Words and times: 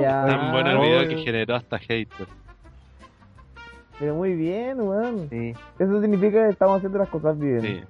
Ya. 0.00 0.26
Tan 0.26 0.52
bueno 0.52 0.70
el 0.70 0.78
video 0.78 1.08
que 1.08 1.16
generó 1.24 1.56
hasta 1.56 1.78
haters. 1.78 2.28
Pero 3.98 4.14
muy 4.14 4.34
bien, 4.34 4.80
weón. 4.80 5.28
Sí. 5.28 5.52
Eso 5.78 6.00
significa 6.00 6.44
que 6.44 6.50
estamos 6.50 6.76
haciendo 6.76 6.98
las 6.98 7.08
cosas 7.08 7.38
bien. 7.38 7.60
Sí. 7.62 7.80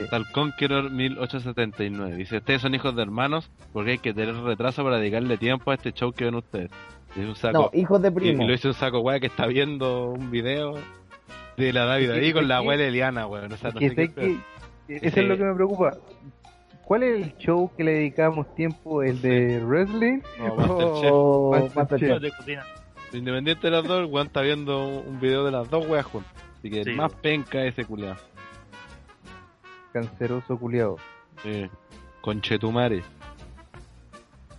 Está 0.00 0.16
el 0.16 0.24
Conqueror 0.32 0.90
1879. 0.90 2.16
Dice, 2.16 2.38
ustedes 2.38 2.62
son 2.62 2.74
hijos 2.74 2.94
de 2.96 3.02
hermanos 3.02 3.50
porque 3.72 3.92
hay 3.92 3.98
que 3.98 4.14
tener 4.14 4.34
retraso 4.36 4.82
para 4.84 4.96
dedicarle 4.98 5.36
tiempo 5.36 5.70
a 5.70 5.74
este 5.74 5.92
show 5.92 6.12
que 6.12 6.24
ven 6.24 6.36
ustedes. 6.36 6.70
Es 7.16 7.26
un 7.28 7.34
saco, 7.36 7.70
No, 7.72 7.78
hijos 7.78 8.00
de 8.00 8.08
y, 8.08 8.10
y 8.10 8.14
primo. 8.14 8.46
lo 8.46 8.54
hizo 8.54 8.68
un 8.68 8.74
saco 8.74 9.00
weá 9.00 9.20
que 9.20 9.26
está 9.26 9.46
viendo 9.46 10.10
un 10.12 10.30
video 10.30 10.74
de 11.58 11.72
la 11.74 11.84
David 11.84 12.10
ahí 12.10 12.32
con 12.32 12.48
la 12.48 12.58
abuela 12.58 12.84
Eliana, 12.84 13.26
weón. 13.26 13.52
O 13.52 13.56
sea, 13.58 13.70
no 13.72 13.80
sé 13.80 13.94
qué- 13.94 14.08
que 14.14 14.38
eso 14.88 15.20
es 15.20 15.26
lo 15.28 15.36
que 15.36 15.44
me 15.44 15.54
preocupa. 15.54 15.90
¿Cuál 16.92 17.04
es 17.04 17.22
el 17.22 17.36
show 17.38 17.70
que 17.74 17.84
le 17.84 17.92
dedicamos 17.92 18.54
tiempo? 18.54 19.02
¿El 19.02 19.22
de 19.22 19.60
wrestling? 19.64 20.20
No, 20.38 20.56
Masterchef. 20.56 21.10
O 21.10 21.50
Masterchef. 21.52 21.76
Masterchef. 21.76 22.20
de 22.20 22.30
cocina. 22.32 22.66
Independiente 23.14 23.66
de 23.66 23.70
las 23.70 23.84
dos, 23.84 24.00
el 24.00 24.04
weón 24.12 24.26
está 24.26 24.42
viendo 24.42 24.98
un 25.00 25.18
video 25.18 25.42
de 25.46 25.52
las 25.52 25.70
dos 25.70 25.86
weas 25.86 26.04
juntas. 26.04 26.30
Así 26.58 26.68
que 26.68 26.84
Sí. 26.84 26.90
más 26.90 27.10
penca 27.14 27.64
ese 27.64 27.86
culiado. 27.86 28.16
Canceroso 29.94 30.58
culiado. 30.58 30.98
Sí. 31.42 31.66
Conchetumare. 32.20 33.02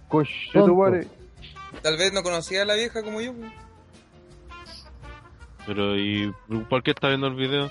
Coche 0.07 0.33
Tonto. 0.53 0.69
tu 0.69 0.75
madre. 0.75 1.07
Tal 1.83 1.97
vez 1.97 2.13
no 2.13 2.23
conocía 2.23 2.63
a 2.63 2.65
la 2.65 2.73
vieja 2.73 3.03
como 3.03 3.21
yo. 3.21 3.31
pues. 3.35 3.51
Pero, 5.67 5.95
¿y 5.95 6.33
por 6.67 6.81
qué 6.81 6.89
está 6.89 7.09
viendo 7.09 7.27
el 7.27 7.35
video? 7.35 7.69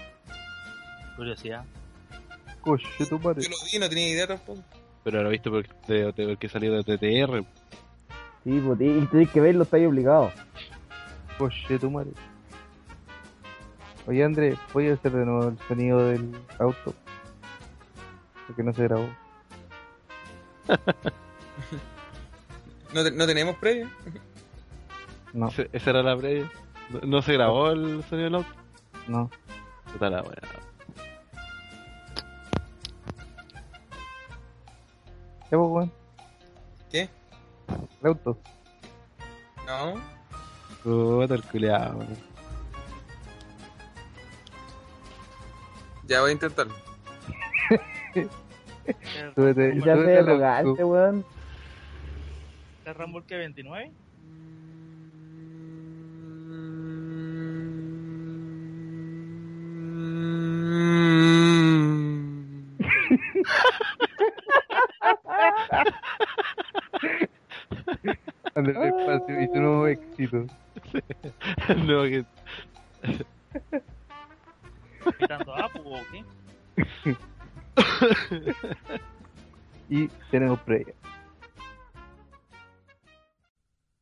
Curiosidad. 1.17 1.65
Coche 2.63 2.87
tu 3.09 3.19
madre. 3.19 3.43
Yo 3.43 3.51
lo 3.51 3.57
vi, 3.71 3.79
no 3.79 3.89
tenía 3.89 4.09
idea 4.09 4.27
tampoco. 4.27 4.61
Pero 5.05 5.23
lo 5.23 5.29
viste 5.31 5.51
porque, 5.51 5.71
de- 5.89 6.13
de- 6.13 6.27
porque 6.29 6.49
salió 6.49 6.73
de 6.73 6.85
TTR. 6.85 7.45
Sí, 8.45 8.61
pues, 8.65 8.81
y 8.81 9.07
tienes 9.07 9.31
que 9.31 9.41
verlo, 9.41 9.65
está 9.65 9.77
ahí 9.77 9.85
obligado. 9.87 10.33
Coche 11.39 11.79
tu 11.79 11.91
madre. 11.91 12.11
Oye, 14.07 14.25
André, 14.25 14.57
voy 14.73 14.89
a 14.89 14.95
hacer 14.95 15.13
de 15.13 15.25
nuevo 15.25 15.49
el 15.49 15.59
sonido 15.69 16.07
del 16.09 16.35
auto. 16.59 16.95
Porque 18.47 18.63
no 18.63 18.73
se 18.73 18.83
grabó. 18.85 19.09
No, 22.95 23.03
te- 23.03 23.11
no 23.11 23.27
tenemos 23.27 23.57
previo. 23.57 23.89
No, 25.33 25.49
esa 25.73 25.91
era 25.91 26.03
la 26.03 26.15
previa. 26.15 26.51
¿No, 26.91 27.01
no 27.07 27.23
se 27.23 27.33
grabó 27.33 27.71
el 27.71 28.05
sonido 28.05 28.25
del 28.25 28.35
auto? 28.35 28.51
no. 29.09 29.31
Puta 29.91 30.11
la 30.11 30.21
wea. 30.23 30.39
¿Qué 35.53 35.59
pues, 35.59 35.71
weón? 35.71 35.93
¿Qué? 36.91 37.11
El 38.01 38.07
auto. 38.09 38.39
No. 39.67 40.01
Puta 40.83 41.35
el 41.35 41.43
culiao. 41.43 41.99
weón. 41.99 42.17
Ya 46.05 46.23
voy 46.23 46.31
a 46.31 46.33
intentarlo. 46.33 46.73
Súbete, 49.35 49.79
Ya 49.85 49.93
arrogante, 49.93 50.71
auto. 50.71 50.87
weón. 50.87 51.27
¿El 52.87 52.95
Rumble 52.95 53.23
que 53.27 53.37
29? 53.37 53.93
André 68.55 68.73
despacio 68.73 69.43
y 69.43 69.49
tu 69.49 69.61
nuevo 69.61 69.87
éxito. 69.87 70.47
no, 71.87 72.03
que... 72.05 72.25
¿Quitando 75.19 75.55
a 75.55 75.65
Apu 75.65 75.81
o 75.81 76.01
qué? 76.11 76.25
Y 79.89 80.09
tenemos 80.31 80.61
previa. 80.61 80.95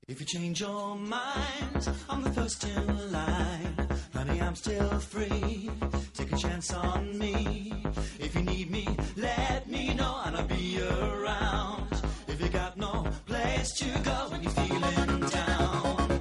If 0.07 0.21
you 0.21 0.27
change 0.27 0.61
your 0.61 0.97
mind, 0.97 1.89
I'm 2.09 2.23
the 2.23 2.31
first 2.31 2.65
in 2.65 3.13
line. 3.13 4.00
Honey, 4.21 4.39
I'm 4.43 4.55
still 4.55 4.99
free. 5.01 5.71
Take 6.13 6.31
a 6.31 6.37
chance 6.37 6.75
on 6.75 7.19
me. 7.19 7.73
If 8.19 8.35
you 8.35 8.43
need 8.43 8.71
me, 8.71 8.87
let 9.17 9.67
me 9.67 9.95
know 9.95 10.21
and 10.27 10.37
I'll 10.37 10.47
be 10.47 10.79
around. 10.79 11.89
If 12.29 12.39
you 12.39 12.51
got 12.51 12.77
no 12.77 13.07
place 13.25 13.73
to 13.81 13.87
go 14.05 14.17
when 14.29 14.43
you're 14.43 14.53
feeling 14.53 15.21
down. 15.21 16.21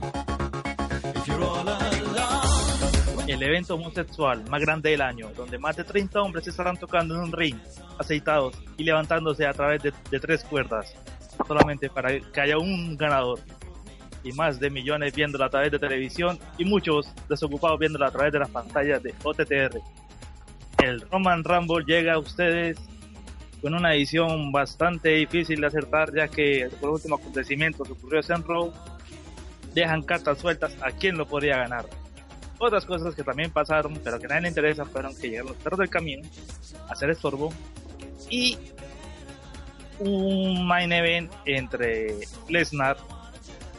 If 1.14 1.28
you're 1.28 1.44
all 1.44 1.68
alone. 1.68 3.26
El 3.28 3.44
evento 3.44 3.76
homosexual 3.76 4.50
más 4.50 4.62
grande 4.62 4.92
del 4.92 5.02
año, 5.02 5.34
donde 5.36 5.58
más 5.58 5.76
de 5.76 5.84
30 5.84 6.22
hombres 6.22 6.48
estarán 6.48 6.78
tocando 6.78 7.16
en 7.16 7.20
un 7.20 7.34
ring, 7.34 7.60
aceitados 7.98 8.56
y 8.78 8.86
levantándose 8.86 9.46
a 9.46 9.52
través 9.52 9.84
de, 9.84 9.94
de 10.10 10.20
tres 10.22 10.46
cuerdas, 10.46 10.96
solamente 11.46 11.90
para 11.90 12.18
que 12.18 12.40
haya 12.40 12.58
un 12.58 12.96
ganador. 12.96 13.42
Y 14.24 14.34
más 14.34 14.60
de 14.60 14.70
millones 14.70 15.14
viéndolo 15.16 15.46
a 15.46 15.50
través 15.50 15.72
de 15.72 15.80
televisión 15.80 16.38
y 16.58 16.66
muchos 16.66 17.14
desocupados 17.28 17.80
viéndolo 17.80 18.06
a 18.06 18.12
través 18.12 18.34
de 18.34 18.40
las 18.40 18.50
pantallas 18.50 19.02
de 19.02 19.14
OTTR. 19.24 19.80
El 20.84 21.02
Roman 21.10 21.44
Rumble 21.44 21.86
llega 21.86 22.14
a 22.14 22.20
ustedes 22.20 22.78
con 23.62 23.74
una 23.74 23.94
edición 23.94 24.52
bastante 24.52 25.10
difícil 25.10 25.62
de 25.62 25.68
acertar, 25.68 26.14
ya 26.14 26.28
que 26.28 26.70
por 26.80 26.92
último 26.92 27.16
acontecimiento 27.16 27.84
que 27.84 27.92
ocurrió 27.92 28.22
en 28.28 28.44
Raw, 28.44 28.74
dejan 29.74 30.02
cartas 30.04 30.40
sueltas 30.40 30.76
a 30.82 30.92
quién 30.92 31.18
lo 31.18 31.26
podría 31.26 31.58
ganar. 31.58 31.86
Otras 32.58 32.86
cosas 32.86 33.16
que 33.16 33.24
también 33.24 33.52
pasaron, 33.52 34.00
pero 34.04 34.20
que 34.20 34.26
a 34.26 34.30
nadie 34.30 34.42
le 34.44 34.48
interesa, 34.50 34.86
fueron 34.86 35.16
que 35.16 35.30
llegaron 35.30 35.52
los 35.52 35.58
perros 35.58 35.80
del 35.80 35.90
camino 35.90 36.28
hacer 36.90 37.10
estorbo 37.10 37.54
y 38.30 38.58
un 40.00 40.68
main 40.68 40.92
event 40.92 41.32
entre 41.46 42.16
Lesnar, 42.48 42.98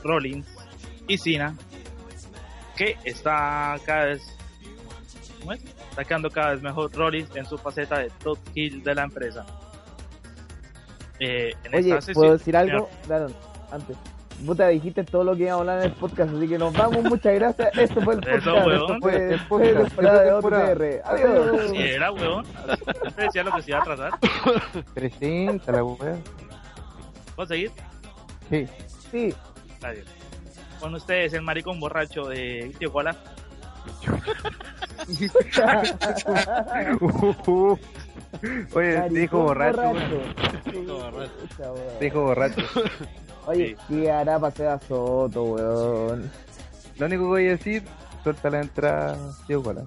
Rollins 0.05 0.47
y 1.09 1.19
Cena 1.19 1.55
que 2.77 2.97
está 3.05 3.77
cada 3.85 4.07
vez 4.07 4.23
¿cómo 5.41 5.53
es? 5.53 5.63
está 5.91 6.05
quedando 6.05 6.31
cada 6.31 6.53
vez 6.53 6.63
mejor 6.63 6.93
Rollins 6.93 7.35
en 7.37 7.45
su 7.47 7.59
faceta 7.59 7.99
de 7.99 8.11
top 8.23 8.39
heel 8.55 8.83
de 8.83 8.95
la 8.95 9.03
empresa. 9.05 9.45
Eh, 11.19 11.53
en 11.65 11.75
Oye, 11.75 11.89
esta 11.91 12.01
sesión- 12.01 12.15
¿puedo 12.15 12.33
decir 12.33 12.57
algo? 12.57 12.89
Claro, 13.07 13.27
antes. 13.71 13.97
Puta, 14.47 14.69
dijiste 14.69 15.05
todo 15.05 15.23
lo 15.23 15.37
que 15.37 15.43
iba 15.43 15.53
a 15.53 15.57
hablar 15.57 15.79
en 15.81 15.85
el 15.85 15.93
podcast, 15.93 16.33
así 16.35 16.49
que 16.49 16.57
nos 16.57 16.73
vamos, 16.73 17.05
muchas 17.05 17.35
gracias. 17.35 17.77
Esto 17.77 18.01
fue 18.01 18.15
el 18.15 18.21
Eso, 18.27 18.51
podcast. 18.55 18.67
weón. 18.67 18.81
Esto 18.83 18.99
fue, 19.01 19.33
El 19.35 19.41
fue 19.41 19.59
podcast. 19.69 19.85
temporada 19.85 20.23
de. 20.23 20.33
OTR. 20.33 21.03
Adiós. 21.05 21.71
Sí, 21.73 21.77
era 21.77 22.11
huevón. 22.13 22.47
Siempre 22.47 23.25
decía 23.27 23.43
lo 23.45 23.53
que 23.53 23.63
se 23.63 23.71
iba 23.71 23.81
a 23.81 23.85
tratar. 23.85 24.11
Presenta 24.95 25.73
la 25.73 25.85
weá. 25.85 26.17
¿Puedo 27.37 27.47
seguir? 27.49 27.71
Sí. 28.49 28.67
Sí, 29.11 29.35
Adiós. 29.83 30.07
Con 30.81 30.95
ustedes 30.95 31.33
el 31.35 31.43
maricón 31.43 31.79
borracho 31.81 32.25
de 32.29 32.75
Tío 32.79 32.93
Cola. 32.93 33.17
Oye, 38.75 38.99
Maricón 38.99 39.09
te 39.15 39.21
dijo 39.21 39.39
borracho, 39.43 39.83
borracho. 39.83 40.21
Dijo 42.01 42.23
borracho. 42.23 42.63
Oye, 43.47 43.77
¿qué 43.89 44.11
hará 44.11 44.39
para 44.39 44.55
ser 44.55 44.69
a 44.69 44.79
Soto, 44.79 45.45
weón? 45.45 46.31
Lo 46.99 47.07
único 47.07 47.23
que 47.23 47.29
voy 47.29 47.47
a 47.47 47.51
decir, 47.51 47.83
suelta 48.23 48.51
la 48.51 48.61
entrada, 48.61 49.17
tío 49.47 49.63
Cola. 49.63 49.85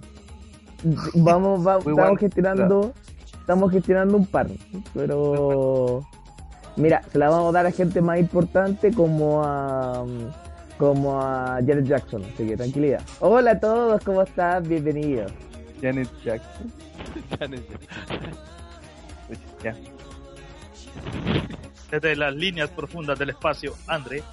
Vamos, 1.15 1.65
va- 1.65 1.79
Muy 1.79 1.93
estamos 1.93 2.19
gestionando, 2.19 2.93
estamos 3.39 3.71
gestionando 3.71 4.17
un 4.17 4.25
par, 4.25 4.47
pero 4.93 6.05
mira, 6.75 7.01
se 7.11 7.17
la 7.17 7.29
vamos 7.29 7.49
a 7.49 7.57
dar 7.59 7.65
a 7.65 7.71
gente 7.71 8.01
más 8.01 8.19
importante 8.19 8.91
como 8.93 9.43
a 9.43 10.03
como 10.77 11.21
a 11.21 11.59
Janet 11.65 11.85
Jackson, 11.85 12.23
así 12.33 12.47
que 12.47 12.57
tranquilidad. 12.57 13.01
Hola 13.19 13.51
a 13.51 13.59
todos, 13.59 14.03
¿cómo 14.03 14.23
están? 14.23 14.67
Bienvenidos. 14.67 15.31
Janet 15.81 16.09
Jackson. 16.23 16.71
Sé. 17.39 17.47
Pues, 19.27 19.39
Ya. 19.63 19.75
Desde 21.91 22.15
las 22.15 22.33
líneas 22.33 22.69
profundas 22.71 23.17
del 23.19 23.29
espacio, 23.29 23.75
André. 23.87 24.23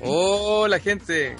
Hola 0.00 0.78
gente, 0.78 1.36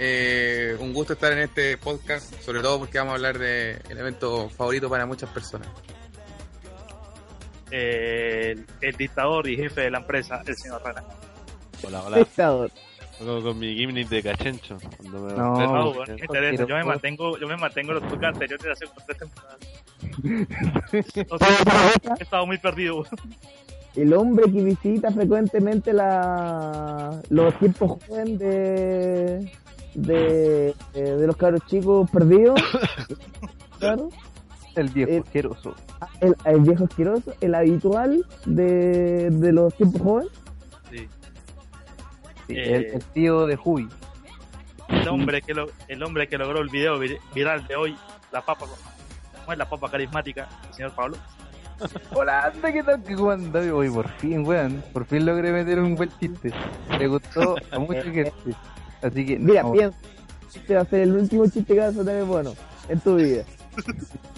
Eh, 0.00 0.76
un 0.78 0.92
gusto 0.94 1.14
estar 1.14 1.32
en 1.32 1.40
este 1.40 1.76
podcast, 1.76 2.32
sobre 2.42 2.60
todo 2.60 2.78
porque 2.78 2.98
vamos 2.98 3.12
a 3.12 3.14
hablar 3.16 3.36
de 3.36 3.80
el 3.88 3.98
evento 3.98 4.48
favorito 4.48 4.88
para 4.88 5.06
muchas 5.06 5.28
personas. 5.30 5.66
El, 7.70 8.64
el 8.80 8.96
dictador 8.96 9.48
y 9.48 9.56
jefe 9.56 9.82
de 9.82 9.90
la 9.90 9.98
empresa, 9.98 10.42
el 10.46 10.56
señor 10.56 10.82
Rana. 10.84 11.02
Hola, 11.86 12.02
hola. 12.04 12.18
Dictador. 12.18 12.70
Con, 13.18 13.42
con 13.42 13.58
mi 13.58 13.74
gimmick 13.74 14.08
de 14.08 14.22
cachencho. 14.22 14.78
Cuando 14.98 15.20
me 15.22 15.32
No, 15.34 15.56
Ah, 15.56 15.66
no, 15.66 15.92
bueno, 15.94 16.14
me 16.14 16.20
interesa. 16.20 16.64
Yo 16.66 16.76
me 16.76 16.84
mantengo, 16.84 17.36
yo 17.38 17.48
me 17.48 17.56
mantengo 17.56 17.88
en 17.92 17.94
los 18.00 18.04
podcasts 18.04 18.34
anteriores 18.40 18.64
de 18.64 18.72
hace 18.72 18.86
como 18.86 19.00
tres 19.06 19.18
temporadas. 19.18 19.58
O 21.30 21.38
sea, 21.38 22.14
he 22.18 22.22
estado 22.22 22.46
muy 22.46 22.58
perdido. 22.58 23.04
el 23.96 24.12
hombre 24.14 24.44
que 24.52 24.62
visita 24.62 25.10
frecuentemente 25.10 25.92
la, 25.92 27.20
los 27.30 27.58
tiempos 27.58 27.98
jóvenes 28.06 28.38
de, 28.38 29.52
de, 29.94 30.74
de 30.94 31.26
los 31.26 31.36
cabros 31.36 31.62
chicos 31.66 32.08
perdidos. 32.10 32.60
claro. 33.80 34.10
El 34.78 34.88
viejo 34.90 35.10
Eh, 35.12 35.22
asqueroso. 35.24 35.74
El, 36.20 36.36
el 36.44 36.60
viejo 36.60 36.84
asqueroso, 36.84 37.32
el 37.40 37.54
habitual 37.54 38.24
de, 38.46 39.30
de 39.30 39.52
los 39.52 39.74
tiempos 39.74 40.02
jóvenes. 40.02 40.32
Sí. 40.90 41.08
Sí, 42.46 42.54
eh, 42.56 42.76
el, 42.76 42.84
el 42.94 43.04
tío 43.12 43.46
de 43.46 43.58
Hubi. 43.62 43.88
El 44.88 45.08
hombre 45.08 45.42
que 45.42 45.52
lo, 45.54 45.66
el 45.88 46.02
hombre 46.02 46.28
que 46.28 46.38
logró 46.38 46.60
el 46.60 46.68
video 46.70 46.98
vir- 46.98 47.18
viral 47.34 47.66
de 47.66 47.76
hoy, 47.76 47.96
la 48.32 48.40
papa, 48.40 48.66
¿cómo 49.40 49.52
es 49.52 49.58
la 49.58 49.68
papa 49.68 49.90
carismática, 49.90 50.48
el 50.68 50.74
señor 50.74 50.92
Pablo? 50.92 51.16
Hola, 52.14 52.44
anda, 52.46 52.72
¿qué 52.72 52.82
tal? 52.82 53.02
¿Cómo 53.16 53.30
anda? 53.30 53.60
Hoy 53.74 53.90
por 53.90 54.08
fin, 54.16 54.46
weón. 54.46 54.82
Por 54.92 55.04
fin 55.04 55.26
logré 55.26 55.52
meter 55.52 55.78
un 55.78 55.94
buen 55.94 56.10
chiste. 56.18 56.52
Le 56.98 57.06
gustó 57.06 57.54
a 57.70 57.78
mucha 57.78 58.02
gente. 58.02 58.32
Así 59.02 59.26
que, 59.26 59.38
Mira, 59.38 59.62
no, 59.62 59.72
piensa, 59.72 59.96
este 60.54 60.74
va 60.74 60.80
a 60.80 60.84
ser 60.86 61.00
el 61.02 61.12
último 61.12 61.44
chiste 61.44 61.74
que 61.74 61.80
vas 61.80 61.96
a 61.96 62.04
tener 62.04 62.24
bueno 62.24 62.54
en 62.88 62.98
tu 63.00 63.14
vida. 63.16 63.44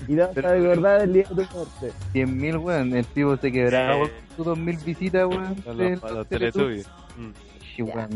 Y 0.09 0.15
te 0.15 0.17
vas 0.17 0.37
a 0.37 0.41
recordar 0.53 1.01
el 1.03 1.13
día 1.13 1.23
de 1.23 1.29
tu 1.29 1.35
muerte. 1.57 1.93
100.000, 2.15 2.63
weón. 2.63 2.95
El 2.95 3.07
tipo 3.07 3.37
se 3.37 3.53
quebraba 3.53 3.99
por 3.99 4.11
sus 4.37 4.47
2.000 4.47 4.85
visitas, 4.85 5.27
weón. 5.27 5.55
Para 5.57 5.77
del- 5.77 5.91
los, 5.93 6.01
para 6.01 6.15
los 6.15 6.27
Teletubbies. 6.29 6.87
Mm. 7.17 7.31
Sí, 7.77 7.83
weón, 7.83 8.09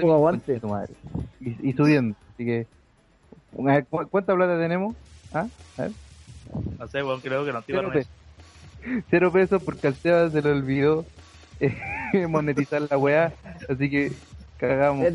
Con 0.00 0.10
aguante. 0.10 0.60
tu 0.60 0.68
madre. 0.68 0.94
Y, 1.40 1.70
y 1.70 1.72
subiendo. 1.72 2.16
Así 2.34 2.44
que, 2.44 2.66
a 3.68 3.82
¿cu- 3.82 4.08
¿cuánta 4.10 4.34
plata 4.34 4.58
tenemos? 4.58 4.94
¿Ah? 5.32 5.46
A 5.78 5.82
ver. 5.82 5.92
No 6.78 6.86
sé, 6.88 7.02
weón, 7.02 7.20
creo 7.20 7.40
que 7.44 7.50
Cero, 7.50 7.58
activaron 7.58 7.92
pe- 7.92 8.00
eso. 8.00 8.08
cero 9.10 9.32
pesos 9.32 9.62
porque 9.62 9.88
al 9.88 9.94
Seba 9.96 10.30
se 10.30 10.42
le 10.42 10.50
olvidó 10.50 11.04
eh, 11.60 11.74
monetizar 12.28 12.82
la 12.88 12.96
weá. 12.98 13.32
Así 13.68 13.90
que 13.90 14.12
cagamos. 14.58 15.06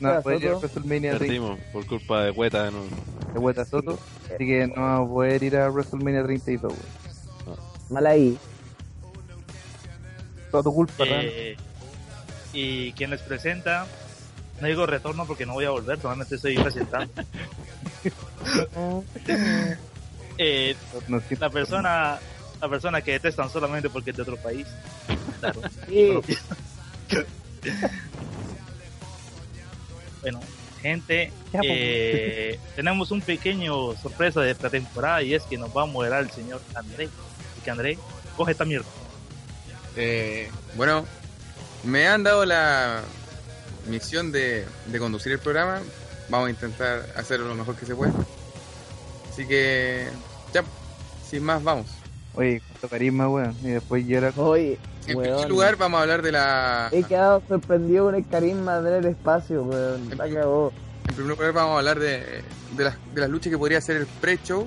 No, 0.00 0.22
puede 0.22 0.38
ir 0.38 0.48
a. 0.48 0.56
WrestleMania 0.56 1.16
30 1.16 1.18
Perdimos 1.18 1.60
por 1.72 1.86
culpa 1.86 2.24
de 2.24 2.30
Hueta. 2.30 2.70
No, 2.70 2.84
de 3.32 3.38
Hueta 3.38 3.64
Soto. 3.64 3.98
Así 4.34 4.46
que 4.46 4.66
no 4.66 4.74
vamos 4.82 5.10
a 5.10 5.12
poder 5.12 5.42
ir 5.42 5.56
a 5.56 5.70
WrestleMania 5.70 6.22
32, 6.24 6.72
weón. 7.46 7.58
Mal 7.90 8.06
ahí. 8.06 8.38
Toda 10.50 10.62
tu 10.62 10.74
culpa. 10.74 11.04
Eh, 11.06 11.56
y 12.52 12.92
quien 12.92 13.10
les 13.10 13.20
presenta, 13.20 13.86
no 14.60 14.66
digo 14.66 14.86
retorno 14.86 15.26
porque 15.26 15.46
no 15.46 15.52
voy 15.54 15.66
a 15.66 15.70
volver, 15.70 16.00
solamente 16.00 16.36
estoy 16.36 16.56
presentando. 16.56 17.12
Eh, 20.42 20.74
No 21.08 21.20
la 21.38 21.50
persona 21.50 22.18
la 22.62 22.68
persona 22.68 23.02
que 23.02 23.12
detestan 23.12 23.50
solamente 23.50 23.90
porque 23.90 24.10
es 24.10 24.16
de 24.16 24.22
otro 24.22 24.36
país. 24.38 24.66
Claro. 25.40 25.60
Sí. 25.86 26.18
Bueno, 30.22 30.40
gente, 30.82 31.32
pues. 31.52 31.64
eh, 31.66 32.58
tenemos 32.76 33.10
un 33.10 33.20
pequeño 33.20 33.94
sorpresa 33.96 34.40
de 34.40 34.54
pretemporada 34.54 35.22
y 35.22 35.34
es 35.34 35.42
que 35.44 35.58
nos 35.58 35.74
va 35.76 35.82
a 35.82 35.86
moderar 35.86 36.22
el 36.22 36.30
señor 36.30 36.60
André. 36.74 37.04
Así 37.52 37.60
que 37.64 37.70
André, 37.70 37.98
coge 38.36 38.52
esta 38.52 38.64
mierda. 38.64 38.86
Eh, 39.96 40.48
bueno, 40.76 41.04
me 41.84 42.06
han 42.06 42.22
dado 42.22 42.44
la 42.44 43.02
misión 43.88 44.30
de, 44.32 44.64
de 44.86 44.98
conducir 44.98 45.32
el 45.32 45.38
programa. 45.38 45.80
Vamos 46.28 46.48
a 46.48 46.50
intentar 46.50 47.06
hacerlo 47.16 47.48
lo 47.48 47.54
mejor 47.54 47.74
que 47.76 47.86
se 47.86 47.94
pueda. 47.94 48.12
Así 49.30 49.46
que, 49.46 50.06
ya, 50.52 50.62
sin 51.28 51.42
más, 51.42 51.62
vamos. 51.62 51.86
Oye, 52.34 52.62
cuánto 52.68 52.88
carisma, 52.88 53.28
weón. 53.28 53.56
Y 53.62 53.68
después 53.68 54.06
llora. 54.06 54.32
Oye, 54.36 54.78
En 55.10 55.16
weón. 55.16 55.32
primer 55.34 55.48
lugar, 55.50 55.76
vamos 55.76 55.98
a 55.98 56.02
hablar 56.02 56.22
de 56.22 56.32
la. 56.32 56.88
He 56.92 57.02
quedado 57.02 57.42
sorprendido 57.48 58.06
con 58.06 58.14
el 58.14 58.26
carisma 58.26 58.80
del 58.80 59.04
espacio, 59.06 59.62
weón. 59.62 60.08
La 60.16 60.28
cagó. 60.28 60.72
En 61.08 61.14
primer 61.14 61.36
lugar, 61.36 61.52
vamos 61.52 61.74
a 61.74 61.78
hablar 61.78 61.98
de, 61.98 62.42
de, 62.76 62.84
las, 62.84 62.96
de 63.14 63.20
las 63.20 63.30
luchas 63.30 63.50
que 63.50 63.58
podría 63.58 63.80
ser 63.80 63.96
el 63.96 64.06
pre-show. 64.06 64.66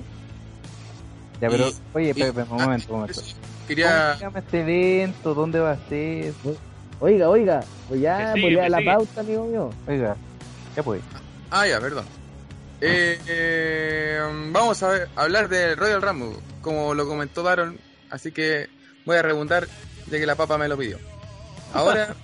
Ya, 1.40 1.48
pero, 1.50 1.68
Y- 1.68 1.74
oye, 1.94 2.12
y- 2.16 2.22
un 2.22 2.38
ah, 2.40 2.44
momento, 2.48 2.92
un 2.94 3.00
momento. 3.00 3.20
Quería. 3.66 3.88
¿Cómo 4.06 4.14
se 4.18 4.24
llama 4.24 4.38
este 4.40 4.60
evento? 4.60 5.34
¿Dónde 5.34 5.58
va 5.60 5.70
a 5.72 5.78
ser? 5.88 6.32
Oiga, 7.00 7.28
oiga, 7.28 7.64
pues 7.88 8.00
ya, 8.00 8.18
Que 8.34 8.40
sigue, 8.40 8.42
pues 8.42 8.56
ya 8.64 8.68
la 8.68 8.78
sigue. 8.78 8.90
pauta, 8.92 9.20
amigo 9.20 9.46
mío. 9.46 9.70
Oiga, 9.88 10.16
ya 10.76 10.82
pues. 10.82 11.02
Ah, 11.50 11.66
ya, 11.66 11.80
perdón. 11.80 12.04
Eh, 12.80 13.18
eh, 13.26 14.18
vamos 14.52 14.82
a 14.82 14.88
ver- 14.88 15.08
hablar 15.16 15.48
del 15.48 15.76
Royal 15.76 16.02
Rumble, 16.02 16.36
como 16.60 16.94
lo 16.94 17.06
comentó 17.06 17.42
Daron, 17.42 17.78
así 18.10 18.30
que 18.32 18.68
voy 19.06 19.16
a 19.16 19.22
rebundar 19.22 19.66
ya 20.10 20.18
que 20.18 20.26
la 20.26 20.34
papa 20.34 20.58
me 20.58 20.68
lo 20.68 20.76
pidió. 20.76 20.98
Ahora 21.72 22.14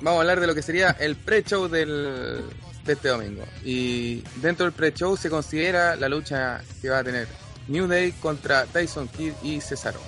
vamos 0.00 0.18
a 0.18 0.20
hablar 0.20 0.40
de 0.40 0.46
lo 0.46 0.54
que 0.54 0.62
sería 0.62 0.90
el 0.98 1.16
pre-show 1.16 1.68
del, 1.68 2.44
de 2.84 2.92
este 2.92 3.08
domingo. 3.08 3.44
Y 3.64 4.22
dentro 4.36 4.66
del 4.66 4.72
pre-show 4.72 5.16
se 5.16 5.30
considera 5.30 5.96
la 5.96 6.08
lucha 6.08 6.62
que 6.82 6.90
va 6.90 6.98
a 6.98 7.04
tener 7.04 7.28
New 7.68 7.86
Day 7.86 8.12
contra 8.12 8.66
Tyson 8.66 9.08
Kidd 9.08 9.32
y 9.42 9.60
Cesaro, 9.60 10.00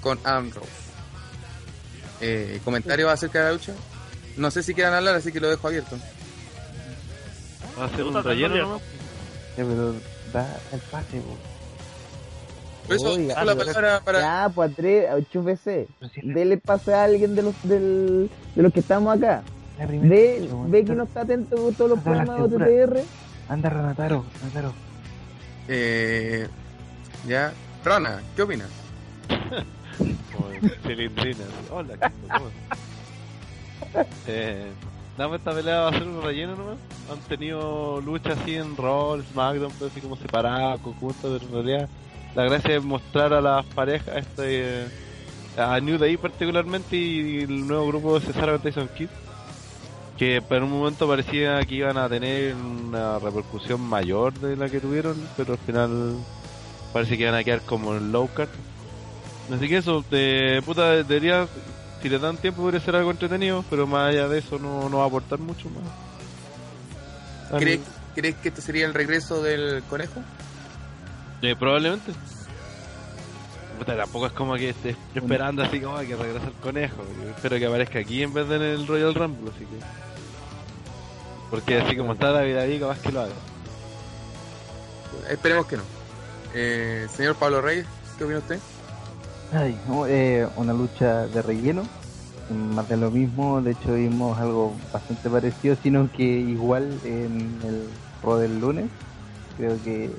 con 0.00 0.18
Adam 0.24 0.50
Rose. 0.50 0.68
Eh, 2.20 2.60
¿Comentarios 2.64 3.10
acerca 3.10 3.40
de 3.40 3.44
la 3.44 3.52
lucha? 3.52 3.72
No 4.36 4.50
sé 4.50 4.62
si 4.62 4.74
quieran 4.74 4.94
hablar, 4.94 5.14
así 5.16 5.30
que 5.30 5.40
lo 5.40 5.50
dejo 5.50 5.68
abierto. 5.68 5.98
Va 7.78 7.84
a 7.84 7.90
ser 7.90 8.04
un 8.04 8.22
relleno 8.22 8.56
nomás. 8.56 8.82
Ya, 9.56 9.64
da 10.32 10.60
el 10.72 10.80
pase, 10.80 11.20
po. 11.20 11.53
Eso, 12.88 13.12
Oiga, 13.12 13.44
la 13.44 13.54
palabra 13.56 14.00
para... 14.04 14.20
Ya, 14.20 14.52
pues 14.54 14.70
Andrés, 14.70 15.06
la, 15.32 16.34
Dele 16.34 16.56
pase 16.58 16.92
a 16.94 17.04
alguien 17.04 17.34
de 17.34 17.42
los 17.42 17.54
del, 17.62 18.30
de 18.54 18.62
los 18.62 18.72
que 18.72 18.80
estamos 18.80 19.16
acá. 19.16 19.42
la 19.78 19.86
primera 19.86 20.08
Ve, 20.14 20.48
ve 20.68 20.84
que 20.84 20.94
no 20.94 21.04
está 21.04 21.22
atento 21.22 21.56
con 21.56 21.74
todos 21.74 21.90
los 21.90 22.00
programas 22.00 22.50
de. 22.50 22.56
OTTR. 22.56 22.98
Anda, 23.48 23.70
Renataro, 23.70 24.24
Renataro. 24.40 24.72
Eh, 25.68 26.46
ya. 27.26 27.52
Rona, 27.84 28.20
¿qué 28.36 28.42
opinas? 28.42 28.68
Cilindrina. 30.86 31.44
Hola. 31.70 31.94
¿Cómo 31.98 32.48
estás? 32.48 34.06
eh, 34.26 34.72
Nada, 35.16 35.36
esta 35.36 35.52
pelea 35.52 35.80
va 35.80 35.88
a 35.90 35.92
ser 35.92 36.02
un 36.08 36.22
relleno 36.22 36.56
nomás. 36.56 36.78
Han 37.10 37.18
tenido 37.28 38.00
luchas 38.00 38.36
así 38.38 38.56
en 38.56 38.76
Raw, 38.76 39.22
SmackDown, 39.22 39.72
pero 39.78 39.90
así 39.90 40.00
como 40.00 40.16
separadas, 40.16 40.80
conjuntas, 40.80 41.22
pero 41.22 41.36
en 41.36 41.52
realidad 41.52 41.88
la 42.34 42.44
gracia 42.44 42.76
es 42.76 42.82
mostrar 42.82 43.32
a 43.32 43.40
las 43.40 43.64
parejas, 43.66 44.16
este, 44.16 44.84
eh, 44.84 44.88
a 45.56 45.78
New 45.80 45.98
Day 45.98 46.16
particularmente 46.16 46.96
y 46.96 47.40
el 47.42 47.66
nuevo 47.66 47.86
grupo 47.88 48.18
de 48.18 48.26
Cesaro 48.26 48.58
Tyson 48.58 48.88
Kidd, 48.88 49.08
que 50.18 50.42
por 50.42 50.62
un 50.62 50.70
momento 50.70 51.06
parecía 51.06 51.60
que 51.64 51.76
iban 51.76 51.96
a 51.96 52.08
tener 52.08 52.54
una 52.54 53.18
repercusión 53.18 53.80
mayor 53.80 54.32
de 54.34 54.56
la 54.56 54.68
que 54.68 54.80
tuvieron, 54.80 55.16
pero 55.36 55.52
al 55.52 55.58
final 55.60 56.16
parece 56.92 57.16
que 57.16 57.22
iban 57.22 57.34
a 57.34 57.44
quedar 57.44 57.60
como 57.62 57.94
en 57.94 58.10
low 58.12 58.28
card. 58.34 58.48
Así 59.52 59.68
que 59.68 59.76
eso, 59.76 60.04
de 60.10 60.62
puta, 60.64 61.02
debería, 61.02 61.46
si 62.02 62.08
le 62.08 62.18
dan 62.18 62.36
tiempo, 62.36 62.62
podría 62.62 62.80
ser 62.80 62.96
algo 62.96 63.10
entretenido, 63.10 63.64
pero 63.68 63.86
más 63.86 64.10
allá 64.10 64.26
de 64.26 64.38
eso 64.38 64.58
no, 64.58 64.88
no 64.88 64.98
va 64.98 65.04
a 65.04 65.06
aportar 65.06 65.38
mucho 65.38 65.68
más. 65.70 67.60
¿Crees, 67.60 67.80
¿Crees 68.14 68.36
que 68.36 68.48
este 68.48 68.62
sería 68.62 68.86
el 68.86 68.94
regreso 68.94 69.42
del 69.42 69.82
conejo? 69.84 70.22
Eh, 71.44 71.56
probablemente. 71.56 72.12
Puta, 73.78 73.96
tampoco 73.96 74.26
es 74.26 74.32
como 74.32 74.54
que 74.54 74.70
esté 74.70 74.96
esperando 75.14 75.62
así 75.62 75.78
como 75.78 75.98
que 75.98 76.16
regrese 76.16 76.46
el 76.46 76.52
conejo. 76.54 77.02
Yo 77.22 77.30
espero 77.30 77.58
que 77.58 77.66
aparezca 77.66 77.98
aquí 77.98 78.22
en 78.22 78.32
vez 78.32 78.48
de 78.48 78.56
en 78.56 78.62
el 78.62 78.86
Royal 78.86 79.14
Rumble, 79.14 79.50
así 79.54 79.66
que. 79.66 79.78
Porque 81.50 81.78
así 81.80 81.96
como 81.96 82.14
está 82.14 82.30
David 82.30 82.56
ahí, 82.56 82.80
capaz 82.80 82.98
que 83.00 83.12
lo 83.12 83.20
haga. 83.20 83.34
Esperemos 85.28 85.66
que 85.66 85.76
no. 85.76 85.82
Eh, 86.54 87.08
señor 87.14 87.34
Pablo 87.34 87.60
Reyes, 87.60 87.86
¿qué 88.16 88.24
opina 88.24 88.38
usted? 88.38 88.58
Ay, 89.52 89.78
no, 89.86 90.06
eh, 90.06 90.48
una 90.56 90.72
lucha 90.72 91.26
de 91.26 91.42
relleno, 91.42 91.82
más 92.74 92.88
de 92.88 92.96
lo 92.96 93.10
mismo, 93.10 93.60
de 93.60 93.72
hecho 93.72 93.94
vimos 93.94 94.38
algo 94.38 94.74
bastante 94.92 95.28
parecido, 95.28 95.76
sino 95.82 96.10
que 96.10 96.22
igual 96.22 96.98
en 97.04 97.58
el 97.64 97.88
Raw 98.22 98.38
del 98.38 98.60
lunes, 98.60 98.86
creo 99.56 99.76
que 99.84 100.10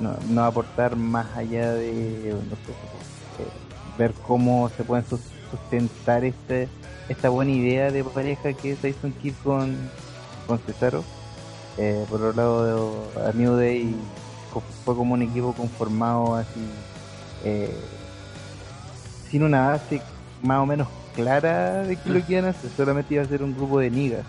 no, 0.00 0.16
no 0.28 0.44
aportar 0.44 0.96
más 0.96 1.36
allá 1.36 1.72
de 1.74 2.34
no 2.48 2.56
sé, 2.56 2.72
eh, 3.42 3.48
ver 3.98 4.12
cómo 4.26 4.68
se 4.76 4.84
pueden 4.84 5.04
sus- 5.04 5.20
sustentar 5.50 6.24
este, 6.24 6.68
esta 7.08 7.28
buena 7.28 7.52
idea 7.52 7.90
de 7.90 8.04
pareja 8.04 8.52
que 8.52 8.72
es 8.72 8.78
Tyson 8.80 9.12
Kidd 9.12 9.34
con, 9.42 9.90
con 10.46 10.58
Cesaro. 10.60 11.04
Eh, 11.78 12.04
por 12.08 12.22
otro 12.22 12.32
lado, 12.32 13.12
a 13.28 13.32
New 13.32 13.54
Day 13.56 13.96
fue 14.84 14.94
como 14.94 15.14
un 15.14 15.22
equipo 15.22 15.52
conformado 15.54 16.34
así. 16.36 16.60
eh, 17.44 17.78
sin 19.28 19.42
una 19.42 19.68
base 19.68 20.00
más 20.42 20.60
o 20.60 20.66
menos 20.66 20.88
clara 21.14 21.84
de 21.84 21.96
que 21.96 22.08
lo 22.10 22.24
que 22.24 22.32
iban 22.34 22.46
a 22.46 22.50
hacer, 22.50 22.70
solamente 22.76 23.14
iba 23.14 23.24
a 23.24 23.26
ser 23.26 23.42
un 23.42 23.54
grupo 23.54 23.78
de 23.80 23.90
nigas. 23.90 24.24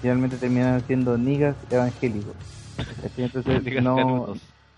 Finalmente 0.00 0.36
terminaron 0.38 0.82
siendo 0.86 1.16
nigas 1.18 1.56
evangélicos. 1.70 2.34
Entonces, 3.16 3.62
no, 3.82 4.34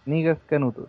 nigas 0.07 0.39
canutos. 0.49 0.89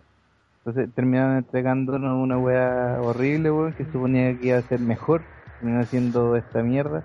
Entonces 0.58 0.94
terminaron 0.94 1.38
entregándonos 1.38 2.22
una 2.22 2.38
weá 2.38 2.98
horrible, 3.00 3.50
weón, 3.50 3.72
que 3.72 3.84
suponía 3.86 4.38
que 4.38 4.48
iba 4.48 4.58
a 4.58 4.62
ser 4.62 4.80
mejor. 4.80 5.22
Terminó 5.60 5.84
siendo 5.86 6.36
esta 6.36 6.62
mierda. 6.62 7.04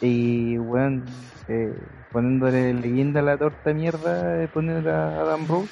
Y, 0.00 0.58
weón, 0.58 1.04
eh, 1.48 1.72
poniéndole 2.12 2.74
leyenda 2.74 3.20
a 3.20 3.22
la 3.22 3.38
torta 3.38 3.72
mierda 3.72 4.34
de 4.34 4.48
poner 4.48 4.88
a 4.88 5.20
Adam 5.20 5.46
Rose. 5.46 5.70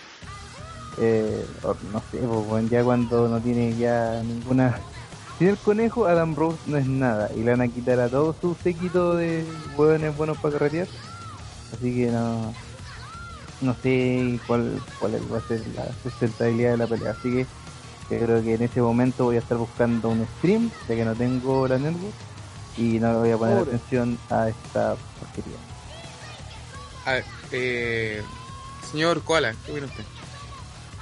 Eh, 0.99 1.45
no 1.93 2.01
sé, 2.11 2.19
pues, 2.19 2.47
weón, 2.49 2.69
ya 2.69 2.85
cuando 2.85 3.29
no 3.29 3.41
tiene 3.41 3.75
ya 3.77 4.23
ninguna... 4.23 4.79
Sin 5.39 5.49
el 5.49 5.57
conejo, 5.57 6.07
Adam 6.07 6.37
Rose 6.37 6.59
no 6.67 6.77
es 6.77 6.87
nada. 6.87 7.31
Y 7.35 7.43
le 7.43 7.51
van 7.51 7.63
a 7.63 7.69
quitar 7.69 7.99
a 7.99 8.09
todo 8.09 8.35
su 8.35 8.55
séquito 8.55 9.17
de 9.17 9.45
weones 9.77 10.17
buenos 10.17 10.39
para 10.39 10.59
carretear. 10.59 10.87
Así 11.73 11.97
que 11.97 12.11
no 12.13 12.53
no 13.63 13.75
sé 13.83 14.39
cuál, 14.47 14.81
cuál 14.99 15.13
va 15.33 15.39
a 15.39 15.41
ser 15.43 15.61
la 15.77 15.87
sustentabilidad 16.03 16.73
de 16.73 16.77
la 16.79 16.87
pelea. 16.87 17.11
Así 17.13 17.31
que 17.31 17.47
yo 18.11 18.27
creo 18.27 18.43
que 18.43 18.55
en 18.55 18.63
ese 18.63 18.83
momento 18.83 19.25
voy 19.25 19.37
a 19.37 19.41
estar 19.41 19.57
buscando 19.57 20.09
un 20.11 20.27
stream, 20.39 20.71
ya 20.89 20.95
que 20.97 21.05
no 21.05 21.15
tengo 21.15 21.67
la 21.69 21.79
network, 21.79 22.15
y 22.77 22.99
no 23.01 23.19
voy 23.21 23.31
a 23.31 23.39
poner 23.39 23.59
Pobre. 23.59 23.77
atención 23.77 24.19
a 24.31 24.49
esta 24.49 24.97
porquería. 25.19 25.57
A 27.07 27.13
ver, 27.13 27.25
eh, 27.53 28.23
señor 28.91 29.23
Koala, 29.23 29.55
¿qué 29.65 29.73
opina 29.73 29.87
usted? 29.87 30.05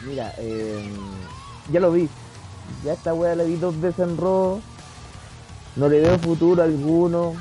Mira, 0.06 0.32
eh, 0.38 0.82
ya 1.72 1.80
lo 1.80 1.92
vi. 1.92 2.08
Ya 2.84 2.92
esta 2.92 3.12
wea 3.12 3.34
la 3.34 3.44
vi 3.44 3.56
dos 3.56 3.78
veces 3.80 4.00
en 4.00 4.16
Raw. 4.16 4.62
No 5.76 5.88
le 5.88 6.00
veo 6.00 6.18
futuro 6.18 6.62
alguno. 6.62 7.34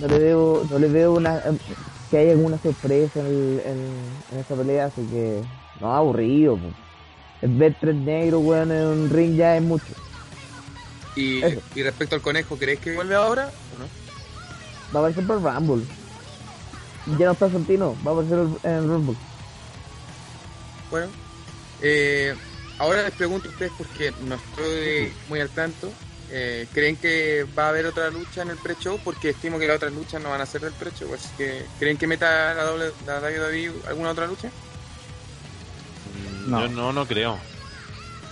No 0.00 0.06
le 0.06 0.18
veo, 0.18 0.64
no 0.70 0.78
le 0.78 0.88
veo 0.88 1.14
una, 1.14 1.38
eh, 1.38 1.58
que 2.10 2.18
haya 2.18 2.32
alguna 2.32 2.58
sorpresa 2.62 3.20
en, 3.20 3.26
el- 3.26 3.60
en, 3.64 4.08
en 4.32 4.38
esta 4.38 4.56
pelea, 4.56 4.86
así 4.86 5.02
que 5.02 5.42
no 5.80 5.94
aburrido. 5.94 6.56
po. 6.56 6.72
El 7.42 7.50
ver 7.50 7.76
tres 7.80 7.94
negros, 7.96 8.42
weón, 8.44 8.72
en 8.72 8.84
un 8.86 9.10
ring 9.10 9.36
ya 9.36 9.56
es 9.56 9.62
mucho. 9.62 9.94
Y, 11.14 11.42
y 11.74 11.82
respecto 11.82 12.14
al 12.16 12.22
conejo, 12.22 12.56
¿crees 12.56 12.80
que 12.80 12.94
vuelve 12.94 13.14
ahora 13.14 13.50
o 13.74 13.78
no? 13.78 13.86
Va 14.94 15.00
a 15.00 15.08
aparecer 15.08 15.26
por 15.26 15.42
Rumble. 15.42 15.84
Ya 17.18 17.26
no 17.26 17.32
está 17.32 17.50
Santino, 17.50 17.96
va 18.06 18.10
a 18.10 18.14
aparecer 18.14 18.38
en 18.64 18.72
el 18.72 18.88
Rumble. 18.88 19.16
Bueno, 20.90 21.08
eh, 21.82 22.34
ahora 22.78 23.02
les 23.02 23.12
pregunto 23.12 23.48
a 23.48 23.52
ustedes 23.52 23.72
porque 23.76 24.12
no 24.22 24.34
estoy 24.34 25.12
muy 25.28 25.40
al 25.40 25.50
tanto. 25.50 25.92
Eh, 26.30 26.66
¿Creen 26.74 26.96
que 26.96 27.46
va 27.58 27.66
a 27.66 27.68
haber 27.70 27.86
otra 27.86 28.10
lucha 28.10 28.42
en 28.42 28.50
el 28.50 28.56
pre-show? 28.58 29.00
Porque 29.02 29.30
estimo 29.30 29.58
que 29.58 29.66
las 29.66 29.76
otras 29.76 29.92
luchas 29.92 30.22
no 30.22 30.30
van 30.30 30.40
a 30.40 30.46
ser 30.46 30.60
del 30.60 30.72
pre-show. 30.74 31.12
Así 31.14 31.28
que, 31.38 31.64
¿creen 31.78 31.96
que 31.96 32.06
meta 32.06 32.54
la, 32.54 32.64
doble, 32.64 32.90
la 33.06 33.18
WWE 33.20 33.72
alguna 33.88 34.10
otra 34.10 34.26
lucha? 34.26 34.50
No. 36.46 36.60
Yo 36.62 36.68
no, 36.68 36.92
no 36.92 37.06
creo. 37.06 37.38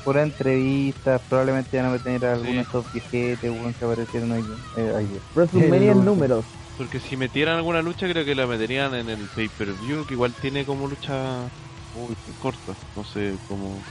Pura 0.05 0.23
entrevista, 0.23 1.19
probablemente 1.19 1.81
van 1.81 1.93
a 1.95 1.99
tener 1.99 2.25
algunos 2.27 2.67
Sí. 2.67 2.79
viejetes 2.93 3.51
weón, 3.51 3.75
que 3.75 3.85
aparecieron 3.85 4.31
hoy. 4.33 4.45
Eh, 4.77 4.93
ayer. 4.97 5.21
WrestleMania 5.35 5.93
en 5.93 6.05
números. 6.05 6.45
Porque 6.77 7.01
si 7.01 7.17
metieran 7.17 7.57
alguna 7.57 7.81
lucha, 7.83 8.07
creo 8.09 8.25
que 8.25 8.35
la 8.35 8.47
meterían 8.47 8.95
en 8.95 9.09
el 9.09 9.27
pay-per-view, 9.35 10.07
que 10.07 10.15
igual 10.15 10.35
tiene 10.35 10.65
como 10.65 10.87
lucha 10.87 11.49
muy 11.95 12.15
corta. 12.41 12.75
No 12.95 13.05
sé 13.05 13.35
cómo. 13.49 13.83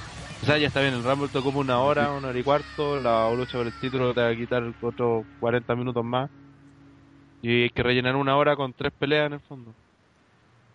O 0.41 0.45
sea, 0.45 0.57
ya 0.57 0.67
está 0.67 0.81
bien, 0.81 0.93
el 0.93 1.03
Rumble 1.03 1.29
tocó 1.29 1.45
como 1.45 1.59
una 1.59 1.79
hora, 1.79 2.11
una 2.11 2.27
hora 2.29 2.39
y 2.39 2.43
cuarto. 2.43 2.99
La 2.99 3.29
lucha 3.31 3.57
por 3.57 3.67
el 3.67 3.73
título 3.73 4.13
te 4.13 4.21
va 4.21 4.29
a 4.29 4.35
quitar 4.35 4.63
otros 4.81 5.25
40 5.39 5.75
minutos 5.75 6.03
más. 6.03 6.29
Y 7.41 7.63
hay 7.63 7.69
que 7.69 7.83
rellenar 7.83 8.15
una 8.15 8.37
hora 8.37 8.55
con 8.55 8.73
tres 8.73 8.91
peleas 8.97 9.27
en 9.27 9.33
el 9.33 9.39
fondo. 9.41 9.75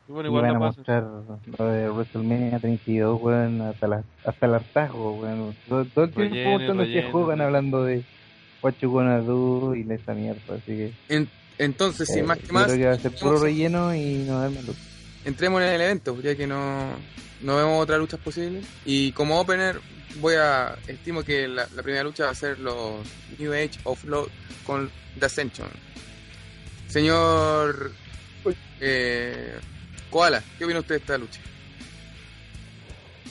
Y 0.08 0.12
bueno, 0.12 0.28
Y 0.28 0.32
igual 0.32 0.42
van 0.42 0.50
a 0.50 0.54
la 0.54 0.58
pasa. 0.60 0.76
mostrar 0.78 1.02
lo 1.02 1.66
de 1.66 1.90
WrestleMania 1.90 2.58
32, 2.58 3.20
weón, 3.20 3.62
hasta, 3.62 3.86
la, 3.86 4.04
hasta 4.24 4.46
el 4.46 4.54
hartazgo, 4.54 5.12
weón. 5.14 5.56
Todo, 5.68 5.84
todo 5.86 6.04
el 6.04 6.12
tiempo 6.14 6.50
mostrando 6.50 7.26
van 7.26 7.38
sí. 7.38 7.44
hablando 7.44 7.84
de 7.84 8.04
What 8.62 8.74
You 8.80 8.90
Gonna 8.90 9.18
Do 9.20 9.74
y 9.74 9.84
de 9.84 9.94
esa 9.94 10.14
mierda, 10.14 10.54
así 10.54 10.66
que... 10.66 10.92
En- 11.08 11.28
entonces, 11.58 12.08
eh, 12.10 12.14
sin 12.14 12.26
más 12.26 12.38
que 12.38 12.52
más, 12.52 12.66
creo 12.66 12.78
que 12.78 12.86
va 12.86 12.92
a 12.92 12.98
ser 12.98 13.12
puro 13.20 13.38
relleno 13.40 13.94
y 13.94 14.18
no 14.24 14.40
darme 14.40 14.62
luz. 14.62 14.89
Entremos 15.24 15.62
en 15.62 15.68
el 15.68 15.80
evento, 15.80 16.20
ya 16.20 16.34
que 16.34 16.46
no, 16.46 16.90
no 17.42 17.56
vemos 17.56 17.82
otras 17.82 17.98
luchas 17.98 18.20
posibles. 18.20 18.64
Y 18.84 19.12
como 19.12 19.40
opener, 19.40 19.80
voy 20.20 20.34
a 20.34 20.76
estimo 20.86 21.22
que 21.22 21.48
la, 21.48 21.68
la 21.74 21.82
primera 21.82 22.04
lucha 22.04 22.24
va 22.24 22.30
a 22.30 22.34
ser 22.34 22.58
los 22.58 23.06
New 23.38 23.52
Age 23.52 23.78
of 23.84 24.04
Love 24.04 24.28
con 24.66 24.90
The 25.18 25.26
Ascension. 25.26 25.68
Señor 26.88 27.92
eh, 28.80 29.54
Koala, 30.10 30.42
¿qué 30.58 30.64
opina 30.64 30.80
usted 30.80 30.96
de 30.96 31.00
esta 31.00 31.18
lucha? 31.18 31.40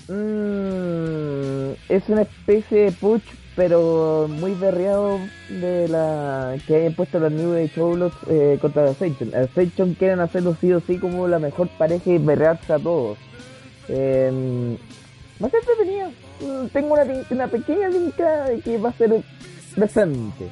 Mm, 0.08 1.74
es 1.90 2.04
una 2.08 2.22
especie 2.22 2.86
de 2.86 2.92
push, 2.94 3.22
pero 3.60 4.30
muy 4.30 4.54
berreado 4.54 5.20
de 5.50 5.90
la 5.90 6.56
que 6.66 6.78
hayan 6.78 6.94
puesto 6.94 7.20
los 7.20 7.30
New 7.30 7.56
Age 7.58 7.82
Outlaws 7.82 8.14
eh, 8.30 8.58
contra 8.62 8.90
Ascension. 8.90 9.36
Ascension 9.36 9.96
quieren 9.96 10.22
hacerlo 10.22 10.56
sí 10.62 10.72
o 10.72 10.80
sí 10.80 10.98
como 10.98 11.28
la 11.28 11.40
mejor 11.40 11.68
pareja 11.78 12.10
y 12.10 12.20
berrearse 12.20 12.72
a 12.72 12.80
todos. 12.80 13.18
Eh, 13.90 14.78
va 15.44 15.48
a 15.48 15.50
ser 15.50 15.60
entretenido. 15.60 16.70
Tengo 16.72 16.96
una, 17.32 17.48
pequeña 17.48 17.90
tinca 17.90 18.46
de 18.46 18.62
que 18.62 18.78
va 18.78 18.92
a 18.92 18.94
ser 18.94 19.22
decente. 19.76 20.46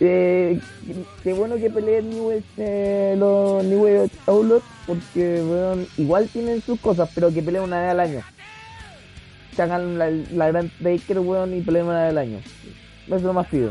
Eh, 0.00 0.58
qué 1.22 1.32
bueno 1.32 1.58
que 1.58 1.70
peleen 1.70 2.10
New 2.10 2.30
Age, 2.30 2.42
eh, 2.56 3.14
los 3.16 3.62
New 3.62 3.86
Age 3.86 4.10
Outlaws 4.26 4.64
porque 4.84 5.44
igual 5.96 6.28
tienen 6.32 6.60
sus 6.60 6.80
cosas, 6.80 7.08
pero 7.14 7.32
que 7.32 7.40
peleen 7.40 7.62
una 7.62 7.82
vez 7.82 7.90
al 7.92 8.00
año. 8.00 8.22
Que 9.58 9.62
hagan 9.62 9.98
la, 9.98 10.08
la 10.08 10.46
gran 10.52 10.70
Baker, 10.78 11.18
weón, 11.18 11.52
y 11.52 11.60
vez 11.62 12.10
al 12.10 12.18
año. 12.18 12.38
Eso 13.08 13.16
es 13.16 13.22
lo 13.22 13.32
más 13.32 13.48
pido. 13.48 13.70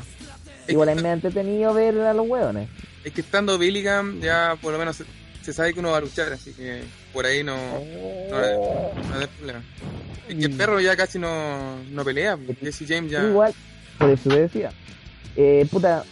Es 0.65 0.73
Igual 0.73 0.89
que- 0.89 0.95
es 0.95 1.01
me 1.01 1.11
entretenido 1.13 1.73
ver 1.73 1.97
a 2.01 2.13
los 2.13 2.27
weones. 2.27 2.67
Es 3.05 3.13
que 3.13 3.21
estando 3.21 3.57
Billingham 3.57 4.19
ya 4.19 4.57
por 4.61 4.73
lo 4.73 4.79
menos 4.79 4.97
se, 4.97 5.05
se 5.41 5.53
sabe 5.53 5.73
que 5.73 5.79
uno 5.79 5.91
va 5.91 5.99
a 5.99 6.01
luchar, 6.01 6.33
así 6.33 6.51
que 6.51 6.81
por 7.13 7.25
ahí 7.25 7.41
no, 7.41 7.55
no, 7.55 8.37
no 8.37 9.17
hay 9.17 9.27
problema. 9.37 9.63
Es 10.27 10.35
que 10.35 10.43
el 10.43 10.51
perro 10.57 10.81
ya 10.81 10.97
casi 10.97 11.19
no, 11.19 11.77
no 11.89 12.03
pelea, 12.03 12.37
Jesse 12.61 12.83
James 12.85 13.09
ya... 13.09 13.23
Igual, 13.23 13.53
por 13.97 14.09
eso 14.09 14.29
te 14.29 14.41
decía. 14.41 14.71
Eh, 15.37 15.65
puta, 15.71 16.03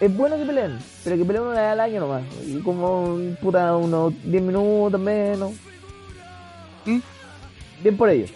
es 0.00 0.14
bueno 0.14 0.36
que 0.36 0.44
peleen, 0.44 0.78
pero 1.02 1.16
que 1.16 1.24
peleen 1.24 1.44
una 1.44 1.62
vez 1.62 1.70
al 1.70 1.80
año 1.80 2.00
nomás. 2.00 2.24
Y 2.46 2.58
como, 2.60 3.18
puta, 3.40 3.74
unos 3.74 4.12
10 4.22 4.42
minutos 4.42 5.00
menos. 5.00 5.52
¿Mm? 6.84 6.98
Bien 7.82 7.96
por 7.96 8.10
ellos. 8.10 8.30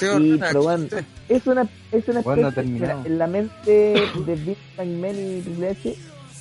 Rana, 0.00 0.46
pero 0.48 0.62
bueno, 0.62 0.86
es 1.28 1.46
una, 1.46 1.68
es 1.92 2.08
una 2.08 2.20
Bueno, 2.22 2.48
especie- 2.48 2.94
en 3.04 3.18
la 3.18 3.26
mente 3.26 3.70
de 4.26 4.34
Vince 4.34 4.56
McMahon 4.76 5.16
y 5.38 5.40
Triple 5.42 5.68
H 5.70 5.96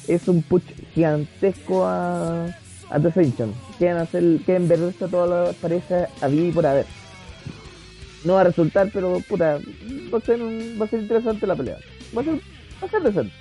es 0.08 0.28
un 0.28 0.42
push 0.44 0.64
gigantesco 0.94 1.86
a, 1.86 2.46
a 2.90 3.00
The 3.00 3.08
Ascension. 3.10 3.54
Quieren 3.78 3.98
hacer, 3.98 4.24
quieren 4.46 4.68
verse 4.68 5.04
a 5.06 5.08
todas 5.08 5.30
las 5.48 5.56
parejas 5.56 6.10
a 6.22 6.30
y 6.30 6.52
por 6.52 6.66
haber. 6.66 6.86
No 8.24 8.34
va 8.34 8.42
a 8.42 8.46
resultar, 8.46 8.90
pero 8.94 9.20
puta, 9.22 9.60
va 10.14 10.18
a 10.18 10.22
ser, 10.22 10.42
un- 10.42 10.78
va 10.80 10.86
a 10.86 10.88
ser 10.90 11.00
interesante 11.02 11.46
la 11.48 11.56
pelea. 11.56 11.78
Va 12.16 12.22
a 12.22 12.26
ser, 12.26 12.34
va 12.36 12.88
a 12.88 12.90
ser 12.90 13.02
decente. 13.04 13.34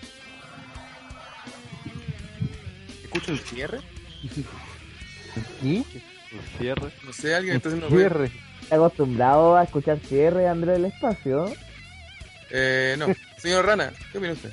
¿Escucho 3.05 3.33
el 3.33 3.39
cierre? 3.39 3.79
¿Y? 5.63 5.77
El 5.77 5.85
cierre. 6.59 6.91
No 7.05 7.13
sé, 7.13 7.35
alguien 7.35 7.57
entonces 7.57 7.81
no 7.81 7.89
puede... 7.89 8.01
Cierre. 8.09 8.31
Acostumbrado 8.71 9.57
a 9.57 9.65
escuchar 9.65 9.99
cierre 10.01 10.49
André 10.49 10.73
del 10.73 10.87
Espacio. 10.87 11.53
Eh, 12.51 12.97
no. 12.99 13.07
Señor 13.39 13.67
Rana, 13.67 13.93
¿qué 14.11 14.19
opina 14.19 14.33
usted? 14.33 14.53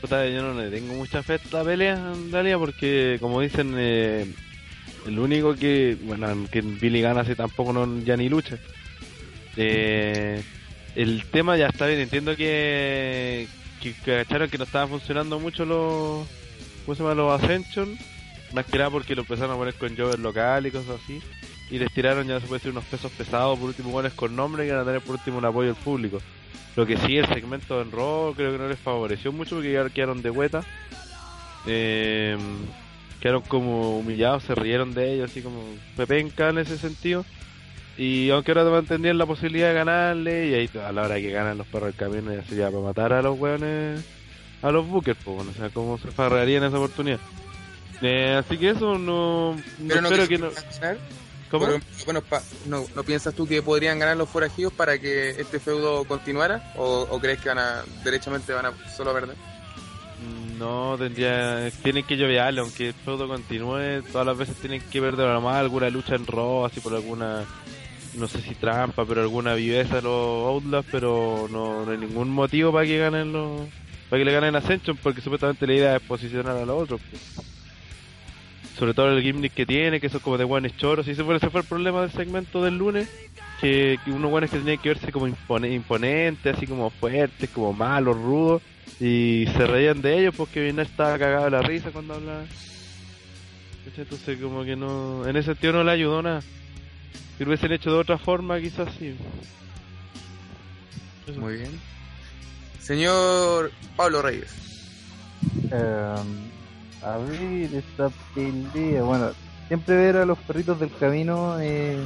Puta, 0.00 0.26
yo 0.28 0.42
no 0.42 0.60
le 0.60 0.70
tengo 0.70 0.92
mucha 0.94 1.22
fe 1.22 1.34
a 1.34 1.36
esta 1.36 1.64
pelea 1.64 1.94
en 2.14 2.30
realidad 2.30 2.58
porque 2.58 3.16
como 3.20 3.40
dicen 3.40 3.74
eh, 3.78 4.26
el 5.06 5.18
único 5.18 5.54
que 5.54 5.96
bueno 6.02 6.46
que 6.50 6.60
Billy 6.60 7.00
gana 7.00 7.22
así 7.22 7.34
tampoco 7.34 7.72
no 7.72 8.00
ya 8.00 8.14
ni 8.16 8.28
lucha 8.28 8.58
Eh, 9.56 10.42
el 10.94 11.24
tema 11.26 11.56
ya 11.56 11.68
está 11.68 11.86
bien 11.86 12.00
entiendo 12.00 12.36
que 12.36 13.48
que, 13.80 13.94
que 14.04 14.26
que 14.50 14.58
no 14.58 14.64
estaban 14.64 14.90
funcionando 14.90 15.38
mucho 15.38 15.64
los 15.64 16.26
¿cómo 16.84 16.94
se 16.94 17.02
llama? 17.02 17.14
los 17.14 17.40
Ascension 17.40 17.96
más 18.52 18.66
que 18.66 18.76
nada 18.76 18.90
porque 18.90 19.14
lo 19.14 19.22
empezaron 19.22 19.52
a 19.52 19.56
poner 19.56 19.74
con 19.74 19.96
Jover 19.96 20.18
local 20.18 20.66
y 20.66 20.70
cosas 20.70 21.00
así 21.02 21.22
y 21.74 21.78
les 21.78 21.92
tiraron 21.92 22.26
ya 22.26 22.40
se 22.40 22.46
puede 22.46 22.58
decir 22.60 22.70
unos 22.70 22.84
pesos 22.84 23.10
pesados 23.12 23.58
por 23.58 23.68
último 23.68 23.90
goles 23.90 24.12
con 24.12 24.36
nombre 24.36 24.66
y 24.66 24.70
van 24.70 24.80
a 24.80 24.84
tener 24.84 25.00
por 25.00 25.16
último 25.16 25.38
un 25.38 25.44
apoyo 25.44 25.74
del 25.74 25.82
público 25.82 26.20
lo 26.76 26.86
que 26.86 26.96
sí, 26.96 27.16
el 27.16 27.26
segmento 27.26 27.80
en 27.80 27.92
Raw 27.92 28.34
creo 28.34 28.52
que 28.52 28.58
no 28.58 28.68
les 28.68 28.78
favoreció 28.78 29.32
mucho 29.32 29.56
porque 29.56 29.72
ya 29.72 29.88
quedaron 29.90 30.22
de 30.22 30.30
vuelta. 30.30 30.64
Eh, 31.66 32.36
quedaron 33.20 33.42
como 33.42 33.98
humillados, 33.98 34.42
se 34.42 34.54
rieron 34.56 34.92
de 34.92 35.14
ellos, 35.14 35.30
así 35.30 35.40
como 35.40 35.62
pepenca 35.96 36.48
en 36.48 36.58
ese 36.58 36.76
sentido. 36.76 37.24
Y 37.96 38.28
aunque 38.30 38.50
ahora 38.50 38.64
mantendrían 38.64 39.18
la 39.18 39.26
posibilidad 39.26 39.68
de 39.68 39.74
ganarle, 39.74 40.48
y 40.48 40.54
ahí 40.54 40.70
a 40.84 40.90
la 40.90 41.02
hora 41.02 41.14
que 41.16 41.30
ganan 41.30 41.58
los 41.58 41.66
perros 41.68 41.90
del 41.90 41.94
camino 41.94 42.34
ya 42.34 42.42
sería 42.42 42.70
para 42.70 42.82
matar 42.82 43.12
a 43.12 43.22
los 43.22 43.38
weones, 43.38 44.04
a 44.60 44.72
los 44.72 44.84
buques, 44.84 45.16
pues 45.22 45.36
bueno, 45.36 45.52
o 45.52 45.54
sea, 45.54 45.70
cómo 45.70 45.96
se 45.98 46.10
farrearían 46.10 46.64
esa 46.64 46.76
oportunidad. 46.76 47.20
Eh, 48.02 48.34
así 48.36 48.58
que 48.58 48.70
eso 48.70 48.98
no, 48.98 49.54
no 49.54 49.60
Pero 49.86 50.00
no 50.00 50.08
espero 50.08 50.28
que 50.28 50.38
no. 50.38 50.50
ganar. 50.50 50.98
Bueno, 52.04 52.20
pa- 52.22 52.42
no, 52.66 52.84
¿no 52.94 53.04
piensas 53.04 53.34
tú 53.34 53.46
que 53.46 53.62
podrían 53.62 53.98
ganar 53.98 54.16
los 54.16 54.28
forajidos 54.28 54.72
para 54.72 54.98
que 54.98 55.30
este 55.30 55.60
feudo 55.60 56.04
continuara? 56.04 56.72
¿O, 56.76 57.06
o 57.10 57.20
crees 57.20 57.40
que 57.40 57.48
van 57.48 57.58
a, 57.58 57.82
derechamente 58.04 58.52
van 58.52 58.66
a 58.66 58.72
solo 58.96 59.12
perder? 59.12 59.36
No, 60.58 60.96
tendría, 60.98 61.70
tienen 61.82 62.04
que 62.04 62.16
lloviarle, 62.16 62.60
aunque 62.60 62.88
el 62.88 62.94
feudo 62.94 63.28
continúe, 63.28 64.02
todas 64.10 64.26
las 64.26 64.36
veces 64.38 64.56
tienen 64.56 64.80
que 64.90 65.00
ver 65.00 65.16
de 65.16 65.24
normal 65.24 65.56
alguna 65.56 65.90
lucha 65.90 66.14
en 66.14 66.26
Raw, 66.26 66.64
así 66.64 66.80
por 66.80 66.94
alguna, 66.94 67.44
no 68.16 68.28
sé 68.28 68.40
si 68.40 68.54
trampa, 68.54 69.04
pero 69.04 69.20
alguna 69.22 69.54
viveza 69.54 69.98
a 69.98 70.02
los 70.02 70.46
Outlaws, 70.46 70.86
pero 70.90 71.48
no, 71.50 71.84
no 71.84 71.90
hay 71.92 71.98
ningún 71.98 72.30
motivo 72.30 72.72
para 72.72 72.86
que 72.86 72.98
ganen 72.98 73.32
los, 73.32 73.62
para 74.08 74.20
que 74.20 74.24
le 74.24 74.32
ganen 74.32 74.56
Ascension, 74.56 74.96
porque 75.02 75.20
supuestamente 75.20 75.66
la 75.66 75.74
idea 75.74 75.96
es 75.96 76.02
posicionar 76.02 76.56
a 76.56 76.64
los 76.64 76.82
otros. 76.84 77.00
pues. 77.10 77.22
Sobre 78.78 78.92
todo 78.94 79.10
el 79.10 79.22
gimmick 79.22 79.52
que 79.54 79.66
tiene, 79.66 80.00
que 80.00 80.08
son 80.08 80.20
como 80.20 80.36
de 80.36 80.44
guanes 80.44 80.76
choros, 80.76 81.06
y 81.06 81.12
ese 81.12 81.22
fue, 81.22 81.36
ese 81.36 81.50
fue 81.50 81.60
el 81.60 81.66
problema 81.66 82.00
del 82.00 82.10
segmento 82.10 82.62
del 82.62 82.76
lunes, 82.76 83.08
que, 83.60 83.98
que 84.04 84.10
unos 84.10 84.30
guanes 84.30 84.50
que 84.50 84.58
tenían 84.58 84.78
que 84.78 84.88
verse 84.88 85.12
como 85.12 85.28
impone- 85.28 85.72
imponentes, 85.72 86.56
así 86.56 86.66
como 86.66 86.90
fuertes, 86.90 87.50
como 87.50 87.72
malos, 87.72 88.16
rudos, 88.16 88.62
y 89.00 89.46
se 89.56 89.66
reían 89.66 90.02
de 90.02 90.18
ellos 90.18 90.34
porque 90.36 90.60
Vinay 90.60 90.86
estaba 90.86 91.18
cagado 91.18 91.44
de 91.44 91.50
la 91.52 91.62
risa 91.62 91.90
cuando 91.92 92.14
hablaba. 92.14 92.44
Entonces 93.96 94.38
como 94.40 94.64
que 94.64 94.74
no, 94.76 95.26
en 95.26 95.36
ese 95.36 95.52
sentido 95.52 95.74
no 95.74 95.84
le 95.84 95.92
ayudó 95.92 96.22
nada. 96.22 96.40
Si 96.40 97.44
lo 97.44 97.50
hubiesen 97.50 97.72
hecho 97.72 97.90
de 97.92 97.98
otra 97.98 98.18
forma 98.18 98.58
quizás 98.60 98.88
sí. 98.98 99.14
Eso. 101.26 101.40
Muy 101.40 101.54
bien. 101.56 101.70
Señor 102.80 103.72
Pablo 103.96 104.22
Reyes. 104.22 104.52
Em, 105.70 106.53
a 107.04 107.18
ver, 107.18 107.74
esta 107.74 108.10
pelea. 108.34 109.02
Bueno, 109.02 109.30
siempre 109.68 109.96
ver 109.96 110.16
a 110.16 110.24
los 110.24 110.38
perritos 110.38 110.80
del 110.80 110.90
camino 110.96 111.60
eh, 111.60 112.04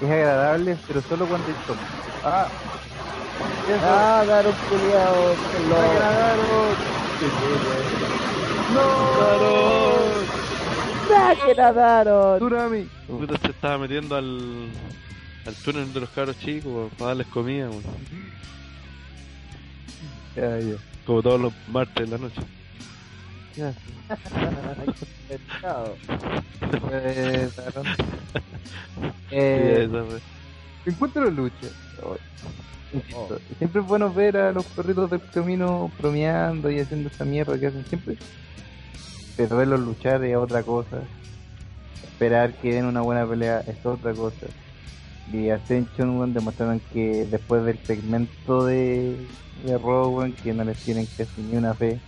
es 0.00 0.10
agradable, 0.10 0.78
pero 0.86 1.02
solo 1.02 1.26
cuando 1.26 1.50
hay. 1.50 1.56
Ah, 2.22 2.48
eso. 3.66 3.84
Ah, 3.84 4.22
claro, 4.24 4.56
culiao. 4.68 5.36
Lo... 5.68 5.76
agradaron. 5.76 6.76
¡Saquen 11.08 11.60
a 11.60 11.72
Daron! 11.72 12.38
Tsunami. 12.38 12.88
Puta, 13.06 13.36
se 13.38 13.48
estaba 13.48 13.78
metiendo 13.78 14.14
al, 14.16 14.68
al 15.46 15.54
túnel 15.56 15.92
de 15.92 16.00
los 16.00 16.10
cabros 16.10 16.38
chicos 16.38 16.90
para 16.98 17.08
darles 17.08 17.26
comida, 17.28 17.70
ya. 20.36 20.58
como 21.04 21.22
todos 21.22 21.40
los 21.40 21.52
martes 21.68 22.08
de 22.08 22.18
la 22.18 22.24
noche. 22.24 22.57
Pues, 26.80 27.52
Eh, 29.30 29.88
encuentro 30.86 31.30
lucha. 31.30 31.66
Insisto, 32.92 33.38
Siempre 33.58 33.82
es 33.82 33.86
bueno 33.86 34.12
ver 34.12 34.36
a 34.38 34.52
los 34.52 34.64
perritos 34.64 35.10
del 35.10 35.20
camino 35.20 35.90
bromeando 35.98 36.70
y 36.70 36.80
haciendo 36.80 37.10
esa 37.10 37.24
mierda 37.24 37.58
que 37.58 37.66
hacen 37.66 37.84
siempre. 37.86 38.16
Pero 39.36 39.56
verlos 39.56 39.80
luchar 39.80 40.24
es 40.24 40.36
otra 40.36 40.62
cosa. 40.62 41.02
Esperar 42.02 42.54
que 42.54 42.72
den 42.72 42.86
una 42.86 43.02
buena 43.02 43.26
pelea 43.26 43.62
es 43.66 43.84
otra 43.84 44.14
cosa. 44.14 44.46
Y 45.32 45.50
Ascension 45.50 46.16
weón, 46.16 46.32
demostraron 46.32 46.80
que 46.92 47.26
después 47.30 47.64
del 47.64 47.78
segmento 47.80 48.64
de, 48.64 49.16
de 49.64 49.76
weón, 49.76 50.32
que 50.32 50.54
no 50.54 50.64
les 50.64 50.78
tienen 50.78 51.06
casi 51.16 51.42
ni 51.42 51.56
una 51.56 51.74
fe. 51.74 52.00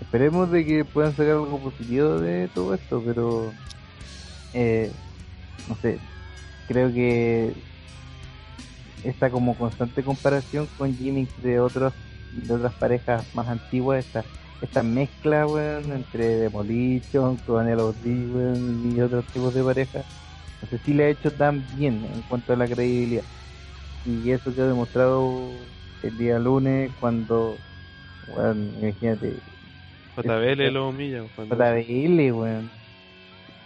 Esperemos 0.00 0.50
de 0.50 0.64
que 0.64 0.84
puedan 0.84 1.12
sacar 1.12 1.32
algo 1.32 1.58
positivo 1.58 2.18
de 2.18 2.48
todo 2.48 2.74
esto, 2.74 3.02
pero 3.04 3.52
eh, 4.54 4.90
no 5.68 5.76
sé, 5.76 5.98
creo 6.66 6.92
que 6.92 7.52
esta 9.04 9.30
como 9.30 9.56
constante 9.56 10.02
comparación 10.02 10.68
con 10.76 10.94
gimmicks 10.94 11.42
de 11.42 11.60
otros 11.60 11.92
de 12.32 12.54
otras 12.54 12.72
parejas 12.74 13.24
más 13.34 13.48
antiguas, 13.48 14.04
esta, 14.04 14.24
esta 14.60 14.82
mezcla 14.82 15.46
weón, 15.46 15.92
entre 15.92 16.36
Demolition, 16.36 17.36
con 17.38 17.68
el 17.68 17.78
y 17.78 19.00
otros 19.00 19.24
tipos 19.26 19.54
de 19.54 19.64
parejas, 19.64 20.04
no 20.62 20.68
sé 20.68 20.78
si 20.78 20.94
le 20.94 21.04
ha 21.04 21.08
hecho 21.08 21.32
tan 21.32 21.64
bien 21.76 22.06
en 22.14 22.22
cuanto 22.22 22.52
a 22.52 22.56
la 22.56 22.66
credibilidad. 22.66 23.24
Y 24.06 24.30
eso 24.30 24.54
quedó 24.54 24.68
demostrado 24.68 25.50
el 26.02 26.16
día 26.16 26.38
lunes 26.38 26.90
cuando, 27.00 27.56
weón, 28.28 28.72
imagínate, 28.80 29.36
JBL 30.16 30.70
lo 30.72 30.88
humilla. 30.88 31.22
cuando- 31.36 31.54
JBL, 31.56 32.32
weón. 32.32 32.70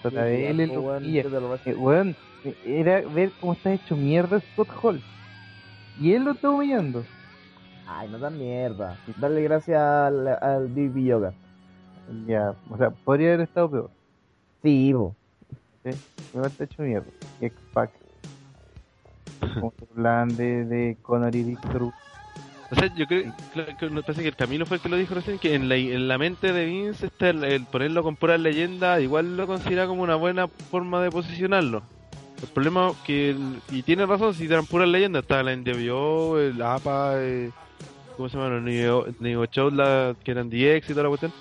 JBL 0.03 0.67
lo 0.67 0.81
Weón, 0.83 1.03
pilla. 1.03 1.23
¿qué 1.23 1.29
te 1.29 1.41
lo 1.41 1.49
vas 1.49 1.67
a- 1.67 1.71
Eh, 1.71 1.75
weón, 1.75 2.17
era 2.67 3.01
ver 3.01 3.31
cómo 3.41 3.55
está 3.55 3.73
hecho 3.73 3.97
mierda 3.97 4.41
Scott 4.53 4.69
Hall. 4.83 5.03
Y 6.01 6.13
él 6.13 6.25
lo 6.25 6.33
está 6.33 6.51
humillando. 6.51 7.05
Ay, 7.87 8.09
no 8.09 8.19
tan 8.19 8.39
mierda. 8.39 8.99
Darle 9.19 9.43
gracias 9.43 9.81
al, 9.81 10.27
al 10.29 10.69
BB 10.69 11.05
Yoga. 11.05 11.33
Ya, 12.27 12.55
o 12.71 12.77
sea, 12.77 12.91
podría 12.91 13.29
haber 13.35 13.43
estado 13.43 13.71
peor. 13.71 13.91
Sí, 14.63 14.93
bo. 14.93 15.15
Igual 16.33 16.47
está 16.51 16.65
hecho 16.65 16.83
mierda. 16.83 17.07
X-Pac. 17.41 17.91
Como 19.61 19.73
se 19.79 19.87
hablan 19.95 20.29
de, 20.37 20.65
de 20.65 20.97
Conor 21.03 21.35
y 21.35 21.43
Victor. 21.45 21.91
O 22.71 22.75
sea, 22.77 22.89
yo 22.89 23.07
creo 23.07 23.35
que 23.77 23.91
me 23.91 24.03
parece 24.03 24.23
que 24.23 24.29
el 24.29 24.37
camino 24.37 24.67
fue 24.67 24.77
el 24.79 24.83
que 24.83 24.89
lo 24.89 24.97
dijo 24.97 25.15
recién, 25.15 25.39
que 25.39 25.55
en 25.55 25.69
la, 25.69 25.77
en 25.77 26.09
la 26.09 26.19
mente 26.19 26.53
de 26.53 26.65
Vince 26.67 27.07
está 27.07 27.31
el, 27.31 27.45
el 27.45 27.69
ponerlo 27.69 28.03
con 28.03 28.17
puras 28.17 28.41
leyendas, 28.41 29.01
igual 29.03 29.37
lo 29.37 29.47
considera 29.47 29.87
como 29.87 30.03
una 30.03 30.17
buena 30.17 30.49
forma 30.71 31.03
de 31.03 31.11
posicionarlo. 31.13 31.93
El 32.41 32.49
problema 32.49 32.95
que, 33.03 33.37
y 33.69 33.83
tiene 33.85 34.07
razón, 34.07 34.35
si 34.35 34.45
eran 34.47 34.67
puras 34.67 34.89
leyendas, 34.89 35.23
estaba 35.23 35.43
la 35.45 35.53
NWO, 35.53 36.39
el 36.41 36.61
APA, 36.63 37.15
eh, 37.23 37.53
¿cómo 38.17 38.29
se 38.29 38.39
llama? 38.39 38.51
Los 38.51 38.63
Neo, 38.65 39.07
Neo 39.19 39.47
Show, 39.47 39.71
la- 39.71 40.17
que 40.25 40.33
eran 40.33 40.51
DX 40.51 40.91
y 40.91 40.95
toda 40.95 41.05
la 41.05 41.11
cuestión. 41.11 41.35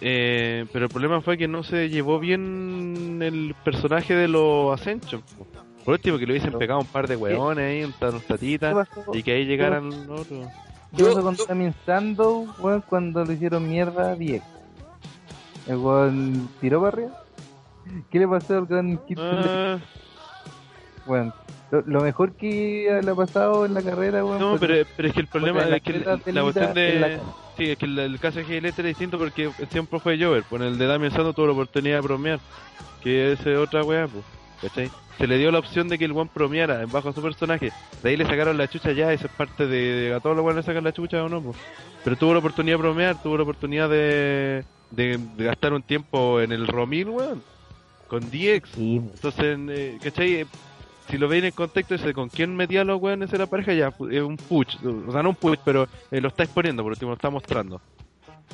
Eh, 0.00 0.66
pero 0.72 0.86
el 0.86 0.92
problema 0.92 1.22
fue 1.22 1.38
que 1.38 1.48
no 1.48 1.62
se 1.64 1.90
llevó 1.90 2.20
bien 2.20 3.20
el 3.22 3.56
personaje 3.62 4.14
de 4.14 4.28
los 4.28 4.74
Ascension. 4.80 5.24
po. 5.36 5.49
Por 5.84 5.94
último, 5.94 6.18
que 6.18 6.26
le 6.26 6.32
hubiesen 6.32 6.52
pegado 6.58 6.80
un 6.80 6.86
par 6.86 7.08
de 7.08 7.16
hueones 7.16 7.64
ahí, 7.64 7.84
un, 7.84 7.94
unos 8.08 8.22
¿Qué 8.22 8.28
tatitas, 8.28 8.88
y 9.12 9.22
que 9.22 9.32
ahí 9.32 9.46
llegaran 9.46 9.88
los 10.06 10.20
otros. 10.20 10.46
¿Qué 10.96 11.04
pasó 11.04 11.22
con 11.22 11.36
Damien 11.48 11.74
Sandow, 11.86 12.48
weón, 12.58 12.82
cuando 12.82 13.24
le 13.24 13.34
hicieron 13.34 13.68
mierda 13.68 14.10
a 14.12 14.14
DX? 14.16 14.42
¿El 15.68 15.76
weón 15.76 16.48
tiró 16.60 16.80
para 16.80 16.88
arriba? 16.96 17.22
¿Qué 18.10 18.18
le 18.18 18.28
pasó 18.28 18.58
al 18.58 18.66
gran 18.66 18.98
Kid 18.98 19.18
Ah, 19.20 19.78
Bueno, 21.06 21.32
lo, 21.70 21.80
lo 21.82 22.00
mejor 22.02 22.32
que 22.32 23.00
le 23.02 23.10
ha 23.10 23.14
pasado 23.14 23.64
en 23.66 23.74
la 23.74 23.82
carrera, 23.82 24.24
weón. 24.24 24.38
no, 24.38 24.58
pero, 24.58 24.86
pero 24.96 25.08
es 25.08 25.14
que 25.14 25.20
el 25.20 25.26
problema 25.28 25.62
es 25.62 25.82
que 25.82 25.92
la, 26.32 26.42
cuestión 26.42 26.66
la 26.66 26.72
de. 26.74 27.20
Sí, 27.56 27.70
es 27.70 27.78
que 27.78 27.86
el, 27.86 27.98
el 27.98 28.18
caso 28.20 28.38
de 28.40 28.44
GLT 28.44 28.78
era 28.78 28.88
distinto 28.88 29.18
porque 29.18 29.50
siempre 29.70 29.98
fue 30.00 30.18
Jover. 30.22 30.44
Pues 30.48 30.62
en 30.62 30.68
el 30.68 30.78
de 30.78 30.86
Damian 30.86 31.10
Santos 31.12 31.34
tuvo 31.34 31.46
la 31.46 31.52
oportunidad 31.52 31.96
de 31.96 32.00
bromear. 32.00 32.40
Que 33.02 33.32
es 33.32 33.46
otra 33.46 33.82
weá, 33.82 34.06
pues. 34.08 34.24
¿Cachai? 34.62 34.90
Se 35.18 35.26
le 35.26 35.38
dio 35.38 35.50
la 35.50 35.58
opción 35.58 35.88
de 35.88 35.98
que 35.98 36.04
el 36.04 36.12
one 36.12 36.30
bromeara 36.34 36.84
bajo 36.86 37.12
su 37.12 37.22
personaje. 37.22 37.72
De 38.02 38.10
ahí 38.10 38.16
le 38.16 38.26
sacaron 38.26 38.56
la 38.58 38.68
chucha 38.68 38.92
ya, 38.92 39.12
eso 39.12 39.26
es 39.26 39.32
parte 39.32 39.66
de, 39.66 39.76
de 40.08 40.14
a 40.14 40.20
todos 40.20 40.36
los 40.36 40.42
buenos 40.42 40.64
le 40.64 40.66
sacan 40.66 40.84
la 40.84 40.92
chucha 40.92 41.22
o 41.24 41.28
no, 41.28 41.40
pues. 41.42 41.56
Pero 42.04 42.16
tuvo 42.16 42.32
la 42.32 42.38
oportunidad 42.40 42.76
de 42.76 42.82
bromear, 42.82 43.22
tuvo 43.22 43.36
la 43.36 43.42
oportunidad 43.42 43.88
de, 43.90 44.64
de, 44.90 45.18
de 45.36 45.44
gastar 45.44 45.72
un 45.72 45.82
tiempo 45.82 46.40
en 46.40 46.52
el 46.52 46.66
Romil, 46.66 47.08
weón. 47.08 47.42
Con 48.08 48.20
DX. 48.30 48.68
Sí. 48.74 48.96
Entonces, 48.96 49.58
eh, 49.68 49.98
¿cachai? 50.02 50.34
Eh, 50.40 50.46
Si 51.08 51.18
lo 51.18 51.28
veis 51.28 51.40
en 51.42 51.46
el 51.46 51.52
contexto 51.54 51.94
ese, 51.94 52.12
con 52.14 52.28
quién 52.28 52.54
metía 52.56 52.82
a 52.82 52.84
los 52.84 53.00
weones 53.00 53.32
en 53.32 53.38
la 53.40 53.46
pareja, 53.46 53.72
ya 53.74 53.88
es 54.10 54.22
un 54.22 54.36
push. 54.36 54.76
O 55.08 55.12
sea, 55.12 55.22
no 55.22 55.30
un 55.30 55.34
push, 55.36 55.58
pero 55.64 55.88
eh, 56.10 56.20
lo 56.20 56.28
está 56.28 56.44
exponiendo, 56.44 56.82
por 56.82 56.92
último, 56.92 57.10
lo 57.10 57.14
está 57.16 57.30
mostrando. 57.30 57.80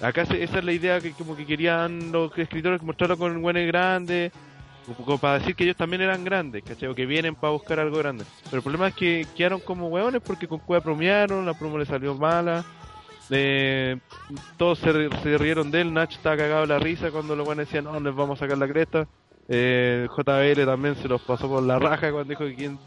Acá 0.02 0.24
se- 0.26 0.42
esa 0.42 0.58
es 0.58 0.64
la 0.64 0.72
idea 0.72 1.00
que 1.00 1.12
como 1.12 1.36
que 1.36 1.46
querían 1.46 2.12
los 2.12 2.36
escritores 2.38 2.82
mostrarlo 2.82 3.16
con 3.16 3.42
weones 3.44 3.66
grandes, 3.66 4.32
como- 4.94 5.18
para 5.18 5.38
decir 5.38 5.54
que 5.56 5.64
ellos 5.64 5.76
también 5.76 6.02
eran 6.02 6.24
grandes, 6.24 6.62
¿cachai? 6.62 6.88
O 6.88 6.94
que 6.94 7.06
vienen 7.06 7.34
para 7.34 7.52
buscar 7.52 7.80
algo 7.80 7.98
grande. 7.98 8.24
Pero 8.44 8.56
el 8.58 8.62
problema 8.62 8.88
es 8.88 8.94
que 8.94 9.26
quedaron 9.36 9.60
como 9.60 9.88
weones 9.88 10.22
porque 10.22 10.46
con 10.46 10.58
Cueva 10.60 10.84
bromearon, 10.84 11.44
la 11.44 11.54
promo 11.54 11.78
le 11.78 11.86
salió 11.86 12.14
mala. 12.14 12.64
Eh, 13.30 13.96
todos 14.56 14.78
se, 14.78 14.92
ri- 14.92 15.22
se 15.22 15.36
rieron 15.38 15.70
de 15.70 15.80
él, 15.80 15.92
Nach 15.92 16.10
estaba 16.12 16.36
cagado 16.36 16.64
la 16.66 16.78
risa 16.78 17.10
cuando 17.10 17.34
los 17.34 17.46
weones 17.46 17.66
decían, 17.66 17.84
no, 17.84 17.98
les 17.98 18.14
vamos 18.14 18.38
a 18.40 18.44
sacar 18.44 18.58
la 18.58 18.68
cresta. 18.68 19.06
Eh, 19.48 20.06
JBL 20.16 20.64
también 20.64 20.94
se 20.96 21.08
los 21.08 21.20
pasó 21.22 21.48
por 21.48 21.62
la 21.62 21.78
raja 21.78 22.10
cuando 22.12 22.30
dijo 22.30 22.44
que 22.44 22.54
quien 22.54 22.78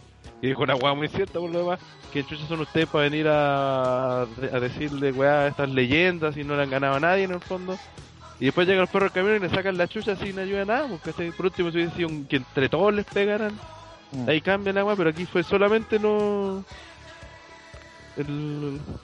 dijo 0.41 0.63
una 0.63 0.75
weá 0.75 0.93
muy 0.93 1.07
cierta 1.09 1.39
por 1.39 1.49
lo 1.49 1.59
demás, 1.59 1.79
que 2.13 2.23
chuchas 2.23 2.47
son 2.47 2.62
ustedes 2.62 2.88
para 2.88 3.03
venir 3.05 3.27
a, 3.27 4.21
a 4.21 4.59
decirle 4.62 5.12
weá 5.12 5.41
a 5.41 5.47
estas 5.47 5.69
leyendas 5.69 6.38
y 6.38 6.43
no 6.45 6.55
le 6.55 6.63
han 6.63 6.69
ganado 6.69 6.95
a 6.95 6.99
nadie 6.99 7.23
en 7.23 7.31
el 7.31 7.39
fondo. 7.41 7.77
Y 8.39 8.45
después 8.45 8.67
llega 8.67 8.82
el 8.82 8.88
perro 8.88 9.06
del 9.06 9.12
camión 9.13 9.36
y 9.36 9.39
le 9.39 9.49
sacan 9.49 9.78
la 9.78 9.88
chucha 9.88 10.15
sin 10.15 10.39
ayuda 10.39 10.62
a 10.62 10.65
nada, 10.65 10.88
porque 10.88 11.12
¿cachai? 11.12 11.32
por 11.32 11.47
último 11.47 11.71
si 11.71 11.78
hubiese 11.78 11.95
sido 11.97 12.08
un- 12.10 12.25
que 12.25 12.38
entre 12.38 12.69
todos 12.69 12.93
les 12.93 13.06
pegaran, 13.06 13.60
Mm. 14.12 14.28
ahí 14.30 14.41
cambia 14.41 14.73
la 14.73 14.84
weá, 14.86 14.95
pero 14.95 15.10
aquí 15.12 15.25
fue 15.25 15.43
solamente 15.43 15.99
no 15.99 16.63
el, 18.17 18.25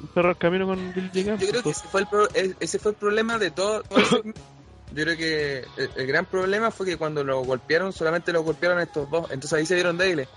el 0.02 0.08
perro 0.14 0.30
del 0.30 0.38
camino 0.38 0.66
con 0.66 0.94
Bill 0.94 1.12
Jagan, 1.14 1.38
Yo 1.40 1.48
creo 1.48 1.60
que 1.62 1.64
pues. 1.64 1.78
ese 1.78 1.88
fue 1.88 2.02
el, 2.02 2.08
pro- 2.08 2.30
e- 2.34 2.56
ese 2.60 2.80
fue 2.80 2.92
el 2.92 2.98
problema 2.98 3.38
de 3.38 3.52
todo, 3.52 3.84
todo 3.84 4.00
el 4.00 4.34
Yo 4.92 5.04
creo 5.04 5.18
que 5.18 5.58
el, 5.78 5.90
el 5.98 6.08
gran 6.08 6.26
problema 6.26 6.72
fue 6.72 6.86
que 6.86 6.96
cuando 6.98 7.24
lo 7.24 7.42
golpearon, 7.44 7.92
solamente 7.92 8.32
lo 8.32 8.44
golpearon 8.44 8.80
estos 8.80 9.10
dos. 9.10 9.26
Entonces 9.32 9.52
ahí 9.54 9.66
se 9.66 9.76
vieron 9.76 9.98
débiles. 9.98 10.28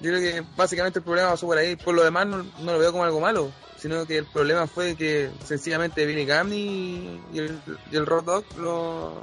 Yo 0.00 0.10
creo 0.10 0.20
que 0.20 0.44
básicamente 0.56 0.98
el 1.00 1.04
problema 1.04 1.30
pasó 1.30 1.46
por 1.46 1.56
ahí. 1.58 1.74
Por 1.74 1.94
lo 1.94 2.04
demás, 2.04 2.26
no, 2.26 2.44
no 2.60 2.72
lo 2.72 2.78
veo 2.78 2.92
como 2.92 3.02
algo 3.04 3.18
malo. 3.18 3.50
Sino 3.86 4.04
que 4.04 4.18
el 4.18 4.24
problema 4.24 4.66
fue 4.66 4.96
que 4.96 5.30
sencillamente 5.44 6.04
Vinny 6.04 6.24
Gamney 6.24 7.22
y 7.32 7.38
el, 7.38 7.56
y 7.92 7.94
el 7.94 8.04
Road 8.04 8.24
Dogg 8.24 8.44
lo, 8.58 9.22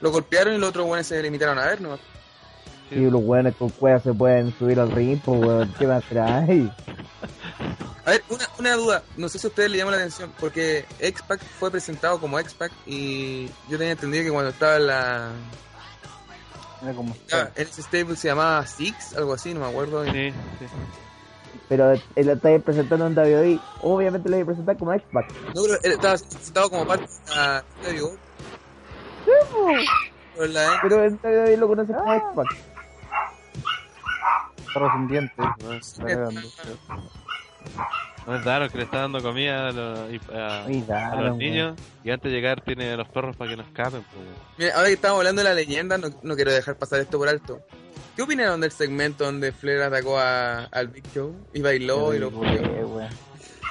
lo 0.00 0.10
golpearon 0.12 0.54
y 0.54 0.58
los 0.58 0.68
otros 0.68 0.86
buenos 0.86 1.08
se 1.08 1.20
limitaron 1.20 1.58
a 1.58 1.66
ver, 1.66 1.80
¿no? 1.80 1.98
Y 2.92 3.10
los 3.10 3.20
weones 3.20 3.56
con 3.56 3.68
cuevas 3.70 4.04
se 4.04 4.14
pueden 4.14 4.56
subir 4.56 4.78
al 4.78 4.92
ring, 4.92 5.18
pues 5.24 5.40
weón, 5.40 5.74
¿qué 5.76 5.88
más 5.88 6.04
trae? 6.04 6.70
A 8.04 8.10
ver, 8.12 8.22
una, 8.28 8.48
una 8.60 8.76
duda, 8.76 9.02
no 9.16 9.28
sé 9.28 9.40
si 9.40 9.48
a 9.48 9.50
ustedes 9.50 9.72
le 9.72 9.78
llamó 9.78 9.90
la 9.90 9.96
atención, 9.96 10.32
porque 10.38 10.84
X-Pac 11.00 11.40
fue 11.58 11.72
presentado 11.72 12.20
como 12.20 12.38
X-Pac 12.38 12.70
y 12.86 13.48
yo 13.68 13.76
tenía 13.76 13.90
entendido 13.90 14.22
que 14.22 14.30
cuando 14.30 14.50
estaba 14.50 14.76
en 14.76 14.86
la 14.86 15.32
Ah, 17.32 17.50
en 17.56 17.66
ese 17.66 17.82
stable 17.82 18.14
se 18.14 18.28
llamaba 18.28 18.64
Six, 18.68 19.16
algo 19.16 19.34
así, 19.34 19.52
no 19.52 19.60
me 19.60 19.66
acuerdo. 19.66 20.04
Sí, 20.04 20.30
sí. 20.30 20.66
Pero 21.70 21.92
él 21.92 22.02
lo 22.26 22.32
está 22.32 22.58
presentando 22.58 23.06
en 23.06 23.16
WWE, 23.16 23.58
obviamente 23.82 24.28
lo 24.28 24.34
voy 24.36 24.42
a 24.42 24.46
presentar 24.46 24.76
como 24.76 24.92
X-Pac. 24.92 25.32
No, 25.54 25.62
pero 25.62 25.78
él 25.84 25.92
estaba 25.92 26.18
citado 26.18 26.68
como 26.68 26.84
parte 26.86 27.04
de 27.06 27.34
la 27.36 27.64
WWE. 27.82 28.18
Pero 30.34 30.44
en 30.46 30.52
la- 30.54 30.78
Pero 30.82 31.04
en 31.04 31.14
WWE 31.22 31.56
lo 31.56 31.68
conocen 31.68 31.94
como 31.94 32.12
X-Pac. 32.12 32.46
Perro 34.74 34.92
sin 34.92 35.08
dientes. 35.08 35.46
No, 35.62 35.72
Está 35.72 36.04
cagando. 36.04 36.40
no 38.26 38.36
es 38.36 38.44
raro 38.44 38.68
que 38.70 38.78
le 38.78 38.84
está 38.84 38.98
dando 39.00 39.22
comida 39.22 39.68
a 39.68 39.72
los, 39.72 39.98
a- 40.32 40.64
Ay, 40.66 40.84
a 40.88 40.92
dale, 40.92 41.22
los 41.28 41.36
niños 41.36 41.76
y 42.04 42.10
antes 42.10 42.30
de 42.30 42.36
llegar 42.36 42.60
tiene 42.62 42.92
a 42.92 42.96
los 42.96 43.08
perros 43.08 43.36
para 43.36 43.50
que 43.50 43.56
no 43.56 43.62
escapen. 43.62 44.02
pues. 44.12 44.24
Mira, 44.58 44.74
ahora 44.76 44.86
que 44.88 44.94
estamos 44.94 45.18
hablando 45.18 45.42
de 45.42 45.48
la 45.48 45.54
leyenda, 45.54 45.98
no, 45.98 46.08
no 46.22 46.34
quiero 46.36 46.52
dejar 46.52 46.76
pasar 46.76 47.00
esto 47.00 47.18
por 47.18 47.28
alto. 47.28 47.60
¿Qué 48.20 48.24
opinaron 48.24 48.60
del 48.60 48.70
segmento 48.70 49.24
donde 49.24 49.50
Flair 49.50 49.80
atacó 49.80 50.18
a, 50.18 50.64
al 50.64 50.88
Big 50.88 51.10
Show 51.14 51.34
y 51.54 51.62
bailó 51.62 52.14
y 52.14 52.18
lo 52.18 52.30
güey. 52.30 53.08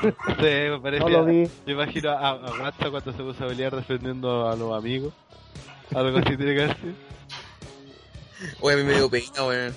Sí, 0.02 0.42
me 0.42 0.80
parecía. 0.80 1.08
No 1.08 1.18
lo 1.20 1.26
vi. 1.26 1.48
Yo 1.68 1.74
imagino 1.74 2.10
a, 2.10 2.32
a 2.32 2.90
cuando 2.90 3.14
se 3.14 3.20
puso 3.20 3.44
a 3.44 3.48
pelear 3.48 3.76
defendiendo 3.76 4.50
a 4.50 4.56
los 4.56 4.76
amigos. 4.76 5.14
Algo 5.94 6.18
así 6.18 6.36
tiene 6.36 6.56
que 6.56 6.64
hacer. 6.64 6.96
Oye, 8.62 8.74
a 8.74 8.78
mí 8.78 8.84
me 8.86 8.96
dio 8.96 9.08
pena, 9.08 9.44
weón. 9.46 9.76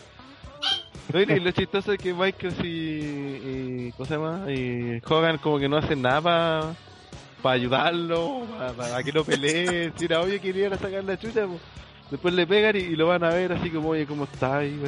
No, 1.12 1.20
y 1.20 1.40
lo 1.40 1.50
chistoso 1.50 1.92
es 1.92 1.98
que 1.98 2.14
Michaels 2.14 2.58
y, 2.64 2.68
y. 2.68 3.92
¿Cómo 3.94 4.06
se 4.06 4.14
llama? 4.14 4.50
Y 4.50 5.02
Hogan 5.06 5.36
como 5.36 5.58
que 5.58 5.68
no 5.68 5.76
hacen 5.76 6.00
nada 6.00 6.74
para 7.42 7.54
ayudarlo, 7.56 8.46
para 8.78 9.02
que 9.02 9.12
no 9.12 9.22
pelee. 9.22 9.92
Si 9.96 10.06
era 10.06 10.22
obvio 10.22 10.40
que 10.40 10.66
a 10.66 10.78
sacar 10.78 11.04
la 11.04 11.18
chucha, 11.18 11.46
pues. 11.46 11.60
Después 12.12 12.34
le 12.34 12.46
pegan 12.46 12.76
y, 12.76 12.80
y 12.80 12.94
lo 12.94 13.06
van 13.06 13.24
a 13.24 13.30
ver 13.30 13.52
así 13.52 13.70
como, 13.70 13.88
oye, 13.88 14.06
¿cómo 14.06 14.24
está 14.24 14.58
ahí? 14.58 14.78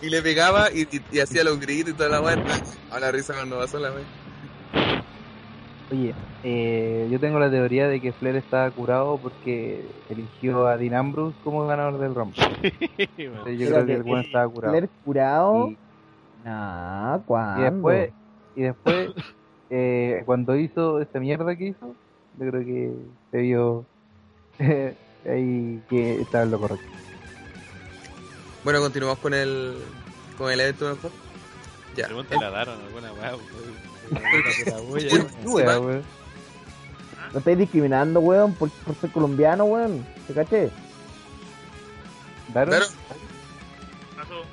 Y 0.00 0.08
le 0.08 0.22
pegaba 0.22 0.70
y, 0.72 0.84
y- 0.90 1.16
y 1.16 1.20
hacía 1.20 1.44
los 1.44 1.60
gritos 1.60 1.92
y 1.92 1.96
toda 1.96 2.08
la 2.08 2.22
weón. 2.22 2.40
A 2.90 2.98
la 2.98 3.12
risa 3.12 3.34
cuando 3.34 3.58
pasó 3.58 3.78
la 3.78 3.92
weón. 3.92 4.06
Oye, 5.90 6.14
eh, 6.42 7.06
yo 7.10 7.20
tengo 7.20 7.38
la 7.38 7.50
teoría 7.50 7.88
de 7.88 8.00
que 8.00 8.14
Flair 8.14 8.36
estaba 8.36 8.70
curado 8.70 9.20
porque 9.20 9.86
eligió 10.08 10.66
a 10.66 10.78
Dean 10.78 10.94
Ambrose 10.94 11.38
como 11.42 11.66
ganador 11.66 12.00
del 12.00 12.14
Rumble. 12.14 12.40
Bueno. 13.18 13.50
Yo 13.50 13.68
creo 13.68 13.86
que 13.86 13.94
el 13.94 14.02
buen 14.02 14.24
estaba 14.24 14.48
curado. 14.48 14.72
¿Flair 14.74 14.90
curado? 15.04 15.68
Y, 15.68 15.78
Nah, 16.42 17.18
¿cuándo? 17.26 17.60
y 17.60 17.64
después, 17.64 18.14
y 18.54 18.62
después 18.62 19.10
eh, 19.68 20.22
cuando 20.24 20.56
hizo 20.56 21.02
esta 21.02 21.20
mierda 21.20 21.54
que 21.54 21.66
hizo, 21.66 21.96
yo 22.32 22.50
creo 22.50 22.64
que 22.64 22.92
se 23.30 23.38
vio 23.42 23.86
ahí 25.26 25.82
que 25.88 26.20
estaba 26.20 26.44
en 26.44 26.50
lo 26.50 26.60
correcto. 26.60 26.86
Bueno, 28.64 28.80
continuamos 28.80 29.18
con 29.18 29.34
el, 29.34 29.78
con 30.38 30.52
el 30.52 30.60
evento 30.60 30.94
mejor. 30.94 31.10
Ya. 31.96 32.06
Pregúntale 32.06 32.44
a 32.44 32.50
Daron 32.50 32.80
alguna 32.80 33.12
weá. 33.12 33.32
Lo 37.32 37.38
estáis 37.38 37.58
discriminando, 37.58 38.20
weón, 38.20 38.54
por, 38.54 38.70
por 38.70 38.94
ser 38.96 39.10
colombiano, 39.10 39.64
weón. 39.64 40.06
¿Te 40.26 40.34
caché? 40.34 40.70
¿Daron? 42.52 42.80
Pasó. 44.16 44.44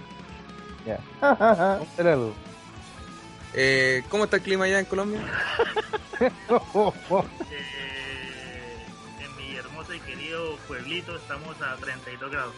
Ya. 0.85 0.99
Eh, 3.53 4.03
¿Cómo 4.09 4.25
está 4.25 4.35
el 4.35 4.43
clima 4.43 4.65
allá 4.65 4.77
en 4.79 4.85
Colombia? 4.85 5.21
querido 10.29 10.57
pueblito 10.67 11.15
estamos 11.15 11.59
a 11.61 11.75
32 11.77 12.31
grados. 12.31 12.53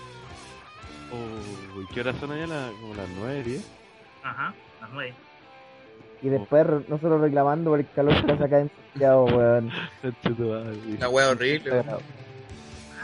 Uy, 1.76 1.86
¿qué 1.94 2.02
horas 2.02 2.16
son 2.20 2.32
allá? 2.32 2.48
La- 2.48 2.72
como 2.82 2.94
las 2.96 3.08
9, 3.10 3.44
10. 3.44 3.62
Ajá, 4.24 4.54
las 4.82 4.90
9. 4.92 5.14
Y 6.22 6.30
después 6.30 6.68
re- 6.68 6.84
nosotros 6.90 7.22
reclamando 7.22 7.70
por 7.72 7.80
el 7.80 7.90
calor 7.96 8.26
que 8.26 8.32
hace 8.34 8.44
acá 8.44 8.60
en 8.60 8.72
Santiago, 8.92 9.26
weón. 9.26 9.72
La 11.00 11.10
wea 11.10 11.30
horrible. 11.30 11.72
weón. 11.72 11.86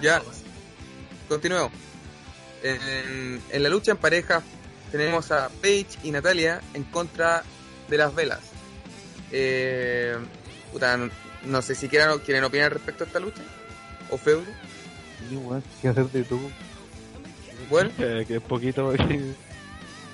Ya, 0.02 0.22
continuemos. 1.30 1.72
En, 2.62 3.42
en 3.50 3.64
la 3.64 3.70
lucha 3.70 3.92
en 3.92 3.98
pareja 3.98 4.42
tenemos 4.92 5.32
a 5.32 5.50
Paige 5.62 5.98
y 6.04 6.12
Natalia 6.12 6.60
en 6.74 6.84
contra 6.84 7.44
de 7.88 7.98
las 7.98 8.14
velas. 8.14 8.42
Eh, 9.32 10.18
puta, 10.74 10.98
no, 10.98 11.10
no 11.46 11.62
sé 11.62 11.74
si 11.76 11.88
quieran, 11.88 12.20
quieren 12.20 12.44
opinar 12.44 12.74
respecto 12.74 13.04
a 13.06 13.08
esta 13.08 13.20
lucha. 13.20 13.42
¿O 14.10 14.18
feudo? 14.18 14.44
Sí, 15.30 15.36
weón, 15.38 15.64
¿Qué 15.82 15.88
hacerte 15.90 16.24
tú? 16.24 16.40
Bueno, 17.70 17.90
que, 17.98 18.26
que 18.28 18.36
es 18.38 18.42
poquito. 18.42 18.86
porque- 18.96 19.34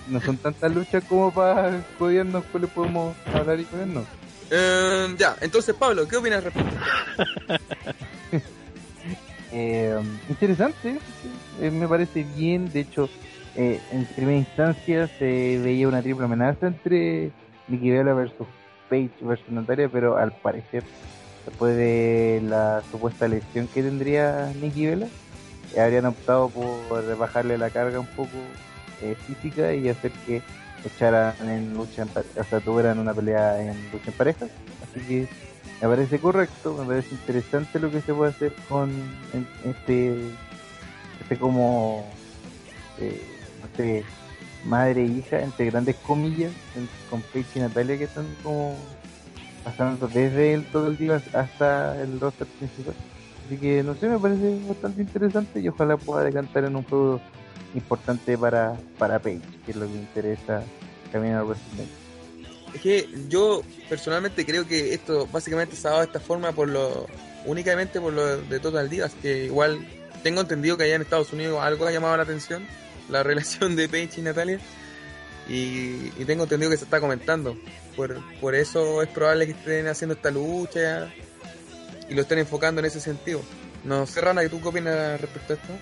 No 0.10 0.20
son 0.20 0.36
tantas 0.38 0.70
luchas 0.76 1.02
como 1.06 1.34
para 1.34 1.82
jodernos, 1.98 2.44
pues 2.52 2.62
le 2.64 2.68
podemos 2.68 3.16
hablar 3.34 3.58
y 3.58 3.64
jodernos. 3.64 4.06
eh, 4.52 5.16
ya, 5.18 5.38
entonces 5.40 5.74
Pablo, 5.76 6.06
¿qué 6.08 6.18
opinas 6.18 6.44
respecto? 6.44 6.76
Eh, 9.56 9.96
interesante, 10.30 10.98
eh, 11.62 11.70
me 11.70 11.88
parece 11.88 12.24
bien. 12.36 12.72
De 12.74 12.80
hecho, 12.80 13.08
eh, 13.56 13.80
en 13.92 14.04
primera 14.06 14.40
instancia 14.40 15.08
se 15.20 15.60
veía 15.60 15.88
una 15.88 16.02
triple 16.02 16.26
amenaza 16.26 16.66
entre 16.68 17.32
Nikki 17.68 17.92
Bella 17.92 18.16
versus 18.16 18.48
Paige 18.90 19.14
versus 19.22 19.50
Natalia, 19.52 19.88
pero 19.90 20.18
al 20.18 20.32
parecer, 20.42 20.84
después 21.46 21.76
de 21.76 22.42
la 22.48 22.84
supuesta 22.92 23.28
lesión 23.28 23.68
que 23.68 23.84
tendría 23.84 24.52
Nikki 24.62 24.86
Bella, 24.86 25.08
eh, 25.76 25.80
habrían 25.82 26.06
optado 26.06 26.50
por 26.50 27.18
bajarle 27.18 27.58
la 27.58 27.70
carga 27.70 28.00
un 28.00 28.08
poco 28.08 28.38
eh, 29.02 29.16
física 29.28 29.74
y 29.74 29.90
hacer 29.90 30.12
que 30.26 30.42
echaran 30.86 31.36
en 31.50 31.74
lucha 31.74 32.04
en 32.04 32.10
o 32.10 32.44
sea, 32.44 32.60
tuvieran 32.60 33.00
una 33.00 33.14
pelea 33.14 33.62
en 33.62 33.92
lucha 33.92 34.12
en 34.12 34.14
pareja. 34.14 34.48
Así 34.84 35.00
que 35.06 35.28
me 35.82 35.88
parece 35.88 36.20
correcto, 36.20 36.76
me 36.80 36.86
parece 36.86 37.16
interesante 37.16 37.80
lo 37.80 37.92
que 37.92 38.02
se 38.02 38.14
puede 38.14 38.32
hacer 38.32 38.54
con 38.70 38.92
este, 39.66 40.16
este 41.22 41.38
como, 41.38 42.06
eh, 43.00 43.22
sé, 43.76 44.04
madre 44.66 45.02
e 45.02 45.08
hija, 45.08 45.42
entre 45.42 45.66
grandes 45.66 45.96
comillas, 46.08 46.54
con 47.10 47.22
Paige 47.22 47.60
y 47.60 47.60
Natalia 47.60 47.98
que 47.98 48.06
están 48.06 48.28
como 48.44 48.78
pasando 49.64 50.08
desde 50.08 50.54
el 50.54 50.66
todo 50.66 50.88
el 50.88 50.98
día 50.98 51.22
hasta 51.34 52.02
el 52.02 52.20
roster 52.20 52.48
principal. 52.48 52.96
Así 53.46 53.58
que 53.58 53.84
no 53.84 53.96
sé, 53.96 54.08
me 54.08 54.20
parece 54.20 54.60
bastante 54.68 55.02
interesante 55.02 55.60
y 55.60 55.68
ojalá 55.68 55.98
pueda 55.98 56.24
decantar 56.24 56.66
en 56.66 56.76
un 56.76 56.84
juego 56.84 57.22
importante 57.76 58.38
para, 58.38 58.78
para 58.98 59.20
Paige, 59.20 59.42
que 59.66 59.72
es 59.72 59.78
lo 59.78 59.88
que 59.88 59.94
interesa 59.94 60.64
también 61.12 61.36
al 61.36 61.46
WrestleMania. 61.46 61.94
Es 62.74 62.82
que 62.82 63.08
yo 63.30 63.62
personalmente 63.88 64.46
creo 64.46 64.68
que 64.68 64.94
esto 64.94 65.28
básicamente 65.32 65.76
se 65.76 65.88
ha 65.88 65.92
dado 65.92 66.02
de 66.02 66.08
esta 66.08 66.20
forma 66.20 66.52
por 66.54 66.70
lo 66.70 67.06
únicamente 67.46 68.00
por 68.00 68.14
lo 68.14 68.38
de 68.38 68.60
Total 68.60 68.90
Divas, 68.90 69.14
que 69.22 69.46
igual 69.46 69.86
tengo 70.24 70.42
entendido 70.42 70.78
que 70.78 70.84
allá 70.84 70.96
en 70.96 71.02
Estados 71.02 71.34
Unidos 71.34 71.60
algo 71.62 71.86
ha 71.86 71.92
llamado 71.92 72.18
la 72.18 72.24
atención, 72.24 72.66
la 73.10 73.22
relación 73.24 73.76
de 73.76 73.90
Paige 73.90 74.22
y 74.22 74.24
Natalia, 74.24 74.60
y, 75.48 76.12
y 76.18 76.26
tengo 76.26 76.44
entendido 76.44 76.72
que 76.72 76.78
se 76.78 76.86
está 76.86 77.00
comentando. 77.00 77.58
Por, 77.96 78.20
por 78.40 78.56
eso 78.56 79.02
es 79.02 79.10
probable 79.10 79.46
que 79.46 79.52
estén 79.52 79.88
haciendo 79.88 80.16
esta 80.16 80.32
lucha 80.32 81.14
y 82.10 82.14
lo 82.14 82.22
estén 82.22 82.40
enfocando 82.40 82.80
en 82.80 82.86
ese 82.86 83.00
sentido. 83.00 83.42
No 83.84 84.06
sé, 84.06 84.22
Rana, 84.22 84.48
¿tú 84.50 84.62
qué 84.62 84.68
opinas 84.68 85.20
respecto 85.20 85.54
a 85.54 85.56
esto? 85.56 85.74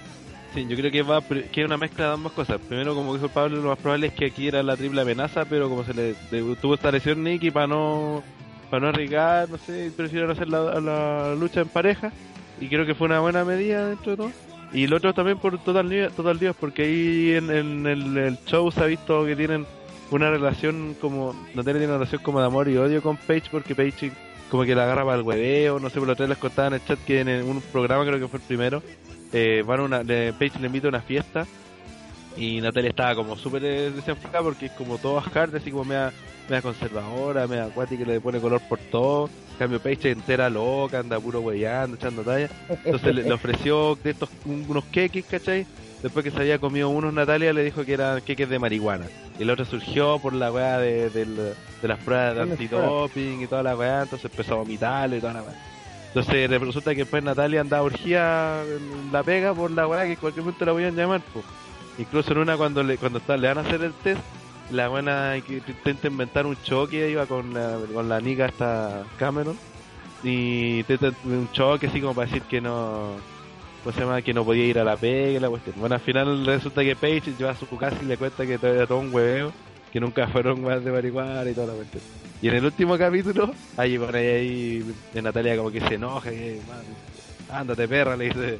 Sí, 0.53 0.65
yo 0.67 0.75
creo 0.75 0.91
que 0.91 1.01
va 1.01 1.21
que 1.21 1.61
es 1.61 1.65
una 1.65 1.77
mezcla 1.77 2.07
de 2.07 2.13
ambas 2.13 2.33
cosas. 2.33 2.59
Primero, 2.59 2.93
como 2.93 3.13
dijo 3.13 3.29
Pablo, 3.29 3.61
lo 3.61 3.69
más 3.69 3.79
probable 3.79 4.07
es 4.07 4.13
que 4.13 4.25
aquí 4.25 4.47
era 4.47 4.61
la 4.63 4.75
triple 4.75 5.01
amenaza, 5.01 5.45
pero 5.45 5.69
como 5.69 5.85
se 5.85 5.93
le 5.93 6.13
tuvo 6.55 6.73
esta 6.73 6.91
lesión 6.91 7.23
Nicky 7.23 7.51
para 7.51 7.67
no 7.67 8.21
para 8.69 8.81
no 8.81 8.87
arriesgar, 8.89 9.49
no 9.49 9.57
sé, 9.57 9.91
prefirieron 9.95 10.31
hacer 10.31 10.47
la, 10.47 10.79
la 10.79 11.35
lucha 11.35 11.61
en 11.61 11.67
pareja 11.67 12.11
y 12.59 12.69
creo 12.69 12.85
que 12.85 12.95
fue 12.95 13.07
una 13.07 13.19
buena 13.19 13.43
medida 13.43 13.87
dentro 13.87 14.11
de 14.11 14.17
todo. 14.17 14.31
Y 14.73 14.85
el 14.85 14.93
otro 14.93 15.13
también 15.13 15.37
por 15.37 15.57
Total 15.59 15.89
Divas, 15.89 16.13
Total 16.13 16.39
Divas 16.39 16.55
porque 16.59 16.83
ahí 16.83 17.33
en, 17.33 17.51
en 17.51 17.85
el, 17.85 18.17
el 18.17 18.37
show 18.45 18.71
se 18.71 18.81
ha 18.81 18.85
visto 18.85 19.25
que 19.25 19.35
tienen 19.35 19.65
una 20.11 20.29
relación 20.29 20.95
como 20.99 21.33
Natalia 21.55 21.79
tiene 21.79 21.87
una 21.87 21.97
relación 21.97 22.21
como 22.21 22.39
de 22.39 22.45
amor 22.45 22.69
y 22.69 22.77
odio 22.77 23.01
con 23.01 23.17
Paige 23.17 23.49
porque 23.51 23.75
Paige 23.75 24.11
como 24.49 24.63
que 24.63 24.75
la 24.75 24.83
agarra 24.83 25.05
para 25.05 25.17
el 25.17 25.23
hueveo, 25.23 25.79
no 25.79 25.89
sé, 25.89 25.97
por 25.99 26.07
lo 26.07 26.13
otro 26.13 26.27
les 26.27 26.37
contaba 26.37 26.67
en 26.67 26.73
el 26.75 26.85
chat 26.85 26.99
que 27.05 27.21
en 27.21 27.29
un 27.43 27.61
programa, 27.61 28.05
creo 28.05 28.19
que 28.19 28.27
fue 28.27 28.39
el 28.39 28.45
primero, 28.45 28.83
eh, 29.31 29.63
van 29.65 29.79
una, 29.79 30.03
le, 30.03 30.33
Paige 30.33 30.59
le 30.59 30.67
invita 30.67 30.87
a 30.87 30.89
una 30.89 31.01
fiesta 31.01 31.47
y 32.35 32.59
Natalia 32.59 32.89
estaba 32.89 33.15
como 33.15 33.37
súper 33.37 33.63
eh, 33.63 33.91
desenfocada 33.91 34.43
porque 34.43 34.65
es 34.65 34.71
como 34.73 34.97
todo 34.97 35.23
hard, 35.33 35.55
así 35.55 35.71
como 35.71 35.85
media, 35.85 36.11
media 36.49 36.61
conservadora, 36.61 37.47
media 37.47 37.65
acuática, 37.65 38.03
le 38.05 38.19
pone 38.19 38.41
color 38.41 38.61
por 38.67 38.79
todo. 38.79 39.29
Cambio, 39.61 39.79
Paige 39.79 40.09
entera 40.09 40.49
loca, 40.49 40.97
anda 40.99 41.19
puro 41.19 41.39
huellando, 41.41 41.95
echando 41.95 42.23
talla. 42.23 42.49
Entonces 42.83 43.13
le, 43.13 43.21
le 43.23 43.31
ofreció 43.33 43.95
de 44.03 44.09
estos 44.09 44.29
un- 44.45 44.65
unos 44.67 44.83
queques, 44.85 45.23
¿cachai? 45.25 45.67
Después 46.01 46.23
que 46.25 46.31
se 46.31 46.39
había 46.39 46.57
comido 46.57 46.89
unos, 46.89 47.13
Natalia 47.13 47.53
le 47.53 47.63
dijo 47.63 47.85
que 47.85 47.93
eran 47.93 48.21
queques 48.21 48.49
de 48.49 48.57
marihuana. 48.57 49.05
Y 49.37 49.43
el 49.43 49.51
otro 49.51 49.63
surgió 49.65 50.17
por 50.17 50.33
la 50.33 50.51
weá 50.51 50.79
de, 50.79 51.11
de 51.11 51.53
las 51.83 51.99
pruebas 51.99 52.33
de 52.33 52.39
¿Dónde 52.39 52.53
antidoping 52.53 53.41
y 53.43 53.45
toda 53.47 53.61
la 53.61 53.75
weá, 53.77 54.01
entonces 54.01 54.31
empezó 54.31 54.53
a 54.55 54.57
vomitar 54.57 55.13
y 55.13 55.19
toda 55.19 55.33
la 55.33 55.43
weá. 55.43 55.53
Entonces 56.07 56.49
re- 56.49 56.57
resulta 56.57 56.91
que 56.95 57.01
después 57.01 57.23
Natalia 57.23 57.61
andaba 57.61 57.83
urgía 57.83 58.63
en 58.63 59.11
la 59.11 59.21
pega 59.21 59.53
por 59.53 59.69
la 59.69 59.87
weá 59.87 60.05
que 60.05 60.13
en 60.13 60.15
cualquier 60.15 60.43
momento 60.43 60.65
la 60.65 60.71
podían 60.71 60.95
llamar, 60.95 61.21
pues. 61.31 61.45
Incluso 61.99 62.31
en 62.31 62.39
una 62.39 62.57
cuando 62.57 62.81
le, 62.81 62.97
cuando 62.97 63.19
está, 63.19 63.37
le 63.37 63.47
van 63.47 63.59
a 63.59 63.61
hacer 63.61 63.83
el 63.83 63.93
test, 63.93 64.21
la 64.71 64.87
buena 64.87 65.35
intenta 65.37 66.07
inventar 66.07 66.45
un 66.45 66.55
choque, 66.63 67.09
iba 67.09 67.25
con 67.25 67.53
la, 67.53 67.77
con 67.93 68.07
la 68.09 68.19
nica 68.19 68.45
hasta 68.45 69.03
Cameron, 69.17 69.57
y 70.23 70.83
un 71.25 71.49
choque 71.51 71.87
así 71.87 71.99
como 71.99 72.13
para 72.13 72.27
decir 72.27 72.43
que 72.43 72.61
no, 72.61 73.15
¿cómo 73.83 73.93
se 73.93 74.01
llama? 74.01 74.21
Que 74.21 74.33
no 74.33 74.45
podía 74.45 74.65
ir 74.65 74.79
a 74.79 74.83
la 74.83 74.97
pega 74.97 75.39
la 75.39 75.49
cuestión. 75.49 75.75
Bueno, 75.79 75.95
al 75.95 76.01
final 76.01 76.45
resulta 76.45 76.83
que 76.83 76.95
Paige 76.95 77.33
lleva 77.37 77.51
a 77.51 77.55
su 77.55 77.67
casa 77.77 77.97
y 78.01 78.05
le 78.05 78.17
cuenta 78.17 78.45
que 78.45 78.57
todo 78.57 78.73
era 78.73 78.87
todo 78.87 78.99
un 78.99 79.13
hueveo, 79.13 79.51
que 79.91 79.99
nunca 79.99 80.27
fueron 80.27 80.63
más 80.63 80.83
de 80.83 80.91
marihuana 80.91 81.49
y 81.49 81.53
toda 81.53 81.67
la 81.67 81.73
cuestión. 81.73 82.03
Y 82.41 82.47
en 82.47 82.55
el 82.55 82.65
último 82.65 82.97
capítulo, 82.97 83.53
ahí 83.77 83.97
por 83.99 84.15
ahí, 84.15 84.25
ahí 85.13 85.21
Natalia 85.21 85.57
como 85.57 85.69
que 85.69 85.81
se 85.81 85.95
enoja, 85.95 86.29
que 86.31 86.59
"Man, 86.67 86.81
ándate 87.59 87.87
perra, 87.87 88.15
le 88.15 88.25
dice. 88.25 88.59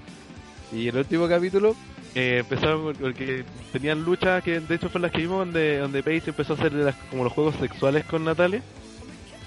Y 0.72 0.88
el 0.88 0.98
último 0.98 1.28
capítulo 1.28 1.76
eh, 2.16 2.38
empezaron 2.40 2.94
porque 2.96 3.44
tenían 3.72 4.04
luchas 4.04 4.44
que 4.44 4.60
de 4.60 4.76
hecho 4.76 4.90
fue 4.90 5.00
las 5.02 5.12
que 5.12 5.20
vimos 5.20 5.40
donde, 5.40 5.78
donde 5.78 6.04
Paige 6.04 6.32
empezó 6.32 6.54
a 6.54 6.56
hacer 6.58 6.74
las- 6.74 6.96
como 7.10 7.24
los 7.24 7.34
juegos 7.34 7.56
sexuales 7.56 8.04
con 8.06 8.24
Natalia. 8.26 8.62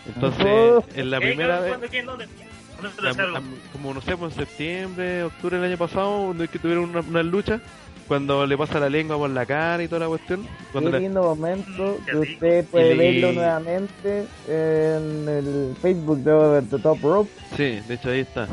Entonces, 0.07 0.47
Oh. 0.47 0.85
en 0.95 1.11
la 1.11 1.19
primera 1.21 1.61
vez, 1.61 1.69
¿Cuándo? 1.71 1.87
¿Quién? 1.89 2.07
¿Dónde? 2.07 2.27
¿Dónde 2.77 2.97
te 2.97 3.03
lo 3.03 3.13
la- 3.33 3.41
la- 3.41 3.43
como 3.73 3.95
no 3.95 4.01
sé, 4.03 4.17
pues 4.17 4.33
en 4.33 4.39
septiembre, 4.47 5.23
octubre 5.25 5.57
del 5.59 5.71
año 5.71 5.79
pasado, 5.79 6.27
donde 6.29 6.49
que 6.49 6.59
tuvieron 6.59 6.85
una, 6.91 7.01
una 7.01 7.23
lucha, 7.23 7.61
cuando 8.09 8.47
le 8.47 8.59
pasa 8.59 8.79
la 8.81 8.91
lengua 8.91 9.17
por 9.17 9.31
la 9.31 9.47
cara 9.47 9.83
y 9.83 9.89
toda 9.89 10.01
la 10.01 10.09
cuestión. 10.09 10.47
Cuando 10.73 10.91
Qué 10.91 10.97
le- 10.99 11.03
lindo 11.05 11.23
momento 11.23 11.99
Qué 12.05 12.11
que 12.13 12.17
usted 12.19 12.65
puede 12.67 12.95
Y- 12.95 12.99
verlo 12.99 13.33
nuevamente 13.33 14.27
en 14.47 15.27
el 15.29 15.75
Facebook 15.81 16.19
de 16.19 16.63
The 16.69 16.79
Top 16.83 16.99
Rope. 17.03 17.31
Sí, 17.57 17.81
de 17.89 17.95
hecho 17.95 18.11
ahí 18.11 18.21
está. 18.21 18.47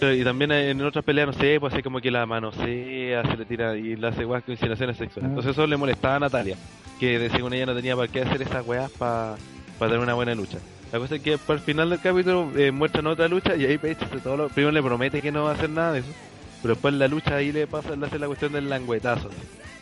Y 0.00 0.24
también 0.24 0.52
en 0.52 0.80
otras 0.82 1.04
peleas, 1.04 1.26
no 1.26 1.32
sé, 1.32 1.58
pues 1.58 1.72
así 1.72 1.82
como 1.82 2.00
que 2.00 2.10
la 2.10 2.24
manosea, 2.24 3.22
se 3.22 3.36
le 3.36 3.44
tira 3.44 3.76
y 3.76 3.96
le 3.96 4.06
hace 4.06 4.24
weas 4.24 4.44
con 4.44 4.52
insinuaciones 4.52 4.96
sexuales. 4.96 5.30
Entonces 5.30 5.52
eso 5.52 5.66
le 5.66 5.76
molestaba 5.76 6.16
a 6.16 6.20
Natalia, 6.20 6.56
que 7.00 7.28
según 7.30 7.52
ella 7.52 7.66
no 7.66 7.74
tenía 7.74 7.96
por 7.96 8.08
qué 8.08 8.22
hacer 8.22 8.42
esas 8.42 8.66
weas 8.66 8.90
para 8.92 9.36
tener 9.78 9.98
una 9.98 10.14
buena 10.14 10.34
lucha. 10.34 10.58
La 10.92 10.98
cosa 10.98 11.16
es 11.16 11.22
que 11.22 11.36
para 11.36 11.58
el 11.58 11.64
final 11.64 11.90
del 11.90 12.00
capítulo 12.00 12.50
eh, 12.56 12.70
muestran 12.70 13.06
otra 13.08 13.28
lucha 13.28 13.56
y 13.56 13.66
ahí 13.66 13.76
Paige 13.76 14.04
hace 14.04 14.18
todo 14.18 14.36
lo... 14.36 14.48
Primero 14.48 14.72
le 14.72 14.82
promete 14.82 15.20
que 15.20 15.30
no 15.30 15.44
va 15.44 15.50
a 15.50 15.54
hacer 15.54 15.68
nada 15.68 15.92
de 15.92 16.00
eso, 16.00 16.08
pero 16.62 16.74
después 16.74 16.94
en 16.94 17.00
la 17.00 17.08
lucha 17.08 17.36
ahí 17.36 17.52
le 17.52 17.66
pasa, 17.66 17.94
le 17.94 18.06
hace 18.06 18.18
la 18.18 18.26
cuestión 18.26 18.52
del 18.52 18.70
languetazo 18.70 19.28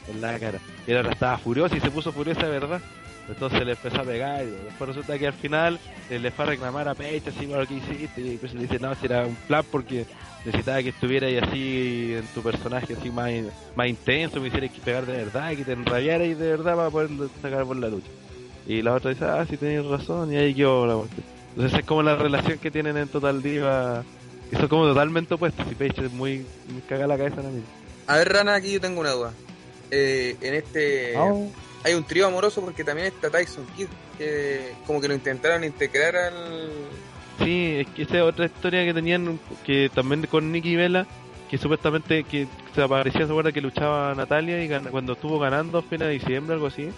en 0.09 0.21
la 0.21 0.39
cara. 0.39 0.59
Y 0.87 0.93
la 0.93 1.01
otra 1.01 1.13
estaba 1.13 1.39
furiosa 1.39 1.77
y 1.77 1.81
se 1.81 1.91
puso 1.91 2.11
furiosa 2.11 2.43
de 2.43 2.51
verdad. 2.51 2.81
Entonces 3.29 3.65
le 3.65 3.73
empezó 3.73 4.01
a 4.01 4.05
pegar 4.05 4.45
y 4.45 4.51
después 4.51 4.89
resulta 4.89 5.19
que 5.19 5.27
al 5.27 5.33
final 5.33 5.81
eh, 6.11 6.19
le 6.19 6.31
fue 6.31 6.45
a 6.45 6.49
reclamar 6.49 6.89
a 6.89 6.95
Paige 6.95 7.31
así 7.31 7.47
por 7.47 7.59
lo 7.59 7.67
que 7.67 7.75
hiciste 7.75 8.21
y 8.21 8.37
pues 8.37 8.55
le 8.55 8.63
dice 8.63 8.79
no, 8.79 8.95
si 8.95 9.07
era 9.07 9.27
un 9.27 9.35
plan 9.35 9.65
porque 9.71 10.07
necesitaba 10.45 10.83
que 10.83 10.91
estuviera 10.91 11.27
ahí 11.27 11.39
así 11.39 12.15
en 12.15 12.27
tu 12.29 12.43
personaje 12.43 12.95
así 12.95 13.11
más, 13.11 13.31
más 13.75 13.89
intenso, 13.89 14.41
me 14.41 14.49
hiciera 14.49 14.69
que 14.69 14.81
pegar 14.81 15.05
de 15.07 15.13
verdad, 15.13 15.57
que 15.57 15.65
te 15.65 15.73
enrabiara 15.73 16.25
y 16.25 16.35
de 16.35 16.51
verdad 16.51 16.77
para 16.77 16.91
poder 16.91 17.11
sacar 17.43 17.65
por 17.65 17.77
la 17.77 17.89
lucha. 17.89 18.09
Y 18.67 18.83
la 18.83 18.95
otra 18.95 19.11
dice, 19.11 19.25
ah, 19.25 19.45
sí 19.49 19.57
tenías 19.57 19.85
razón, 19.87 20.33
y 20.33 20.37
ahí 20.37 20.55
yo 20.55 20.87
la 20.87 20.95
cuestión. 20.95 21.25
Entonces 21.51 21.73
esa 21.73 21.81
es 21.81 21.87
como 21.87 22.03
la 22.03 22.17
relación 22.17 22.59
que 22.59 22.71
tienen 22.71 22.97
en 22.97 23.09
Total 23.09 23.43
Diva, 23.43 24.05
que 24.51 24.57
son 24.57 24.69
como 24.69 24.85
totalmente 24.87 25.35
opuestos, 25.35 25.67
y 25.71 25.75
Paige 25.75 26.07
es 26.07 26.13
muy, 26.13 26.45
muy 26.69 26.83
cagada 26.83 27.09
la 27.09 27.17
cabeza 27.17 27.37
también. 27.37 27.65
A 28.07 28.17
ver, 28.17 28.29
Rana, 28.33 28.55
aquí 28.55 28.73
yo 28.73 28.81
tengo 28.81 29.01
una 29.01 29.11
duda. 29.11 29.33
Eh, 29.91 30.37
en 30.41 30.55
este 30.55 31.17
Oh, 31.17 31.49
hay 31.87 31.95
un 31.95 32.03
trío 32.03 32.27
amoroso 32.27 32.61
porque 32.61 32.83
también 32.83 33.07
está 33.07 33.31
Tyson 33.31 33.65
Kidd, 33.77 33.87
que 34.19 34.75
como 34.87 35.01
que 35.01 35.07
lo 35.07 35.15
intentaron 35.15 35.63
integrar 35.63 36.17
al... 36.17 36.69
Sí, 37.39 37.77
es 37.79 37.87
que 37.95 38.03
esa 38.03 38.17
es 38.17 38.23
otra 38.23 38.47
historia 38.47 38.85
que 38.85 38.93
tenían, 38.93 39.39
que 39.65 39.89
también 39.95 40.27
con 40.27 40.51
Nicky 40.51 40.75
Vela, 40.75 41.07
que 41.49 41.59
supuestamente 41.59 42.25
que 42.25 42.49
se 42.75 42.83
aparecía, 42.83 43.25
se 43.25 43.31
acuerda 43.31 43.53
que 43.53 43.61
luchaba 43.61 44.13
Natalia 44.17 44.65
y 44.65 44.91
cuando 44.91 45.13
estuvo 45.13 45.39
ganando 45.39 45.79
a 45.79 45.83
fin 45.83 45.99
de 45.99 46.09
diciembre, 46.09 46.55
algo 46.55 46.67
así. 46.67 46.89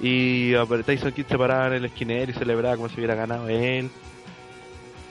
Y 0.00 0.52
Tyson 0.84 1.12
Kidd 1.12 1.26
se 1.28 1.38
paraba 1.38 1.68
en 1.68 1.72
el 1.72 1.86
esquinero 1.86 2.30
y 2.30 2.34
celebraba 2.34 2.76
como 2.76 2.90
si 2.90 2.96
hubiera 2.96 3.14
ganado 3.14 3.48
él. 3.48 3.88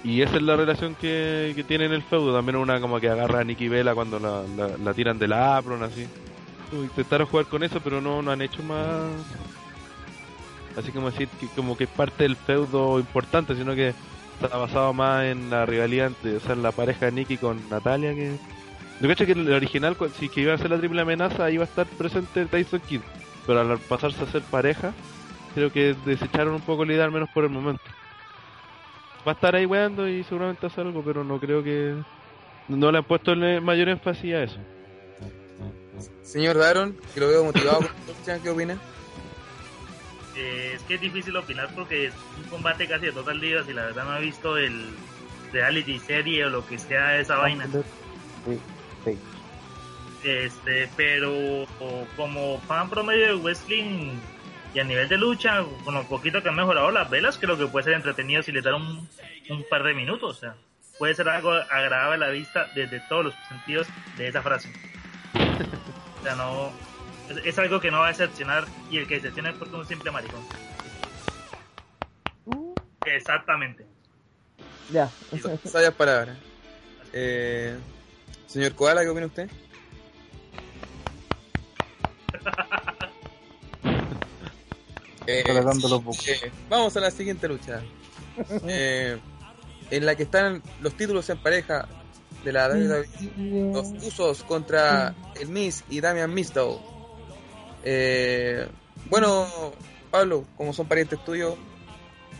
Y 0.03 0.21
esa 0.21 0.35
es 0.35 0.43
la 0.43 0.55
relación 0.55 0.93
que, 0.93 1.53
que 1.55 1.63
tiene 1.63 1.85
en 1.85 1.93
el 1.93 2.03
feudo. 2.03 2.35
También 2.35 2.57
una 2.57 2.79
como 2.79 2.99
que 2.99 3.09
agarra 3.09 3.39
a 3.39 3.43
Nicky 3.43 3.69
Vela 3.69 3.95
cuando 3.95 4.19
la, 4.19 4.43
la, 4.55 4.77
la 4.77 4.93
tiran 4.93 5.17
del 5.17 5.33
apron, 5.33 5.81
así. 5.81 6.05
Intentaron 6.71 7.27
jugar 7.27 7.45
con 7.45 7.63
eso, 7.63 7.79
pero 7.81 8.01
no, 8.01 8.21
no 8.21 8.31
han 8.31 8.41
hecho 8.41 8.63
más. 8.63 9.11
Así 10.77 10.91
como 10.91 11.09
decir 11.09 11.29
que 11.39 11.47
como 11.55 11.77
que 11.77 11.85
es 11.85 11.89
parte 11.89 12.23
del 12.23 12.35
feudo 12.35 12.99
importante, 12.99 13.55
sino 13.55 13.75
que 13.75 13.93
está 14.41 14.57
basado 14.57 14.93
más 14.93 15.23
en 15.25 15.49
la 15.49 15.65
rivalidad 15.65 16.07
entre, 16.07 16.35
o 16.35 16.39
sea, 16.39 16.53
en 16.53 16.63
la 16.63 16.71
pareja 16.71 17.05
de 17.05 17.11
Nicky 17.13 17.37
con 17.37 17.57
Natalia 17.69 18.13
que 18.13 18.37
yo 18.99 19.07
cacho 19.07 19.25
que 19.25 19.33
el 19.33 19.51
original 19.51 19.97
si 20.19 20.29
que 20.29 20.41
iba 20.41 20.53
a 20.53 20.57
ser 20.57 20.69
la 20.69 20.77
triple 20.77 21.01
amenaza 21.01 21.49
iba 21.51 21.63
a 21.63 21.67
estar 21.67 21.85
presente 21.85 22.45
Tyson 22.45 22.81
Kidd 22.81 23.01
pero 23.45 23.61
al 23.61 23.79
pasarse 23.79 24.23
a 24.23 24.27
ser 24.27 24.41
pareja 24.43 24.93
creo 25.53 25.71
que 25.71 25.95
desecharon 26.05 26.53
un 26.53 26.61
poco 26.61 26.85
la 26.85 26.93
idea 26.93 27.05
al 27.05 27.11
menos 27.11 27.29
por 27.29 27.43
el 27.43 27.49
momento 27.49 27.83
va 29.27 29.31
a 29.31 29.35
estar 29.35 29.55
ahí 29.55 29.65
weando 29.65 30.07
y 30.07 30.23
seguramente 30.23 30.67
hace 30.67 30.81
algo 30.81 31.01
pero 31.03 31.23
no 31.23 31.39
creo 31.39 31.63
que 31.63 31.95
no 32.67 32.91
le 32.91 32.97
han 32.97 33.03
puesto 33.03 33.33
el 33.33 33.61
mayor 33.61 33.89
énfasis 33.89 34.33
a 34.33 34.43
eso 34.43 34.59
Señor 36.25 36.57
Daron, 36.57 36.97
que 37.13 37.19
lo 37.19 37.27
veo 37.27 37.43
motivado 37.43 37.87
¿qué 38.43 38.49
opina? 38.49 38.77
Eh, 40.35 40.73
es 40.75 40.83
que 40.83 40.95
es 40.95 41.01
difícil 41.01 41.35
opinar 41.37 41.69
porque 41.73 42.07
es 42.07 42.13
un 42.37 42.43
combate 42.49 42.87
casi 42.87 43.05
de 43.05 43.11
total 43.13 43.39
divas 43.39 43.69
y 43.69 43.73
la 43.73 43.85
verdad 43.85 44.05
no 44.05 44.17
he 44.17 44.21
visto 44.21 44.57
el 44.57 44.89
reality 45.53 45.99
serie 45.99 46.45
o 46.45 46.49
lo 46.49 46.65
que 46.65 46.77
sea 46.77 47.09
de 47.09 47.21
esa 47.21 47.37
vaina. 47.37 47.67
Sí, 48.45 48.59
sí. 49.05 49.17
Este, 50.23 50.89
pero 50.97 51.65
como 52.17 52.59
fan 52.61 52.89
promedio 52.89 53.27
de 53.27 53.35
wrestling 53.35 54.19
y 54.73 54.79
a 54.79 54.83
nivel 54.83 55.07
de 55.07 55.17
lucha, 55.17 55.63
con 55.85 55.93
lo 55.93 56.03
poquito 56.03 56.41
que 56.41 56.49
han 56.49 56.55
mejorado 56.55 56.91
las 56.91 57.09
velas, 57.09 57.37
creo 57.37 57.57
que 57.57 57.67
puede 57.67 57.85
ser 57.85 57.93
entretenido 57.93 58.41
si 58.43 58.51
le 58.51 58.61
dan 58.61 58.75
un, 58.75 59.07
un 59.49 59.65
par 59.69 59.83
de 59.83 59.93
minutos. 59.93 60.37
O 60.37 60.39
sea, 60.39 60.55
puede 60.97 61.13
ser 61.13 61.29
algo 61.29 61.51
agradable 61.51 62.25
a 62.25 62.27
la 62.27 62.33
vista 62.33 62.67
desde 62.75 62.99
todos 63.07 63.25
los 63.25 63.33
sentidos 63.47 63.87
de 64.17 64.27
esa 64.27 64.41
frase. 64.41 64.73
O 66.25 66.27
sea, 66.27 66.35
no. 66.37 66.71
Es, 67.29 67.45
es 67.45 67.59
algo 67.59 67.79
que 67.79 67.91
no 67.91 67.99
va 67.99 68.07
a 68.07 68.09
decepcionar 68.09 68.65
y 68.89 68.97
el 68.97 69.07
que 69.07 69.15
decepciona 69.15 69.51
es 69.51 69.55
porque 69.57 69.75
es 69.75 69.81
un 69.81 69.87
simple 69.87 70.09
maricón. 70.09 70.41
Exactamente. 73.05 73.85
ya. 74.91 75.07
Sabias 75.63 75.93
palabras. 75.93 76.35
Eh, 77.13 77.77
señor 78.47 78.73
Koala, 78.73 79.03
¿qué 79.03 79.09
opina 79.09 79.27
usted? 79.27 79.49
Eh, 85.27 85.43
eh, 85.47 86.51
vamos 86.69 86.95
a 86.95 86.99
la 86.99 87.09
siguiente 87.09 87.47
lucha. 87.47 87.81
Eh, 88.67 89.17
en 89.89 90.05
la 90.05 90.15
que 90.15 90.21
están 90.21 90.61
los 90.81 90.95
títulos 90.95 91.27
en 91.31 91.39
pareja 91.39 91.87
de 92.45 92.51
la 92.53 92.69
WWE. 92.69 93.73
Los 93.73 93.91
Usos 94.07 94.43
contra 94.43 95.13
el 95.39 95.49
Miss 95.49 95.83
y 95.89 95.99
Damian 95.99 96.33
Mistow. 96.33 96.79
Eh, 97.83 98.65
bueno, 99.09 99.45
Pablo, 100.11 100.45
como 100.55 100.71
son 100.71 100.87
parientes 100.87 101.19
tuyos, 101.25 101.55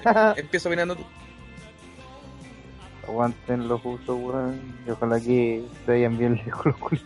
empiezo 0.38 0.70
opinando 0.70 0.96
tú. 0.96 1.04
Aguanten 3.08 3.68
los 3.68 3.84
usos, 3.86 4.18
weón. 4.20 4.60
Y 4.88 4.89
ojalá 4.91 5.20
que 5.20 5.63
se 5.86 5.91
vayan 5.91 6.18
bien 6.18 6.36
lejos 6.46 6.65
los 6.65 6.78
culos. 6.78 7.04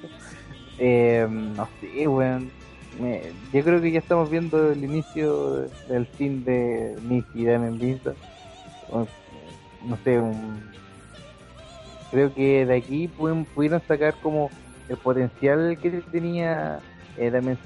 Eh, 0.78 1.28
no 1.30 1.68
sé, 1.82 2.08
weón. 2.08 2.52
Me- 3.00 3.32
yo 3.54 3.64
creo 3.64 3.82
que 3.82 3.92
ya 3.92 4.00
estamos 4.00 4.30
viendo 4.30 4.72
el 4.72 4.84
inicio 4.84 5.68
del 5.88 6.06
fin 6.06 6.44
de 6.44 6.96
Nick 7.04 7.26
y 7.34 7.46
Damien 7.46 7.78
Vincent. 7.78 8.18
O, 8.92 9.08
No 9.86 9.98
sé, 10.04 10.20
un- 10.20 10.62
creo 12.12 12.34
que 12.34 12.66
de 12.66 12.76
aquí 12.76 13.08
pudieron, 13.08 13.46
pudieron 13.46 13.82
sacar 13.88 14.16
como 14.22 14.50
el 14.88 14.98
potencial 14.98 15.78
que 15.82 15.92
tenía 16.12 16.80
eh, 17.18 17.30
Damien 17.32 17.58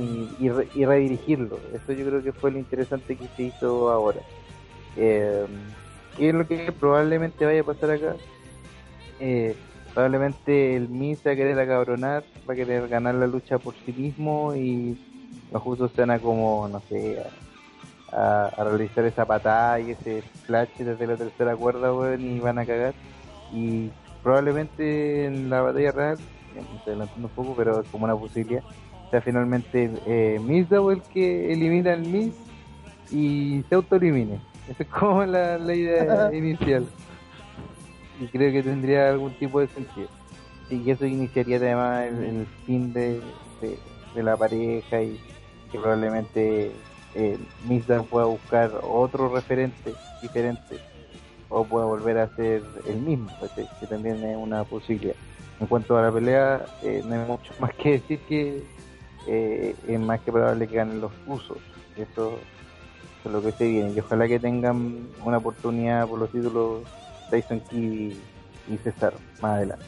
y, 0.00 0.28
y, 0.44 0.48
re- 0.50 0.68
y 0.74 0.84
redirigirlo. 0.84 1.60
Eso 1.74 1.92
yo 1.92 2.06
creo 2.06 2.22
que 2.22 2.32
fue 2.32 2.50
lo 2.50 2.58
interesante 2.58 3.16
que 3.16 3.26
se 3.36 3.44
hizo 3.44 3.90
ahora. 3.90 4.20
Eh, 4.96 5.46
¿qué 6.16 6.28
es 6.28 6.34
lo 6.34 6.46
que 6.46 6.72
probablemente 6.78 7.44
vaya 7.46 7.62
a 7.62 7.64
pasar 7.64 7.90
acá? 7.92 8.16
Eh, 9.20 9.56
probablemente 9.94 10.76
el 10.76 10.88
Miz 10.88 11.18
va 11.26 11.32
a 11.32 11.36
querer 11.36 11.58
acabronar, 11.58 12.24
va 12.48 12.52
a 12.54 12.56
querer 12.56 12.88
ganar 12.88 13.14
la 13.14 13.26
lucha 13.26 13.58
por 13.58 13.74
sí 13.84 13.92
mismo 13.92 14.54
y 14.56 14.96
los 15.52 15.62
justos 15.62 15.92
se 15.94 16.02
van 16.02 16.10
a 16.10 16.18
como, 16.18 16.68
no 16.68 16.82
sé, 16.88 17.18
a, 18.12 18.16
a- 18.16 18.48
a 18.48 18.64
realizar 18.64 19.04
esa 19.04 19.24
patada 19.24 19.80
y 19.80 19.92
ese 19.92 20.22
flash 20.46 20.68
desde 20.78 21.06
la 21.06 21.16
tercera 21.16 21.56
cuerda, 21.56 21.92
weón, 21.94 22.24
y 22.24 22.40
van 22.40 22.58
a 22.58 22.66
cagar. 22.66 22.94
Y 23.52 23.90
probablemente 24.22 25.26
en 25.26 25.50
la 25.50 25.62
batalla 25.62 25.92
real, 25.92 26.18
me 26.54 26.60
estoy 26.60 26.92
adelantando 26.92 27.28
un 27.28 27.34
poco, 27.34 27.54
pero 27.56 27.80
es 27.80 27.88
como 27.88 28.04
una 28.04 28.16
posibilidad, 28.16 28.62
sea 29.10 29.20
finalmente 29.20 29.90
eh, 30.06 30.40
Mizdow 30.42 30.90
el 30.90 31.02
que 31.02 31.52
elimina 31.52 31.92
al 31.92 32.06
Miz 32.06 32.34
y 33.10 33.62
se 33.68 33.74
autoelimine. 33.74 34.40
Esa 34.68 34.82
es 34.84 34.88
como 34.88 35.24
la, 35.24 35.58
la 35.58 35.74
idea 35.74 36.30
inicial. 36.32 36.86
Y 38.20 38.26
creo 38.26 38.52
que 38.52 38.62
tendría 38.62 39.10
algún 39.10 39.32
tipo 39.34 39.60
de 39.60 39.68
sentido. 39.68 40.08
Y 40.70 40.90
eso 40.90 41.04
iniciaría 41.04 41.56
además 41.56 42.06
el, 42.06 42.24
el 42.24 42.46
fin 42.64 42.92
de, 42.92 43.20
de, 43.60 43.78
de 44.14 44.22
la 44.22 44.36
pareja 44.36 45.02
y 45.02 45.20
que 45.70 45.78
probablemente 45.78 46.72
eh, 47.14 47.38
Mizdow 47.68 48.06
pueda 48.06 48.26
buscar 48.26 48.70
otro 48.82 49.28
referente 49.34 49.92
diferente 50.22 50.91
o 51.52 51.64
pueda 51.64 51.84
volver 51.84 52.18
a 52.18 52.34
ser 52.34 52.62
el 52.86 52.96
mismo, 52.96 53.30
que 53.80 53.86
también 53.86 54.24
es 54.24 54.36
una 54.36 54.64
posibilidad. 54.64 55.14
En 55.60 55.66
cuanto 55.66 55.96
a 55.96 56.02
la 56.02 56.10
pelea, 56.10 56.64
eh, 56.82 57.02
no 57.04 57.14
hay 57.14 57.26
mucho 57.26 57.52
más 57.60 57.74
que 57.74 57.92
decir 57.92 58.18
que 58.28 58.64
eh, 59.26 59.76
es 59.86 60.00
más 60.00 60.20
que 60.20 60.32
probable 60.32 60.66
que 60.66 60.76
ganen 60.76 61.00
los 61.00 61.12
usos. 61.26 61.58
Eso 61.96 62.38
es 63.24 63.30
lo 63.30 63.42
que 63.42 63.52
se 63.52 63.68
viene. 63.68 63.92
Y 63.92 64.00
ojalá 64.00 64.26
que 64.26 64.40
tengan 64.40 65.08
una 65.24 65.38
oportunidad 65.38 66.08
por 66.08 66.18
los 66.18 66.30
títulos 66.30 66.82
Tyson 67.30 67.60
Kidd 67.60 68.14
y, 68.68 68.72
y 68.72 68.78
César 68.82 69.14
más 69.40 69.56
adelante. 69.56 69.84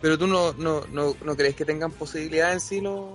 Pero 0.00 0.18
tú 0.18 0.26
no, 0.26 0.52
no, 0.54 0.84
no, 0.90 1.14
no 1.24 1.36
crees 1.36 1.54
que 1.54 1.64
tengan 1.64 1.92
posibilidad 1.92 2.52
en 2.52 2.60
sí 2.60 2.80
los... 2.80 3.10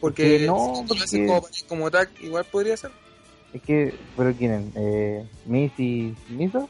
Porque 0.00 0.38
Que 0.38 0.46
no, 0.46 0.84
si 1.06 1.26
lo 1.26 1.26
como, 1.26 1.48
como 1.68 1.90
tag, 1.90 2.10
igual 2.20 2.44
podría 2.46 2.76
ser. 2.76 2.90
Es 3.52 3.62
que, 3.62 3.94
pero 4.16 4.34
¿quién? 4.34 4.72
Eh, 4.74 5.24
¿Miz 5.46 5.72
y 5.78 6.14
Mizo? 6.30 6.68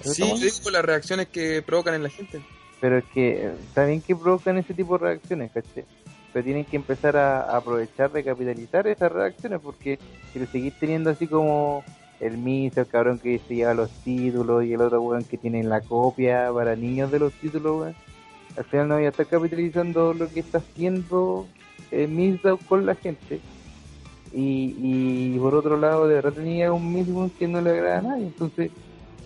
¿Eso 0.00 0.14
Sí, 0.14 0.22
yo 0.22 0.62
por 0.62 0.72
las 0.72 0.84
reacciones 0.84 1.28
que 1.28 1.62
provocan 1.62 1.94
en 1.94 2.02
la 2.02 2.08
gente. 2.08 2.40
Pero 2.80 2.98
es 2.98 3.04
que 3.12 3.46
eh, 3.46 3.86
bien 3.86 4.00
que 4.00 4.16
provocan 4.16 4.58
ese 4.58 4.74
tipo 4.74 4.98
de 4.98 5.04
reacciones, 5.04 5.52
¿cachai? 5.52 5.84
Pero 6.32 6.44
tienen 6.44 6.64
que 6.64 6.76
empezar 6.76 7.16
a, 7.16 7.42
a 7.42 7.58
aprovechar 7.58 8.10
de 8.10 8.24
capitalizar 8.24 8.86
esas 8.86 9.12
reacciones 9.12 9.60
porque 9.62 9.98
si 10.32 10.38
lo 10.38 10.46
seguís 10.46 10.74
teniendo 10.80 11.10
así 11.10 11.26
como 11.26 11.84
el 12.20 12.38
Miz, 12.38 12.76
el 12.76 12.86
cabrón 12.86 13.18
que 13.18 13.40
se 13.46 13.56
lleva 13.56 13.74
los 13.74 13.90
títulos 14.04 14.64
y 14.64 14.72
el 14.72 14.80
otro 14.80 15.02
weón 15.02 15.24
que 15.24 15.36
tiene 15.36 15.62
la 15.62 15.80
copia 15.80 16.50
para 16.52 16.74
niños 16.76 17.10
de 17.10 17.18
los 17.18 17.32
títulos, 17.34 17.80
weón, 17.80 17.94
al 18.56 18.64
final 18.64 18.88
no 18.88 18.94
voy 18.94 19.04
a 19.04 19.08
estar 19.08 19.26
capitalizando 19.26 20.14
lo 20.14 20.28
que 20.28 20.40
está 20.40 20.58
haciendo 20.58 21.46
eh, 21.90 22.06
Miz 22.06 22.40
con 22.68 22.86
la 22.86 22.94
gente. 22.94 23.40
Y, 24.34 25.34
y 25.34 25.38
por 25.38 25.54
otro 25.54 25.76
lado, 25.76 26.08
de 26.08 26.14
verdad 26.14 26.32
tenía 26.32 26.72
un 26.72 26.92
mismo 26.92 27.30
que 27.38 27.46
no 27.46 27.60
le 27.60 27.70
agrada 27.70 27.98
a 27.98 28.02
nadie. 28.02 28.26
Entonces, 28.26 28.70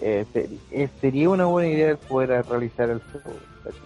eh, 0.01 0.27
eh, 0.73 0.88
sería 1.01 1.31
una 1.31 1.47
buena 1.47 1.71
idea 1.71 1.97
poder 1.97 2.45
realizar 2.47 2.90
el 2.90 3.01
¿cachai? 3.01 3.81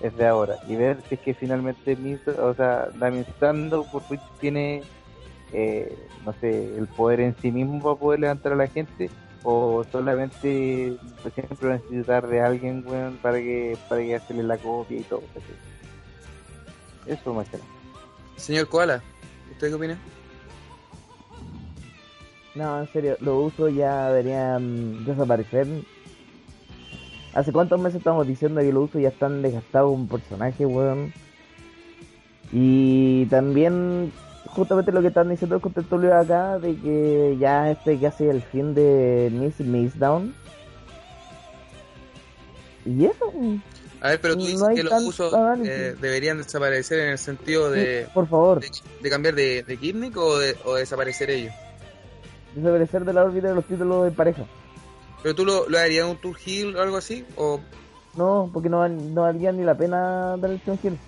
desde 0.00 0.26
ahora 0.26 0.56
y 0.66 0.76
ver 0.76 1.02
si 1.06 1.16
es 1.16 1.20
que 1.20 1.34
finalmente 1.34 1.98
o 2.38 2.54
sea, 2.54 2.88
Damien 2.98 3.26
Sandow 3.38 3.86
por 3.90 4.02
Twitch 4.04 4.22
tiene, 4.40 4.82
eh, 5.52 5.94
no 6.24 6.32
sé, 6.40 6.76
el 6.78 6.86
poder 6.86 7.20
en 7.20 7.36
sí 7.42 7.52
mismo 7.52 7.82
para 7.82 7.96
poder 7.96 8.20
levantar 8.20 8.52
a 8.52 8.56
la 8.56 8.68
gente 8.68 9.10
o 9.42 9.84
solamente 9.92 10.96
por 11.22 11.32
ejemplo 11.32 11.70
necesitar 11.70 12.26
de 12.26 12.40
alguien 12.40 12.82
weón, 12.86 13.18
para 13.20 13.38
que 13.38 13.76
para 13.88 14.00
que 14.00 14.14
hacerle 14.14 14.42
la 14.42 14.56
copia 14.56 15.00
y 15.00 15.02
todo 15.02 15.22
¿cachai? 15.34 15.56
eso 17.06 17.34
más 17.34 17.48
que 17.48 17.58
nada. 17.58 17.68
Señor 18.36 18.66
Koala, 18.68 19.02
¿usted 19.50 19.68
qué 19.68 19.74
opina? 19.74 19.98
No, 22.54 22.80
en 22.80 22.92
serio, 22.92 23.16
los 23.20 23.52
usos 23.52 23.74
ya 23.74 24.08
deberían 24.08 25.04
desaparecer. 25.04 25.66
¿Hace 27.32 27.52
cuántos 27.52 27.80
meses 27.80 27.98
estamos 27.98 28.26
diciendo 28.26 28.60
que 28.60 28.72
los 28.72 28.88
usos 28.90 29.02
ya 29.02 29.08
están 29.08 29.40
desgastados 29.40 29.92
un 29.92 30.08
personaje, 30.08 30.66
weón? 30.66 31.12
Y 32.52 33.26
también, 33.26 34.12
justamente 34.46 34.90
lo 34.90 35.00
que 35.00 35.08
están 35.08 35.28
diciendo 35.28 35.54
el 35.54 35.62
contentorio 35.62 36.16
acá, 36.16 36.58
de 36.58 36.74
que 36.76 37.36
ya 37.38 37.70
este 37.70 37.98
casi 38.00 38.24
el 38.24 38.42
fin 38.42 38.74
de 38.74 39.30
Miss 39.32 39.60
Miss 39.60 39.96
Down. 39.96 40.34
Y 42.84 43.04
eso, 43.04 43.32
A 44.00 44.08
ver, 44.08 44.20
pero 44.20 44.34
tú 44.36 44.46
dices 44.46 44.66
que 44.74 44.82
los 44.82 45.02
usos 45.04 45.32
eh, 45.64 45.94
deberían 46.00 46.38
desaparecer 46.38 46.98
en 46.98 47.10
el 47.10 47.18
sentido 47.18 47.70
de, 47.70 48.08
por 48.12 48.26
favor, 48.26 48.58
de, 48.58 48.70
de 49.00 49.10
cambiar 49.10 49.36
de, 49.36 49.62
de 49.62 49.76
gimmick 49.76 50.16
o, 50.16 50.36
de, 50.38 50.56
o 50.64 50.74
desaparecer 50.74 51.30
ellos. 51.30 51.54
Desaparecer 52.54 53.04
de 53.04 53.12
la 53.12 53.24
órbita 53.24 53.48
de 53.48 53.54
los 53.54 53.64
títulos 53.64 54.04
de 54.04 54.10
pareja. 54.10 54.44
¿Pero 55.22 55.34
tú 55.34 55.44
lo, 55.44 55.68
lo 55.68 55.78
harías 55.78 56.06
un 56.06 56.16
tour 56.16 56.36
heel 56.44 56.76
o 56.76 56.80
algo 56.82 56.96
así? 56.96 57.24
¿O 57.36 57.60
No, 58.16 58.48
porque 58.52 58.68
no, 58.68 58.88
no 58.88 59.22
valía 59.22 59.52
ni 59.52 59.64
la 59.64 59.76
pena 59.76 60.36
dar 60.38 60.50
el 60.50 60.60
Heel. 60.82 60.98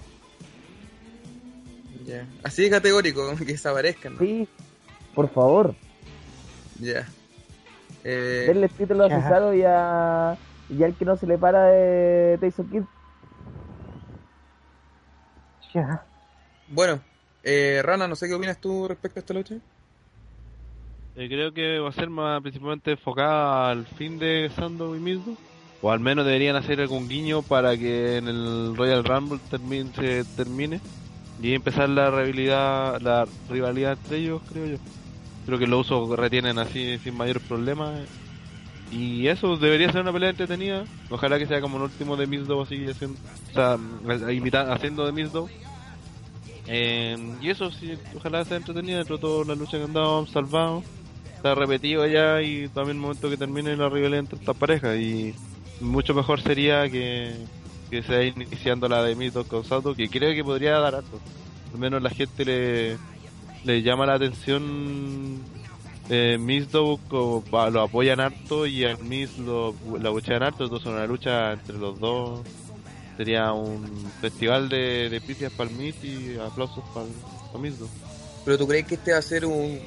ya? 2.07 2.27
Así 2.43 2.63
de 2.65 2.71
categórico, 2.71 3.35
que 3.39 3.45
desaparezcan. 3.45 4.15
¿no? 4.15 4.19
Sí, 4.21 4.47
por 5.15 5.29
favor. 5.31 5.75
Ya. 6.79 7.09
Eh, 8.05 8.45
Denle 8.49 8.67
el 8.67 8.73
título 8.73 9.05
a. 9.05 9.09
Cesaro 9.09 9.55
y 9.55 9.63
a. 9.65 10.37
Y 10.69 10.83
al 10.83 10.95
que 10.97 11.05
no 11.05 11.17
se 11.17 11.27
le 11.27 11.39
para 11.39 11.65
de 11.67 12.39
Tyson 12.41 12.69
Kidd. 12.69 12.83
Ya. 15.75 16.05
bueno, 16.69 17.01
eh, 17.43 17.81
Rana, 17.83 18.07
no 18.07 18.15
sé 18.15 18.29
qué 18.29 18.35
opinas 18.35 18.59
tú 18.59 18.87
respecto 18.89 19.19
a 19.19 19.23
esta 19.23 19.33
lucha. 19.33 19.55
Eh, 21.15 21.29
creo 21.29 21.53
que 21.53 21.79
va 21.79 21.91
a 21.91 21.93
ser 21.93 22.09
más 22.09 22.41
principalmente 22.41 22.93
enfocada 22.93 23.71
al 23.71 23.87
fin 23.87 24.19
de 24.19 24.51
Sandow 24.57 24.95
y 24.95 25.01
Mizdo. 25.01 25.37
O 25.83 25.91
al 25.91 26.01
menos 26.01 26.25
deberían 26.25 26.57
hacer 26.57 26.81
algún 26.81 27.09
guiño 27.09 27.43
para 27.43 27.77
que 27.77 28.17
en 28.17 28.29
el 28.29 28.75
Royal 28.77 29.05
Rumble 29.05 29.41
termine, 29.51 29.93
se 29.95 30.25
termine. 30.37 30.81
Y 31.43 31.55
empezar 31.55 31.89
la 31.89 32.11
rivalidad, 32.11 33.01
la 33.01 33.27
rivalidad 33.51 33.93
entre 33.95 34.19
ellos, 34.19 34.41
creo 34.49 34.67
yo. 34.67 34.77
Creo 35.45 35.59
que 35.59 35.67
los 35.67 35.81
usos 35.91 36.17
retienen 36.17 36.59
así 36.59 36.99
sin 36.99 37.17
mayor 37.17 37.41
problema. 37.41 37.95
Y 38.93 39.27
eso 39.27 39.57
debería 39.57 39.91
ser 39.91 40.03
una 40.03 40.13
pelea 40.13 40.31
entretenida. 40.31 40.85
Ojalá 41.11 41.39
que 41.39 41.47
sea 41.47 41.61
como 41.61 41.79
el 41.79 41.85
último 41.85 42.17
de 42.17 42.27
Mizdo, 42.27 42.63
así 42.63 42.87
haciendo, 42.89 43.19
o 43.51 43.55
sea, 43.55 43.77
imita- 44.33 44.73
haciendo 44.73 45.05
de 45.05 45.13
Mizdo. 45.13 45.49
Eh, 46.67 47.17
y 47.41 47.51
eso 47.51 47.71
sí, 47.73 47.99
ojalá 48.15 48.45
sea 48.45 48.57
entretenida 48.59 48.99
dentro 48.99 49.17
de 49.17 49.21
toda 49.21 49.45
la 49.47 49.55
lucha 49.55 49.79
que 49.79 49.85
andábamos 49.85 50.31
salvados. 50.31 50.85
Está 51.43 51.57
repetido 51.57 52.07
ya 52.07 52.41
y 52.41 52.69
también 52.69 52.99
el 52.99 53.03
momento 53.03 53.29
que 53.29 53.37
termine 53.37 53.77
la 53.77 53.89
rivalidad 53.89 54.21
entre 54.21 54.39
estas 54.39 54.57
parejas. 54.57 54.97
Y 54.97 55.35
mucho 55.81 56.15
mejor 56.15 56.41
sería 56.41 56.89
que, 56.89 57.35
que 57.91 58.01
se 58.05 58.13
vaya 58.17 58.33
iniciando 58.37 58.89
la 58.89 59.03
de 59.03 59.17
Mizdo 59.17 59.43
con 59.43 59.65
Sato, 59.65 59.93
que 59.93 60.09
creo 60.09 60.33
que 60.37 60.45
podría 60.45 60.79
dar 60.79 60.95
harto. 60.95 61.19
Al 61.75 61.81
menos 61.81 62.01
la 62.01 62.11
gente 62.11 62.45
le, 62.45 62.97
le 63.65 63.83
llama 63.83 64.07
la 64.07 64.15
atención 64.15 65.41
eh, 66.09 66.39
pa- 67.51 67.71
lo 67.71 67.81
apoyan 67.83 68.21
harto 68.21 68.65
y 68.65 68.85
al 68.85 69.03
Miz 69.03 69.37
lo, 69.39 69.75
la 70.01 70.11
buchean 70.11 70.45
harto. 70.45 70.63
Entonces 70.63 70.87
una 70.87 71.09
lucha 71.09 71.55
entre 71.55 71.77
los 71.77 71.99
dos 71.99 72.41
sería 73.17 73.53
un 73.53 73.83
festival 74.21 74.69
de, 74.69 75.11
de 75.11 75.21
para 75.51 75.69
el 75.69 75.77
Miz 75.77 75.97
y 76.05 76.39
aplausos 76.39 76.85
para 76.95 77.07
el 77.07 77.61
Mizdo. 77.61 77.89
¿Pero 78.45 78.59
tú 78.59 78.69
crees 78.69 78.87
que 78.87 78.95
este 78.95 79.11
va 79.11 79.19
a 79.19 79.23
ser 79.23 79.45
un, 79.45 79.81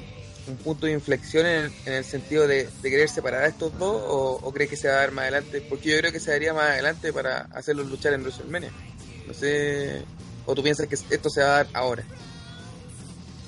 un 0.48 0.58
punto 0.58 0.86
de 0.86 0.94
inflexión 0.94 1.46
en, 1.46 1.72
en 1.86 1.94
el 1.94 2.04
sentido 2.04 2.48
de, 2.48 2.70
de 2.82 2.90
querer 2.90 3.10
separar 3.10 3.44
a 3.44 3.48
estos 3.48 3.78
dos 3.78 4.02
o, 4.08 4.52
crees 4.54 4.70
que 4.70 4.78
se 4.78 4.88
va 4.88 4.96
a 4.96 4.98
dar 4.98 5.12
más 5.12 5.24
adelante? 5.24 5.62
Porque 5.62 5.92
yo 5.92 5.98
creo 5.98 6.12
que 6.12 6.20
se 6.20 6.32
daría 6.32 6.54
más 6.54 6.70
adelante 6.70 7.12
para 7.12 7.42
hacerlos 7.54 7.88
luchar 7.88 8.14
en 8.14 8.22
WrestleMania. 8.22 8.72
No 9.28 9.34
sé. 9.34 10.04
¿O 10.46 10.54
tú 10.54 10.62
piensas 10.62 10.88
que 10.88 10.96
esto 10.96 11.30
se 11.30 11.42
va 11.42 11.48
a 11.48 11.58
dar 11.64 11.68
ahora? 11.74 12.04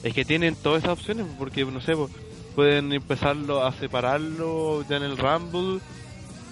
Es 0.03 0.13
que 0.13 0.25
tienen 0.25 0.55
todas 0.55 0.83
esas 0.83 0.97
opciones, 0.97 1.25
porque 1.37 1.65
no 1.65 1.81
sé, 1.81 1.95
pues, 1.95 2.11
pueden 2.55 2.91
empezarlo 2.93 3.63
a 3.63 3.71
separarlo 3.73 4.83
ya 4.87 4.97
en 4.97 5.03
el 5.03 5.17
Rumble. 5.17 5.79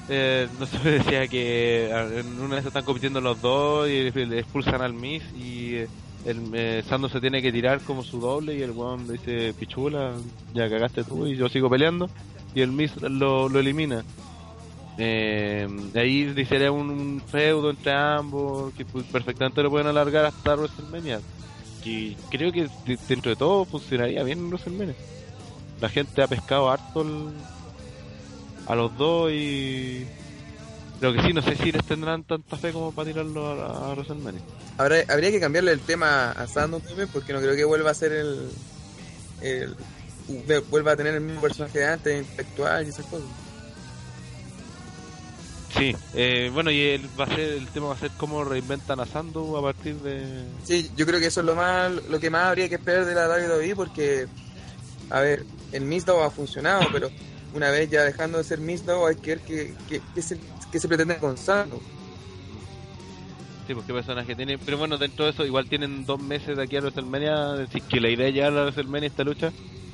Eh, 0.07 0.47
no 0.59 0.67
sé, 0.67 0.77
decía 0.83 1.27
que 1.27 1.89
en 1.89 2.39
una 2.39 2.57
vez 2.57 2.65
están 2.65 2.85
compitiendo 2.85 3.21
los 3.21 3.41
dos 3.41 3.89
y 3.89 4.07
expulsan 4.07 4.81
al 4.81 4.93
Miz 4.93 5.23
y 5.35 5.77
eh, 5.77 5.87
el 6.25 6.49
eh, 6.53 6.83
Sando 6.87 7.07
se 7.09 7.21
tiene 7.21 7.41
que 7.41 7.51
tirar 7.51 7.81
como 7.81 8.03
su 8.03 8.19
doble 8.19 8.55
y 8.55 8.61
el 8.61 8.71
weón 8.71 9.07
dice 9.07 9.53
pichula, 9.57 10.13
ya 10.53 10.69
cagaste 10.69 11.03
tú 11.03 11.27
y 11.27 11.35
yo 11.35 11.47
sigo 11.49 11.69
peleando 11.69 12.09
y 12.53 12.61
el 12.61 12.71
Miz 12.71 12.95
lo, 13.01 13.47
lo 13.49 13.59
elimina. 13.59 14.03
Eh, 14.97 15.67
ahí 15.95 16.33
sería 16.45 16.71
un, 16.71 16.89
un 16.89 17.21
feudo 17.29 17.69
entre 17.69 17.91
ambos 17.91 18.73
que 18.73 18.85
perfectamente 18.85 19.61
lo 19.61 19.69
pueden 19.69 19.87
alargar 19.87 20.25
hasta 20.25 20.55
WrestleMania. 20.55 21.19
Y 21.83 22.15
creo 22.31 22.51
que 22.51 22.63
de- 22.85 22.97
dentro 23.07 23.29
de 23.29 23.35
todo 23.35 23.65
funcionaría 23.65 24.23
bien 24.23 24.39
en 24.39 24.47
WrestleMania. 24.47 24.95
La 25.81 25.89
gente 25.89 26.21
ha 26.23 26.27
pescado 26.27 26.69
harto 26.69 27.01
el, 27.01 27.27
a 28.67 28.75
los 28.75 28.97
dos 28.97 29.31
y 29.31 30.05
Lo 31.01 31.13
que 31.13 31.21
sí, 31.21 31.33
no 31.33 31.41
sé 31.41 31.55
si 31.55 31.71
les 31.71 31.83
tendrán 31.85 32.23
tanta 32.23 32.57
fe 32.57 32.71
como 32.71 32.91
para 32.91 33.11
tirarlo 33.11 33.47
a, 33.47 33.89
a 33.89 33.93
WrestleMania. 33.93 34.41
Habrá, 34.77 35.03
habría 35.09 35.31
que 35.31 35.39
cambiarle 35.39 35.71
el 35.71 35.81
tema 35.81 36.31
a 36.31 36.47
Sandow 36.47 36.79
también 36.79 37.09
porque 37.11 37.33
no 37.33 37.39
creo 37.39 37.55
que 37.55 37.65
vuelva 37.65 37.91
a 37.91 37.93
ser 37.93 38.13
el, 38.13 38.49
el 39.41 39.75
vuelva 40.69 40.93
a 40.93 40.95
tener 40.95 41.15
el 41.15 41.21
mismo 41.21 41.41
personaje 41.41 41.79
de 41.79 41.85
antes, 41.85 42.21
intelectual 42.21 42.85
y 42.85 42.89
esas 42.89 43.05
cosas. 43.05 43.27
Sí, 45.77 45.93
eh, 46.13 46.49
bueno, 46.53 46.71
y 46.71 46.81
el, 46.81 47.09
va 47.19 47.25
a 47.25 47.35
ser, 47.35 47.39
el 47.39 47.67
tema 47.67 47.87
va 47.87 47.95
a 47.95 47.99
ser 47.99 48.11
cómo 48.17 48.45
reinventan 48.45 48.99
a 49.01 49.05
Sandow 49.05 49.57
a 49.57 49.61
partir 49.61 49.95
de... 49.95 50.45
Sí, 50.63 50.89
yo 50.95 51.05
creo 51.05 51.19
que 51.19 51.25
eso 51.27 51.41
es 51.41 51.45
lo 51.45 51.55
más 51.55 51.91
lo 51.91 52.19
que 52.19 52.29
más 52.29 52.45
habría 52.45 52.69
que 52.69 52.75
esperar 52.75 53.05
de 53.05 53.13
la 53.13 53.27
WWE 53.27 53.75
porque, 53.75 54.27
a 55.09 55.19
ver, 55.19 55.45
el 55.73 55.83
Mizdow 55.83 56.23
ha 56.23 56.31
funcionado, 56.31 56.87
pero 56.93 57.09
una 57.55 57.71
vez 57.71 57.89
ya 57.89 58.03
dejando 58.03 58.37
de 58.37 58.43
ser 58.43 58.59
Mizdow 58.59 59.07
hay 59.07 59.15
que 59.15 59.31
ver 59.31 59.41
qué, 59.43 59.77
qué, 59.87 60.01
qué 60.13 60.21
se, 60.21 60.39
qué 60.71 60.79
se 60.79 60.87
pretende 60.87 61.17
con 61.19 61.37
Sandow. 61.37 61.81
Sí, 63.67 63.73
porque 63.73 63.93
personaje 63.93 64.35
tiene... 64.35 64.59
Pero 64.59 64.77
bueno, 64.77 64.97
dentro 64.97 65.25
de 65.25 65.31
eso 65.31 65.45
igual 65.45 65.67
tienen 65.69 66.05
dos 66.05 66.19
meses 66.19 66.57
de 66.57 66.63
aquí 66.63 66.75
a 66.77 66.81
WrestleMania, 66.81 67.53
decir 67.53 67.83
que 67.83 67.99
la 67.99 68.09
idea 68.09 68.27
es 68.27 68.33
llegar 68.33 68.53
a 68.57 68.63
WrestleMania 68.63 69.07
esta 69.07 69.23
lucha 69.23 69.53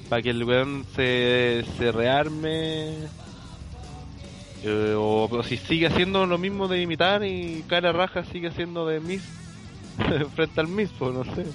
para 0.09 0.21
que 0.21 0.31
el 0.31 0.43
weón 0.43 0.85
se, 0.95 1.63
se 1.77 1.91
rearme 1.91 3.09
eh, 4.63 4.93
o, 4.97 5.27
o 5.29 5.43
si 5.43 5.57
sigue 5.57 5.87
haciendo 5.87 6.25
lo 6.25 6.37
mismo 6.37 6.67
de 6.67 6.81
imitar 6.81 7.23
y 7.23 7.63
cara 7.67 7.93
raja 7.93 8.25
sigue 8.25 8.49
haciendo 8.49 8.85
de 8.87 8.99
Miss 8.99 9.23
frente 10.35 10.59
al 10.59 10.67
Miss, 10.67 10.91
pues 10.97 11.13
no 11.13 11.23
sé. 11.23 11.45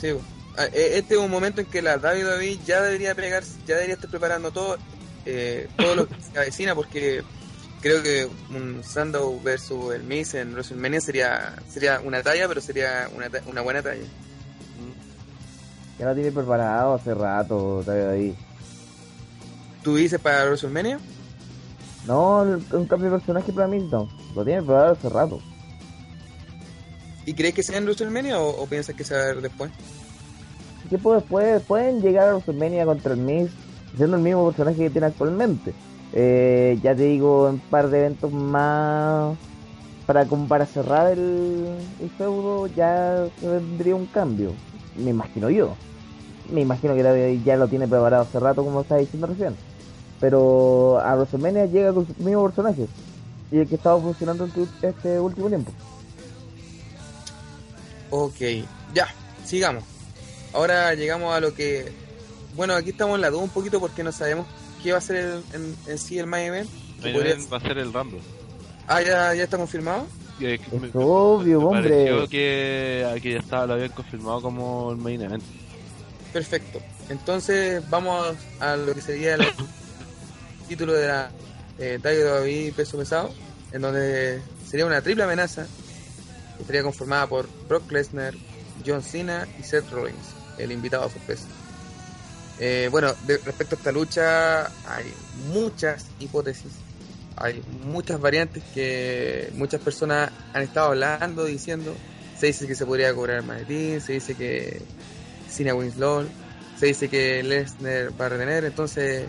Sí, 0.00 0.08
eh, 0.08 0.20
este 0.64 1.14
es 1.14 1.20
un 1.20 1.30
momento 1.30 1.60
en 1.60 1.66
que 1.66 1.82
la 1.82 1.96
WWE 1.96 2.58
ya 2.64 2.80
debería 2.80 3.14
pegar, 3.14 3.42
ya 3.66 3.74
debería 3.74 3.94
estar 3.94 4.10
preparando 4.10 4.50
todo, 4.50 4.78
eh, 5.24 5.68
todo 5.76 5.94
lo 5.94 6.08
que 6.08 6.14
se 6.20 6.38
avecina 6.38 6.74
porque 6.74 7.22
creo 7.80 8.02
que 8.02 8.28
un 8.50 8.82
Sandow 8.82 9.40
versus 9.42 9.94
el 9.94 10.02
Miz 10.02 10.34
en 10.34 10.52
WrestleMania 10.52 11.00
sería 11.00 11.54
sería 11.68 12.00
una 12.00 12.22
talla, 12.22 12.48
pero 12.48 12.60
sería 12.60 13.08
una, 13.14 13.28
una 13.46 13.60
buena 13.60 13.82
talla. 13.82 14.04
Ya 15.98 16.06
lo 16.06 16.14
tiene 16.14 16.30
preparado 16.30 16.94
hace 16.94 17.14
rato, 17.14 17.82
ahí. 18.10 18.34
¿Tú 19.82 19.96
dices 19.96 20.20
para 20.20 20.44
WrestleMania? 20.44 20.98
No, 22.06 22.40
un 22.40 22.86
cambio 22.86 23.10
de 23.10 23.18
personaje 23.18 23.52
para 23.52 23.66
no. 23.66 24.08
Lo 24.34 24.44
tiene 24.44 24.62
preparado 24.62 24.92
hace 24.92 25.08
rato. 25.08 25.40
¿Y 27.24 27.34
crees 27.34 27.54
que 27.54 27.62
sea 27.62 27.78
en 27.78 27.84
WrestleMania 27.84 28.38
o, 28.38 28.62
o 28.62 28.66
piensas 28.66 28.94
que 28.94 29.04
se 29.04 29.14
va 29.14 29.22
después? 30.90 31.22
tiempo 31.22 31.40
después 31.40 31.62
pueden 31.62 32.00
llegar 32.00 32.28
a 32.28 32.32
WrestleMania 32.32 32.84
contra 32.84 33.12
el 33.12 33.20
Miz 33.20 33.50
siendo 33.96 34.16
el 34.16 34.22
mismo 34.22 34.46
personaje 34.46 34.78
que 34.78 34.90
tiene 34.90 35.06
actualmente. 35.06 35.72
Eh, 36.12 36.78
ya 36.82 36.94
te 36.94 37.02
digo, 37.02 37.48
un 37.48 37.58
par 37.58 37.88
de 37.88 37.98
eventos 37.98 38.32
más 38.32 39.36
para 40.06 40.24
para 40.24 40.66
cerrar 40.66 41.12
el, 41.12 41.66
el 42.00 42.10
feudo 42.10 42.68
ya 42.68 43.26
se 43.40 43.48
vendría 43.48 43.96
un 43.96 44.06
cambio. 44.06 44.52
Me 44.96 45.10
imagino 45.10 45.50
yo. 45.50 45.74
Me 46.52 46.60
imagino 46.60 46.94
que 46.94 47.40
ya 47.44 47.56
lo 47.56 47.66
tiene 47.66 47.88
preparado 47.88 48.22
hace 48.22 48.38
rato 48.38 48.64
como 48.64 48.82
estaba 48.82 49.00
diciendo 49.00 49.26
recién. 49.26 49.56
Pero 50.20 51.00
a 51.00 51.14
WrestleMania 51.16 51.66
llega 51.66 51.92
con 51.92 52.06
su 52.06 52.14
mismo 52.22 52.44
personaje. 52.44 52.86
Y 53.50 53.58
el 53.58 53.68
que 53.68 53.74
estaba 53.74 54.00
funcionando 54.00 54.44
en 54.44 54.68
este 54.82 55.20
último 55.20 55.48
tiempo. 55.48 55.72
Ok, 58.10 58.40
ya, 58.94 59.08
sigamos. 59.44 59.95
Ahora 60.56 60.94
llegamos 60.94 61.34
a 61.34 61.40
lo 61.40 61.52
que... 61.54 61.92
Bueno, 62.54 62.74
aquí 62.74 62.90
estamos 62.90 63.16
en 63.16 63.20
la 63.20 63.30
duda 63.30 63.42
un 63.42 63.50
poquito 63.50 63.78
porque 63.78 64.02
no 64.02 64.10
sabemos 64.12 64.46
qué 64.82 64.92
va 64.92 64.98
a 64.98 65.02
ser 65.02 65.16
el- 65.16 65.42
en, 65.52 65.76
en 65.86 65.98
sí 65.98 66.18
el 66.18 66.26
main 66.26 66.46
event. 66.46 66.70
Main 67.02 67.14
podría- 67.14 67.32
event 67.34 67.52
va 67.52 67.56
a 67.58 67.60
ser 67.60 67.76
el 67.78 67.92
Rumble. 67.92 68.20
Ah, 68.88 69.02
ya, 69.02 69.34
ya 69.34 69.44
está 69.44 69.58
confirmado. 69.58 70.06
Y 70.40 70.46
es 70.46 70.60
me- 70.72 70.90
obvio, 70.94 71.60
me 71.60 71.66
hombre. 71.66 71.90
pareció 71.90 72.28
que, 72.28 73.20
que 73.22 73.32
ya 73.34 73.38
estaba, 73.40 73.66
lo 73.66 73.74
habían 73.74 73.90
confirmado 73.90 74.40
como 74.40 74.92
el 74.92 74.96
main 74.96 75.20
event. 75.22 75.42
Perfecto. 76.32 76.80
Entonces 77.10 77.82
vamos 77.90 78.34
a 78.60 78.76
lo 78.76 78.94
que 78.94 79.00
sería 79.02 79.34
el 79.34 79.42
título 80.68 80.92
de 80.94 81.06
la 81.06 81.30
eh, 81.78 81.98
WWE 82.02 82.72
peso 82.74 82.96
pesado, 82.98 83.32
en 83.72 83.82
donde 83.82 84.40
sería 84.68 84.86
una 84.86 85.02
triple 85.02 85.24
amenaza 85.24 85.66
que 86.56 86.62
estaría 86.62 86.82
conformada 86.82 87.26
por 87.26 87.46
Brock 87.68 87.90
Lesnar, 87.92 88.34
John 88.86 89.02
Cena 89.02 89.46
y 89.58 89.62
Seth 89.62 89.90
Rollins, 89.90 90.16
el 90.58 90.72
invitado 90.72 91.08
sorpresa. 91.08 91.46
Eh, 92.58 92.88
bueno, 92.90 93.12
respecto 93.26 93.74
a 93.74 93.78
esta 93.78 93.92
lucha 93.92 94.66
hay 94.88 95.12
muchas 95.52 96.06
hipótesis, 96.18 96.72
hay 97.36 97.62
muchas 97.84 98.18
variantes 98.18 98.62
que 98.72 99.50
muchas 99.54 99.80
personas 99.80 100.30
han 100.54 100.62
estado 100.62 100.88
hablando, 100.88 101.44
diciendo. 101.44 101.94
Se 102.38 102.46
dice 102.46 102.66
que 102.66 102.74
se 102.74 102.84
podría 102.84 103.14
cobrar 103.14 103.42
maletín, 103.42 104.00
se 104.00 104.14
dice 104.14 104.34
que 104.34 104.82
Cena 105.48 105.74
Winslow, 105.74 106.26
se 106.78 106.86
dice 106.86 107.08
que 107.08 107.42
Lesnar 107.42 108.18
va 108.20 108.26
a 108.26 108.28
retener, 108.30 108.64
entonces 108.64 109.26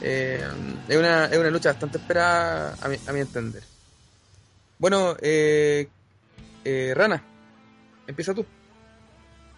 eh, 0.00 0.44
es, 0.88 0.96
una, 0.96 1.26
es 1.26 1.38
una 1.38 1.50
lucha 1.50 1.70
bastante 1.70 1.98
esperada 1.98 2.76
a 2.80 2.88
mi, 2.88 2.96
a 3.06 3.12
mi 3.12 3.20
entender. 3.20 3.62
Bueno, 4.78 5.14
eh, 5.20 5.88
eh, 6.64 6.92
Rana, 6.96 7.22
empieza 8.06 8.34
tú. 8.34 8.44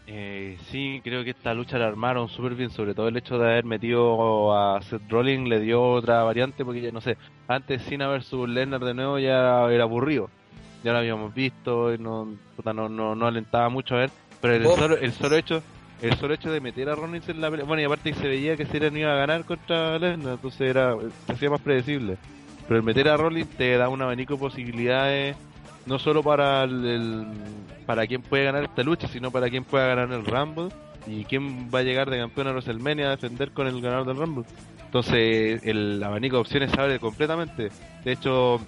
Eh, 0.07 0.59
sí, 0.71 1.01
creo 1.05 1.23
que 1.23 1.31
esta 1.31 1.55
lucha 1.55 1.79
la 1.79 1.87
armaron 1.87 2.29
súper 2.29 2.55
bien, 2.55 2.71
sobre 2.71 2.93
todo 2.95 3.07
el 3.09 3.17
hecho 3.17 3.39
de 3.39 3.45
haber 3.51 3.65
metido 3.65 4.53
a 4.53 4.83
Seth 4.83 5.09
Rollins 5.09 5.49
le 5.49 5.61
dio 5.61 5.81
otra 5.81 6.25
variante, 6.25 6.65
porque 6.65 6.81
ya 6.81 6.91
no 6.91 7.01
sé, 7.01 7.17
antes 7.47 7.83
Cena 7.85 8.09
versus 8.09 8.49
Lesnar 8.49 8.81
de 8.81 8.95
nuevo 8.95 9.19
ya 9.21 9.65
era 9.71 9.85
aburrido, 9.85 10.29
ya 10.83 10.93
lo 10.93 10.99
habíamos 10.99 11.33
visto 11.33 11.95
y 11.95 11.99
no, 11.99 12.35
puta, 12.57 12.73
no, 12.73 12.89
no, 12.89 13.15
no 13.15 13.27
alentaba 13.29 13.69
mucho 13.69 13.95
a 13.95 13.99
ver, 13.99 14.11
pero 14.41 14.55
el 14.55 14.67
Oh. 14.67 14.77
solo, 14.77 14.97
el 14.99 15.13
solo 15.13 15.37
hecho 15.37 15.63
el 16.03 16.17
solo 16.17 16.35
hecho 16.35 16.51
de 16.51 16.61
meter 16.61 16.89
a 16.89 16.97
Rollins 16.97 17.29
en 17.29 17.41
la 17.41 17.49
pelea, 17.49 17.65
bueno 17.65 17.81
y 17.81 17.85
aparte 17.85 18.11
que 18.13 18.19
se 18.19 18.27
veía 18.27 18.57
que 18.57 18.67
Cena 18.67 18.91
no 18.91 18.99
iba 18.99 19.13
a 19.13 19.17
ganar 19.19 19.45
contra 19.45 20.01
Lesnar, 20.01 20.35
entonces 20.35 20.61
era, 20.63 20.97
se 21.27 21.33
hacía 21.33 21.49
más 21.49 21.61
predecible, 21.61 22.17
pero 22.67 22.79
el 22.79 22.83
meter 22.83 23.09
a 23.09 23.17
Rollins 23.17 23.49
te 23.51 23.77
da 23.77 23.89
un 23.89 24.03
abanico 24.03 24.35
de 24.35 24.41
posibilidades 24.41 25.37
no 25.87 25.99
solo 25.99 26.23
para 26.23 26.65
el, 26.65 27.27
para 27.87 28.07
quién 28.07 28.23
puede 28.23 28.45
ganar 28.45 28.65
esta 28.65 28.83
lucha, 28.83 29.09
sino 29.09 29.31
para 29.31 29.51
quién 29.51 29.65
pueda 29.65 29.87
ganar 29.87 30.13
el 30.13 30.25
Rumble 30.25 30.69
y 31.07 31.25
quién 31.25 31.71
va 31.73 31.81
a 31.81 31.83
llegar 31.83 32.11
de 32.11 32.19
campeón 32.19 32.49
a 32.49 32.53
WrestleMania 32.53 33.07
a 33.07 33.11
defender 33.11 33.53
con 33.53 33.67
el 33.67 33.81
ganador 33.81 34.07
del 34.07 34.17
Rumble. 34.17 34.45
Entonces, 34.85 35.63
el 35.65 36.03
abanico 36.03 36.37
de 36.37 36.41
opciones 36.43 36.73
abre 36.79 36.99
completamente. 36.99 37.71
De 38.05 38.13
hecho, 38.13 38.61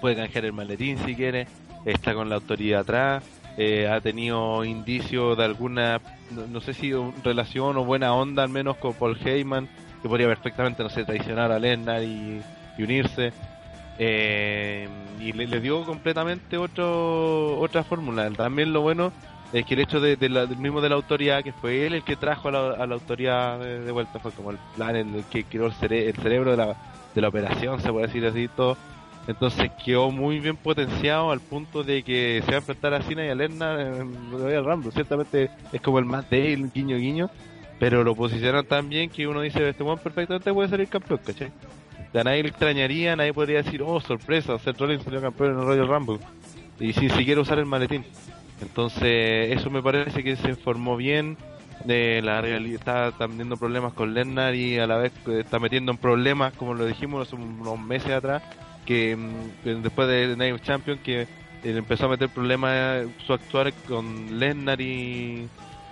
puede 0.00 0.16
canjear 0.16 0.46
el 0.46 0.52
maletín 0.52 0.98
si 1.04 1.14
quiere, 1.14 1.46
está 1.84 2.14
con 2.14 2.28
la 2.28 2.36
autoridad 2.36 2.80
atrás, 2.80 3.24
eh, 3.56 3.88
ha 3.88 4.00
tenido 4.00 4.64
indicios 4.64 5.36
de 5.36 5.44
alguna, 5.44 6.00
no, 6.30 6.60
sé 6.60 6.72
si 6.72 6.92
relación 7.22 7.76
o 7.76 7.84
buena 7.84 8.14
onda 8.14 8.42
al 8.42 8.48
menos 8.48 8.76
con 8.76 8.94
Paul 8.94 9.18
Heyman, 9.22 9.68
que 10.02 10.08
podría 10.08 10.28
perfectamente, 10.28 10.82
no 10.82 10.88
sé, 10.88 11.04
traicionar 11.04 11.52
a 11.52 11.58
Lesnar 11.58 12.02
y, 12.02 12.40
y 12.78 12.82
unirse. 12.82 13.32
Eh, 14.02 14.88
y 15.20 15.32
le, 15.34 15.60
dio 15.60 15.84
completamente 15.84 16.56
otro, 16.56 17.58
otra 17.60 17.84
fórmula. 17.84 18.30
También 18.30 18.72
lo 18.72 18.80
bueno 18.80 19.12
es 19.52 19.66
que 19.66 19.74
el 19.74 19.80
hecho 19.80 20.00
de, 20.00 20.16
la- 20.30 20.46
del 20.46 20.56
mismo 20.56 20.80
de 20.80 20.88
la 20.88 20.94
autoridad, 20.94 21.44
que 21.44 21.52
fue 21.52 21.86
él 21.86 21.92
el 21.92 22.02
que 22.02 22.16
trajo 22.16 22.48
a 22.48 22.50
la, 22.52 22.70
a 22.70 22.86
la 22.86 22.94
autoridad 22.94 23.58
de, 23.58 23.92
vuelta, 23.92 24.18
fue 24.18 24.32
como 24.32 24.52
el 24.52 24.58
plan, 24.74 24.96
el, 24.96 25.22
que 25.30 25.44
creó 25.44 25.66
el, 25.66 25.72
cere- 25.74 26.06
el 26.08 26.16
cerebro 26.16 26.52
de 26.52 26.56
la, 26.56 26.76
de 27.14 27.20
la 27.20 27.28
operación, 27.28 27.78
se 27.82 27.92
puede 27.92 28.06
decir 28.06 28.24
así 28.24 28.48
todo. 28.48 28.78
Entonces 29.26 29.70
quedó 29.84 30.10
muy 30.10 30.40
bien 30.40 30.56
potenciado 30.56 31.30
al 31.30 31.40
punto 31.40 31.84
de 31.84 32.02
que 32.02 32.40
se 32.42 32.50
va 32.52 32.56
a 32.56 32.60
enfrentar 32.60 32.94
a 32.94 33.02
Cena 33.02 33.26
y 33.26 33.28
a 33.28 33.34
Lesnar 33.34 33.78
en 33.80 34.30
Royal 34.30 34.64
Rumble. 34.64 34.92
Ciertamente 34.92 35.50
es 35.72 35.80
como 35.82 35.98
el 35.98 36.06
más 36.06 36.28
débil, 36.30 36.70
guiño 36.72 36.96
guiño, 36.96 37.28
pero 37.78 38.02
lo 38.02 38.16
posicionan 38.16 38.64
tan 38.64 38.88
bien 38.88 39.10
que 39.10 39.26
uno 39.26 39.42
dice, 39.42 39.68
este 39.68 39.82
buen 39.82 39.98
perfectamente 39.98 40.54
puede 40.54 40.70
salir 40.70 40.88
campeón, 40.88 41.20
¿cachai? 41.22 41.52
A 42.12 42.24
nadie 42.24 42.42
le 42.42 42.48
extrañaría, 42.48 43.14
nadie 43.14 43.32
podría 43.32 43.62
decir, 43.62 43.82
oh, 43.82 44.00
sorpresa, 44.00 44.58
Seth 44.58 44.78
Rollins 44.78 45.04
salió 45.04 45.20
campeón 45.20 45.52
en 45.52 45.60
el 45.60 45.66
Royal 45.66 45.88
Rumble. 45.88 46.18
Y 46.80 46.92
sin 46.92 47.10
siquiera 47.10 47.40
usar 47.40 47.58
el 47.58 47.66
maletín. 47.66 48.04
Entonces, 48.60 49.56
eso 49.56 49.70
me 49.70 49.82
parece 49.82 50.22
que 50.24 50.36
se 50.36 50.54
formó 50.56 50.96
bien. 50.96 51.36
De 51.84 52.20
la 52.20 52.42
realidad 52.42 53.08
está 53.08 53.26
teniendo 53.26 53.56
problemas 53.56 53.94
con 53.94 54.12
Lesnar 54.12 54.54
y 54.54 54.78
a 54.78 54.86
la 54.86 54.98
vez 54.98 55.12
que 55.24 55.40
está 55.40 55.58
metiendo 55.58 55.92
en 55.92 55.98
problemas, 55.98 56.52
como 56.52 56.74
lo 56.74 56.84
dijimos 56.84 57.26
hace 57.26 57.36
unos 57.36 57.78
meses 57.80 58.10
atrás, 58.10 58.42
que, 58.84 59.16
mm, 59.16 59.82
después 59.82 60.06
de 60.06 60.36
Night 60.36 60.62
Champion, 60.62 60.98
que 60.98 61.26
él 61.62 61.78
empezó 61.78 62.04
a 62.04 62.08
meter 62.10 62.28
problemas 62.28 62.72
eh, 62.74 63.08
su 63.26 63.32
actuar 63.32 63.72
con 63.88 64.38
Lesnar 64.38 64.78
y, 64.82 65.48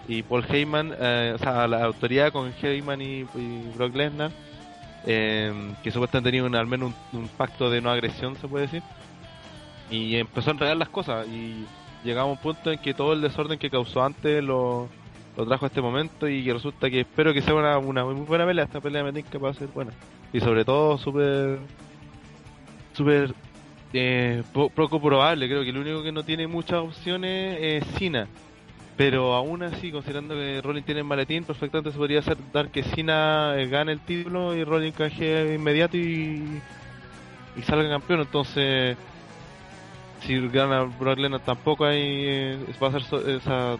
y 0.09 0.23
Paul 0.25 0.45
Heyman, 0.47 0.95
eh, 0.99 1.33
o 1.35 1.39
sea, 1.39 1.67
la 1.67 1.85
autoridad 1.85 2.33
con 2.33 2.53
Heyman 2.61 3.01
y, 3.01 3.21
y 3.21 3.73
Brock 3.75 3.95
Lesnar, 3.95 4.31
eh, 5.07 5.53
que 5.83 5.91
supuestamente 5.91 6.29
tenía 6.31 6.45
un- 6.45 6.55
al 6.55 6.67
menos 6.67 6.93
un, 7.13 7.29
pacto 7.29 7.71
de 7.71 7.81
no 7.81 7.91
agresión, 7.91 8.37
se 8.37 8.49
puede 8.49 8.67
decir, 8.67 8.83
y 9.91 10.17
empezó 10.17 10.51
a 10.51 10.53
enredar 10.55 10.77
las 10.77 10.89
cosas 10.89 11.27
y 11.29 11.65
llegamos 12.05 12.29
a 12.31 12.33
un 12.33 12.39
punto 12.39 12.71
en 12.71 12.79
que 12.79 12.95
todo 12.95 13.13
el 13.13 13.21
desorden 13.21 13.59
que 13.59 13.71
causó 13.71 14.05
antes 14.05 14.43
lo, 14.45 14.89
lo 15.37 15.47
trajo 15.47 15.65
a 15.65 15.69
este 15.69 15.81
momento 15.81 16.29
y 16.29 16.45
que 16.45 16.53
resulta 16.53 16.91
que 16.91 17.01
espero 17.01 17.33
que 17.33 17.43
sea 17.43 17.55
una, 17.55 17.79
una 17.79 18.05
muy 18.05 18.15
buena 18.27 18.45
pelea. 18.47 18.65
Esta 18.65 18.81
pelea 18.81 19.03
me 19.03 19.13
tinca 19.13 19.39
para 19.39 19.55
ser 19.55 19.69
buena. 19.69 19.93
Y 20.33 20.41
sobre 20.41 20.65
todo 20.65 20.99
súper, 20.99 21.59
súper 22.93 23.35
eh, 23.93 24.43
po- 24.53 24.69
poco 24.71 25.01
probable. 25.01 25.49
Creo 25.49 25.63
que 25.63 25.71
el 25.71 25.79
único 25.79 26.03
que 26.03 26.13
no 26.13 26.23
tiene 26.23 26.47
muchas 26.47 26.81
opciones 26.81 27.59
es 27.61 27.85
Cena. 27.99 28.29
Pero 28.99 29.33
aún 29.35 29.63
así, 29.63 29.91
considerando 29.93 30.35
que 30.35 30.61
Rollins 30.61 30.85
tiene 30.85 31.01
el 31.03 31.07
maletín, 31.07 31.45
perfectamente 31.45 31.93
se 31.93 31.97
podría 31.99 32.19
hacer 32.19 32.37
dar 32.53 32.69
que 32.69 32.83
Cena 32.83 33.55
eh, 33.57 33.69
gane 33.69 33.93
el 33.93 34.01
título 34.01 34.55
y 34.57 34.65
Rollins 34.65 34.95
canje 34.97 35.55
inmediato 35.55 35.97
y, 35.97 36.61
y 37.57 37.63
salga 37.63 37.89
campeón. 37.89 38.21
Entonces, 38.23 38.97
si 40.27 40.49
gana 40.49 40.83
Brock 40.83 41.17
Lesnar 41.19 41.41
tampoco 41.45 41.85
hay 41.85 42.01
eh, 42.03 42.59
va 42.83 42.89
a 42.89 42.91
ser 42.93 43.03
so- 43.05 43.17
o 43.25 43.41
sea, 43.41 43.77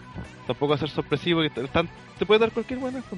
tampoco 0.47 0.69
va 0.69 0.75
a 0.75 0.79
ser 0.79 0.89
sorpresivo 0.89 1.41
que 1.41 1.51
están- 1.63 1.89
te 2.17 2.25
puede 2.25 2.39
dar 2.39 2.51
cualquier 2.51 2.79
buena 2.79 2.99
eso 2.99 3.17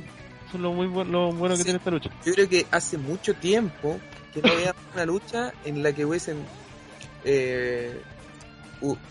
es 0.56 0.60
lo 0.60 0.74
muy 0.74 0.88
bu- 0.88 1.06
lo 1.06 1.32
bueno 1.32 1.54
que 1.54 1.60
Sí. 1.60 1.64
tiene 1.66 1.78
esta 1.78 1.92
lucha 1.92 2.10
Yo 2.26 2.34
creo 2.34 2.50
que 2.50 2.66
hace 2.72 2.98
mucho 2.98 3.36
tiempo 3.36 4.00
que 4.34 4.42
no 4.42 4.56
veía 4.56 4.74
una 4.96 5.06
lucha 5.06 5.54
en 5.66 5.84
la 5.84 5.94
que 5.94 6.04
hubiesen 6.04 6.38
eh, 7.24 8.02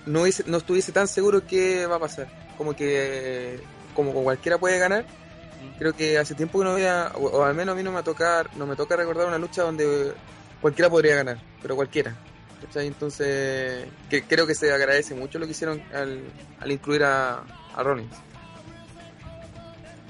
no, 0.06 0.22
hubiese- 0.22 0.44
no 0.48 0.56
estuviese 0.58 0.90
tan 0.90 1.06
seguro 1.06 1.46
qué 1.46 1.86
va 1.86 1.94
a 1.96 2.00
pasar. 2.00 2.26
Como 2.60 2.76
que 2.76 3.58
como 3.94 4.12
cualquiera 4.12 4.58
puede 4.58 4.78
ganar. 4.78 5.06
Creo 5.78 5.94
que 5.94 6.18
hace 6.18 6.34
tiempo 6.34 6.58
que 6.58 6.66
no 6.66 6.74
veía, 6.74 7.10
o, 7.14 7.38
o 7.38 7.42
al 7.42 7.54
menos 7.54 7.72
a 7.72 7.76
mí 7.76 7.82
no 7.82 7.90
me 7.90 8.02
toca, 8.02 8.44
no 8.54 8.66
me 8.66 8.76
toca 8.76 8.96
recordar 8.96 9.28
una 9.28 9.38
lucha 9.38 9.62
donde 9.62 10.12
cualquiera 10.60 10.90
podría 10.90 11.16
ganar, 11.16 11.38
pero 11.62 11.74
cualquiera. 11.74 12.14
¿cachai? 12.60 12.86
Entonces, 12.86 13.86
que, 14.10 14.24
creo 14.24 14.46
que 14.46 14.54
se 14.54 14.70
agradece 14.70 15.14
mucho 15.14 15.38
lo 15.38 15.46
que 15.46 15.52
hicieron 15.52 15.80
al, 15.94 16.20
al 16.60 16.70
incluir 16.70 17.02
a, 17.02 17.44
a 17.74 17.82
Rollins. 17.82 18.14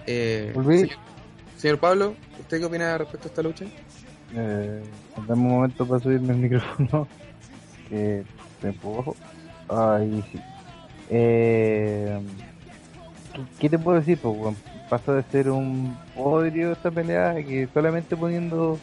Eh, 0.09 0.51
señor, 0.53 0.89
señor 1.57 1.79
Pablo, 1.79 2.17
¿usted 2.41 2.59
qué 2.59 2.65
opina 2.65 2.99
respecto 2.99 3.29
a 3.29 3.31
esta 3.31 3.43
lucha? 3.43 3.65
Eh, 4.35 4.83
dame 5.29 5.43
un 5.43 5.51
momento 5.51 5.87
para 5.87 6.01
subirme 6.03 6.33
el 6.33 6.39
micrófono. 6.41 7.07
Que 7.89 8.25
te 8.61 8.67
empujo. 8.67 9.15
Ahí 9.69 10.25
sí. 10.33 10.41
Eh, 11.11 12.21
¿qué, 13.59 13.69
te 13.69 13.79
puedo 13.79 13.99
decir? 13.99 14.19
Pasa 14.89 15.15
de 15.15 15.23
ser 15.25 15.51
un 15.51 15.97
podrio 16.15 16.73
esta 16.73 16.91
pelea 16.91 17.35
que 17.35 17.69
solamente 17.75 18.17
poniendo 18.17 18.79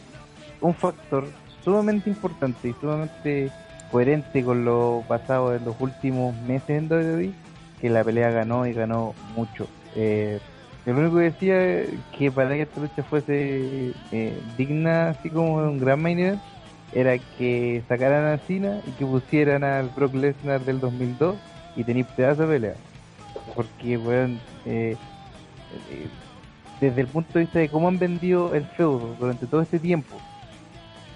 un 0.60 0.74
factor 0.74 1.26
sumamente 1.64 2.10
importante 2.10 2.68
y 2.68 2.74
sumamente 2.80 3.50
coherente 3.90 4.44
con 4.44 4.64
lo 4.64 5.02
pasado 5.08 5.54
en 5.54 5.64
los 5.64 5.74
últimos 5.80 6.36
meses 6.42 6.70
en 6.70 6.90
WWE, 6.90 7.32
que 7.80 7.90
la 7.90 8.04
pelea 8.04 8.30
ganó 8.30 8.66
y 8.66 8.74
ganó 8.74 9.14
mucho. 9.34 9.66
Eh, 9.96 10.38
lo 10.84 10.98
único 10.98 11.16
que 11.16 11.22
decía 11.24 11.98
que 12.16 12.30
para 12.30 12.50
que 12.50 12.62
esta 12.62 12.80
lucha 12.80 13.02
fuese 13.02 13.92
eh, 14.12 14.38
digna, 14.56 15.10
así 15.10 15.30
como 15.30 15.56
un 15.56 15.78
gran 15.78 16.00
main 16.00 16.18
event, 16.18 16.40
era 16.94 17.18
que 17.36 17.82
sacaran 17.88 18.32
a 18.32 18.38
Cena 18.38 18.80
y 18.86 18.90
que 18.92 19.04
pusieran 19.04 19.64
al 19.64 19.90
Brock 19.90 20.14
Lesnar 20.14 20.60
del 20.62 20.80
2002 20.80 21.36
y 21.76 21.84
tenéis 21.84 22.06
pedazo 22.06 22.42
de 22.42 22.54
pelea. 22.54 22.74
Porque, 23.54 23.96
weón, 23.96 24.40
eh, 24.66 24.96
eh, 25.90 26.06
desde 26.80 27.00
el 27.00 27.06
punto 27.08 27.34
de 27.34 27.40
vista 27.40 27.58
de 27.58 27.68
cómo 27.68 27.88
han 27.88 27.98
vendido 27.98 28.54
el 28.54 28.64
feudo 28.64 29.16
durante 29.18 29.46
todo 29.46 29.62
este 29.62 29.78
tiempo, 29.78 30.16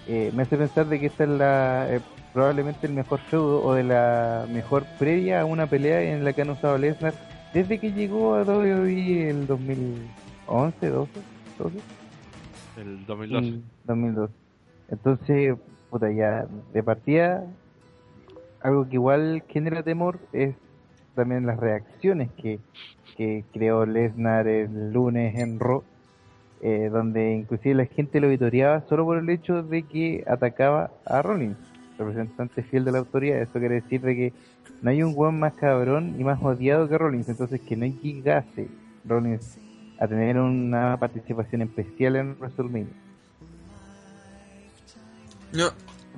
eh, 0.09 0.33
me 0.35 0.43
hace 0.43 0.57
pensar 0.57 0.87
de 0.87 0.99
que 0.99 1.07
esta 1.07 1.25
es 1.25 1.31
la 1.31 1.87
eh, 1.89 2.01
probablemente 2.33 2.87
el 2.87 2.93
mejor 2.93 3.21
feudo 3.21 3.63
o 3.63 3.75
de 3.75 3.85
la 3.85 4.47
mejor 4.51 4.85
previa 4.99 5.43
a 5.43 5.45
una 5.45 5.67
pelea 5.67 6.03
en 6.03 6.25
la 6.25 6.33
que 6.33 6.43
han 6.43 6.51
usado 6.51 6.79
Lesnar 6.79 7.15
desde 7.55 7.79
que 7.79 7.93
llegó 7.93 8.35
a 8.35 8.43
WWE 8.43 9.29
el 9.31 9.47
2011, 9.47 10.89
12, 10.89 11.11
12 11.59 11.79
el 12.79 13.07
2012 13.07 13.47
y 13.47 13.63
2002. 13.87 14.31
Entonces, 14.91 15.57
puta, 15.91 16.11
ya 16.11 16.47
de 16.73 16.83
partida, 16.83 17.45
algo 18.63 18.89
que 18.89 18.95
igual 18.95 19.43
genera 19.49 19.83
temor 19.83 20.19
es 20.33 20.55
también 21.15 21.47
las 21.47 21.59
reacciones 21.59 22.31
que, 22.33 22.59
que 23.17 23.45
creó 23.53 23.85
Lesnar 23.85 24.47
el 24.47 24.93
lunes 24.93 25.39
en 25.39 25.61
Raw, 25.61 25.83
eh, 26.63 26.89
donde 26.91 27.35
inclusive 27.35 27.75
la 27.75 27.87
gente 27.87 28.21
lo 28.21 28.29
vitoreaba 28.29 28.83
solo 28.89 29.05
por 29.05 29.19
el 29.19 29.29
hecho 29.29 29.63
de 29.63 29.83
que 29.83 30.25
atacaba 30.27 30.91
a 31.05 31.23
Rollins, 31.23 31.57
representante 31.99 32.63
fiel 32.63 32.85
de 32.85 32.93
la 32.93 32.99
autoridad. 32.99 33.43
Eso 33.43 33.59
quiere 33.59 33.77
decir 33.77 34.01
de 34.01 34.15
que 34.15 34.33
no 34.81 34.91
hay 34.91 35.03
un 35.03 35.13
weón 35.17 35.39
más 35.39 35.55
cabrón 35.55 36.17
y 36.19 36.25
más 36.25 36.43
odiado 36.43 36.89
que 36.89 36.99
Rollins, 36.99 37.29
entonces 37.29 37.61
que 37.61 37.77
no 37.77 37.87
llegase 37.87 38.69
Rollins 39.05 39.59
a 39.99 40.09
tener 40.09 40.39
una 40.39 40.97
participación 40.99 41.63
especial 41.63 42.17
en 42.17 42.37
WrestleMania. 42.39 42.95
No, 45.53 45.69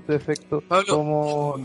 su 0.07 0.12
efecto 0.12 0.61
Pablo. 0.61 0.97
como 0.97 1.57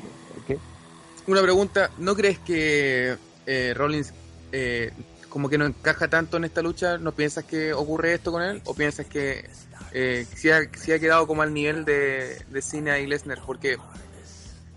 una 1.27 1.41
pregunta, 1.41 1.91
¿no 1.97 2.15
crees 2.15 2.39
que 2.39 3.17
eh, 3.45 3.73
Rollins 3.75 4.13
eh, 4.51 4.91
como 5.29 5.49
que 5.49 5.57
no 5.57 5.65
encaja 5.65 6.07
tanto 6.07 6.37
en 6.37 6.43
esta 6.43 6.61
lucha? 6.61 6.97
¿No 6.97 7.11
piensas 7.11 7.43
que 7.43 7.73
ocurre 7.73 8.15
esto 8.15 8.31
con 8.31 8.41
él? 8.41 8.61
¿O 8.65 8.73
piensas 8.73 9.05
que 9.05 9.49
eh, 9.91 10.25
sí, 10.35 10.49
ha, 10.49 10.61
sí 10.73 10.91
ha 10.91 10.99
quedado 10.99 11.27
como 11.27 11.41
al 11.41 11.53
nivel 11.53 11.85
de, 11.85 12.43
de 12.49 12.61
Cena 12.61 12.97
y 12.99 13.07
Lesnar? 13.07 13.41
Porque 13.45 13.77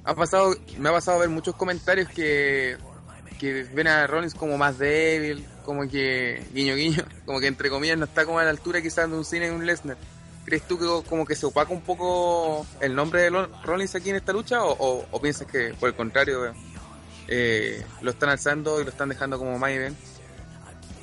ha 0.05 0.14
pasado, 0.14 0.55
me 0.78 0.88
ha 0.88 0.92
pasado 0.92 1.18
a 1.18 1.20
ver 1.20 1.30
muchos 1.30 1.55
comentarios 1.55 2.09
que, 2.09 2.76
que 3.38 3.64
ven 3.74 3.86
a 3.86 4.07
Rollins 4.07 4.34
como 4.34 4.59
más 4.59 4.78
débil, 4.78 5.46
como 5.64 5.88
que 5.88 6.44
guiño 6.53 6.74
guiño, 6.74 7.05
como 7.24 7.40
que 7.40 7.46
entre 7.46 7.70
comillas 7.70 7.96
no 7.96 8.05
está 8.05 8.26
como 8.26 8.38
a 8.38 8.44
la 8.44 8.50
altura 8.50 8.82
quizás 8.82 9.11
de 9.11 9.16
un 9.16 9.24
Cena 9.24 9.46
y 9.46 9.50
un 9.50 9.64
Lesnar. 9.64 9.96
¿Crees 10.45 10.62
tú 10.64 10.78
que 10.78 10.86
como 11.09 11.24
que 11.24 11.36
se 11.36 11.47
opaca 11.47 11.72
un 11.72 11.82
poco 11.82 12.66
el 12.80 12.95
nombre 12.95 13.22
de 13.22 13.30
Rollins 13.64 13.95
aquí 13.95 14.11
en 14.11 14.16
esta 14.16 14.32
lucha 14.32 14.64
o, 14.64 14.72
o- 14.78 15.20
piensas 15.20 15.47
que 15.47 15.72
por 15.78 15.88
el 15.88 15.95
contrario 15.95 16.53
eh, 17.28 17.84
lo 18.01 18.11
están 18.11 18.28
alzando 18.30 18.80
y 18.80 18.84
lo 18.84 18.90
están 18.90 19.09
dejando 19.09 19.38
como 19.38 19.57
event? 19.72 19.97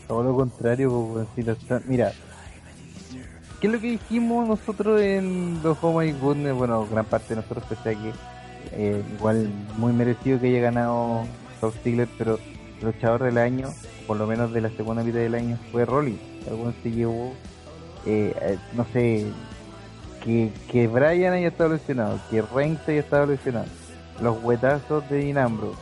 todo 0.08 0.24
lo 0.24 0.36
contrario 0.36 1.10
pues, 1.14 1.28
si 1.36 1.44
lo 1.44 1.54
está- 1.54 1.82
mira 1.86 2.12
¿qué 3.62 3.68
es 3.68 3.74
lo 3.74 3.80
que 3.80 3.92
dijimos 3.92 4.48
nosotros 4.48 5.00
en 5.02 5.62
los 5.64 5.78
Home 5.82 6.08
y 6.08 6.12
Goodness? 6.14 6.54
bueno 6.56 6.86
gran 6.92 7.06
parte 7.06 7.30
de 7.30 7.42
nosotros 7.42 7.64
a 7.72 7.84
que 7.96 8.12
eh, 8.74 9.02
igual 9.18 9.50
muy 9.78 9.94
merecido 9.94 10.40
que 10.40 10.48
haya 10.48 10.60
ganado 10.60 11.26
Dolph 11.62 11.76
Ziggler 11.84 12.10
pero 12.18 12.40
luchador 12.82 13.24
del 13.24 13.38
año 13.38 13.74
por 14.06 14.18
lo 14.18 14.28
menos 14.28 14.52
de 14.52 14.62
la 14.62 14.70
segunda 14.72 15.04
mitad 15.04 15.20
del 15.20 15.36
año 15.36 15.58
fue 15.72 15.86
Rollins 15.86 16.20
algún 16.50 16.74
se 16.84 16.92
llevó 16.92 17.34
eh, 18.10 18.36
eh, 18.42 18.58
no 18.76 18.86
sé 18.92 19.26
que, 20.24 20.52
que 20.72 20.88
Brian 20.88 21.34
haya 21.34 21.48
estado 21.50 21.74
lesionado, 21.74 22.20
que 22.30 22.42
Reigns 22.42 22.80
haya 22.88 23.00
estado 23.02 23.28
lesionado, 23.28 23.68
los 24.22 24.44
huetazos 24.44 25.08
de 25.10 25.18
Dinambro, 25.20 25.74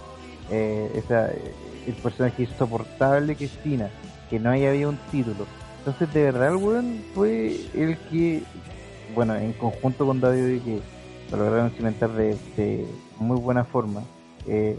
eh, 0.52 1.04
eh, 1.10 1.54
el 1.88 1.94
personaje 1.96 2.44
insoportable 2.44 3.36
que 3.36 3.46
es 3.46 3.58
Cena, 3.64 3.90
que 4.30 4.40
no 4.40 4.50
haya 4.50 4.70
habido 4.70 4.90
un 4.90 5.00
título. 5.12 5.46
Entonces, 5.80 6.14
de 6.14 6.24
verdad, 6.24 6.50
el 6.50 6.58
weón 6.58 7.02
fue 7.16 7.62
el 7.74 7.98
que, 8.10 8.44
bueno, 9.16 9.36
en 9.36 9.54
conjunto 9.54 10.06
con 10.06 10.20
David, 10.20 10.62
que 10.64 10.82
lo 11.32 11.38
lograron 11.38 11.72
cimentar 11.72 12.12
de, 12.12 12.36
de 12.58 12.86
muy 13.20 13.40
buena 13.40 13.64
forma, 13.64 14.04
eh, 14.48 14.78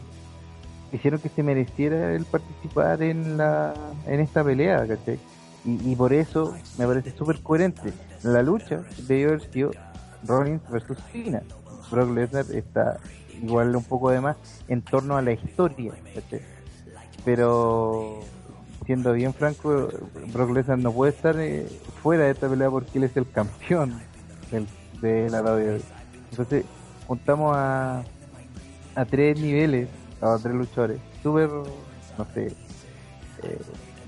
hicieron 0.93 1.19
que 1.21 1.31
se 1.31 1.43
mereciera 1.43 2.15
el 2.15 2.25
participar 2.27 3.03
en 3.03 3.39
la 3.39 3.75
en 4.07 4.21
esta 4.21 4.45
pelea, 4.45 4.87
¿cachai? 4.87 5.19
Y, 5.65 5.93
y 5.93 5.97
por 5.97 6.13
eso 6.13 6.55
me 6.79 6.87
parece 6.87 7.17
súper 7.17 7.41
coherente. 7.43 7.93
La 8.23 8.43
lucha 8.43 8.83
debió 9.07 9.29
haber 9.29 9.53
sido 9.53 9.71
Rollins 10.25 10.63
versus 10.71 10.99
Cena. 11.13 11.43
Brock 11.91 12.11
Lesnar 12.15 12.47
está 12.53 12.99
igual 13.43 13.75
un 13.75 13.85
poco 13.85 14.11
de 14.11 14.21
más 14.21 14.37
en 14.69 14.83
torno 14.83 15.17
a 15.17 15.23
la 15.23 15.33
historia. 15.33 15.93
Pero 17.25 18.21
siendo 18.87 19.13
bien 19.13 19.35
franco, 19.35 19.89
Brock 20.33 20.51
Lesnar 20.51 20.79
no 20.79 20.93
puede 20.93 21.13
estar 21.13 21.39
eh, 21.39 21.67
fuera 22.03 22.25
de 22.25 22.31
esta 22.31 22.49
pelea 22.49 22.71
porque 22.71 22.99
él 22.99 23.05
es 23.05 23.17
el 23.17 23.31
campeón 23.31 24.01
del, 24.51 24.67
de 25.01 25.31
la 25.31 25.43
WWE. 25.43 25.81
Entonces 26.31 26.65
juntamos 27.07 27.57
a, 27.57 28.03
a 28.95 29.05
tres 29.05 29.41
niveles, 29.41 29.89
a 30.21 30.37
tres 30.43 30.55
luchadores, 30.55 31.01
súper, 31.23 31.49
no 31.49 32.27
sé, 32.35 32.55
eh, 33.43 33.59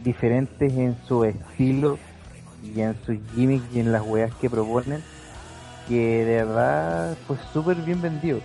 diferentes 0.03 0.73
en 0.73 0.97
su 1.07 1.25
estilo 1.25 1.99
y 2.63 2.81
en 2.81 2.97
sus 3.05 3.17
gimmicks 3.35 3.65
y 3.75 3.81
en 3.81 3.93
las 3.93 4.03
weas 4.03 4.35
que 4.37 4.51
proponen, 4.51 5.03
que 5.89 6.25
de 6.25 6.45
verdad 6.45 7.17
fue 7.27 7.37
súper 7.53 7.77
bien 7.77 8.01
vendido. 8.01 8.41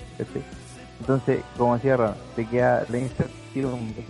Entonces, 0.99 1.41
como 1.57 1.75
decía 1.75 1.97
Ron, 1.97 2.15
te 2.35 2.45
queda 2.45 2.85
incertidumbre. 2.89 4.03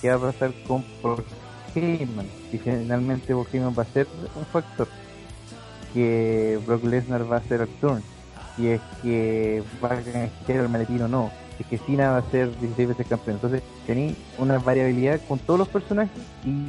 ¿Qué 0.00 0.08
va 0.08 0.16
a 0.16 0.32
pasar 0.32 0.52
con 0.66 0.82
Paul 1.02 1.24
Heyman? 1.74 2.26
Si 2.50 2.58
finalmente 2.58 3.34
Paul 3.34 3.46
Heyman 3.52 3.74
va 3.76 3.82
a 3.82 3.86
ser 3.86 4.06
un 4.34 4.44
factor, 4.46 4.88
que 5.92 6.58
Brock 6.66 6.84
Lesnar 6.84 7.30
va 7.30 7.36
a 7.36 7.42
ser 7.42 7.62
el 7.62 7.68
turn, 7.80 8.02
si 8.56 8.68
es 8.68 8.80
que 9.02 9.62
va 9.82 9.88
a 9.88 10.02
canjear 10.02 10.60
el 10.60 10.68
maletín 10.68 11.02
o 11.02 11.08
no, 11.08 11.30
es 11.60 11.66
que 11.66 11.78
Cena 11.78 12.10
va 12.10 12.18
a 12.18 12.30
ser 12.30 12.58
16 12.58 12.88
veces 12.88 13.06
campeón. 13.06 13.36
Entonces 13.36 13.62
tenéis 13.86 14.16
una 14.38 14.58
variabilidad 14.58 15.20
con 15.28 15.38
todos 15.38 15.58
los 15.58 15.68
personajes 15.68 16.22
y 16.44 16.66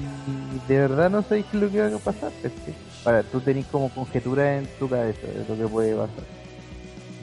de 0.67 0.79
verdad 0.79 1.09
no 1.09 1.23
sabéis 1.23 1.45
qué 1.49 1.57
es 1.57 1.63
lo 1.63 1.71
que 1.71 1.79
va 1.79 1.95
a 1.95 1.99
pasar. 1.99 2.31
¿cachai? 2.41 2.73
Para, 3.03 3.23
tú 3.23 3.39
tenés 3.39 3.65
como 3.67 3.89
conjetura 3.89 4.57
en 4.57 4.67
tu 4.79 4.89
cabeza 4.89 5.27
de 5.27 5.45
lo 5.47 5.57
que 5.57 5.67
puede 5.71 5.95
pasar. 5.95 6.25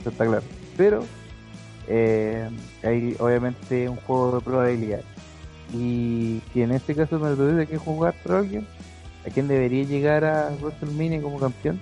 Eso 0.01 0.11
está 0.11 0.27
claro. 0.27 0.43
Pero 0.77 1.05
eh, 1.89 2.49
hay 2.83 3.15
obviamente 3.19 3.89
un 3.89 3.97
juego 3.97 4.37
de 4.37 4.41
probabilidad. 4.41 5.01
Y 5.75 6.41
si 6.53 6.63
en 6.63 6.73
este 6.73 6.95
caso 6.95 7.19
me 7.19 7.37
tuviese 7.37 7.71
que 7.71 7.77
jugar 7.77 8.15
por 8.25 8.37
¿a 8.37 9.31
quién 9.31 9.47
debería 9.47 9.85
llegar 9.85 10.25
a 10.25 10.51
WrestleMania 10.63 11.21
como 11.21 11.39
campeón? 11.39 11.79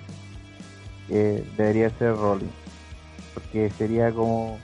Eh, 1.09 1.45
debería 1.55 1.89
ser 1.91 2.13
Rollins. 2.17 2.51
Porque 3.33 3.69
sería 3.77 4.11
como 4.11 4.59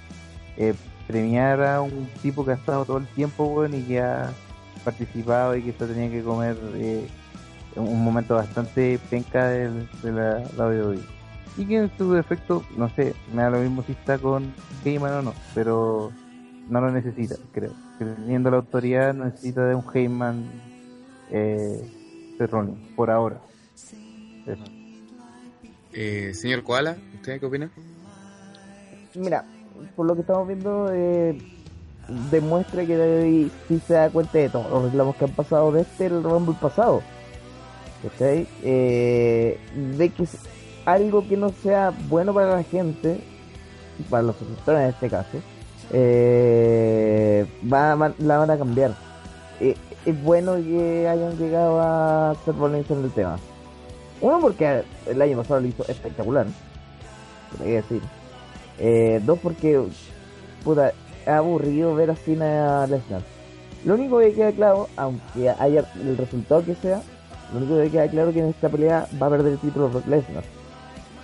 eh, 0.58 0.74
premiar 1.08 1.62
a 1.64 1.82
un 1.82 2.08
tipo 2.22 2.46
que 2.46 2.52
ha 2.52 2.56
estado 2.56 2.86
todo 2.86 2.98
el 2.98 3.08
tiempo, 3.08 3.46
weón, 3.46 3.74
y 3.76 3.82
que 3.84 4.00
ha 4.02 4.32
participado 4.84 5.56
y 5.56 5.62
que 5.64 5.74
se 5.74 5.86
tenía 5.86 6.10
que 6.10 6.24
comer 6.24 6.58
eh, 6.76 7.08
en 7.76 7.82
un 7.84 8.04
momento 8.04 8.36
bastante 8.36 9.00
penca 9.10 9.48
del- 9.48 9.88
de, 10.02 10.12
la, 10.12 10.40
la 10.58 10.66
WWE. 10.68 11.00
Y 11.58 11.66
que 11.66 11.78
en 11.78 11.92
su 11.98 12.12
defecto, 12.14 12.64
no 12.78 12.90
sé, 12.90 13.14
me 13.34 13.44
da 13.44 13.50
lo 13.52 13.60
mismo 13.60 13.84
si 13.84 13.92
está 13.92 14.18
con 14.18 14.54
Heyman 14.84 15.14
o 15.14 15.22
no, 15.22 15.34
pero 15.54 16.12
no 16.70 16.82
lo 16.82 16.92
necesita, 16.92 17.36
creo. 17.54 17.72
Que 18.00 18.06
Teniendo 18.06 18.50
la 18.50 18.58
autoridad, 18.58 19.14
no 19.14 19.26
necesita 19.26 19.66
de 19.68 19.76
un 19.76 19.84
Heyman 19.94 20.44
eh, 21.32 21.80
de 22.40 22.48
Rollins, 22.48 22.80
por 22.96 23.12
ahora. 23.12 23.40
Eso. 24.48 24.64
Eh, 25.94 26.34
señor 26.34 26.64
Koala, 26.64 26.98
¿usted 27.14 27.40
qué 27.40 27.46
opina? 27.46 27.70
Mira, 29.16 29.46
por 29.96 30.06
lo 30.06 30.16
que 30.16 30.22
estamos 30.22 30.48
viendo, 30.48 30.90
eh, 30.92 31.38
demuestra 32.32 32.86
que 32.86 32.98
David 32.98 33.48
sí 33.68 33.82
se 33.88 33.94
da 33.94 34.10
cuenta 34.10 34.38
de 34.38 34.50
todos 34.50 34.70
los 34.70 34.84
reclamos 34.86 35.16
que 35.16 35.26
han 35.26 35.32
pasado 35.32 35.72
desde 35.72 36.06
el 36.08 36.24
Rumble 36.24 36.56
pasado. 36.60 37.02
¿Cachai? 38.02 38.48
Eh, 38.64 39.58
de 39.98 40.10
que 40.10 40.26
algo 40.86 41.26
que 41.28 41.38
no 41.38 41.50
sea 41.50 41.94
bueno 42.10 42.34
para 42.34 42.56
la 42.58 42.64
gente, 42.64 43.22
para 44.10 44.24
los 44.24 44.36
suscriptores 44.36 44.82
en 44.84 44.90
este 44.90 45.10
caso, 45.10 45.38
eh, 45.94 47.46
va- 47.72 47.96
va- 47.96 48.14
la 48.18 48.38
van 48.40 48.52
a 48.52 48.58
cambiar. 48.58 48.94
Eh, 49.62 49.76
es 50.06 50.24
bueno 50.24 50.56
que 50.56 51.08
hayan 51.08 51.38
llegado 51.38 51.80
a 51.82 52.36
Seth 52.44 52.58
Rollins 52.58 52.92
en 52.92 53.04
el 53.06 53.12
tema. 53.12 53.38
Uno, 54.20 54.40
porque 54.42 54.84
el 55.06 55.22
año 55.22 55.38
pasado 55.38 55.62
lo 55.62 55.68
hizo 55.68 55.86
espectacular, 55.88 56.46
hay 57.60 57.66
que 57.66 57.74
decir. 57.76 58.02
Eh, 58.80 59.22
dos, 59.26 59.40
porque 59.40 59.82
puta, 60.64 60.90
es 61.22 61.28
aburrido 61.28 61.96
ver 61.96 62.12
así 62.12 62.36
a 62.42 62.88
Lesnar. 62.88 63.22
Lo 63.86 63.96
único 63.96 64.20
que 64.20 64.34
queda 64.34 64.52
claro, 64.52 64.88
aunque 64.96 65.50
haya 65.50 65.86
el 66.02 66.18
resultado 66.18 66.64
que 66.64 66.76
sea, 66.76 67.02
lo 67.52 67.60
único 67.60 67.78
que 67.78 67.90
queda 67.90 68.08
claro 68.08 68.30
es 68.30 68.36
que 68.36 68.42
en 68.42 68.50
esta 68.50 68.70
pelea 68.70 69.08
va 69.22 69.28
a 69.28 69.30
perder 69.30 69.54
el 69.54 69.60
título 69.60 69.90
Brock 69.90 70.08
Lesnar. 70.08 70.44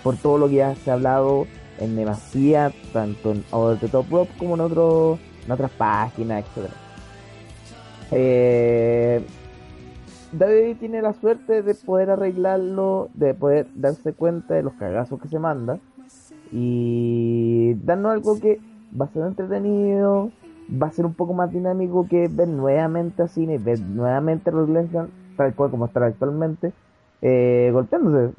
Por 0.02 0.16
todo 0.16 0.38
lo 0.38 0.48
que 0.48 0.56
ya 0.56 0.74
se 0.76 0.90
ha 0.90 0.94
hablado 0.94 1.46
en 1.78 1.96
demasía, 1.96 2.72
tanto 2.92 3.32
en 3.32 3.44
Over 3.50 3.78
the 3.78 3.88
Top 3.88 4.06
Rope 4.10 4.30
como 4.38 4.54
en, 4.54 4.60
otro, 4.60 5.18
en 5.44 5.52
otras 5.52 5.70
páginas, 5.72 6.44
etcétera. 6.44 6.74
Eh, 8.12 9.24
David 10.32 10.76
tiene 10.78 11.02
la 11.02 11.12
suerte 11.14 11.62
de 11.62 11.74
poder 11.74 12.10
arreglarlo, 12.10 13.08
de 13.14 13.34
poder 13.34 13.66
darse 13.74 14.12
cuenta 14.12 14.54
de 14.54 14.62
los 14.62 14.74
cagazos 14.74 15.20
que 15.20 15.28
se 15.28 15.38
manda 15.38 15.78
y 16.52 17.74
darnos 17.84 18.12
algo 18.12 18.40
que 18.40 18.60
va 18.98 19.06
a 19.06 19.08
ser 19.08 19.24
entretenido, 19.24 20.30
va 20.70 20.88
a 20.88 20.92
ser 20.92 21.06
un 21.06 21.14
poco 21.14 21.32
más 21.32 21.52
dinámico 21.52 22.06
que 22.08 22.28
ver 22.28 22.48
nuevamente 22.48 23.22
a 23.22 23.28
Cine, 23.28 23.58
ver 23.58 23.80
nuevamente 23.80 24.50
a 24.50 24.52
Brock 24.52 24.68
Lesnar, 24.70 25.08
tal 25.36 25.54
cual 25.54 25.70
como 25.70 25.86
está 25.86 26.04
actualmente, 26.04 26.72
eh, 27.22 27.70
golpeándose. 27.72 28.34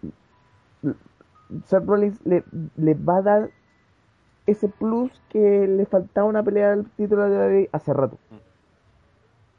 Seth 1.66 1.86
Rollins 1.86 2.20
le, 2.26 2.44
le 2.78 2.94
va 2.94 3.18
a 3.18 3.22
dar 3.22 3.50
ese 4.46 4.68
plus 4.68 5.12
que 5.30 5.68
le 5.68 5.86
faltaba 5.86 6.28
una 6.28 6.44
pelea 6.44 6.74
al 6.74 6.86
título 6.92 7.30
de 7.30 7.38
David 7.38 7.68
hace 7.72 7.94
rato. 7.94 8.18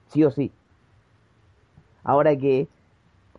Sí 0.08 0.24
o 0.24 0.30
sí. 0.30 0.50
Ahora 2.04 2.36
que, 2.36 2.68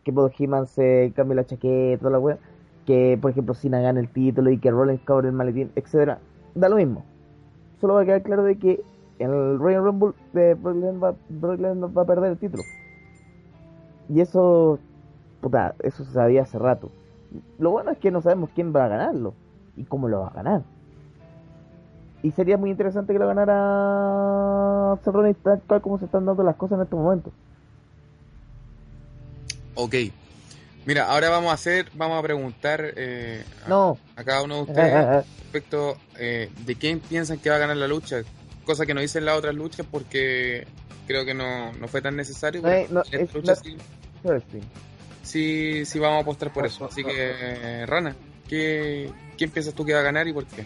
que 0.04 0.14
Paul 0.14 0.32
Heyman 0.38 0.68
se 0.68 1.12
cambie 1.16 1.36
la 1.36 1.46
chaqueta, 1.46 2.10
la 2.10 2.20
wea, 2.20 2.38
que 2.86 3.18
por 3.22 3.32
ejemplo 3.32 3.54
Cena 3.54 3.80
gane 3.82 4.00
el 4.00 4.10
título 4.10 4.50
y 4.52 4.58
que 4.58 4.72
Rollins 4.72 5.02
cobre 5.02 5.30
el 5.30 5.34
maletín, 5.34 5.72
etcétera, 5.76 6.20
da 6.56 6.70
lo 6.70 6.76
mismo. 6.76 7.04
Solo 7.80 7.96
va 7.96 8.02
a 8.02 8.06
quedar 8.06 8.24
claro 8.24 8.44
de 8.44 8.58
que 8.58 8.82
el 9.20 9.60
Royal 9.60 9.84
Rumble 9.84 10.14
de 10.34 10.54
Brock 10.56 10.76
Lesnar 10.76 11.04
va, 11.04 11.92
va 11.92 12.02
a 12.02 12.06
perder 12.06 12.32
el 12.32 12.38
título. 12.38 12.64
Y 14.10 14.22
eso, 14.22 14.80
puta, 15.42 15.76
eso 15.82 16.04
se 16.04 16.12
sabía 16.12 16.44
hace 16.44 16.60
rato. 16.60 16.90
Lo 17.58 17.72
bueno 17.72 17.92
es 17.92 17.98
que 17.98 18.12
no 18.12 18.22
sabemos 18.22 18.50
quién 18.54 18.76
va 18.76 18.86
a 18.86 18.90
ganarlo 18.90 19.34
y 19.76 19.84
cómo 19.84 20.08
lo 20.08 20.22
va 20.22 20.28
a 20.28 20.34
ganar. 20.34 20.62
Y 22.22 22.32
sería 22.32 22.58
muy 22.58 22.70
interesante 22.70 23.12
que 23.12 23.20
lo 23.20 23.28
ganara 23.28 24.98
Seth 25.04 25.62
tal 25.68 25.82
como 25.82 26.00
se 26.00 26.06
están 26.06 26.26
dando 26.26 26.44
las 26.44 26.56
cosas 26.56 26.78
en 26.78 26.84
estos 26.84 27.00
momentos. 27.00 27.34
Ok. 29.76 29.96
Mira, 30.86 31.06
ahora 31.10 31.30
vamos 31.30 31.52
a 31.52 31.54
hacer, 31.54 31.90
vamos 31.94 32.20
a 32.20 32.24
preguntar 32.24 32.94
eh, 32.98 33.44
a, 33.66 33.70
No. 33.70 33.98
a 34.16 34.24
cada 34.24 34.42
uno 34.44 34.56
de 34.58 34.62
ustedes 34.64 35.26
respecto 35.44 35.98
eh, 36.18 36.50
de 36.66 36.76
quién 36.76 37.00
piensan 37.00 37.40
que 37.40 37.50
va 37.50 37.56
a 37.56 37.60
ganar 37.60 37.78
la 37.78 37.88
lucha. 37.88 38.22
Cosa 38.66 38.86
que 38.86 38.94
no 38.94 39.02
dicen 39.02 39.26
las 39.26 39.38
otras 39.38 39.56
luchas 39.56 39.86
porque 39.90 40.68
creo 41.08 41.26
que 41.26 41.34
no, 41.34 41.72
no 41.74 41.88
fue 41.88 42.02
tan 42.02 42.16
necesario. 42.16 42.62
No, 42.62 42.68
pero 42.70 42.88
no, 42.90 43.02
es- 43.12 43.34
lucha 43.34 43.54
no- 43.54 43.60
sí, 43.62 43.78
sí, 45.24 45.86
sí 45.86 46.00
vamos 46.00 46.20
a 46.20 46.22
apostar 46.22 46.52
por 46.52 46.66
eso. 46.66 46.86
Así 46.86 47.04
que, 47.04 47.12
eh, 47.16 47.86
Rana, 47.86 48.16
¿qué, 48.48 49.10
¿quién 49.38 49.52
piensas 49.52 49.74
tú 49.74 49.86
que 49.86 49.94
va 49.94 50.00
a 50.00 50.04
ganar 50.04 50.28
y 50.28 50.34
por 50.34 50.46
qué? 50.46 50.66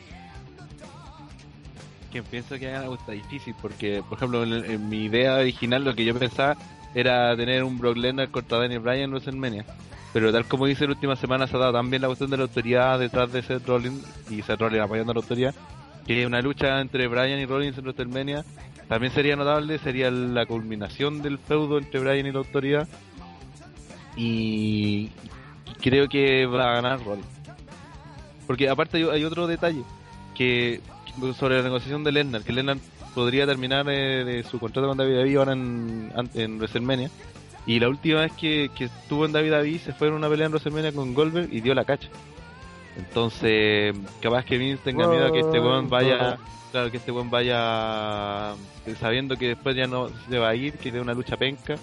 quien 2.11 2.23
piensa 2.23 2.57
que 2.57 2.71
gana 2.71 2.91
está 2.95 3.11
difícil 3.11 3.53
porque, 3.61 4.01
por 4.07 4.17
ejemplo, 4.17 4.41
en, 4.43 4.53
en 4.63 4.87
mi 4.89 5.03
idea 5.05 5.35
original 5.35 5.83
lo 5.83 5.93
que 5.93 6.05
yo 6.05 6.17
pensaba 6.17 6.55
era 6.95 7.35
tener 7.35 7.63
un 7.65 7.77
Brock 7.77 7.97
Lesnar 7.97 8.29
contra 8.29 8.59
Daniel 8.59 8.79
Bryan 8.79 9.03
en 9.03 9.09
WrestleMania. 9.11 9.65
Pero 10.17 10.31
tal 10.31 10.45
como 10.45 10.65
dice 10.65 10.85
la 10.85 10.93
última 10.93 11.15
semana 11.15 11.45
se 11.45 11.55
ha 11.55 11.59
dado 11.59 11.73
también 11.73 12.01
la 12.01 12.07
cuestión 12.07 12.31
de 12.31 12.37
la 12.37 12.43
autoridad 12.45 12.97
detrás 12.97 13.31
de 13.31 13.43
Seth 13.43 13.67
Rollins 13.67 14.03
y 14.31 14.41
Seth 14.41 14.59
Rollins 14.59 14.83
apoyando 14.83 15.11
a 15.11 15.13
la 15.13 15.21
autoridad, 15.21 15.53
que 16.07 16.25
una 16.25 16.41
lucha 16.41 16.81
entre 16.81 17.05
Bryan 17.07 17.37
y 17.39 17.45
Rollins 17.45 17.77
en 17.77 17.83
WrestleMania 17.83 18.43
también 18.87 19.13
sería 19.13 19.35
notable, 19.35 19.77
sería 19.77 20.09
la 20.09 20.47
culminación 20.47 21.21
del 21.21 21.37
feudo 21.37 21.77
entre 21.77 21.99
Bryan 21.99 22.25
y 22.25 22.31
la 22.31 22.39
autoridad. 22.39 22.87
Y, 24.15 25.11
creo 25.83 26.09
que 26.09 26.47
va 26.47 26.71
a 26.71 26.81
ganar 26.81 27.05
Rollins. 27.05 27.27
Porque 28.47 28.69
aparte 28.69 28.97
hay, 28.97 29.23
otro 29.23 29.45
detalle, 29.45 29.83
que 30.33 30.81
sobre 31.37 31.57
la 31.57 31.61
negociación 31.61 32.03
de 32.03 32.11
Lesnar, 32.11 32.41
que 32.41 32.53
Lesnar 32.53 32.77
podría 33.13 33.45
terminar 33.45 33.85
eh, 33.87 34.25
de 34.25 34.41
su 34.41 34.57
contrato 34.57 34.87
con 34.87 34.97
David 34.97 35.37
ahora 35.37 35.53
en 35.53 36.57
WrestleMania. 36.57 37.11
Y 37.67 37.81
la 37.81 37.89
última 37.89 38.21
vez 38.21 38.31
que, 38.31 38.71
que 38.73 38.85
estuvo 38.85 39.25
en 39.25 39.33
David 39.33 39.51
David 39.51 39.79
se 39.81 39.91
fue 39.91 40.07
en 40.07 40.13
una 40.13 40.29
pelea 40.29 40.45
en 40.45 40.53
WrestleMania 40.53 40.93
con 40.93 41.13
Goldberg 41.13 41.53
y 41.53 41.59
dio 41.59 41.75
la 41.75 41.83
cacha. 41.83 42.07
Entonces, 42.97 43.93
capaz 44.21 44.45
que 44.45 44.57
Vince 44.57 44.81
tenga 44.83 45.07
miedo 45.07 45.27
a 45.27 45.31
que 45.33 45.41
este 45.41 45.59
weón 45.59 45.89
vaya, 45.89 46.37
claro, 46.71 46.89
que 46.89 46.97
este 46.97 47.11
weón 47.11 47.29
vaya 47.29 48.53
eh, 48.85 48.95
sabiendo 48.99 49.35
que 49.35 49.49
después 49.49 49.75
ya 49.75 49.85
no 49.85 50.09
se 50.29 50.39
va 50.39 50.49
a 50.49 50.55
ir, 50.55 50.73
que 50.77 50.93
de 50.93 51.01
una 51.01 51.13
lucha 51.13 51.35
penca. 51.35 51.75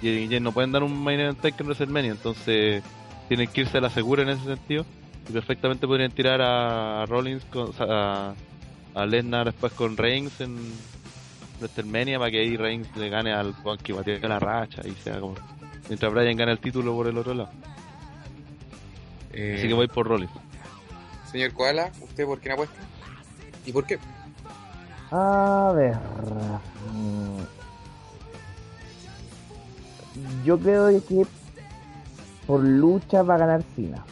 Y, 0.00 0.28
ya 0.28 0.38
no 0.38 0.52
pueden 0.52 0.70
dar 0.70 0.84
un 0.84 1.02
main 1.02 1.18
event 1.18 1.44
en 1.44 1.66
WrestleMania, 1.66 2.12
entonces 2.12 2.82
tienen 3.26 3.48
que 3.48 3.62
irse 3.62 3.78
a 3.78 3.80
la 3.80 3.90
segura 3.90 4.22
en 4.22 4.30
ese 4.30 4.44
sentido. 4.44 4.86
Y 5.28 5.32
perfectamente 5.32 5.88
podrían 5.88 6.12
tirar 6.12 6.40
a 6.40 7.04
Rollins 7.06 7.44
con, 7.46 7.70
a, 7.80 8.34
a 8.94 9.06
Lesnar 9.06 9.46
después 9.46 9.72
con 9.72 9.96
Reigns 9.96 10.40
en 10.40 10.56
WrestleMania 11.62 12.18
para 12.18 12.30
que 12.30 12.40
ahí 12.40 12.56
Reigns 12.56 12.94
le 12.96 13.08
gane 13.08 13.32
al 13.32 13.54
weón 13.64 13.78
que 13.78 13.92
batió 13.92 14.18
la 14.28 14.38
racha 14.38 14.82
y 14.86 14.92
sea 14.92 15.20
como 15.20 15.34
mientras 15.88 16.12
Bryan 16.12 16.36
gana 16.36 16.52
el 16.52 16.58
título 16.58 16.94
por 16.94 17.06
el 17.06 17.16
otro 17.16 17.34
lado. 17.34 17.50
Eh, 19.32 19.56
Así 19.58 19.68
que 19.68 19.74
voy 19.74 19.88
por 19.88 20.06
Rollins. 20.06 20.30
Señor 21.30 21.52
Koala, 21.52 21.90
¿usted 22.02 22.26
por 22.26 22.38
quién 22.40 22.52
apuesta? 22.52 22.76
¿Y 23.64 23.72
por 23.72 23.86
qué? 23.86 23.98
A 25.10 25.72
ver. 25.74 25.96
Yo 30.44 30.58
creo 30.58 30.88
que 30.88 31.26
por 32.46 32.60
lucha 32.60 33.22
va 33.22 33.36
a 33.36 33.38
ganar 33.38 33.62
Cena. 33.74 34.04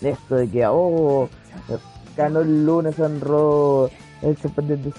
Esto 0.00 0.36
de 0.36 0.50
que, 0.50 0.66
oh, 0.66 1.28
ganó 2.16 2.40
el 2.40 2.66
lunes 2.66 2.98
en 2.98 3.20
Raw, 3.20 3.88
el 4.22 4.36
sorprendente 4.36 4.90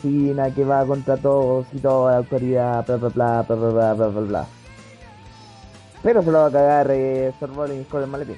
que 0.53 0.63
va 0.65 0.85
contra 0.85 1.17
todos 1.17 1.65
y 1.73 1.77
toda 1.79 2.11
la 2.11 2.17
autoridad, 2.19 2.85
bla 2.85 2.97
bla 2.97 3.09
bla 3.09 3.41
bla 3.43 3.55
bla 3.55 3.69
bla 3.69 3.93
bla 3.93 4.07
bla 4.07 4.21
bla. 4.21 4.45
Pero 6.03 6.21
se 6.21 6.31
lo 6.31 6.39
va 6.39 6.47
a 6.47 6.51
cagar 6.51 6.87
eh, 6.91 7.31
Seth 7.39 7.55
Rollins 7.55 7.87
con 7.87 8.01
el 8.03 8.07
maletín. 8.09 8.35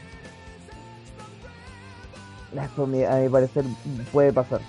Eso 2.53 2.83
a 2.83 2.87
mi, 2.87 3.03
a 3.03 3.15
mi 3.15 3.29
parecer 3.29 3.65
puede 4.13 4.31
pasar. 4.31 4.61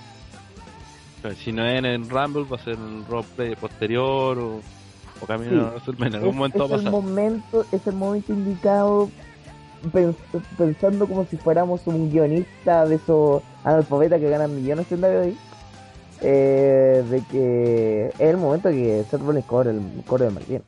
Si 1.43 1.53
no 1.53 1.65
es 1.67 1.79
en 1.79 1.85
el 1.85 2.09
Rumble, 2.09 2.45
va 2.45 2.57
a 2.57 2.61
ser 2.65 2.75
en 2.75 2.99
el 2.99 3.07
roleplay 3.07 3.55
posterior 3.57 4.39
o, 4.39 4.61
o 5.21 5.27
camino 5.27 5.51
Sí. 5.51 5.59
a 5.59 5.71
WrestleMania. 5.71 6.07
En 6.09 6.15
algún 6.15 6.31
Es, 6.31 6.37
momento 6.37 6.59
va 6.59 6.65
a 6.65 6.67
es 6.67 6.73
el 6.73 6.91
pasar. 6.91 6.93
momento, 6.93 7.65
es 7.73 7.87
el 7.87 7.95
momento 7.95 8.33
indicado 8.33 9.11
pens- 9.93 10.15
pensando 10.57 11.07
como 11.07 11.25
si 11.27 11.37
fuéramos 11.37 11.81
un 11.87 12.11
guionista 12.11 12.87
de 12.87 12.95
esos 12.97 13.43
analfabetas 13.65 14.21
que 14.21 14.31
ganan 14.31 14.55
millones 14.55 14.91
en 14.93 15.01
WWE. 15.03 15.35
Eh, 16.23 17.03
de 17.11 17.23
que 17.31 18.07
es 18.19 18.21
el 18.21 18.37
momento 18.37 18.69
que 18.71 19.05
Seth 19.11 19.21
Rollins 19.21 19.47
cobre 19.47 19.71
el 19.71 19.81
cobre 20.07 20.27
el 20.27 20.33
Martín. 20.33 20.63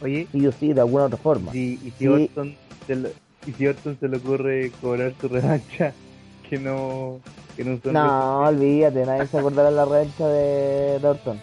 Oye, 0.00 0.28
Sí 0.32 0.46
o 0.46 0.52
sí, 0.52 0.72
de 0.72 0.80
alguna 0.80 1.04
otra 1.06 1.18
forma. 1.18 1.52
y, 1.54 1.74
y 1.86 1.90
si 1.92 2.06
Sí. 2.06 2.06
Orton 2.08 2.56
se 2.86 2.96
lo- 2.96 3.10
y 3.46 3.52
si 3.52 3.66
Orton 3.66 3.96
se 4.00 4.08
le 4.08 4.16
ocurre 4.16 4.72
cobrar 4.80 5.14
su 5.20 5.28
revancha, 5.28 5.94
que 6.50 6.58
no, 6.58 7.20
que 7.56 7.64
no 7.64 7.78
son 7.80 7.92
No, 7.92 8.40
olvídate, 8.40 9.06
nadie 9.06 9.26
se 9.28 9.38
acordará 9.38 9.70
de 9.70 9.76
la 9.76 9.84
revancha 9.84 10.26
de, 10.28 10.98
de 11.00 11.08
Orton. 11.08 11.38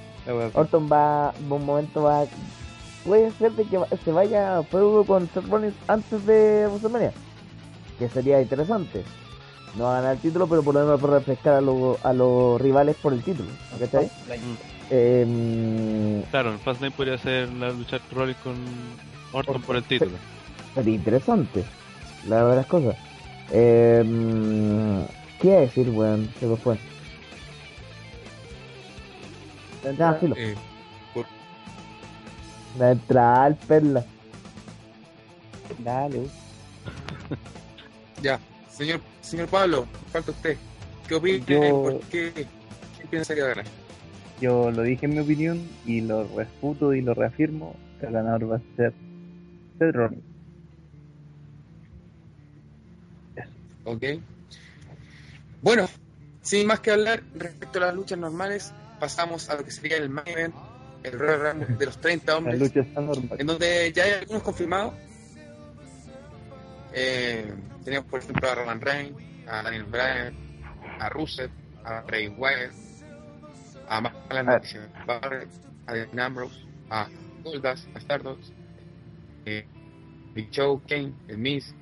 Orton 0.53 0.89
va, 0.91 1.33
un 1.49 1.65
momento 1.65 2.03
va, 2.03 2.25
puede 3.05 3.31
ser 3.31 3.51
de 3.53 3.65
que 3.65 3.79
se 4.03 4.11
vaya 4.11 4.57
a 4.59 4.63
feudo 4.63 5.03
con 5.05 5.27
Seth 5.29 5.45
Rollins 5.49 5.75
antes 5.87 6.25
de 6.25 6.67
WrestleMania, 6.67 7.11
que 7.99 8.07
sería 8.09 8.41
interesante. 8.41 9.03
No 9.75 9.85
va 9.85 9.97
a 9.97 10.01
ganar 10.01 10.15
el 10.15 10.21
título, 10.21 10.47
pero 10.47 10.61
por 10.63 10.75
lo 10.75 10.81
menos 10.81 11.01
para 11.01 11.13
refrescar 11.17 11.55
a, 11.55 11.61
los 11.61 12.03
a 12.05 12.13
los 12.13 12.61
rivales 12.61 12.95
por 12.97 13.13
el 13.13 13.23
título, 13.23 13.49
¿cachai? 13.79 14.05
Mm. 14.05 14.55
Eh, 14.91 16.23
Claro, 16.29 16.51
en 16.51 16.59
Fastlane 16.59 16.91
podría 16.91 17.17
ser 17.17 17.49
la 17.53 17.71
luchar 17.71 18.01
Rollins 18.11 18.37
con 18.43 18.55
Orton 19.31 19.61
por 19.63 19.75
el 19.75 19.83
título. 19.83 20.11
sería 20.75 20.93
interesante, 20.95 21.63
la 22.27 22.35
verdad 22.43 22.49
de 22.51 22.55
las 22.57 22.65
cosas. 22.67 22.95
Eh, 23.51 24.03
¿Qué 25.41 25.47
iba 25.47 25.57
a 25.57 25.61
decir, 25.61 25.89
weón? 25.89 26.29
Se 26.39 26.45
me 26.45 26.55
fue. 26.57 26.77
Filo. 30.19 30.35
Eh, 30.37 30.55
La 32.79 32.91
entrada 32.91 33.43
al 33.45 33.55
perla. 33.55 34.03
Dale, 35.79 36.27
ya, 38.21 38.39
señor, 38.75 38.99
señor 39.21 39.47
Pablo, 39.47 39.87
falta 40.11 40.31
usted. 40.31 40.57
¿Qué 41.07 41.15
opina? 41.15 41.45
Yo- 41.45 41.59
¿Por 41.83 41.99
qué? 42.01 42.31
¿Quién 42.33 43.07
piensa 43.09 43.33
que 43.35 43.41
va 43.41 43.47
a 43.47 43.49
ganar? 43.55 43.65
yo 44.41 44.71
lo 44.71 44.81
dije 44.81 45.05
en 45.05 45.13
mi 45.13 45.19
opinión 45.19 45.61
y 45.85 46.01
lo 46.01 46.27
refuto 46.35 46.93
y 46.93 47.01
lo 47.01 47.13
reafirmo. 47.13 47.75
El 48.01 48.11
ganador 48.11 48.51
va 48.51 48.55
a 48.57 48.61
ser 48.75 48.93
Seth 49.79 49.95
Rollins. 49.95 50.23
Ok. 53.85 54.03
Bueno, 55.61 55.87
sin 56.41 56.67
más 56.67 56.79
que 56.79 56.91
hablar 56.91 57.23
respecto 57.35 57.79
a 57.79 57.87
las 57.87 57.95
luchas 57.95 58.17
normales, 58.17 58.73
pasamos 58.99 59.49
a 59.49 59.55
lo 59.55 59.63
que 59.63 59.71
sería 59.71 59.97
el 59.97 60.09
main 60.09 60.27
event, 60.27 60.55
el 61.03 61.19
Royal 61.19 61.41
Rumble 61.53 61.75
de 61.77 61.85
los 61.85 61.97
30 61.99 62.31
La 62.31 62.37
hombres, 62.37 62.59
lucha 62.59 62.79
está 62.81 63.01
normal. 63.01 63.37
en 63.39 63.47
donde 63.47 63.91
ya 63.93 64.03
hay 64.03 64.11
algunos 64.13 64.43
confirmados. 64.43 64.93
Eh, 66.93 67.51
tenemos, 67.83 68.05
por 68.07 68.19
ejemplo, 68.19 68.49
a 68.49 68.55
Roman 68.55 68.81
Reigns, 68.81 69.17
a 69.47 69.63
Daniel 69.63 69.83
Bryan, 69.83 70.33
a 70.99 71.09
Rusev, 71.09 71.49
a 71.83 72.01
Bray 72.01 72.27
Wyatt, 72.29 72.73
a 73.89 73.97
Alan 74.29 74.49
Ah. 74.49 74.61
Barrett, 75.05 75.49
a 75.87 75.93
Dean 75.93 76.19
Ambrose, 76.19 76.65
a 76.89 77.07
Goldust, 77.43 77.87
a 77.95 77.99
Stardust, 77.99 78.53
eh, 79.45 79.65
Big 80.33 80.49
Show, 80.51 80.81
Kane, 80.87 81.13
el 81.27 81.37
Miz, 81.37 81.75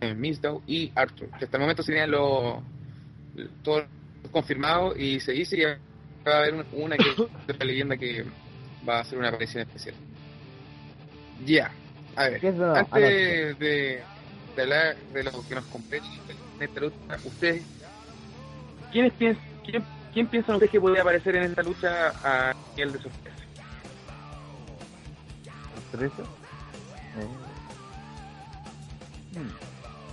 el 0.00 0.16
Mizdow 0.16 0.62
y 0.66 0.92
Arthur, 0.94 1.28
que 1.38 1.44
hasta 1.44 1.56
el 1.56 1.60
momento 1.60 1.82
serían 1.82 2.10
los 2.10 2.62
todos 3.62 3.84
confirmados 4.32 4.98
y 4.98 5.20
se 5.20 5.32
dice 5.32 5.56
que 5.56 5.66
va 6.26 6.34
a 6.34 6.38
haber 6.38 6.54
una, 6.54 6.64
una 6.72 6.96
que 6.96 7.10
otra 7.18 7.64
leyenda 7.64 7.96
que 7.96 8.24
va 8.88 8.98
a 8.98 9.00
hacer 9.00 9.18
una 9.18 9.28
aparición 9.28 9.62
especial. 9.62 9.94
Ya, 11.44 11.70
a 12.16 12.28
ver, 12.28 12.44
antes 12.44 13.58
de, 13.58 14.02
de 14.56 14.62
hablar 14.62 14.96
de 15.12 15.24
lo 15.24 15.30
que 15.48 15.54
nos 15.54 15.64
compete 15.66 16.06
en 16.28 16.62
esta 16.66 16.80
lucha, 16.80 16.96
ustedes, 17.24 17.62
¿quiénes 18.92 19.12
piensan, 19.14 19.44
quién, 19.64 19.84
quién 20.12 20.26
piensan 20.26 20.54
ustedes 20.56 20.72
que 20.72 20.80
podría 20.80 21.02
aparecer 21.02 21.36
en 21.36 21.44
esta 21.50 21.62
lucha 21.62 22.12
a 22.22 22.52
nivel 22.76 22.92
de 22.92 22.98
sorpresa? 23.00 23.36
sorpresa. 25.90 26.22
Eh, 27.16 27.28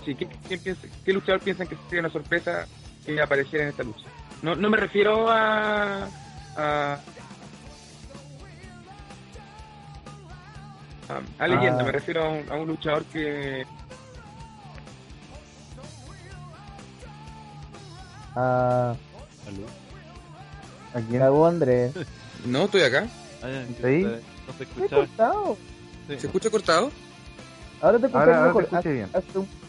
Sí, 0.04 0.14
¿qué, 0.14 0.26
quién 0.46 0.60
piensa- 0.60 0.88
qué 1.04 1.12
luchador 1.12 1.40
piensan 1.42 1.66
que 1.66 1.76
sería 1.76 2.00
una 2.00 2.10
sorpresa 2.10 2.66
que 3.04 3.20
apareciera 3.20 3.64
en 3.64 3.70
esta 3.70 3.82
lucha? 3.82 4.08
No, 4.42 4.54
no 4.56 4.70
me 4.70 4.76
refiero 4.78 5.28
a, 5.28 6.04
a, 6.56 6.98
a, 11.08 11.20
a 11.38 11.48
leyenda, 11.48 11.80
Ah. 11.80 11.84
me 11.84 11.92
refiero 11.92 12.22
a 12.24 12.28
un, 12.30 12.50
a 12.50 12.54
un 12.54 12.68
luchador 12.68 13.04
que 13.06 13.66
Ah. 18.40 18.94
¿A 20.94 21.00
quién? 21.00 21.20
cagó 21.20 21.46
Andrés. 21.46 21.92
no 22.46 22.64
estoy 22.66 22.82
acá. 22.82 23.08
¿Sí? 23.40 23.44
No 23.82 23.82
se 23.82 23.98
¿Qué 23.98 24.62
he 24.62 24.62
escuchaba. 24.62 25.06
cortado? 25.06 25.56
Sí. 26.08 26.20
¿Se 26.20 26.26
escucha 26.28 26.50
cortado? 26.50 26.90
Ahora 27.80 27.98
te 27.98 28.06
escuché 28.06 28.20
Ahora, 28.24 28.38
ahora 28.38 28.52
te 28.52 28.60
mejor. 28.60 28.78
hace, 28.78 28.92
bien. 28.92 29.10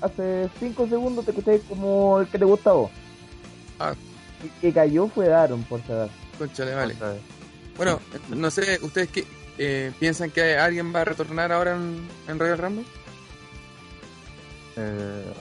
hace, 0.01 0.49
cinco 0.59 0.88
segundos 0.88 1.26
te 1.26 1.32
escuché 1.32 1.61
como 1.67 2.20
el 2.20 2.28
que 2.28 2.38
te 2.38 2.45
gusta 2.45 2.70
a 2.70 2.74
vos. 2.74 2.91
Ah. 3.80 3.93
El 4.43 4.49
que 4.61 4.74
cayó 4.74 5.07
fue 5.07 5.28
Daron, 5.28 5.63
por 5.63 5.82
saber. 5.88 6.09
Conchale, 6.38 6.76
vale. 6.76 6.95
Bueno, 7.76 7.99
no 8.30 8.51
sé, 8.51 8.80
¿ustedes 8.84 9.09
qué 9.09 9.26
eh, 9.57 9.91
piensan 9.99 10.30
que 10.30 10.57
alguien 10.57 10.93
va 10.93 11.01
a 11.01 11.05
retornar 11.05 11.51
ahora 11.51 11.76
en, 11.76 12.07
en 12.28 12.39
Royal 12.39 12.57
Rumble? 12.57 12.86
Eh, 14.78 15.34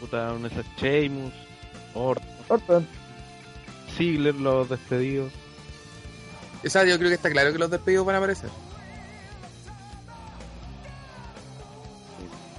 Puta, 0.00 0.32
un 0.32 0.48
Sheamus, 0.78 1.32
Orton, 1.94 2.28
Orton, 2.48 2.88
Ziggler, 3.96 4.34
los 4.34 4.68
despedidos. 4.68 5.32
O 6.64 6.68
sea, 6.68 6.84
yo 6.84 6.96
creo 6.98 7.08
que 7.08 7.14
está 7.14 7.30
claro 7.30 7.52
que 7.52 7.58
los 7.58 7.70
despedidos 7.70 8.06
van 8.06 8.16
a 8.16 8.18
aparecer. 8.18 8.50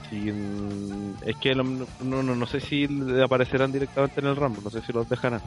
Sí, 0.09 0.33
es 1.25 1.37
que 1.37 1.55
no, 1.55 1.63
no, 1.63 2.23
no, 2.23 2.35
no 2.35 2.45
sé 2.45 2.59
si 2.59 2.87
aparecerán 3.23 3.71
directamente 3.71 4.19
en 4.19 4.27
el 4.27 4.35
Rumble, 4.35 4.61
no 4.61 4.69
sé 4.69 4.81
si 4.81 4.91
los 4.91 5.07
dejarán. 5.07 5.41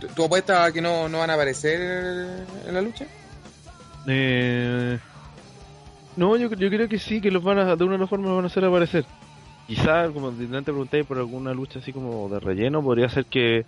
¿Tú, 0.00 0.06
tú 0.08 0.24
apuestas 0.24 0.68
a 0.68 0.72
que 0.72 0.80
no, 0.80 1.08
no 1.08 1.18
van 1.18 1.30
a 1.30 1.34
aparecer 1.34 2.46
en 2.66 2.74
la 2.74 2.82
lucha? 2.82 3.06
Eh, 4.06 4.98
no, 6.16 6.36
yo, 6.36 6.50
yo 6.50 6.68
creo 6.68 6.88
que 6.88 6.98
sí, 6.98 7.20
que 7.20 7.30
los 7.30 7.42
van 7.42 7.58
a, 7.58 7.74
de 7.74 7.84
una 7.84 7.94
u 7.94 7.96
otra 7.96 8.06
forma 8.06 8.26
los 8.28 8.36
van 8.36 8.44
a 8.44 8.48
hacer 8.48 8.64
aparecer. 8.64 9.04
Quizás, 9.66 10.10
como 10.12 10.28
antes 10.28 10.62
pregunté, 10.62 11.04
por 11.04 11.18
alguna 11.18 11.54
lucha 11.54 11.78
así 11.78 11.92
como 11.92 12.28
de 12.28 12.38
relleno, 12.38 12.82
podría 12.82 13.08
ser 13.08 13.24
que, 13.24 13.64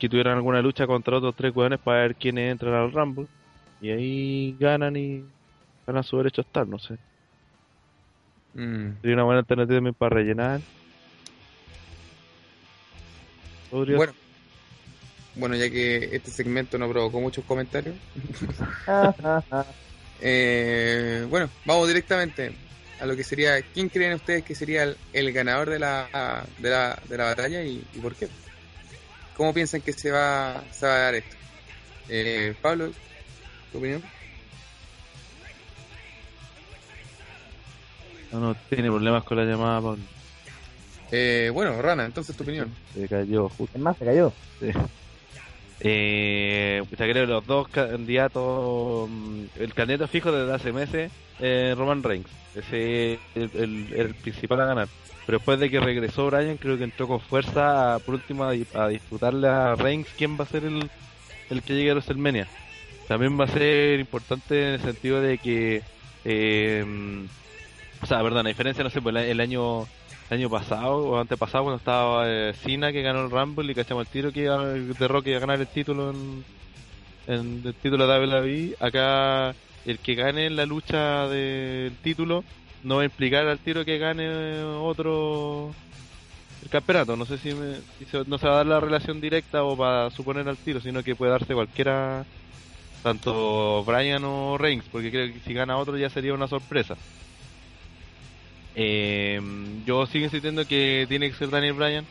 que 0.00 0.08
tuvieran 0.08 0.36
alguna 0.36 0.62
lucha 0.62 0.86
contra 0.86 1.18
otros 1.18 1.34
tres 1.36 1.54
hueones 1.54 1.80
para 1.80 2.00
ver 2.00 2.14
quiénes 2.14 2.50
entran 2.50 2.74
al 2.74 2.92
Rumble. 2.92 3.26
Y 3.80 3.90
ahí 3.90 4.56
ganan 4.58 4.96
y 4.96 5.24
ganan 5.86 6.02
su 6.02 6.16
derecho 6.16 6.40
a 6.40 6.44
estar, 6.44 6.66
no 6.66 6.78
sé. 6.78 6.94
Mm. 8.54 9.00
Sería 9.02 9.14
una 9.16 9.24
buena 9.24 9.40
alternativa 9.40 9.76
también 9.76 9.94
para 9.94 10.14
rellenar. 10.14 10.60
Podría 13.70 13.96
Bueno, 13.98 14.12
bueno, 15.34 15.56
ya 15.56 15.68
que 15.68 16.16
este 16.16 16.30
segmento 16.30 16.78
no 16.78 16.88
provocó 16.88 17.20
muchos 17.20 17.44
comentarios, 17.44 17.96
eh, 20.22 21.26
bueno, 21.28 21.50
vamos 21.66 21.88
directamente 21.88 22.63
a 23.00 23.06
lo 23.06 23.16
que 23.16 23.24
sería, 23.24 23.60
¿quién 23.62 23.88
creen 23.88 24.14
ustedes 24.14 24.44
que 24.44 24.54
sería 24.54 24.84
el, 24.84 24.96
el 25.12 25.32
ganador 25.32 25.70
de 25.70 25.78
la, 25.78 26.44
de 26.58 26.70
la, 26.70 26.98
de 27.08 27.16
la 27.16 27.24
batalla 27.24 27.62
y, 27.62 27.84
y 27.94 27.98
por 27.98 28.14
qué? 28.14 28.28
¿Cómo 29.36 29.52
piensan 29.52 29.80
que 29.80 29.92
se 29.92 30.10
va, 30.10 30.62
se 30.70 30.86
va 30.86 30.94
a 30.94 30.98
dar 30.98 31.14
esto? 31.16 31.36
Eh, 32.08 32.54
Pablo, 32.62 32.90
¿tu 33.72 33.78
opinión? 33.78 34.02
No, 38.30 38.40
no, 38.40 38.54
tiene 38.68 38.88
problemas 38.88 39.24
con 39.24 39.36
la 39.38 39.44
llamada, 39.44 39.80
Pablo. 39.80 40.02
Eh, 41.10 41.50
bueno, 41.52 41.80
Rana, 41.80 42.04
entonces 42.04 42.36
tu 42.36 42.42
opinión. 42.42 42.72
Se 42.94 43.08
cayó 43.08 43.48
justo. 43.48 43.76
es 43.76 43.82
más, 43.82 43.96
se 43.96 44.04
cayó. 44.04 44.32
Sí. 44.60 44.70
Eh, 45.80 46.82
creo 46.88 47.26
los 47.26 47.44
dos 47.46 47.68
candidatos, 47.68 49.08
mm, 49.10 49.46
el 49.56 49.74
candidato 49.74 50.08
fijo 50.08 50.32
desde 50.32 50.54
hace 50.54 50.72
meses, 50.72 51.12
eh, 51.38 51.74
Roman 51.76 52.02
Reigns, 52.02 52.30
ese 52.54 53.14
es 53.14 53.20
el, 53.34 53.50
el- 53.54 54.14
principal 54.16 54.60
a 54.60 54.66
ganar. 54.66 54.88
Pero 55.24 55.38
después 55.38 55.58
de 55.58 55.70
que 55.70 55.80
regresó 55.80 56.26
Bryan, 56.26 56.58
creo 56.58 56.78
que 56.78 56.84
entró 56.84 57.08
con 57.08 57.20
fuerza, 57.20 57.94
a- 57.96 58.00
por 58.00 58.14
último, 58.14 58.44
a, 58.44 58.52
a 58.74 58.88
disputarle 58.88 59.48
a 59.48 59.74
Reigns 59.76 60.14
quién 60.14 60.38
va 60.38 60.44
a 60.44 60.46
ser 60.48 60.64
el, 60.64 60.90
el 61.48 61.62
que 61.64 61.74
llegue 61.74 61.90
a 61.90 61.94
WrestleMania. 61.94 62.50
También 63.06 63.38
va 63.40 63.44
a 63.44 63.48
ser 63.48 64.00
importante 64.00 64.68
en 64.68 64.74
el 64.74 64.80
sentido 64.82 65.20
de 65.20 65.38
que, 65.38 65.84
eh, 66.24 66.84
mm, 66.86 67.26
o 68.02 68.06
sea, 68.06 68.22
perdón, 68.22 68.46
a 68.46 68.50
diferencia, 68.50 68.84
no 68.84 68.90
sé, 68.90 69.00
pues 69.02 69.14
el, 69.16 69.22
el 69.24 69.40
año 69.40 69.88
año 70.34 70.50
pasado 70.50 70.96
o 70.98 71.18
antepasado 71.18 71.64
cuando 71.64 71.78
estaba 71.78 72.24
eh, 72.26 72.52
que 72.64 73.02
ganó 73.02 73.24
el 73.24 73.30
Rumble 73.30 73.70
y 73.70 73.74
cachamos 73.74 74.06
el 74.06 74.12
tiro 74.12 74.32
que 74.32 74.42
iba, 74.42 74.64
de 74.64 75.08
Rock 75.08 75.26
iba 75.28 75.36
a 75.38 75.40
ganar 75.40 75.60
el 75.60 75.66
título 75.66 76.10
en, 76.10 76.44
el 77.26 77.74
título 77.82 78.06
de 78.06 78.18
WWE. 78.26 78.76
Acá 78.80 79.54
el 79.84 79.98
que 79.98 80.14
gane 80.14 80.50
la 80.50 80.66
lucha 80.66 81.26
del 81.28 81.96
título 82.02 82.44
no 82.82 82.96
va 82.96 83.02
a 83.02 83.06
implicar 83.06 83.46
al 83.46 83.58
tiro 83.58 83.84
que 83.84 83.98
gane 83.98 84.62
otro 84.64 85.70
el 86.62 86.68
campeonato. 86.68 87.16
No 87.16 87.24
sé 87.26 87.38
si, 87.38 87.52
me- 87.54 87.80
si 87.98 88.04
se- 88.06 88.24
no 88.26 88.38
se 88.38 88.46
va 88.46 88.54
a 88.54 88.56
dar 88.58 88.66
la 88.66 88.80
relación 88.80 89.20
directa 89.20 89.64
o 89.64 89.76
para 89.76 90.10
suponer 90.10 90.48
al 90.48 90.56
tiro, 90.58 90.80
sino 90.80 91.02
que 91.02 91.14
puede 91.16 91.32
darse 91.32 91.54
cualquiera, 91.54 92.24
tanto 93.02 93.84
Brian 93.84 94.24
o 94.24 94.56
Reigns, 94.58 94.84
porque 94.90 95.10
creo 95.10 95.32
que 95.32 95.40
si 95.40 95.54
gana 95.54 95.76
otro 95.78 95.96
ya 95.96 96.10
sería 96.10 96.34
una 96.34 96.48
sorpresa. 96.48 96.96
Eh, 98.76 99.40
yo 99.84 100.06
sigo 100.06 100.24
insistiendo 100.24 100.66
que 100.66 101.06
tiene 101.08 101.28
que 101.30 101.34
ser 101.36 101.50
Daniel 101.50 101.74
Bryan, 101.74 102.08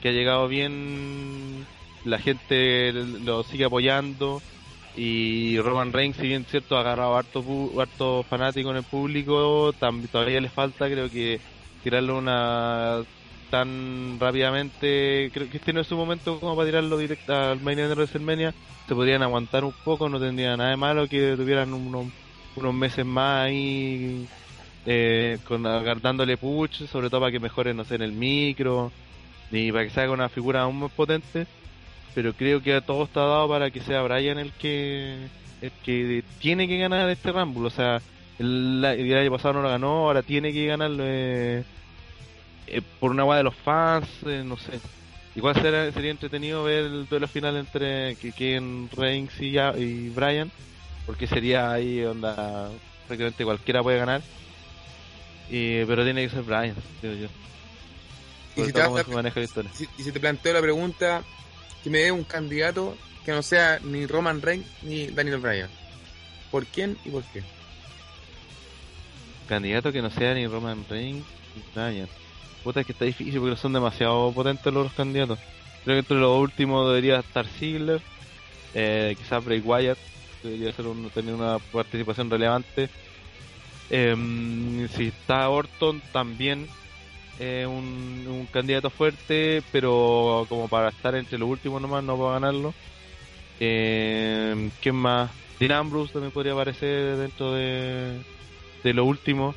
que 0.00 0.08
ha 0.10 0.12
llegado 0.12 0.46
bien, 0.48 1.68
la 2.02 2.18
gente 2.20 2.92
lo 2.92 3.42
sigue 3.44 3.64
apoyando 3.64 4.44
y 4.92 5.58
Roman 5.60 5.92
Reigns, 5.92 6.16
si 6.16 6.28
bien 6.28 6.46
cierto 6.46 6.76
ha 6.76 6.80
agarrado 6.80 7.16
harto, 7.16 7.44
harto 7.80 8.24
fanático 8.24 8.70
en 8.70 8.76
el 8.78 8.84
público, 8.86 9.72
tam- 9.74 10.08
todavía 10.10 10.40
le 10.40 10.50
falta, 10.50 10.88
creo 10.88 11.10
que 11.10 11.42
tirarlo 11.82 12.18
una 12.18 13.04
tan 13.48 14.18
rápidamente, 14.20 15.30
creo 15.32 15.48
que 15.48 15.56
este 15.58 15.72
no 15.72 15.80
es 15.80 15.86
su 15.88 15.96
momento 15.96 16.38
como 16.40 16.54
para 16.56 16.68
tirarlo 16.68 16.96
directo 16.98 17.32
al 17.34 17.60
main 17.60 17.78
event 17.78 17.90
de 17.90 17.94
WrestleMania, 17.96 18.56
se 18.86 18.94
podrían 18.94 19.22
aguantar 19.22 19.64
un 19.64 19.74
poco, 19.82 20.08
no 20.08 20.20
tendría 20.20 20.56
nada 20.56 20.70
de 20.70 20.76
malo 20.76 21.08
que 21.08 21.36
tuvieran 21.36 21.72
unos, 21.74 22.12
unos 22.54 22.74
meses 22.74 23.04
más 23.04 23.46
ahí 23.46 24.28
eh, 24.86 25.38
con 25.46 25.62
dándole 25.62 26.36
push, 26.36 26.86
sobre 26.86 27.10
todo 27.10 27.20
para 27.20 27.32
que 27.32 27.40
mejore, 27.40 27.74
no 27.74 27.84
sé, 27.84 27.96
en 27.96 28.02
el 28.02 28.12
micro, 28.12 28.92
y 29.50 29.72
para 29.72 29.84
que 29.84 29.90
se 29.90 30.00
haga 30.00 30.12
una 30.12 30.28
figura 30.28 30.62
aún 30.62 30.80
más 30.80 30.92
potente. 30.92 31.46
Pero 32.14 32.32
creo 32.32 32.62
que 32.62 32.80
todo 32.80 33.04
está 33.04 33.20
dado 33.20 33.48
para 33.48 33.70
que 33.70 33.80
sea 33.80 34.02
Brian 34.02 34.38
el 34.38 34.52
que 34.52 35.26
el 35.60 35.72
que 35.84 36.22
tiene 36.38 36.68
que 36.68 36.78
ganar 36.78 37.08
este 37.10 37.32
Rumble. 37.32 37.66
O 37.66 37.70
sea, 37.70 38.00
el, 38.38 38.84
el 38.84 39.16
año 39.16 39.30
pasado 39.30 39.54
no 39.54 39.62
lo 39.62 39.68
ganó, 39.68 40.06
ahora 40.06 40.22
tiene 40.22 40.52
que 40.52 40.66
ganarlo 40.66 41.04
eh, 41.06 41.64
eh, 42.66 42.82
por 43.00 43.10
una 43.10 43.24
guada 43.24 43.38
de 43.38 43.44
los 43.44 43.54
fans, 43.54 44.08
eh, 44.26 44.42
no 44.44 44.56
sé. 44.56 44.80
Igual 45.36 45.54
será, 45.56 45.90
sería 45.90 46.12
entretenido 46.12 46.62
ver 46.62 46.84
el 46.84 47.08
duelo 47.08 47.26
final 47.26 47.56
entre 47.56 48.14
queden 48.16 48.88
Reigns 48.96 49.40
y, 49.40 49.58
y 49.58 50.08
Brian, 50.10 50.50
porque 51.06 51.26
sería 51.26 51.72
ahí 51.72 52.04
onda 52.04 52.70
prácticamente 53.08 53.44
cualquiera 53.44 53.82
puede 53.82 53.98
ganar. 53.98 54.22
Y, 55.50 55.84
pero 55.84 56.04
tiene 56.04 56.24
que 56.24 56.30
ser 56.30 56.42
Brian, 56.42 56.74
digo 57.02 57.14
yo. 57.14 57.28
Y 58.56 58.60
si, 58.66 58.72
te 58.72 58.78
la 58.78 58.84
si- 59.74 59.88
y 59.98 60.02
si 60.02 60.12
te 60.12 60.20
planteo 60.20 60.52
la 60.52 60.60
pregunta, 60.60 61.22
que 61.82 61.90
me 61.90 61.98
dé 61.98 62.12
un 62.12 62.24
candidato 62.24 62.96
que 63.24 63.32
no 63.32 63.42
sea 63.42 63.80
ni 63.82 64.06
Roman 64.06 64.40
Reigns 64.42 64.66
ni 64.82 65.06
Daniel 65.08 65.38
Bryan. 65.38 65.68
¿Por 66.50 66.66
quién 66.66 66.96
y 67.04 67.10
por 67.10 67.24
qué? 67.24 67.42
Candidato 69.48 69.92
que 69.92 70.00
no 70.02 70.10
sea 70.10 70.34
ni 70.34 70.46
Roman 70.46 70.84
Reigns 70.88 71.24
ni 71.54 71.62
Bryan. 71.74 72.08
Puta, 72.62 72.80
es 72.80 72.86
que 72.86 72.92
está 72.92 73.04
difícil 73.04 73.40
porque 73.40 73.56
son 73.56 73.72
demasiado 73.72 74.32
potentes 74.32 74.72
los 74.72 74.92
candidatos. 74.94 75.38
Creo 75.84 75.96
que 75.96 76.00
entre 76.00 76.16
los 76.16 76.40
últimos 76.40 76.88
debería 76.88 77.20
estar 77.20 77.46
Ziggler, 77.46 78.00
eh, 78.72 79.14
quizás 79.18 79.44
Bray 79.44 79.60
Wyatt, 79.60 79.98
debería 80.42 80.72
ser 80.72 80.86
un- 80.86 81.10
tener 81.10 81.34
una 81.34 81.58
participación 81.58 82.30
relevante. 82.30 82.88
Em, 83.90 84.88
si 84.88 85.08
está 85.08 85.48
Orton 85.50 86.00
también 86.12 86.66
eh, 87.38 87.66
un, 87.68 88.26
un 88.28 88.46
candidato 88.46 88.90
fuerte, 88.90 89.62
pero 89.72 90.46
como 90.48 90.68
para 90.68 90.88
estar 90.88 91.14
entre 91.14 91.38
los 91.38 91.48
últimos 91.48 91.80
nomás 91.82 92.02
no 92.04 92.18
va 92.18 92.30
a 92.30 92.40
ganarlo. 92.40 92.74
Eh, 93.60 94.70
¿Quién 94.80 94.96
más? 94.96 95.30
Dean 95.60 95.72
Ambrose 95.72 96.12
también 96.12 96.32
podría 96.32 96.52
aparecer 96.52 97.16
dentro 97.16 97.52
de, 97.52 98.20
de 98.82 98.94
lo 98.94 99.04
último. 99.04 99.54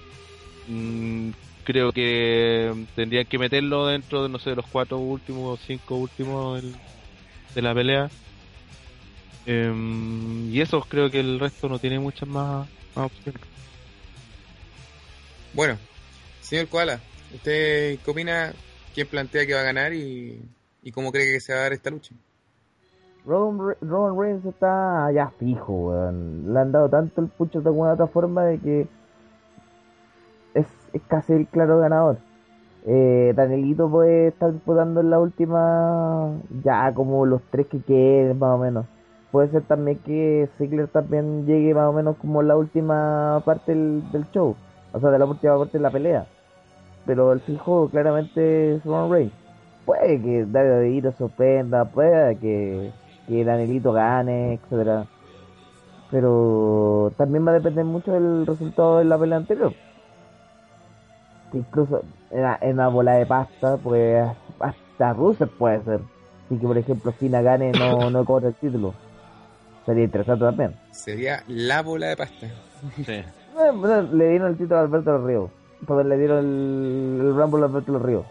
Mm, 0.67 1.31
creo 1.63 1.91
que 1.91 2.85
tendrían 2.95 3.25
que 3.25 3.37
meterlo 3.39 3.87
dentro 3.87 4.23
de, 4.23 4.29
no 4.29 4.39
sé, 4.39 4.51
de 4.51 4.57
los 4.57 4.67
cuatro 4.67 4.97
últimos 4.99 5.59
o 5.59 5.63
cinco 5.63 5.95
últimos 5.95 6.61
del- 6.61 6.75
de 7.55 7.61
la 7.61 7.73
pelea. 7.73 8.09
Em, 9.45 10.49
y 10.51 10.61
eso 10.61 10.81
creo 10.81 11.09
que 11.09 11.19
el 11.19 11.39
resto 11.39 11.69
no 11.69 11.79
tiene 11.79 11.99
muchas 11.99 12.27
más 12.27 12.67
opciones. 12.93 13.41
Bueno, 15.57 15.73
señor 16.39 16.67
Koala, 16.67 16.99
¿usted 17.33 17.97
qué 18.05 18.11
opina? 18.11 18.53
¿Quién 18.93 19.07
plantea 19.07 19.47
que 19.47 19.55
va 19.55 19.61
a 19.61 19.63
ganar 19.63 19.91
y, 19.91 20.39
cómo 20.93 21.11
cree 21.11 21.33
que 21.33 21.39
se 21.39 21.51
va 21.51 21.61
a 21.61 21.63
dar 21.63 21.73
esta 21.73 21.89
lucha? 21.89 22.13
Roman, 23.25 23.67
Re- 23.69 23.77
Roman 23.81 24.19
Reigns 24.21 24.45
está 24.45 25.11
ya 25.11 25.31
fijo, 25.39 25.73
weón. 25.73 26.53
Le 26.53 26.59
han 26.59 26.71
dado 26.71 26.89
tanto 26.89 27.21
el 27.21 27.29
pucho 27.29 27.59
de 27.61 27.69
alguna 27.69 27.93
otra 27.93 28.05
forma 28.05 28.45
de 28.45 28.59
que 28.59 28.87
es, 30.53 30.67
casi 31.07 31.33
el 31.33 31.47
claro 31.47 31.79
ganador. 31.79 32.19
Eh, 32.85 33.33
Danielito 33.35 33.89
puede 33.89 34.27
estar 34.27 34.53
disputando 34.53 35.01
en 35.01 35.09
la 35.09 35.17
última, 35.17 36.39
ya 36.63 36.93
como 36.93 37.25
los 37.25 37.41
tres 37.49 37.65
que 37.65 37.81
queden, 37.81 38.37
más 38.37 38.51
o 38.51 38.59
menos. 38.59 38.85
Puede 39.31 39.49
ser 39.49 39.63
también 39.63 39.97
que 40.05 40.49
Ziggler 40.59 40.87
también 40.87 41.47
llegue 41.47 41.73
más 41.73 41.87
o 41.87 41.93
menos 41.93 42.15
como 42.17 42.43
la 42.43 42.55
última 42.55 43.41
parte 43.43 43.73
del 43.73 44.25
show, 44.31 44.55
o 44.97 44.99
sea, 44.99 45.09
de 45.09 45.19
la 45.19 45.25
última 45.25 45.57
parte 45.57 45.77
de 45.77 45.81
la 45.83 45.91
pelea. 45.91 46.25
Pero 47.05 47.31
el 47.31 47.39
fijo 47.39 47.89
claramente 47.89 48.75
es 48.75 48.83
Roman 48.83 49.11
Reigns. 49.11 49.33
Puede 49.85 50.21
que 50.21 50.45
David 50.45 51.07
sorprenda, 51.17 51.85
puede 51.85 52.37
que 52.37 52.91
que 53.27 53.43
Danielito 53.43 53.91
gane, 53.91 54.53
etcétera. 54.53 55.05
Pero 56.09 57.11
también 57.17 57.45
va 57.45 57.51
a 57.51 57.55
depender 57.55 57.83
mucho 57.83 58.13
del 58.13 58.45
resultado 58.45 58.99
de 58.99 59.05
la 59.05 59.17
pelea 59.17 59.37
anterior. 59.37 59.73
Que 61.51 61.57
incluso 61.57 62.01
en 62.31 62.41
la, 62.41 62.57
en 62.61 62.77
la 62.77 62.87
bola 62.87 63.15
de 63.15 63.25
pasta, 63.25 63.77
pues 63.77 64.25
hasta 64.59 65.13
Rusev 65.13 65.49
puede 65.57 65.83
ser. 65.83 65.99
Si 66.47 66.57
que 66.57 66.65
por 66.65 66.77
ejemplo 66.77 67.11
Fina 67.11 67.41
gane 67.41 67.73
no, 67.73 68.09
no 68.09 68.23
cobra 68.23 68.47
el 68.47 68.55
título. 68.55 68.93
Sería 69.85 70.05
interesante 70.05 70.45
también. 70.45 70.75
Sería 70.91 71.43
la 71.47 71.81
bola 71.81 72.07
de 72.07 72.17
pasta. 72.17 72.47
Sí. 73.05 73.23
Eh, 73.59 73.71
bueno, 73.73 74.01
le 74.13 74.29
dieron 74.29 74.49
el 74.51 74.57
título 74.57 74.77
a 74.77 74.81
Alberto 74.83 75.13
del 75.13 75.25
Río. 75.27 75.49
Pues 75.85 76.05
le 76.05 76.17
dieron 76.17 76.37
el, 76.39 77.21
el 77.21 77.35
Rumble 77.35 77.61
a 77.63 77.65
Alberto 77.65 77.91
del 77.93 78.03
Río. 78.03 78.25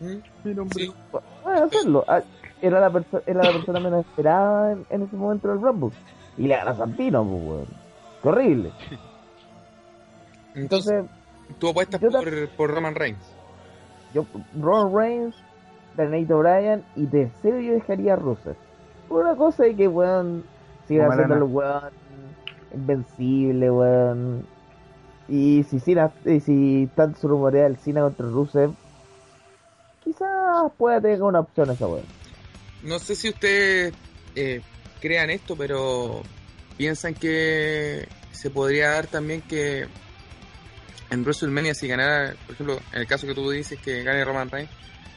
Sí, 0.00 0.54
Bueno, 1.44 1.64
hacerlo. 1.64 2.04
Ah, 2.08 2.20
Era 2.60 2.80
la, 2.80 2.90
perso- 2.90 3.22
era 3.26 3.42
la 3.42 3.52
persona 3.52 3.80
menos 3.80 4.06
esperada 4.06 4.72
en, 4.72 4.86
en 4.90 5.02
ese 5.02 5.16
momento 5.16 5.48
del 5.48 5.60
Rumble. 5.60 5.90
Y 6.36 6.46
le 6.46 6.56
gana 6.56 6.70
a 6.72 6.76
Santino, 6.76 7.24
pues, 7.24 7.42
weón. 7.44 7.66
Horrible. 8.24 8.70
Entonces, 10.54 11.04
tú 11.58 11.68
apuestas 11.70 12.00
por, 12.00 12.48
por 12.56 12.70
Roman 12.74 12.94
Reigns. 12.94 13.24
yo, 14.14 14.26
Ron 14.60 14.94
Reigns, 14.96 15.34
Danielito 15.96 16.38
Bryan 16.38 16.84
y 16.94 17.06
tercero 17.06 17.58
yo 17.60 17.72
dejaría 17.72 18.12
a 18.14 18.16
Rusev. 18.16 18.54
Por 19.08 19.24
una 19.24 19.34
cosa 19.34 19.64
de 19.64 19.74
que, 19.74 19.88
weón, 19.88 20.44
sigue 20.86 21.00
Como 21.00 21.12
haciendo 21.12 21.34
el 21.34 21.40
Lana. 21.40 21.52
weón 21.52 21.92
invencible, 22.74 23.70
weón. 23.70 24.46
Y 25.28 25.64
si 25.64 25.80
Cena, 25.80 26.12
y 26.24 26.40
si 26.40 26.88
tanto 26.94 27.20
se 27.20 27.26
rumorea 27.26 27.66
el 27.66 27.76
Cena 27.76 28.02
contra 28.02 28.26
Rusev, 28.26 28.72
quizás 30.02 30.72
pueda 30.76 31.00
tener 31.00 31.22
una 31.22 31.40
opción 31.40 31.70
esa 31.70 31.86
weón. 31.86 32.04
No 32.82 32.98
sé 32.98 33.14
si 33.14 33.28
ustedes 33.28 33.94
eh, 34.34 34.60
crean 35.00 35.30
esto, 35.30 35.56
pero 35.56 36.22
piensan 36.76 37.14
que 37.14 38.08
se 38.32 38.50
podría 38.50 38.90
dar 38.90 39.06
también 39.06 39.42
que 39.42 39.86
en 41.10 41.22
WrestleMania 41.22 41.74
si 41.74 41.86
ganara, 41.86 42.34
por 42.46 42.54
ejemplo, 42.54 42.80
en 42.92 43.00
el 43.00 43.06
caso 43.06 43.26
que 43.26 43.34
tú 43.34 43.50
dices 43.50 43.78
que 43.78 44.02
gane 44.02 44.24
Roman 44.24 44.50
Reigns, 44.50 44.70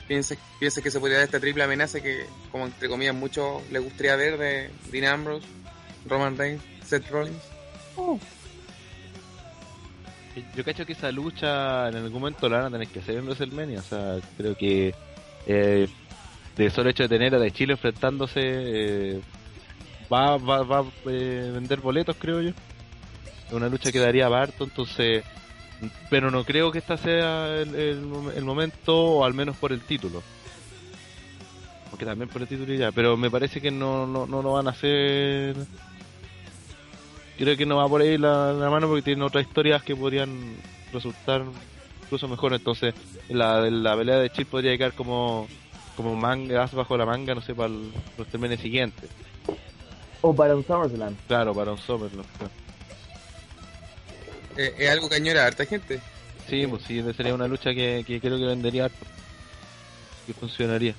piensas 0.08 0.38
piensa 0.60 0.82
que 0.82 0.91
se 0.91 0.99
podría 0.99 1.18
dar 1.18 1.26
esta 1.26 1.39
triple 1.39 1.64
amenaza 1.64 2.01
que, 2.01 2.26
como 2.51 2.66
entre 2.66 2.88
comillas, 2.89 3.16
muchos 3.16 3.64
les 3.72 3.84
gustaría 3.84 4.16
ver 4.16 4.38
de 4.38 4.70
Dean 4.91 5.06
Ambrose, 5.06 5.47
Roman 6.08 6.38
Reigns, 6.38 6.62
Seth 6.86 7.10
Rollins. 7.10 7.41
Yo 10.56 10.64
cacho 10.66 10.86
que 10.86 10.93
esa 10.93 11.12
lucha 11.12 11.88
en 11.88 11.95
algún 11.95 12.14
momento 12.22 12.49
la 12.49 12.58
van 12.58 12.66
a 12.68 12.72
tener 12.72 12.88
que 12.89 12.99
hacer 12.99 13.16
en 13.18 13.26
WrestleMania. 13.26 13.80
O 13.80 13.84
sea, 13.84 14.18
creo 14.38 14.56
que 14.56 14.93
eh, 15.47 15.88
de 16.58 16.70
solo 16.70 16.89
hecho 16.89 17.03
de 17.03 17.10
tener 17.10 17.34
a 17.36 17.39
de 17.39 17.51
Chile 17.51 17.74
enfrentándose 17.74 18.41
eh, 18.43 19.22
va, 20.12 20.38
va, 20.38 20.64
va 20.64 20.80
a 20.80 20.86
eh, 21.08 21.51
vender 21.53 21.80
boletos, 21.80 22.18
creo 22.20 22.41
yo. 22.41 22.49
Es 22.49 23.53
una 23.53 23.70
lucha 23.70 23.91
que 23.91 23.99
daría 23.99 24.28
Barto, 24.28 24.66
entonces. 24.66 25.24
Pero 26.10 26.32
no 26.32 26.43
creo 26.43 26.72
que 26.72 26.80
esta 26.80 26.97
sea 26.97 27.58
el, 27.62 27.76
el 27.76 28.01
mom- 28.06 28.32
el 28.36 28.43
momento, 28.45 28.95
o 28.97 29.26
al 29.26 29.34
menos 29.34 29.56
por 29.58 29.72
el 29.72 29.82
título. 29.82 30.22
Porque 31.89 32.06
también 32.06 32.28
por 32.30 32.41
el 32.41 32.47
título 32.47 32.74
y 32.74 32.78
ya. 32.78 32.91
Pero 32.91 33.16
me 33.16 33.30
parece 33.30 33.62
que 33.62 33.72
no, 33.72 34.06
no, 34.06 34.26
no 34.26 34.41
lo 34.41 34.53
van 34.53 34.68
a 34.68 34.72
hacer. 34.72 35.56
Creo 37.38 37.57
que 37.57 37.65
no 37.65 37.77
va 37.77 37.89
por 37.89 38.01
ahí 38.01 38.17
la, 38.17 38.53
la 38.53 38.69
mano 38.69 38.88
porque 38.88 39.01
tienen 39.01 39.23
otras 39.23 39.45
historias 39.45 39.83
que 39.83 39.95
podrían 39.95 40.55
resultar 40.93 41.43
incluso 42.03 42.27
mejor. 42.27 42.53
Entonces, 42.53 42.93
la, 43.29 43.61
la 43.69 43.97
pelea 43.97 44.17
de 44.17 44.29
Chip 44.29 44.49
podría 44.49 44.77
quedar 44.77 44.93
como 44.93 45.47
como 45.95 46.15
manga, 46.15 46.67
bajo 46.73 46.97
la 46.97 47.05
manga, 47.05 47.33
no 47.36 47.41
sé, 47.41 47.55
para 47.55 47.69
el 47.69 47.91
WrestleMania 48.17 48.57
siguiente. 48.57 49.07
O 50.21 50.36
para 50.36 50.55
un 50.55 50.63
SummerSlam. 50.63 51.15
Claro, 51.27 51.53
para 51.53 51.71
un 51.71 51.77
SummerSlam. 51.77 52.25
claro. 52.38 52.51
Eh, 54.57 54.73
es 54.77 54.89
algo 54.89 55.09
que 55.09 55.15
añora 55.15 55.43
a 55.43 55.47
harta 55.47 55.65
gente. 55.65 56.01
Sí, 56.49 56.65
pues 56.67 56.83
sí, 56.83 57.01
sería 57.13 57.33
una 57.33 57.47
lucha 57.47 57.73
que, 57.73 58.03
que 58.05 58.19
creo 58.19 58.38
que 58.38 58.45
vendería 58.45 58.86
harto. 58.86 59.05
Que 60.25 60.33
funcionaría. 60.33 60.95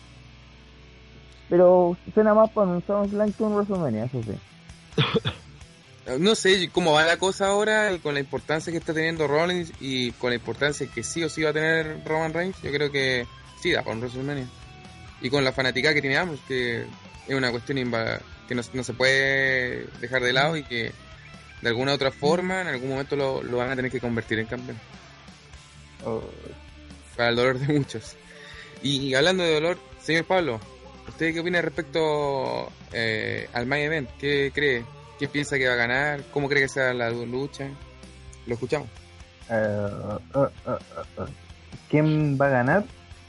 Pero 1.48 1.96
suena 2.12 2.34
más 2.34 2.50
para 2.50 2.68
un 2.68 2.82
SummerSlam 2.86 3.32
que 3.32 3.42
un 3.42 3.52
WrestleMania, 3.54 4.04
eso 4.04 4.22
sí. 4.22 4.32
No 6.18 6.36
sé 6.36 6.70
cómo 6.70 6.92
va 6.92 7.04
la 7.04 7.16
cosa 7.16 7.48
ahora 7.48 7.92
y 7.92 7.98
con 7.98 8.14
la 8.14 8.20
importancia 8.20 8.70
que 8.70 8.78
está 8.78 8.94
teniendo 8.94 9.26
Rollins 9.26 9.72
y 9.80 10.12
con 10.12 10.30
la 10.30 10.36
importancia 10.36 10.86
que 10.86 11.02
sí 11.02 11.24
o 11.24 11.28
sí 11.28 11.42
va 11.42 11.50
a 11.50 11.52
tener 11.52 12.04
Roman 12.04 12.32
Reigns, 12.32 12.62
yo 12.62 12.70
creo 12.70 12.92
que 12.92 13.26
sí 13.60 13.72
da 13.72 13.82
para 13.82 13.96
un 13.96 14.02
WrestleMania. 14.02 14.46
Y 15.20 15.30
con 15.30 15.42
la 15.42 15.52
fanática 15.52 15.92
que 15.92 16.00
tiene 16.00 16.16
ambos, 16.16 16.38
que 16.46 16.82
es 17.26 17.34
una 17.34 17.50
cuestión 17.50 17.78
que 18.48 18.54
no, 18.54 18.62
no 18.72 18.84
se 18.84 18.92
puede 18.92 19.86
dejar 20.00 20.22
de 20.22 20.32
lado 20.32 20.56
y 20.56 20.62
que 20.62 20.92
de 21.62 21.68
alguna 21.68 21.94
otra 21.94 22.12
forma 22.12 22.60
en 22.60 22.68
algún 22.68 22.90
momento 22.90 23.16
lo, 23.16 23.42
lo 23.42 23.56
van 23.56 23.70
a 23.70 23.76
tener 23.76 23.90
que 23.90 24.00
convertir 24.00 24.38
en 24.38 24.46
campeón. 24.46 24.78
Oh, 26.04 26.22
Para 27.16 27.30
el 27.30 27.36
dolor 27.36 27.58
de 27.58 27.72
muchos. 27.72 28.14
Y, 28.82 29.14
hablando 29.14 29.42
de 29.42 29.54
dolor, 29.54 29.78
señor 30.00 30.24
Pablo, 30.24 30.60
¿usted 31.08 31.34
qué 31.34 31.40
opina 31.40 31.60
respecto 31.60 32.70
eh, 32.92 33.48
al 33.52 33.66
main 33.66 33.84
event? 33.84 34.10
¿Qué 34.20 34.52
cree? 34.54 34.84
¿Quién 35.18 35.30
piensa 35.30 35.56
que 35.58 35.66
va 35.66 35.74
a 35.74 35.76
ganar? 35.76 36.22
¿Cómo 36.32 36.48
cree 36.48 36.62
que 36.62 36.68
sea 36.68 36.92
la 36.92 37.10
lucha? 37.10 37.68
Lo 38.46 38.54
escuchamos. 38.54 38.88
uh, 39.50 40.38
uh, 40.38 40.42
uh, 40.42 41.22
uh. 41.22 41.26
¿Quién 41.88 42.36
va 42.40 42.46
a 42.46 42.50
ganar 42.50 42.84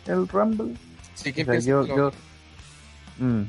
el 0.06 0.28
Rumble? 0.28 0.76
Sí, 1.14 1.30
O 1.30 1.34
¿quién 1.34 1.46
sea, 1.46 1.52
piensa 1.54 1.70
yo, 1.70 1.86
yo... 1.86 2.12
Mm. 3.20 3.44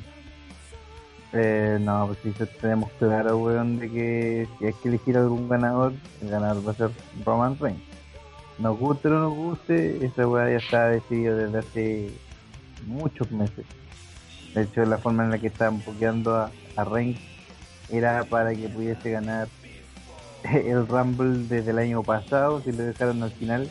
Eh, 1.35 1.79
no, 1.81 2.07
pues 2.07 2.19
sí, 2.23 2.45
tenemos 2.61 2.91
claro, 2.99 3.37
weón, 3.39 3.79
de 3.79 3.91
que 3.91 4.49
si 4.59 4.67
hay 4.67 4.73
que 4.75 4.89
elegir 4.89 5.17
algún 5.19 5.47
ganador, 5.49 5.93
el 6.23 6.31
ganador 6.31 6.67
va 6.67 6.73
a 6.73 6.75
ser 6.75 6.91
Roman 7.25 7.59
Reigns. 7.59 7.83
Nos 8.59 8.79
guste 8.79 9.09
o 9.09 9.11
no 9.11 9.21
nos 9.21 9.35
guste, 9.35 10.05
esa 10.05 10.27
weá 10.27 10.51
ya 10.51 10.57
está 10.57 10.89
decidido 10.89 11.37
desde 11.37 11.59
hace 11.59 12.11
muchos 12.87 13.31
meses. 13.31 13.67
De 14.55 14.63
hecho, 14.63 14.85
la 14.87 14.97
forma 14.97 15.25
en 15.25 15.31
la 15.31 15.39
que 15.39 15.49
estaban 15.49 15.81
pokeando 15.81 16.35
a, 16.35 16.51
a 16.77 16.85
Reigns 16.85 17.21
era 17.91 18.25
para 18.25 18.55
que 18.55 18.69
pudiese 18.69 19.11
ganar 19.11 19.49
el 20.45 20.87
Rumble 20.87 21.47
desde 21.49 21.71
el 21.71 21.79
año 21.79 22.03
pasado, 22.03 22.61
si 22.63 22.73
lo 22.73 22.85
dejaron 22.85 23.23
al 23.23 23.31
final 23.33 23.71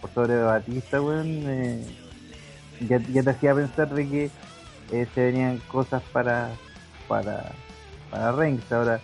por 0.00 0.10
sobre 0.10 0.36
Batista, 0.36 1.00
weón. 1.00 1.42
eh, 1.46 1.84
ya, 2.80 2.98
ya 2.98 3.22
te 3.22 3.30
hacía 3.30 3.54
pensar 3.54 3.88
de 3.92 4.08
que 4.08 4.30
eh, 4.92 5.06
se 5.14 5.24
venían 5.24 5.58
cosas 5.68 6.02
para 6.12 6.50
para 7.08 7.52
para 8.10 8.32
Reigns 8.32 8.70
ahora 8.70 9.00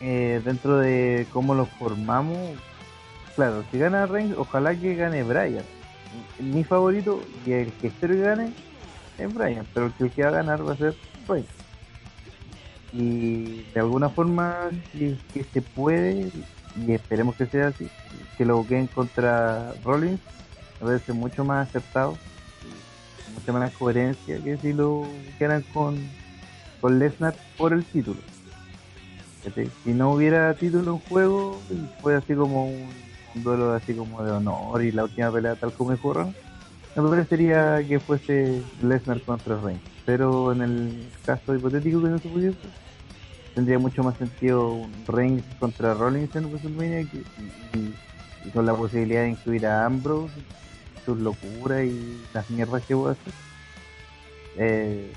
eh, 0.00 0.40
dentro 0.44 0.78
de 0.78 1.26
cómo 1.32 1.54
lo 1.54 1.66
formamos 1.66 2.38
claro 3.36 3.64
si 3.70 3.78
gana 3.78 4.06
Reigns 4.06 4.36
ojalá 4.36 4.74
que 4.74 4.94
gane 4.94 5.22
Bryan 5.22 5.64
mi 6.38 6.64
favorito 6.64 7.20
y 7.46 7.52
el 7.52 7.72
que 7.72 7.88
espero 7.88 8.14
que 8.14 8.20
gane 8.20 8.52
es 9.18 9.32
Bryan 9.32 9.66
pero 9.72 9.86
el 9.86 10.10
que, 10.10 10.22
va 10.22 10.28
a 10.28 10.32
ganar 10.32 10.66
va 10.66 10.72
a 10.72 10.76
ser 10.76 10.94
Reigns 11.28 11.63
y 12.94 13.64
de 13.74 13.80
alguna 13.80 14.08
forma 14.08 14.70
si 14.92 15.18
que 15.32 15.44
se 15.44 15.60
puede 15.60 16.30
y 16.76 16.92
esperemos 16.92 17.36
que 17.36 17.46
sea 17.46 17.68
así 17.68 17.88
que 18.38 18.44
lo 18.44 18.66
queden 18.66 18.86
contra 18.86 19.72
Rollins 19.84 20.20
me 20.80 20.86
parece 20.86 21.12
mucho 21.12 21.44
más 21.44 21.68
acertado 21.68 22.16
mucha 23.34 23.52
más 23.52 23.72
coherencia 23.72 24.38
que 24.38 24.56
si 24.58 24.72
lo 24.72 25.06
quedaran 25.38 25.64
con, 25.74 25.96
con 26.80 26.98
Lesnar 26.98 27.34
por 27.56 27.72
el 27.72 27.84
título. 27.84 28.20
Si 29.84 29.92
no 29.92 30.12
hubiera 30.12 30.54
título 30.54 30.92
en 30.92 30.98
juego, 31.00 31.60
fue 32.00 32.14
así 32.14 32.34
como 32.34 32.66
un, 32.66 32.88
un 33.34 33.42
duelo 33.42 33.74
así 33.74 33.92
como 33.92 34.22
de 34.24 34.30
honor 34.30 34.82
y 34.82 34.90
la 34.90 35.04
última 35.04 35.30
pelea 35.30 35.54
tal 35.56 35.72
como 35.72 35.92
ocurra, 35.92 36.28
me 36.96 37.08
parecería 37.08 37.84
que 37.86 37.98
fuese 38.00 38.62
Lesnar 38.82 39.20
contra 39.20 39.60
Reigns. 39.60 39.82
Pero 40.04 40.52
en 40.52 40.62
el 40.62 41.06
caso 41.24 41.54
hipotético 41.54 42.02
que 42.02 42.08
no 42.08 42.20
se 42.20 42.28
pudiese, 42.28 42.58
tendría 43.54 43.78
mucho 43.78 44.02
más 44.02 44.16
sentido 44.18 44.72
un 44.72 45.06
Reigns 45.06 45.44
contra 45.58 45.94
Rollins 45.94 46.34
en 46.36 46.46
WrestleMania 46.46 47.04
que- 47.10 47.78
y, 47.78 48.50
con 48.50 48.66
la 48.66 48.74
posibilidad 48.74 49.22
de 49.22 49.30
incluir 49.30 49.64
a 49.66 49.86
Ambrose 49.86 50.34
sus 51.06 51.18
locuras 51.18 51.84
y 51.84 52.26
las 52.34 52.48
mierdas 52.50 52.82
que 52.84 52.94
voy 52.94 53.10
a 53.10 53.12
hacer. 53.12 53.32
Eh, 54.58 55.12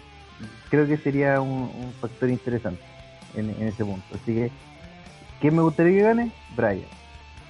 creo 0.70 0.88
que 0.88 0.98
sería 0.98 1.42
un, 1.42 1.70
un 1.74 1.94
factor 2.00 2.30
interesante 2.30 2.82
en, 3.36 3.50
ese 3.68 3.84
punto. 3.84 4.16
Así 4.16 4.34
que, 4.34 4.52
¿quién 5.40 5.56
me 5.56 5.62
gustaría 5.62 5.94
que 5.94 6.02
gane? 6.04 6.32
Brian. 6.56 6.88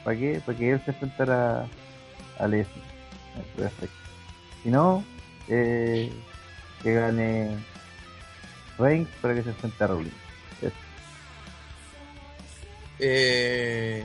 ¿Para 0.04 0.18
qué? 0.18 0.42
Para 0.46 0.58
que 0.58 0.72
él 0.72 0.82
se 0.84 0.92
enfrentara 0.92 1.68
a 2.40 2.48
Leslie. 2.48 2.84
Perfecto. 3.56 3.96
Si 4.64 4.70
no, 4.70 5.04
eh, 5.48 6.10
que 6.84 6.94
gane 6.94 7.58
Reigns 8.78 9.10
para 9.22 9.34
que 9.34 9.44
se 9.44 9.50
enfrente 9.50 9.84
a 9.84 9.88
Rollins. 9.88 10.28
Eh, 13.00 14.04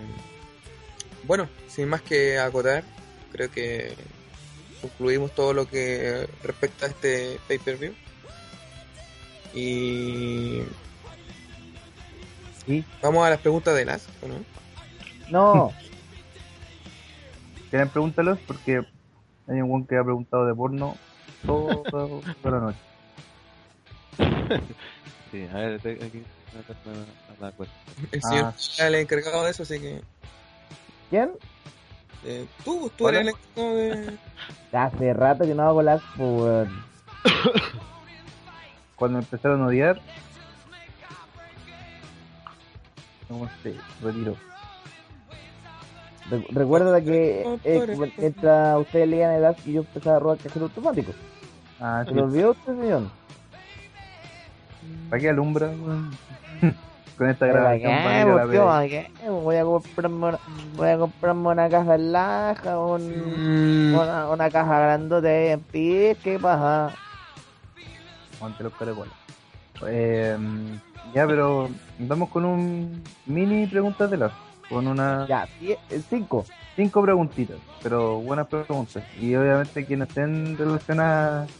bueno, 1.24 1.48
sin 1.68 1.88
más 1.88 2.02
que 2.02 2.38
acotar, 2.38 2.84
creo 3.32 3.50
que 3.50 3.94
concluimos 4.80 5.34
todo 5.34 5.54
lo 5.54 5.66
que 5.66 6.28
respecta 6.42 6.86
a 6.86 6.88
este 6.90 7.38
pay-per-view. 7.48 7.94
Y 9.54 10.62
Y 12.66 12.84
vamos 13.02 13.26
a 13.26 13.30
las 13.30 13.40
preguntas 13.40 13.74
de 13.74 13.84
las, 13.84 14.08
¿o 14.22 14.28
¿no? 14.28 14.44
No, 15.30 15.72
quieren 17.70 17.88
pregúntalos 17.88 18.38
porque 18.46 18.82
hay 19.48 19.60
un 19.60 19.86
que 19.86 19.96
ha 19.96 20.04
preguntado 20.04 20.46
de 20.46 20.54
porno 20.54 20.96
toda, 21.46 21.82
toda 22.42 22.58
la 22.58 22.60
noche. 22.60 22.78
Sí, 25.30 25.46
a 25.50 25.56
ver, 25.56 25.80
te- 25.80 26.04
aquí. 26.04 26.22
a 27.40 27.44
la 27.44 27.52
cuenta. 27.52 27.74
El 28.12 28.20
Ah. 28.24 28.28
señor 28.28 28.54
era 28.78 28.88
el 28.88 28.94
encargado 28.96 29.44
de 29.44 29.50
eso, 29.50 29.62
así 29.62 29.80
que 29.80 30.02
¿quién? 31.10 31.30
eh, 32.24 32.46
tú, 32.64 32.90
tú 32.96 33.08
eres 33.08 33.22
el 33.22 33.28
encargado 33.28 33.76
de... 33.76 34.18
Hace 34.72 35.12
rato 35.14 35.44
que 35.44 35.54
no 35.54 35.62
hago 35.62 35.82
las 35.82 36.02
por... 36.16 36.68
cuando 38.96 39.18
me 39.18 39.24
empezaron 39.24 39.62
a 39.62 39.66
odiar, 39.66 40.00
¿cómo 43.28 43.48
se 43.62 43.74
retiró? 44.02 44.36
Re- 46.30 46.46
Recuerda 46.50 47.00
que 47.02 47.58
eh, 47.64 48.10
mientras 48.18 48.78
ustedes 48.78 49.08
leían 49.08 49.32
el 49.32 49.56
y 49.66 49.72
yo 49.72 49.80
empezaba 49.80 50.16
a 50.16 50.20
robar 50.20 50.38
cajero 50.38 50.66
automático. 50.66 51.12
Ah, 51.84 52.04
¿Se 52.06 52.14
lo 52.14 52.24
olvidó 52.24 52.50
usted, 52.52 52.76
señor? 52.80 53.02
¿para 55.10 55.20
qué 55.20 55.28
alumbra? 55.30 55.66
weón? 55.66 56.10
Con 57.18 57.28
esta 57.28 57.46
¿Para 57.46 57.76
grabación 57.76 57.90
qué, 57.98 58.04
van 58.04 58.14
a 58.14 58.20
ir 58.20 58.26
a 58.26 58.34
la 58.34 58.42
pues, 58.42 58.48
pega. 58.50 58.64
¿para 58.64 58.88
qué? 58.88 59.10
Voy 59.28 59.56
a 59.56 59.64
comprarme 59.64 60.26
una, 60.28 60.38
voy 60.76 60.88
a 60.88 60.98
comprarme 60.98 61.48
una 61.48 61.68
caja 61.68 61.98
laja, 61.98 62.78
un, 62.78 63.02
Mm, 63.36 63.94
una, 63.94 64.28
una 64.28 64.50
caja 64.50 64.78
grandote 64.80 65.50
en 65.52 65.60
pie, 65.60 66.16
¿qué 66.22 66.38
pasa? 66.38 66.92
Monte 68.40 68.62
los 68.62 68.72
caracoles. 68.74 69.12
Eh, 69.86 70.38
ya, 71.12 71.26
pero 71.26 71.68
vamos 71.98 72.28
con 72.30 72.44
un 72.44 73.02
mini 73.26 73.66
preguntas 73.66 74.10
de 74.10 74.16
las 74.16 74.32
con 74.68 74.86
una 74.86 75.26
Ya, 75.28 75.46
5. 76.08 76.44
cinco 76.74 77.02
preguntitas, 77.02 77.58
pero 77.82 78.16
buenas 78.20 78.46
preguntas. 78.46 79.02
Y 79.20 79.34
obviamente 79.34 79.84
que 79.84 79.96
no 79.96 80.04
estén 80.04 80.56
relacionadas 80.56 81.50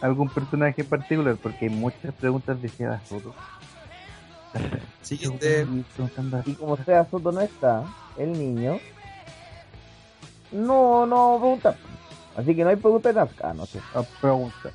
algún 0.00 0.28
personaje 0.28 0.82
en 0.82 0.88
particular, 0.88 1.36
porque 1.36 1.66
hay 1.66 1.70
muchas 1.70 2.12
preguntas 2.14 2.60
de 2.60 2.68
Seba 2.68 3.00
Soto. 3.08 3.34
Siguiente. 5.00 5.66
Y 6.46 6.54
como 6.54 6.76
sea 6.76 7.04
Soto 7.10 7.32
no 7.32 7.40
está, 7.40 7.84
el 8.16 8.32
niño, 8.32 8.78
no, 10.52 11.06
no 11.06 11.38
pregunta. 11.38 11.76
Así 12.36 12.54
que 12.54 12.64
no 12.64 12.70
hay 12.70 12.76
pregunta 12.76 13.08
de 13.10 13.14
Nazca, 13.14 13.50
ah, 13.50 13.54
no 13.54 13.66
sé. 13.66 13.78
a 13.94 14.02
preguntas. 14.02 14.72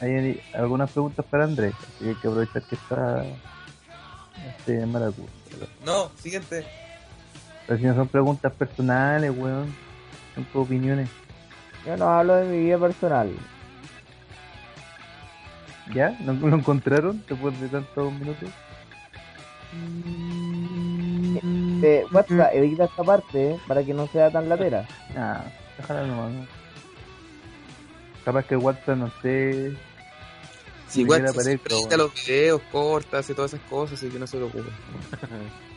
Hay 0.00 0.42
algunas 0.52 0.90
preguntas 0.90 1.24
para 1.30 1.44
Andrés, 1.44 1.74
así 1.74 2.04
que 2.04 2.08
hay 2.10 2.14
que 2.16 2.28
aprovechar 2.28 2.62
que 2.62 2.74
está 2.74 3.24
este 4.48 4.84
Maracú. 4.84 5.26
No, 5.84 6.10
siguiente. 6.20 6.66
Pero 7.66 7.78
si 7.78 7.84
no 7.86 7.94
son 7.94 8.08
preguntas 8.08 8.52
personales, 8.52 9.32
weón, 9.36 9.74
tus 10.44 10.62
opiniones. 10.66 11.08
Yo 11.86 11.96
no 11.96 12.08
hablo 12.08 12.36
de 12.36 12.46
mi 12.46 12.58
vida 12.64 12.78
personal. 12.78 13.30
¿Ya? 15.94 16.16
¿No 16.20 16.32
lo 16.32 16.56
encontraron 16.56 17.22
después 17.28 17.60
de 17.60 17.68
tantos 17.68 18.12
minutos? 18.12 18.48
Mm, 19.72 21.36
Eh, 21.84 22.04
WhatsApp, 22.10 22.54
edita 22.54 22.84
esta 22.84 23.04
parte 23.04 23.50
eh, 23.52 23.60
para 23.68 23.84
que 23.84 23.92
no 23.94 24.06
sea 24.08 24.30
tan 24.30 24.48
latera. 24.48 24.86
Ah, 25.16 25.44
déjala 25.76 26.06
nomás. 26.06 26.32
¿no? 26.32 26.46
Capaz 28.24 28.44
que 28.44 28.56
WhatsApp 28.56 28.96
no 28.96 29.10
sé. 29.22 29.76
Si 30.88 31.02
siquiera 31.02 31.30
WhatsApp 31.30 31.46
edita 31.46 31.96
los 31.96 32.12
videos, 32.14 32.62
cortas 32.72 33.28
y 33.30 33.34
todas 33.34 33.52
esas 33.52 33.66
cosas, 33.68 33.98
así 33.98 34.08
que 34.08 34.18
no 34.18 34.26
se 34.26 34.38
lo. 34.40 34.50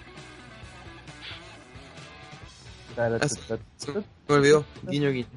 Se 3.77 3.91
me 3.93 4.35
olvidó. 4.35 4.65
Guiño, 4.83 5.09
guiño. 5.11 5.27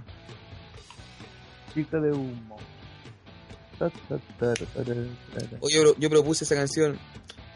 Chica 1.72 2.00
de 2.00 2.12
humo. 2.12 2.58
Hoy 5.60 5.72
yo, 5.72 5.96
yo 5.96 6.10
propuse 6.10 6.44
esa 6.44 6.56
canción. 6.56 6.98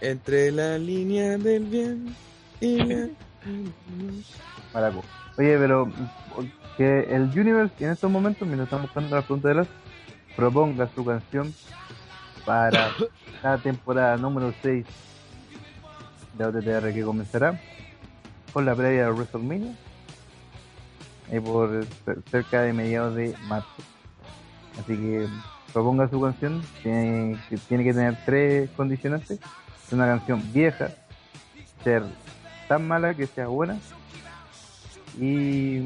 Entre 0.00 0.52
la 0.52 0.78
línea 0.78 1.38
del 1.38 1.64
bien 1.64 2.14
y 2.60 2.76
la... 2.76 3.08
Maraco. 4.74 5.02
Oye, 5.38 5.58
pero 5.58 5.90
que 6.76 7.00
el 7.10 7.22
Universe 7.22 7.84
en 7.84 7.90
estos 7.90 8.10
momentos, 8.10 8.46
mientras 8.46 8.66
estamos 8.66 8.86
buscando 8.86 9.16
la 9.16 9.22
pregunta 9.22 9.48
de 9.48 9.54
las, 9.54 9.68
proponga 10.36 10.88
su 10.94 11.04
canción 11.04 11.54
para 12.44 12.92
la 13.42 13.58
temporada 13.58 14.16
número 14.18 14.52
6 14.62 14.84
de 16.38 16.44
OTTR 16.44 16.92
que 16.92 17.02
comenzará 17.02 17.60
con 18.52 18.66
la 18.66 18.74
previa 18.74 19.06
de 19.06 19.12
WrestleMania 19.12 19.74
y 21.32 21.40
por 21.40 21.84
cer- 22.04 22.22
cerca 22.30 22.62
de 22.62 22.72
mediados 22.72 23.14
de 23.16 23.34
marzo. 23.48 23.68
Así 24.78 24.96
que 24.96 25.26
proponga 25.72 26.08
su 26.08 26.20
canción, 26.20 26.62
tiene 26.82 27.38
que, 27.48 27.56
tiene 27.56 27.84
que 27.84 27.92
tener 27.94 28.16
tres 28.24 28.70
condicionantes. 28.76 29.38
Es 29.86 29.92
una 29.92 30.06
canción 30.06 30.42
vieja, 30.52 30.90
ser 31.84 32.02
tan 32.68 32.86
mala 32.86 33.14
que 33.14 33.26
sea 33.26 33.46
buena 33.48 33.78
y 35.18 35.80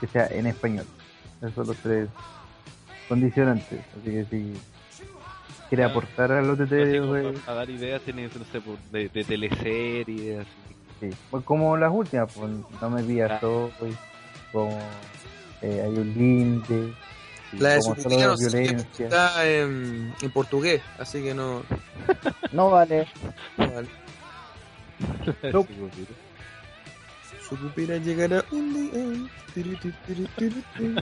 que 0.00 0.06
sea 0.12 0.26
en 0.28 0.46
español. 0.46 0.84
Esos 1.40 1.54
son 1.54 1.66
los 1.68 1.76
tres 1.78 2.08
condicionantes. 3.08 3.80
Así 4.00 4.10
que 4.10 4.24
si 4.30 4.52
quiere 5.68 5.84
aportar 5.84 6.32
al 6.32 6.50
OTT, 6.50 6.72
Así 6.72 6.98
como 6.98 7.10
pues, 7.12 7.40
para 7.40 7.56
dar 7.58 7.70
ideas, 7.70 8.02
tiene, 8.02 8.24
no 8.28 8.44
sé, 8.44 8.60
por- 8.60 8.78
de, 8.90 9.08
de 9.08 9.24
teleseries, 9.24 10.46
sí. 11.00 11.10
Pues 11.30 11.44
como 11.44 11.76
las 11.76 11.92
últimas, 11.92 12.32
pues 12.34 12.50
no 12.80 12.90
me 12.90 13.02
pillas 13.02 13.32
Ah. 13.32 13.40
todo, 13.40 13.70
pues, 13.78 13.94
como 14.52 14.78
eh, 15.62 15.82
hay 15.84 15.90
un 15.90 16.14
límite, 16.14 16.92
La 17.58 17.70
de 17.70 17.82
su 17.82 17.90
no 17.94 18.36
violencia. 18.36 19.06
está 19.06 19.48
en, 19.48 20.12
en 20.20 20.30
portugués, 20.30 20.82
así 20.98 21.22
que 21.22 21.34
no... 21.34 21.62
No 22.52 22.70
vale. 22.70 23.06
no 23.56 23.72
vale. 23.72 23.88
No. 25.52 25.66
Su 27.48 27.56
pupila 27.56 27.96
llegará 27.96 28.44
un 28.52 28.72
día. 28.72 29.28
Tiri, 29.52 29.76
tiri, 29.76 29.94
tiri, 30.06 30.26
tiri, 30.36 30.64
tiri. 30.78 30.94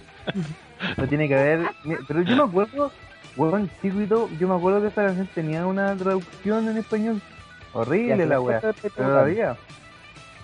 No 0.97 1.07
tiene 1.07 1.29
que 1.29 1.35
haber. 1.39 1.71
Pero 2.09 2.23
yo 2.23 2.37
me 2.37 2.43
acuerdo, 2.43 2.91
weón, 3.37 3.71
circuito, 3.81 4.29
yo 4.39 4.49
me 4.49 4.55
acuerdo 4.57 4.81
que 4.81 4.89
esta 4.89 5.05
canción 5.07 5.29
tenía 5.35 5.67
una 5.67 5.95
traducción 5.97 6.69
en 6.69 6.79
español. 6.79 7.21
Horrible 7.73 8.17
la 8.17 8.25
pero 8.27 8.43
wea. 8.43 8.61
¿cuánto 8.61 8.81
te 8.81 8.91
Pero 8.91 9.15
la 9.15 9.21
había. 9.21 9.57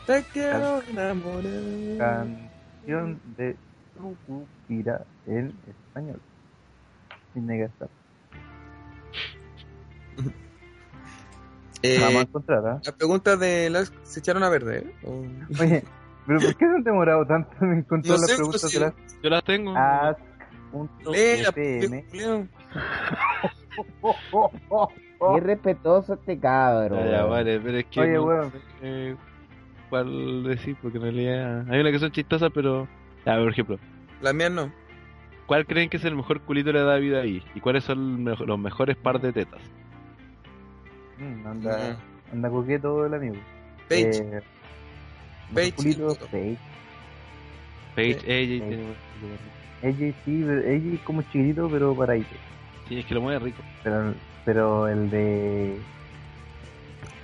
Te 0.06 0.22
quiero 0.32 0.82
enamorar. 0.90 2.26
Canción 2.86 3.20
de 3.36 3.56
Sucupira 3.96 5.04
en 5.26 5.52
español. 5.66 6.20
Tiene 7.32 7.56
que 7.56 7.64
estar. 7.64 7.88
Eh, 11.82 11.98
¿ah? 12.02 12.80
las 12.82 12.92
preguntas 12.94 13.38
de 13.38 13.70
las 13.70 13.92
se 14.04 14.20
echaron 14.20 14.42
a 14.44 14.50
perder. 14.50 14.92
¿o? 15.04 15.24
Oye, 15.60 15.84
pero 16.26 16.40
¿por 16.40 16.56
qué 16.56 16.64
se 16.64 16.74
han 16.74 16.84
demorado 16.84 17.26
tanto 17.26 17.50
en 17.60 17.78
encontrar 17.78 18.14
No 18.14 18.20
las 18.20 18.30
sé, 18.30 18.36
preguntas 18.36 18.62
pues, 18.62 18.72
de 18.72 18.80
las 18.80 18.94
Yo 19.22 19.30
las 19.30 19.44
tengo. 19.44 19.74
Julián. 22.10 22.50
Qué 25.34 25.40
respetuoso 25.40 26.14
este. 26.14 26.38
Ya, 26.38 26.88
ya, 27.10 27.24
vale, 27.24 27.60
pero 27.60 27.78
es 27.78 27.86
que. 27.86 28.00
Oye, 28.00 28.14
no 28.14 28.24
weón. 28.24 28.52
sé 28.80 29.16
¿Cuál 29.90 30.42
decir? 30.44 30.76
Porque 30.82 30.98
en 30.98 31.02
realidad. 31.04 31.66
Hay 31.70 31.80
una 31.80 31.92
que 31.92 31.98
son 31.98 32.10
chistosas, 32.12 32.50
pero. 32.54 32.88
Ya, 33.24 33.36
por 33.36 33.50
ejemplo. 33.50 33.78
Las 34.20 34.34
mías 34.34 34.50
no. 34.50 34.72
¿Cuál 35.46 35.64
creen 35.66 35.88
que 35.88 35.96
es 35.98 36.04
el 36.04 36.16
mejor 36.16 36.40
culito 36.40 36.72
de 36.72 36.78
la 36.80 36.84
David 36.84 37.14
ahí? 37.14 37.42
¿Y 37.54 37.60
cuáles 37.60 37.84
son 37.84 38.24
los 38.24 38.58
mejores 38.58 38.96
par 38.96 39.20
de 39.20 39.32
tetas? 39.32 39.60
Mm, 41.18 41.46
anda, 41.46 41.96
anda 42.32 42.50
coqueto 42.50 43.06
el 43.06 43.14
amigo. 43.14 43.36
Page. 43.88 44.10
Eh, 44.18 44.40
Page. 45.54 45.72
Page. 45.72 46.58
Paige, 47.94 48.20
Sí. 48.20 48.26
ella, 48.26 48.64
Sí. 48.64 48.68
tiene- 48.68 48.86
AJ 49.82 50.14
sí, 50.24 50.42
pero 50.44 50.60
AJ 50.60 50.94
es 50.94 51.00
como 51.02 51.22
chiquitito 51.22 51.68
pero 51.70 51.94
paradito. 51.94 52.34
Sí, 52.88 52.98
es 52.98 53.06
que 53.06 53.14
lo 53.14 53.20
mueve 53.22 53.38
rico. 53.44 53.62
Pero, 53.84 54.14
pero 54.44 54.88
el 54.88 55.10
de. 55.10 55.76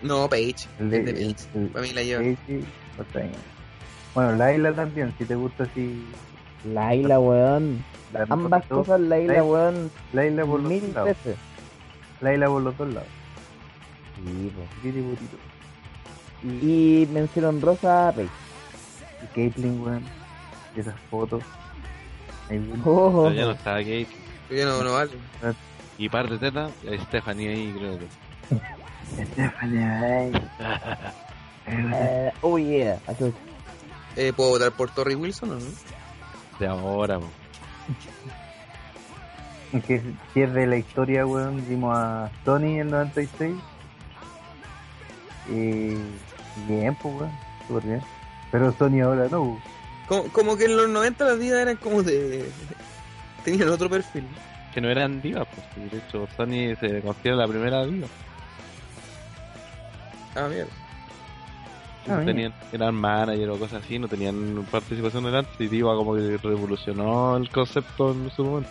No, 0.02 0.28
Page. 0.28 0.54
El 0.80 0.90
de. 0.90 0.96
El 0.98 1.04
de 1.06 1.12
Page. 1.12 1.48
el- 1.54 1.68
Para 1.68 1.82
mí 1.86 1.92
la 1.92 2.02
lleva. 2.02 2.22
AJ, 2.22 2.64
o 2.98 3.12
sea, 3.12 3.28
bueno, 4.14 4.32
Laila 4.36 4.72
también, 4.74 5.14
si 5.18 5.24
te 5.24 5.34
gusta 5.34 5.64
así. 5.64 6.04
Laila, 6.64 7.18
weón. 7.18 7.84
un 8.14 8.26
Ambas 8.32 8.62
poquito. 8.62 8.76
cosas, 8.80 9.00
Laila, 9.00 9.32
Laila- 9.34 9.44
weón. 9.44 9.90
Laila 10.12 10.44
por 10.46 10.60
los 10.60 10.68
Mil 10.70 10.80
dos 10.82 10.94
lados. 10.94 11.08
veces. 11.08 11.36
Laila 12.20 12.46
por 12.46 12.62
los 12.62 12.76
dos 12.76 12.88
lados. 12.92 13.08
Sí. 14.16 14.52
Chiquito 14.82 14.98
y. 16.44 17.02
Y 17.02 17.06
mención 17.12 17.60
rosa 17.60 18.08
a 18.08 18.12
Paige. 18.12 18.30
Y 19.22 19.26
Caitlyn, 19.34 19.80
weón. 19.80 20.04
Y 20.76 20.80
esas 20.80 20.94
fotos. 21.10 21.42
Oh, 22.84 23.30
ya 23.30 23.46
no 23.46 23.56
Kate. 23.56 24.06
Pero 24.48 24.60
ya 24.60 24.66
no, 24.66 24.82
no 24.84 24.92
vale. 24.92 25.10
Y 25.96 26.08
par 26.08 26.28
de 26.28 26.38
tetas, 26.38 26.70
hay 26.88 26.98
Stephanie 26.98 27.48
ahí, 27.48 27.74
creo 27.78 27.98
que. 27.98 28.06
Stephanie, 29.10 30.32
eh, 31.66 32.32
oh 32.42 32.58
yeah. 32.58 32.98
Eh, 34.16 34.32
¿Puedo 34.34 34.50
votar 34.50 34.72
por 34.72 34.90
Torrey 34.90 35.14
Wilson 35.14 35.52
o 35.52 35.54
no? 35.54 35.66
De 36.58 36.66
ahora, 36.66 37.18
po. 37.18 37.28
Que 39.86 40.02
si 40.34 40.40
es 40.42 40.52
de 40.52 40.66
la 40.66 40.76
historia, 40.76 41.24
weón, 41.24 41.66
vimos 41.66 41.96
a 41.96 42.30
Sony 42.44 42.58
en 42.58 42.80
el 42.80 42.90
96. 42.90 43.54
Y 45.48 45.94
bien, 46.68 46.94
pues, 47.00 47.14
weón, 47.14 47.32
súper 47.66 47.84
bien. 47.84 48.02
Pero 48.50 48.72
Sony 48.72 49.00
ahora 49.02 49.28
no. 49.30 49.42
weón. 49.42 49.62
Como, 50.08 50.24
como 50.24 50.56
que 50.56 50.66
en 50.66 50.76
los 50.76 50.88
90 50.90 51.24
las 51.24 51.38
vidas 51.38 51.62
eran 51.62 51.76
como 51.76 52.02
de... 52.02 52.44
Tenían 53.44 53.70
otro 53.70 53.88
perfil. 53.88 54.26
Que 54.74 54.80
no 54.80 54.90
eran 54.90 55.22
divas, 55.22 55.48
pues. 55.54 55.90
De 55.90 55.98
hecho, 55.98 56.28
Sony 56.36 56.76
se 56.78 57.00
considera 57.00 57.36
la 57.36 57.48
primera 57.48 57.84
diva. 57.86 58.08
Ah, 60.34 60.48
mierda. 60.48 60.70
Ah, 62.08 62.16
No 62.16 62.24
tenían, 62.24 62.52
eran 62.72 62.94
manager 62.94 63.50
o 63.50 63.58
cosas 63.58 63.84
así, 63.84 63.98
no 63.98 64.08
tenían 64.08 64.66
participación 64.70 65.24
delante. 65.24 65.50
Y 65.64 65.68
diva 65.68 65.94
como 65.94 66.14
que 66.16 66.36
revolucionó 66.42 67.36
el 67.36 67.48
concepto 67.50 68.12
en 68.12 68.30
su 68.30 68.44
momento. 68.44 68.70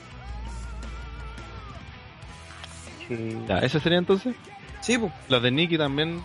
Sí, 3.07 3.38
Ya, 3.47 3.59
¿ese 3.59 3.79
sería 3.79 3.97
entonces? 3.99 4.35
Sí, 4.81 4.97
pues. 4.97 5.11
Las 5.29 5.41
de 5.41 5.51
Nicky 5.51 5.77
también. 5.77 6.21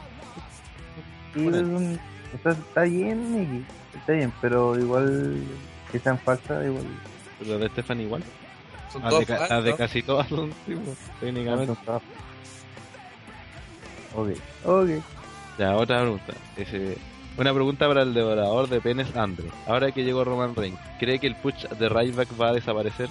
sí, 1.35 1.47
es 1.47 1.55
un- 1.55 1.99
o 2.35 2.39
sea, 2.43 2.53
está 2.53 2.83
bien, 2.83 3.33
Nicky. 3.39 3.65
Está 3.95 4.13
bien, 4.13 4.33
pero 4.41 4.79
igual 4.79 5.43
que 5.93 5.99
sean 5.99 6.19
falsas, 6.19 6.65
igual. 6.65 6.85
Las 7.47 7.61
de 7.61 7.69
Stephanie 7.69 8.05
igual. 8.05 8.23
Son 8.93 9.03
Las 9.03 9.11
todos 9.11 9.27
de, 9.27 9.37
fans, 9.37 9.51
las 9.51 9.65
de 9.65 9.71
¿no? 9.71 9.77
casi 9.77 10.03
todas 10.03 10.29
son 10.29 10.53
sí, 10.67 10.75
pues, 10.75 10.99
técnicamente. 11.21 11.75
son 11.75 11.85
todas- 11.85 12.03
Ok, 14.15 14.29
ok. 14.65 14.89
Ya, 15.59 15.77
otra 15.77 16.01
pregunta. 16.01 16.33
Ese, 16.57 16.97
una 17.39 17.53
pregunta 17.53 17.87
para 17.87 18.03
el 18.03 18.15
devorador 18.15 18.69
de 18.69 18.81
penes 18.81 19.15
Andre. 19.17 19.51
Ahora 19.67 19.93
que 19.93 20.05
llegó 20.05 20.25
Roman 20.25 20.55
Reigns, 20.55 20.79
¿cree 20.99 21.19
que 21.19 21.27
el 21.27 21.37
push 21.37 21.67
de 21.67 21.89
Ryback 21.89 22.29
va 22.41 22.49
a 22.49 22.53
desaparecer? 22.53 23.09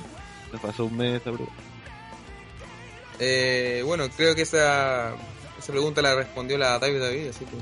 Se 0.52 0.58
pasó 0.58 0.86
un 0.86 0.98
mes 0.98 1.22
esa 1.22 1.32
pregunta. 1.32 1.54
Eh, 3.20 3.82
bueno, 3.86 4.06
creo 4.16 4.36
que 4.36 4.42
esa, 4.42 5.14
esa 5.58 5.72
pregunta 5.72 6.02
la 6.02 6.16
respondió 6.16 6.58
la 6.58 6.78
David 6.80 7.00
David, 7.00 7.30
así 7.30 7.46
que... 7.46 7.56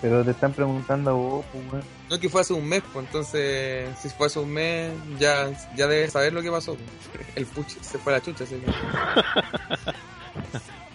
Pero 0.00 0.24
te 0.24 0.30
están 0.30 0.52
preguntando 0.52 1.10
a 1.10 1.14
vos, 1.14 1.44
pues. 1.52 1.84
No 2.08 2.20
que 2.20 2.28
fue 2.28 2.40
hace 2.40 2.52
un 2.52 2.68
mes, 2.68 2.82
pues 2.92 3.04
entonces, 3.04 3.88
si 4.00 4.08
fue 4.10 4.28
hace 4.28 4.38
un 4.38 4.50
mes, 4.50 4.92
ya, 5.18 5.50
ya 5.76 5.88
debes 5.88 6.12
saber 6.12 6.32
lo 6.32 6.40
que 6.40 6.50
pasó. 6.50 6.76
pues. 6.76 7.26
El 7.34 7.46
puch 7.46 7.68
se 7.80 7.98
fue 7.98 8.12
a 8.12 8.16
la 8.16 8.22
chucha, 8.22 8.44
así 8.44 8.54
que... 8.54 8.70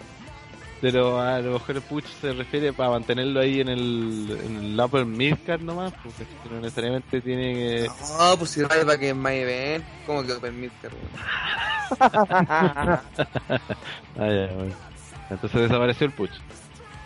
Pero 0.84 1.18
a 1.18 1.40
lo 1.40 1.54
mejor 1.54 1.78
el 1.78 1.82
push 1.82 2.04
se 2.20 2.34
refiere 2.34 2.74
para 2.74 2.90
mantenerlo 2.90 3.40
ahí 3.40 3.62
en 3.62 3.70
el, 3.70 4.38
en 4.44 4.58
el 4.58 4.78
upper 4.78 5.06
midcard 5.06 5.62
nomás, 5.62 5.94
porque 6.04 6.28
no 6.52 6.60
necesariamente 6.60 7.22
tiene 7.22 7.54
que... 7.54 7.88
No, 8.20 8.38
pues 8.38 8.50
si 8.50 8.64
Ryback 8.66 9.02
es 9.02 9.16
my 9.16 9.32
event, 9.32 9.86
¿cómo 10.06 10.24
que 10.24 10.34
permite, 10.34 10.90
weón? 10.90 11.00
Ah, 14.20 14.28
ya, 14.28 14.54
bueno. 14.54 14.76
Entonces 15.30 15.62
desapareció 15.62 16.08
el 16.08 16.12
push. 16.12 16.32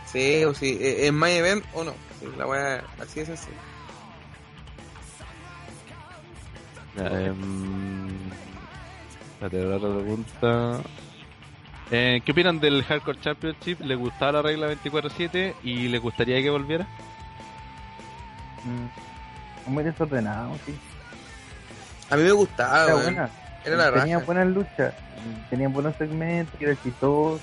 Sí, 0.08 0.44
o 0.44 0.56
sí, 0.56 0.80
eh, 0.82 1.06
en 1.06 1.20
My 1.20 1.34
Event 1.34 1.64
o 1.76 1.84
no. 1.84 1.94
La 2.36 2.48
weá 2.48 2.84
así 2.99 3.20
es 3.20 3.30
así. 3.30 3.52
Ya, 6.95 7.04
la 9.40 9.76
otra 9.76 9.94
pregunta. 9.94 10.82
Eh, 11.92 12.22
¿Qué 12.26 12.32
opinan 12.34 12.60
del 12.60 12.84
Hardcore 12.84 13.20
Championship? 13.22 13.80
¿Les 13.82 13.98
gustaba 13.98 14.34
la 14.34 14.42
regla 14.42 14.68
24-7 14.68 15.54
y 15.64 15.88
les 15.88 16.02
gustaría 16.02 16.42
que 16.42 16.50
volviera? 16.50 16.86
Mm, 18.66 19.72
Muy 19.72 19.84
desordenado, 19.84 20.56
sí. 20.66 20.76
A 22.10 22.16
mí 22.18 22.24
me 22.24 22.32
gustaba, 22.32 22.84
Era 22.86 22.94
buena. 22.96 23.30
Era 23.66 23.76
la 23.78 23.92
Tenía 23.92 24.16
raja. 24.16 24.26
buenas 24.26 24.48
luchas, 24.48 24.94
tenían 25.50 25.74
buenos 25.74 25.96
segmentos, 25.98 26.56
era 26.62 26.74
chistoso, 26.82 27.40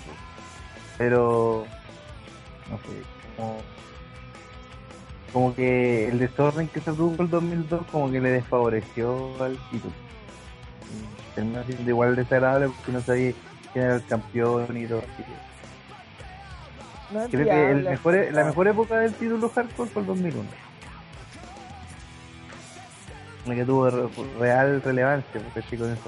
pero 0.97 1.67
no 2.71 2.79
sé, 2.79 3.03
como, 3.37 3.57
como 5.35 5.55
que 5.55 6.09
el 6.09 6.19
desorden 6.19 6.69
que 6.69 6.81
se 6.81 6.93
produjo 6.95 7.23
el 7.23 7.29
2002 7.31 7.83
como 7.93 8.11
que 8.11 8.21
le 8.23 8.31
desfavoreció 8.31 9.43
al 9.43 9.59
título. 9.71 9.93
Terminó 11.35 11.63
siendo 11.65 11.91
igual 11.91 12.17
desagradable 12.17 12.69
porque 12.69 12.93
no 12.93 13.01
sabía 13.03 13.33
quién 13.75 13.85
era 13.85 13.95
el 13.97 14.05
campeón 14.07 14.75
y 14.77 14.87
todo. 14.87 15.01
así 15.01 15.25
No 17.13 17.27
Creo 17.31 17.47
que 17.47 17.71
el 17.71 17.83
mejor, 17.85 18.33
la 18.33 18.45
mejor 18.45 18.69
época 18.69 18.99
del 19.01 19.13
título 19.13 19.51
hardcore 19.51 19.91
fue 19.91 20.01
el 20.03 20.07
2001. 20.09 20.49
La 23.47 23.55
que 23.55 23.65
tuvo 23.67 23.91
re- 23.91 24.09
real 24.41 24.81
relevancia, 24.83 25.39
porque 25.41 25.61
sí, 25.69 25.77
con 25.77 25.91
esa, 25.93 26.03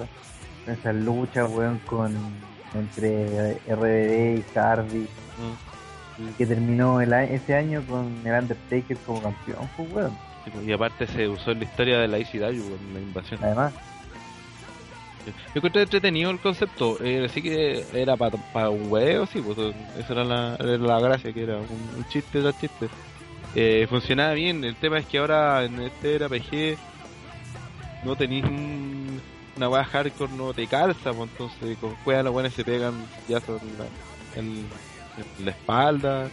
con 0.65 0.75
esa 0.75 0.93
lucha, 0.95 1.45
weón, 1.45 1.79
con, 1.87 2.17
entre 2.75 3.59
RBD 3.69 4.39
y 4.39 4.45
Hardy, 4.55 5.07
Mm, 6.19 6.31
que 6.39 6.47
terminó 6.47 6.99
el, 7.03 7.13
a- 7.13 7.25
ese 7.25 7.55
año 7.55 7.83
con 7.87 8.11
el 8.25 8.33
Undertaker 8.43 8.97
como 9.05 9.21
campeón, 9.21 9.69
pues, 9.77 9.93
weón. 9.93 10.17
pues, 10.51 10.65
Y 10.67 10.73
aparte 10.73 11.07
se 11.07 11.29
usó 11.29 11.51
en 11.51 11.59
la 11.59 11.65
historia 11.67 11.99
de 11.99 12.09
la 12.09 12.19
ICW, 12.19 12.71
con 12.71 12.95
la 12.95 13.01
invasión. 13.01 13.45
Además, 13.45 13.75
Yo 15.27 15.33
encontré 15.57 15.83
entretenido 15.83 16.31
el 16.31 16.41
concepto, 16.41 16.99
eh, 17.03 17.29
sí 17.29 17.43
que 17.43 17.85
era 17.93 18.17
para 18.17 18.71
un 18.71 18.91
huevo, 18.91 19.27
sí, 19.27 19.41
pues 19.41 19.57
esa 19.99 20.13
era 20.13 20.25
la, 20.25 20.57
la 20.59 21.01
gracia, 21.01 21.33
que 21.33 21.43
era 21.43 21.59
un, 21.59 22.05
chiste 22.09 22.41
tras 22.41 22.59
chiste. 22.59 22.89
Eh, 23.55 23.87
funcionaba 23.89 24.33
bien, 24.35 24.65
el 24.65 24.77
tema 24.77 24.99
es 24.99 25.07
que 25.07 25.19
ahora 25.19 25.65
en 25.65 25.81
este 25.81 26.17
RPG 26.17 26.77
no 28.05 28.15
tenéis 28.17 28.45
un- 28.45 29.21
una 29.57 29.69
weá 29.69 29.85
hardcore, 29.85 30.33
no 30.33 30.53
te 30.53 30.67
calza, 30.67 31.13
pues, 31.13 31.31
entonces 31.31 31.79
con 31.79 31.95
juegas 32.05 32.25
los 32.25 32.33
buenos 32.33 32.53
se 32.53 32.65
pegan 32.65 32.95
ya 33.27 33.41
son 33.41 33.59
la, 33.79 33.87
en 34.41 34.69
la 35.45 35.51
espalda. 35.51 36.31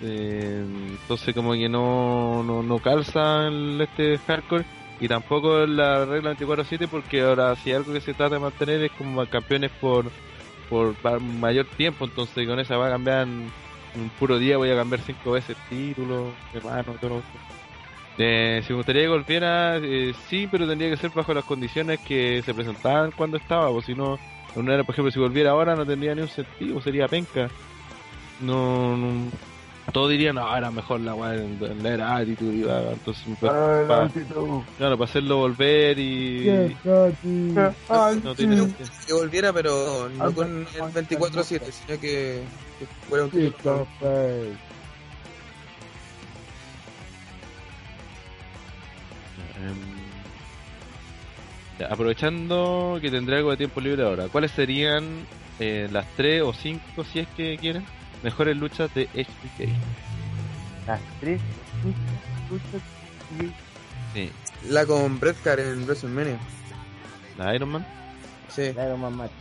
eh, 0.00 0.64
entonces 1.02 1.34
como 1.34 1.52
que 1.52 1.68
no, 1.68 2.42
no, 2.44 2.62
no 2.62 2.78
calza 2.78 3.48
el, 3.48 3.80
este 3.80 4.18
hardcore 4.18 4.64
y 4.98 5.08
tampoco 5.08 5.66
la 5.66 6.04
regla 6.06 6.30
24-7 6.30 6.88
porque 6.88 7.22
ahora 7.22 7.54
si 7.56 7.72
algo 7.72 7.92
que 7.92 8.00
se 8.00 8.14
trata 8.14 8.34
de 8.36 8.40
mantener 8.40 8.82
es 8.82 8.92
como 8.92 9.26
campeones 9.28 9.70
por 9.78 10.14
por 10.68 10.98
mayor 11.20 11.68
tiempo. 11.76 12.04
Entonces 12.06 12.46
con 12.46 12.58
esa 12.60 12.76
va 12.78 12.88
a 12.88 12.90
cambiar 12.90 13.28
en 13.28 13.54
un 13.94 14.12
puro 14.12 14.38
día 14.38 14.58
voy 14.58 14.70
a 14.70 14.76
cambiar 14.76 15.02
cinco 15.02 15.32
veces 15.32 15.56
título 15.68 16.40
hermano 16.52 16.98
todo. 16.98 17.10
Lo- 17.10 17.26
eh, 18.16 18.60
si 18.64 18.72
me 18.72 18.76
gustaría 18.78 19.02
que 19.02 19.08
volviera 19.08 19.78
eh, 19.78 20.12
sí 20.14 20.48
pero 20.48 20.66
tendría 20.68 20.90
que 20.90 20.96
ser 20.96 21.10
bajo 21.10 21.32
las 21.34 21.44
condiciones 21.44 22.00
que 22.02 22.42
se 22.44 22.54
presentaban 22.54 23.12
cuando 23.12 23.36
estaba 23.36 23.70
o 23.70 23.80
si 23.82 23.94
no 23.94 24.20
era 24.54 24.84
por 24.84 24.94
ejemplo 24.94 25.10
si 25.12 25.18
volviera 25.20 25.50
ahora 25.52 25.76
no 25.76 25.86
tendría 25.86 26.14
ni 26.14 26.22
un 26.22 26.28
sentido 26.28 26.80
sería 26.80 27.08
penca. 27.08 27.52
No 28.38 29.30
todos 29.92 30.10
dirían 30.10 30.34
no 30.36 30.56
era 30.56 30.70
mejor 30.70 31.00
la 31.00 31.14
weá 31.14 31.34
en, 31.34 31.62
en 31.62 31.82
la 31.82 31.88
era 31.90 32.16
Attitude 32.16 32.56
y 32.56 32.62
va, 32.62 32.92
entonces 32.92 33.24
pa- 33.40 33.86
pa- 33.88 34.10
Claro, 34.76 34.98
para 34.98 35.08
hacerlo 35.10 35.38
volver 35.38 35.98
y. 35.98 36.76
No 36.84 38.34
tiene 38.34 38.56
Me 38.56 38.62
sentido. 38.62 38.64
gustaría 38.66 39.06
que 39.06 39.12
volviera, 39.14 39.52
pero 39.52 40.08
no 40.10 40.34
con 40.34 40.48
el 40.58 40.66
24-7, 40.92 41.72
sino 41.72 42.00
que, 42.00 42.42
que 42.78 42.86
fuera 43.08 43.24
un 43.24 43.30
título. 43.30 43.86
Em, 51.80 51.84
aprovechando 51.90 52.98
que 53.00 53.10
tendré 53.10 53.36
algo 53.36 53.50
de 53.50 53.56
tiempo 53.56 53.80
libre 53.80 54.02
ahora, 54.04 54.28
¿cuáles 54.28 54.50
serían 54.52 55.04
eh, 55.60 55.88
las 55.90 56.06
tres 56.16 56.42
o 56.42 56.52
cinco, 56.52 57.04
si 57.04 57.20
es 57.20 57.28
que 57.28 57.56
quieren, 57.58 57.84
mejores 58.22 58.56
luchas 58.56 58.92
de 58.94 59.04
HBK? 59.14 59.68
las 60.86 61.00
tres 61.20 61.40
luchas 62.50 62.82
Sí, 64.14 64.30
La 64.68 64.86
con 64.86 65.20
Bret 65.20 65.46
Hart 65.46 65.60
en 65.60 65.84
WrestleMania. 65.84 66.38
la 67.36 67.54
Iron 67.54 67.68
Man, 67.70 67.86
Sí. 68.48 68.70
Claro, 68.72 68.96
más 68.96 69.12
macho. 69.12 69.32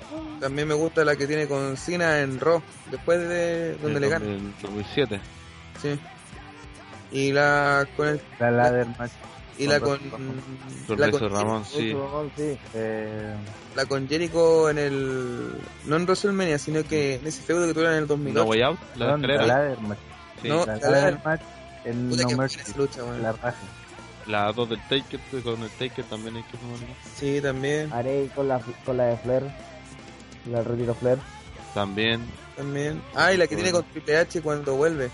También 0.41 0.67
me 0.67 0.73
gusta 0.73 1.03
la 1.05 1.15
que 1.15 1.25
tiene 1.25 1.47
con 1.47 1.75
Cena 1.77 2.19
en 2.19 2.39
Raw, 2.39 2.61
después 2.91 3.17
de 3.19 3.75
donde 3.77 3.95
el 3.95 4.01
le 4.01 4.09
gana. 4.09 4.25
2007. 4.61 5.19
Sí. 5.81 5.97
Y 7.11 7.31
la 7.31 7.87
con 7.95 8.09
el, 8.09 8.21
la 8.39 8.51
ladder 8.51 8.85
match 8.99 9.11
y 9.57 9.67
la 9.67 9.79
con 9.79 9.99
la 10.97 11.11
con, 11.11 11.31
Ramón, 11.31 11.65
sí. 11.65 11.91
Otro 11.91 12.05
Ramón, 12.07 12.31
sí. 12.35 12.57
eh, 12.73 13.33
la 13.75 13.85
con 13.85 14.07
Jericho 14.07 14.69
en 14.69 14.77
el 14.77 15.51
no 15.85 15.95
en 15.95 16.03
WrestleMania, 16.05 16.57
sino 16.59 16.83
que 16.83 17.15
en 17.15 17.27
ese 17.27 17.41
feudo 17.41 17.65
que 17.67 17.73
tuvieron 17.73 17.93
en 17.95 18.03
el 18.03 18.07
No 18.07 18.15
2008. 18.15 18.43
Way 18.45 18.61
Out, 18.61 18.79
la 18.95 19.05
la 19.07 19.15
escalera. 19.15 19.45
ladder 19.45 19.79
match 19.81 19.99
Sí, 20.41 20.49
No. 20.49 20.65
la 20.65 20.75
la 20.75 20.89
ladder 20.89 20.91
ladder- 21.13 21.25
match 21.25 21.41
en 21.85 22.09
Puta 22.09 22.23
No 22.23 22.43
esa 22.43 22.77
lucha, 22.77 23.01
la 23.21 23.31
raja 23.31 23.55
La 24.27 24.51
2 24.51 24.69
del 24.69 24.79
Taker, 24.89 25.19
con 25.43 25.63
el 25.63 25.69
Taker 25.69 26.05
también 26.05 26.35
hay 26.35 26.43
que 26.43 26.57
sumarlo. 26.57 26.87
Sí, 27.15 27.39
también, 27.41 27.91
Haré 27.93 28.29
con 28.35 28.47
la, 28.47 28.59
con 28.85 28.97
la 28.97 29.05
de 29.05 29.17
Flair. 29.17 29.43
La 30.51 30.63
retiro 30.63 30.93
Flair. 30.95 31.17
También 31.73 32.21
también. 32.55 33.01
Ah, 33.15 33.31
y 33.33 33.37
la 33.37 33.45
que 33.47 33.55
tiene 33.55 33.71
con 33.71 33.83
Triple 33.83 34.17
H 34.17 34.41
cuando 34.41 34.75
vuelve. 34.75 35.09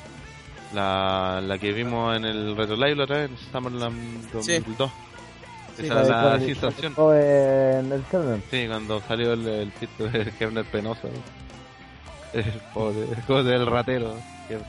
La, 0.74 1.40
la 1.42 1.58
que 1.58 1.72
vimos 1.72 2.16
en 2.18 2.26
el 2.26 2.56
Retro 2.56 2.76
Live 2.76 2.96
la 2.96 3.04
otra 3.04 3.18
vez, 3.20 3.32
en 3.32 3.38
Summerland 3.52 4.32
2002. 4.32 4.92
Sí. 5.76 5.84
Esa 5.86 5.94
La 5.96 6.02
es 6.02 6.08
de- 6.08 6.14
la 6.14 6.40
sensación. 6.40 6.94
con 6.94 7.16
el-. 7.16 8.04
Sí, 8.52 8.68
cuando 8.68 9.02
salió 9.02 9.34
el, 9.34 9.48
el 9.48 9.74
chiste 9.80 10.08
de 10.10 10.32
Kevner 10.34 10.66
Penoso. 10.66 11.10
El 12.34 12.44
pobre, 12.74 13.04
el 13.04 13.24
pobre 13.28 13.44
del 13.44 13.66
ratero. 13.66 14.16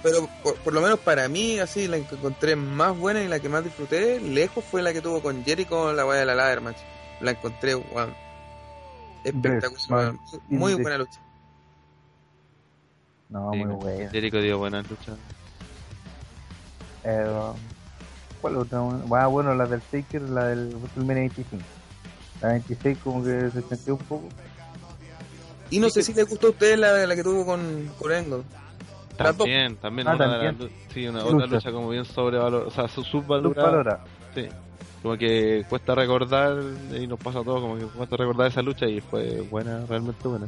Pero 0.03 0.29
por, 0.43 0.55
por 0.57 0.73
lo 0.73 0.81
menos 0.81 0.99
para 1.01 1.29
mí, 1.29 1.59
así, 1.59 1.89
la 1.89 1.99
que 1.99 2.15
encontré 2.15 2.57
más 2.57 2.97
buena 2.97 3.23
y 3.23 3.29
la 3.29 3.41
que 3.41 3.49
más 3.49 3.65
disfruté, 3.65 4.21
lejos 4.21 4.65
fue 4.65 4.83
la 4.83 4.93
que 4.93 5.01
tuvo 5.03 5.21
con 5.21 5.45
Jericho 5.45 5.93
la 5.93 6.07
weá 6.07 6.21
de 6.21 6.27
la 6.27 6.35
ladder 6.35 6.61
match. 6.61 6.77
La 7.21 7.33
encontré, 7.33 7.75
weón. 7.75 8.15
Espectacular. 9.25 10.15
Muy 10.49 10.75
buena 10.75 10.99
lucha. 10.99 11.21
no 13.31 13.51
Sí, 13.53 13.59
muy 13.65 13.75
buena 13.77 14.11
Jericho 14.11 14.41
dio 14.41 14.59
buenas 14.59 14.89
luchas. 14.89 15.17
Eh, 17.05 17.27
¿Cuál 18.41 18.57
otra? 18.57 18.81
Ah, 19.13 19.27
bueno, 19.27 19.55
la 19.55 19.67
del 19.67 19.81
Taker, 19.81 20.23
la 20.23 20.49
del 20.49 20.75
WrestleMania 20.77 21.21
25. 21.23 21.63
La 22.43 22.49
26 22.51 22.99
como 22.99 23.25
que 23.25 23.51
se 23.53 23.63
sentió 23.63 23.95
un 23.95 24.01
poco. 24.01 24.29
Y 25.71 25.79
no 25.79 25.89
sé 25.89 26.03
si 26.03 26.13
les 26.13 26.29
gustó 26.29 26.49
a 26.49 26.51
ustedes 26.51 26.79
la, 26.79 27.07
la 27.07 27.17
que 27.17 27.23
tuvo 27.25 27.45
con, 27.47 27.91
con. 27.99 28.45
También, 29.17 29.77
también 29.77 30.09
Ah, 30.09 30.15
una 30.17 30.29
también. 30.29 30.71
sí, 30.93 31.07
una 31.07 31.21
Lucha. 31.23 31.35
otra 31.35 31.47
lucha 31.47 31.73
como 31.73 31.89
bien 31.89 32.05
sobrevalorada, 32.05 32.69
o 32.69 32.71
sea, 32.71 32.89
su- 32.89 33.05
subvalorada. 33.05 33.69
Subvalora. 33.71 34.01
Sí. 34.35 34.49
Como 35.03 35.17
que 35.17 35.65
cuesta 35.69 35.95
recordar, 35.95 36.59
y 36.99 37.07
nos 37.07 37.19
pasa 37.21 37.41
a 37.41 37.45
todos, 37.45 37.61
como 37.61 37.77
que 37.79 37.85
cuesta 37.87 38.17
recordar 38.17 38.49
esa 38.49 38.63
lucha 38.63 38.87
y 38.87 39.01
fue 39.01 39.41
buena, 39.43 39.85
realmente 39.87 40.27
buena. 40.27 40.47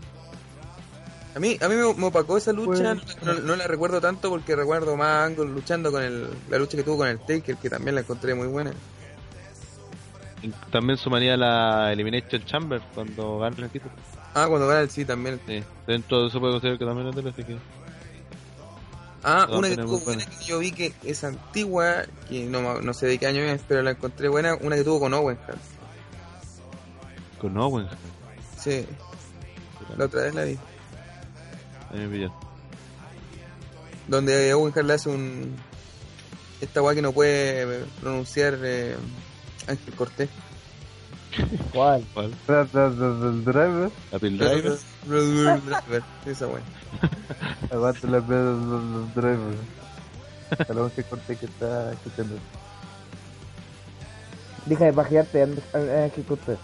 A 1.37 1.39
mí, 1.39 1.59
a 1.61 1.69
mí 1.69 1.75
me, 1.75 1.93
me 1.95 2.07
opacó 2.07 2.39
esa 2.39 2.51
lucha, 2.51 2.95
Bueno. 2.95 3.03
no, 3.23 3.35
no 3.35 3.57
la 3.57 3.67
recuerdo 3.67 4.01
tanto 4.01 4.31
porque 4.31 4.57
recuerdo 4.57 4.97
más 4.97 5.27
Angle 5.27 5.45
luchando 5.53 5.93
con 5.93 6.03
el, 6.03 6.27
la 6.49 6.57
lucha 6.57 6.79
que 6.79 6.83
tuvo 6.83 6.97
con 6.97 7.09
el 7.09 7.19
Taker, 7.19 7.57
que 7.59 7.69
también 7.69 7.95
la 7.95 8.01
encontré 8.01 8.35
muy 8.35 8.47
buena. 8.49 8.73
Y 10.43 10.49
también 10.71 10.97
sumaría 10.99 11.37
la 11.37 11.93
Elimination 11.93 12.43
Chamber 12.47 12.81
cuando 12.95 13.39
gana 13.39 13.55
el 13.59 13.69
título. 13.71 13.93
Ah, 14.35 14.47
cuando 14.49 14.67
gana 14.67 14.81
el 14.81 14.89
sí 14.91 15.05
también. 15.05 15.39
Sí. 15.47 15.63
Dentro 15.87 16.23
de 16.23 16.29
eso 16.29 16.41
puede 16.41 16.55
considerar 16.55 16.79
que 16.79 16.85
también 16.87 17.09
es 17.09 17.37
de 17.37 17.45
que. 17.45 17.57
Ah, 19.23 19.47
No, 19.51 19.59
una 19.59 19.69
que 19.69 19.77
tuvo 19.77 19.99
buena 20.01 20.25
que 20.25 20.45
yo 20.45 20.59
vi 20.59 20.73
que 20.73 20.95
es 21.05 21.23
antigua, 21.25 22.05
que 22.31 22.45
no, 22.45 22.81
no 22.81 22.95
sé 22.95 23.07
de 23.09 23.19
qué 23.19 23.27
año 23.27 23.43
es, 23.43 23.61
pero 23.69 23.83
la 23.83 23.91
encontré 23.91 24.29
buena, 24.29 24.55
una 24.55 24.77
que 24.77 24.85
tuvo 24.85 25.01
con 25.01 25.13
Owen 25.13 25.39
Hart. 25.47 25.59
Con 27.41 27.59
Owen. 27.59 27.89
Sí, 28.59 28.87
la 29.99 30.05
otra 30.07 30.23
vez 30.23 30.35
la 30.35 30.45
vi. 30.45 30.59
Ahí 31.93 32.07
me. 32.07 32.31
Donde 34.09 34.55
Owen 34.55 34.73
Hart 34.75 34.87
le 34.87 34.95
hace 34.95 35.09
un... 35.09 35.57
Esta 36.61 36.83
weá 36.83 36.95
que 36.95 37.03
no 37.03 37.13
puede 37.13 37.85
pronunciar 38.01 38.59
eh, 38.63 38.97
Ángel 39.67 39.95
Cortés. 39.95 40.31
¿Cuál? 41.73 42.05
¿Cuál? 42.15 42.33
Driver. 42.47 43.91
La 44.11 44.19
Pill 44.19 44.39
Driver. 44.39 44.79
Esa 46.25 46.47
weá. 46.47 46.63
Aguante 47.71 48.07
la 48.07 48.19
los 48.19 49.15
drivers. 49.15 49.59
Salón 50.67 50.91
que 50.91 51.03
corte 51.03 51.37
que 51.37 51.47
está 51.47 51.93
escuchando. 51.93 52.37
Deja 54.65 54.85
de 54.87 54.93
pajearte, 54.93 55.47
que 56.15 56.23
corte. 56.23 56.57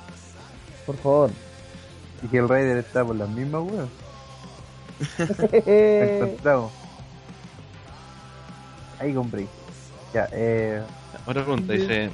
Por 0.87 0.97
favor. 0.97 1.31
Y 2.23 2.29
que 2.29 2.39
el 2.39 2.49
Raider 2.49 2.79
está 2.79 3.05
por 3.05 3.17
las 3.17 3.29
mismas 3.29 3.63
weón. 3.63 4.02
Encontramos. 5.53 6.73
Ahí 8.99 9.15
compré. 9.15 9.47
Ya, 10.15 10.29
eh. 10.33 10.83
Otra 11.27 11.45
pregunta, 11.45 11.73
dice 11.73 12.11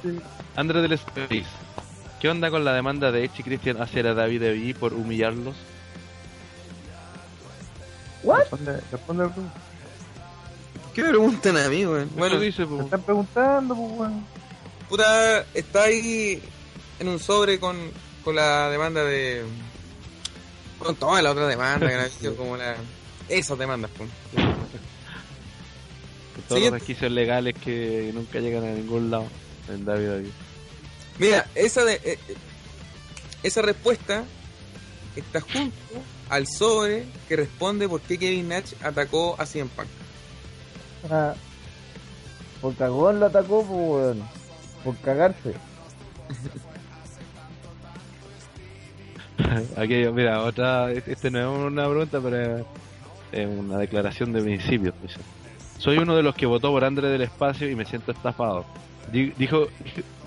André 0.55 0.81
del 0.81 0.93
Space. 0.93 1.45
¿Qué 2.19 2.29
onda 2.29 2.49
con 2.49 2.65
la 2.65 2.73
demanda 2.73 3.11
de 3.11 3.23
Edge 3.23 3.39
y 3.39 3.43
Christian 3.43 3.81
hacia 3.81 4.03
la 4.03 4.13
David 4.13 4.41
de 4.41 4.75
por 4.77 4.93
humillarlos? 4.93 5.55
¿What? 8.23 8.43
Responde. 8.91 9.29
¿Qué 10.93 11.03
me 11.03 11.09
preguntan 11.09 11.57
a 11.57 11.69
mí, 11.69 11.85
weón? 11.85 12.09
Bueno, 12.17 12.39
dice, 12.39 12.65
po. 12.65 12.81
están 12.81 13.01
preguntando, 13.03 13.75
pues 13.75 13.91
weón. 13.91 14.25
puta, 14.89 15.45
está 15.53 15.83
ahí 15.83 16.41
en 16.99 17.07
un 17.07 17.19
sobre 17.19 17.59
con, 17.59 17.77
con 18.23 18.35
la 18.35 18.69
demanda 18.69 19.03
de. 19.03 19.43
Con 20.79 20.95
toda 20.95 21.21
la 21.21 21.31
otra 21.31 21.47
demanda 21.47 21.87
que 21.87 21.93
han 21.93 22.35
como 22.35 22.57
la. 22.57 22.75
Esas 23.27 23.57
demandas, 23.57 23.91
pues. 23.95 24.09
Con 24.33 24.43
todos 26.47 26.47
Siguiente. 26.47 26.71
los 26.71 26.79
resquicios 26.79 27.11
legales 27.11 27.53
que 27.55 28.11
nunca 28.13 28.39
llegan 28.39 28.63
a 28.63 28.71
ningún 28.71 29.11
lado 29.11 29.27
en 29.67 29.85
David 29.85 30.07
David. 30.07 30.29
Mira, 31.19 31.45
esa 31.53 31.83
de, 31.83 31.95
eh, 31.95 32.01
eh, 32.27 32.35
esa 33.43 33.61
respuesta 33.61 34.23
está 35.15 35.41
junto 35.41 35.75
al 36.29 36.47
sobre 36.47 37.05
que 37.27 37.35
responde 37.35 37.89
por 37.89 38.01
qué 38.01 38.17
Kevin 38.17 38.47
Nash 38.47 38.73
atacó 38.81 39.35
a 39.37 39.45
CM 39.45 39.69
Punk. 39.75 39.87
Ah, 41.09 41.33
Por 42.61 42.75
cagón 42.75 43.19
lo 43.19 43.25
atacó, 43.27 43.63
pues, 43.65 43.69
weón. 43.69 44.23
Por 44.83 44.97
cagarse. 44.97 45.53
Aquí, 49.77 50.05
mira, 50.13 50.41
otra, 50.43 50.91
este 50.91 51.31
no 51.31 51.39
es 51.39 51.71
una 51.71 51.87
pregunta, 51.87 52.19
pero 52.21 52.57
es- 53.31 53.47
una 53.47 53.77
declaración 53.77 54.33
de 54.33 54.41
principios. 54.41 54.93
dice. 55.01 55.19
Soy 55.77 55.97
uno 55.97 56.15
de 56.15 56.23
los 56.23 56.35
que 56.35 56.45
votó 56.45 56.71
por 56.71 56.83
André 56.83 57.07
del 57.09 57.21
Espacio 57.21 57.69
y 57.69 57.75
me 57.75 57.85
siento 57.85 58.11
estafado. 58.11 58.65
Di- 59.11 59.33
Dijo, 59.37 59.67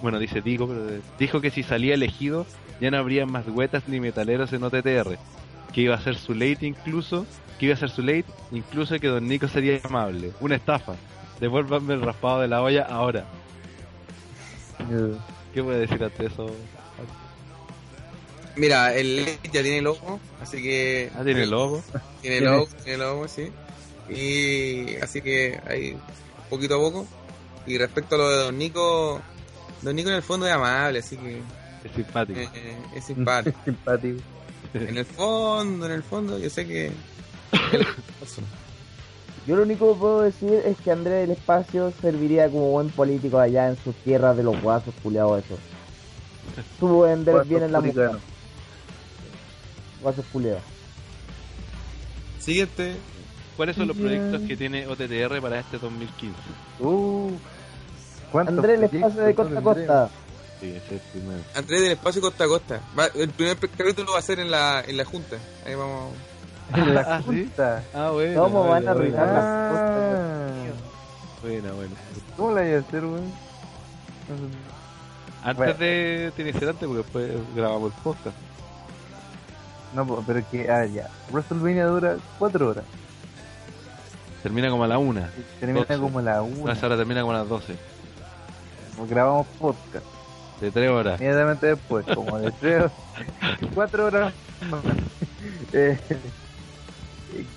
bueno, 0.01 0.19
dice 0.19 0.41
digo, 0.41 0.67
pero 0.67 0.85
de- 0.85 1.01
dijo 1.19 1.41
que 1.41 1.51
si 1.51 1.63
salía 1.63 1.95
elegido 1.95 2.47
ya 2.81 2.91
no 2.91 2.97
habría 2.99 3.27
más 3.27 3.47
huetas 3.49 3.87
ni 3.89 4.01
metaleros 4.01 4.53
en 4.53 4.63
OTTR, 4.65 5.19
que 5.73 5.81
iba 5.83 5.95
a 5.95 6.01
ser 6.01 6.17
su 6.17 6.33
late 6.35 6.67
incluso, 6.67 7.27
que 7.59 7.67
iba 7.67 7.75
a 7.75 7.79
ser 7.79 7.91
su 7.91 8.03
late, 8.03 8.25
incluso 8.51 8.99
que 8.99 9.09
Don 9.09 9.27
Nico 9.29 9.47
sería 9.47 9.79
amable. 9.85 10.33
Una 10.41 10.57
estafa. 10.57 10.95
Devuélvanme 11.41 11.95
el 11.95 12.03
raspado 12.03 12.41
de 12.41 12.49
la 12.49 12.63
olla 12.63 12.83
ahora. 12.89 13.25
¿Qué 15.55 15.63
puede 15.63 15.81
decir 15.81 16.03
ante 16.03 16.27
eso? 16.27 16.47
Mira, 18.57 18.95
el 18.95 19.17
LED 19.17 19.39
ya 19.45 19.63
tiene 19.63 19.81
logo, 19.81 20.21
así 20.41 20.63
que. 20.63 21.11
Ah, 21.17 21.23
tiene 21.25 21.47
logo. 21.47 21.83
Tiene 22.21 22.41
logo, 22.43 22.69
tiene 22.85 22.99
logo, 22.99 23.29
sí. 23.29 23.51
Y 24.11 24.97
así 24.97 25.23
que 25.23 25.59
ahí, 25.67 25.97
poquito 26.51 26.75
a 26.75 26.79
poco. 26.79 27.07
Y 27.67 27.79
respecto 27.79 28.17
a 28.17 28.19
lo 28.19 28.29
de 28.29 28.37
Don 28.45 28.59
Nico, 28.59 29.21
Don 29.81 29.95
Nico 29.97 30.11
en 30.11 30.17
el 30.17 30.23
fondo 30.23 30.47
es 30.47 30.53
amable, 30.53 30.99
así 30.99 31.17
que 31.17 31.41
Es 31.85 31.93
simpático. 31.95 32.41
eh, 32.41 32.77
es 32.95 33.05
simpático. 33.05 33.59
Simpático. 33.65 34.21
en 34.75 34.99
el 34.99 35.05
fondo, 35.07 35.87
en 35.87 35.93
el 35.93 36.03
fondo, 36.03 36.39
yo 36.39 36.51
sé 36.51 36.67
que. 36.67 36.91
Yo 39.47 39.57
lo 39.57 39.63
único 39.65 39.93
que 39.93 39.99
puedo 39.99 40.23
decir 40.23 40.53
es 40.65 40.77
que 40.79 40.93
Andrés 40.93 41.23
del 41.27 41.33
Espacio 41.37 41.93
serviría 42.01 42.47
como 42.49 42.71
buen 42.71 42.91
político 42.91 43.41
allá 43.41 43.69
en 43.69 43.77
sus 43.83 43.95
tierras 43.97 44.37
de 44.37 44.45
los 44.45 44.61
guasos 44.63 44.95
culiados 45.03 45.45
esos. 45.45 45.59
Supo 46.79 47.01
vender 47.03 47.45
bien 47.47 47.65
en 47.65 47.73
la 47.73 47.81
música. 47.81 48.13
Guasos 50.03 50.25
culiados. 50.33 50.63
Siguiente. 52.41 52.97
¿Cuáles 53.57 53.77
son 53.77 53.87
los 53.87 53.97
proyectos 53.97 54.41
que 54.49 54.57
tiene 54.57 54.87
OTTR 54.89 55.41
para 55.41 55.61
este 55.61 55.79
2015? 55.79 56.35
Uh, 56.81 57.31
¿cuántos 58.33 58.57
Andrés 58.57 58.81
del 58.81 58.85
Espacio 58.91 59.23
de 59.23 59.35
costa 59.35 59.59
a 59.59 59.63
costa. 59.63 60.11
Sí, 60.59 60.69
ese 60.71 60.79
es 60.87 60.93
el 60.93 60.99
primero. 61.13 61.41
Andrés 61.55 61.81
del 61.83 61.93
espacio 61.93 62.23
costa 62.23 62.45
a 62.45 62.49
costa. 62.49 62.81
Va- 62.99 63.11
el 63.15 63.29
primer 63.31 63.57
capítulo 63.59 64.13
va 64.13 64.19
a 64.19 64.23
ser 64.23 64.41
en 64.41 64.51
la, 64.51 64.83
en 64.87 64.97
la 64.97 65.05
junta. 65.05 65.37
Ahí 65.67 65.75
vamos. 65.75 66.13
En 66.75 66.95
la 66.95 67.01
Ah, 67.03 67.19
¿sí? 67.19 67.25
junta. 67.27 67.85
Ah, 67.93 68.11
bueno. 68.11 68.43
¿Cómo 68.45 68.61
van 68.69 68.71
a 68.71 68.75
bueno, 68.77 68.91
arruinar 68.93 69.27
bueno. 69.27 69.35
las 69.35 69.45
Ah, 69.45 70.53
Buena, 71.43 71.73
bueno. 71.73 71.95
¿Cómo 72.37 72.53
la 72.53 72.63
voy 72.63 72.71
a 72.73 72.79
hacer, 72.79 73.05
weón? 73.05 73.33
Antes 75.45 75.57
Bueno. 75.57 75.75
de. 75.75 76.33
Tiene 76.37 76.53
que 76.53 76.59
ser 76.59 76.69
antes 76.71 76.89
porque 76.89 77.03
después 77.03 77.55
grabamos 77.55 77.93
el 77.93 78.03
podcast. 78.03 78.37
No, 79.95 80.23
pero 80.27 80.43
que, 80.51 80.71
ah, 80.71 80.87
ya. 80.87 81.09
WrestleMania 81.31 81.87
dura 81.87 82.17
4 82.39 82.69
horas. 82.69 82.85
Termina 84.43 84.71
como 84.71 84.85
a 84.85 84.89
la 84.89 84.99
una. 84.99 85.31
Termina 85.61 85.85
como 85.99 86.21
la 86.21 86.37
No, 86.37 86.45
1. 86.45 86.73
esa 86.73 86.87
hora 86.87 86.97
termina 86.97 87.21
como 87.21 87.33
a 87.33 87.39
las 87.39 87.49
12. 87.49 87.77
Grabamos 89.09 89.47
podcast. 89.59 90.05
De 90.61 90.71
3 90.71 90.91
horas. 90.91 91.21
Inmediatamente 91.21 91.67
después, 91.67 92.07
como 92.15 92.39
de 92.39 92.51
3 92.53 92.85
4 93.75 94.07
horas 94.07 94.33
más. 94.71 94.81
Eh, 95.73 95.99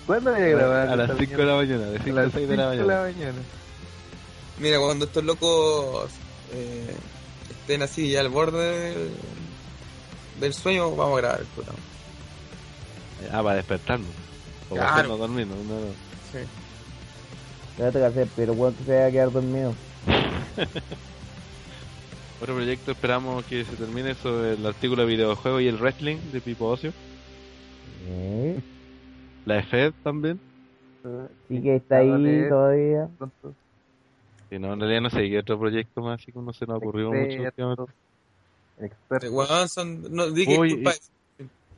¿Cuándo 0.06 0.32
voy 0.32 0.40
a 0.42 0.46
grabar? 0.46 0.88
A 0.88 0.96
las 0.96 1.10
5 1.18 1.36
de 1.36 1.44
la 1.44 1.54
mañana. 1.56 1.84
De 1.86 1.98
5 2.00 2.18
a 2.18 2.22
las 2.22 2.32
6 2.32 2.48
de 2.48 2.56
la 2.56 2.70
5 2.72 2.82
de 2.82 2.88
la 2.88 3.00
mañana. 3.02 3.12
mañana. 3.12 3.38
Mira, 4.58 4.78
cuando 4.78 5.04
estos 5.04 5.22
locos 5.22 6.10
eh, 6.52 6.96
estén 7.50 7.82
así 7.82 8.10
ya 8.10 8.20
al 8.20 8.30
borde 8.30 8.58
del, 8.94 9.10
del 10.40 10.54
sueño, 10.54 10.90
vamos 10.96 11.18
a 11.18 11.20
grabar 11.20 11.40
el 11.40 11.46
programa. 11.46 11.78
Ah, 13.32 13.42
para 13.42 13.56
despertarnos. 13.56 14.08
O 14.70 14.74
para 14.74 14.80
Claro. 14.80 14.92
hacernos 14.92 15.18
dormir. 15.18 15.46
No, 15.46 15.54
no, 15.56 15.80
no. 15.80 15.86
Sí. 16.32 16.38
Ya 17.78 17.92
te 17.92 18.00
casé, 18.00 18.26
pero 18.34 18.52
weón 18.54 18.74
que 18.74 18.84
se 18.84 18.96
va 18.98 19.06
a 19.06 19.10
quedar 19.10 19.32
dormido. 19.32 19.74
Otro 22.40 22.54
proyecto 22.54 22.92
esperamos 22.92 23.44
que 23.46 23.64
se 23.64 23.76
termine 23.76 24.14
sobre 24.14 24.54
el 24.54 24.66
artículo 24.66 25.02
de 25.02 25.08
videojuego 25.08 25.60
y 25.60 25.68
el 25.68 25.78
wrestling 25.78 26.16
de 26.32 26.40
Pipo 26.40 26.66
Ocio. 26.66 26.92
¿Eh? 28.08 28.60
La 29.46 29.54
de 29.54 29.62
Fed 29.62 29.92
también. 30.02 30.38
Sí 31.48 31.62
que 31.62 31.76
está 31.76 31.98
ahí 31.98 32.48
todavía. 32.48 33.08
Que 34.50 34.58
no, 34.58 34.74
en 34.74 34.80
realidad 34.80 35.00
no 35.00 35.10
sé 35.10 35.28
qué 35.28 35.38
otro 35.38 35.58
proyecto 35.58 36.02
más 36.02 36.20
así 36.20 36.30
como 36.32 36.52
se 36.52 36.66
nos 36.66 36.76
ocurrió 36.78 37.10
mucho. 37.12 37.42
Experto. 37.42 37.68
últimamente. 37.68 37.92
Eh, 38.78 38.86
Experto. 38.86 40.08
no, 40.10 40.30
di 40.30 40.46
que 40.46 40.58
Uy, 40.58 40.74
culpa 40.74 40.90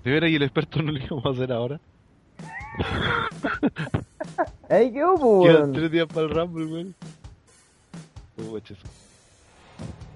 De 0.08 0.14
veras, 0.14 0.30
y 0.30 0.36
el 0.36 0.42
experto 0.42 0.80
no 0.82 0.90
lo 0.92 0.98
íbamos 0.98 1.26
a 1.26 1.28
hacer 1.28 1.52
ahora. 1.52 1.78
Ahí 4.70 4.90
quedó, 4.90 5.16
pues, 5.16 5.50
Quedan 5.50 5.62
weón. 5.62 5.72
tres 5.74 5.90
días 5.90 6.06
para 6.06 6.22
el 6.22 6.30
Rumble, 6.30 6.64
weón. 6.64 6.94
Uy, 8.50 8.62
che, 8.62 8.74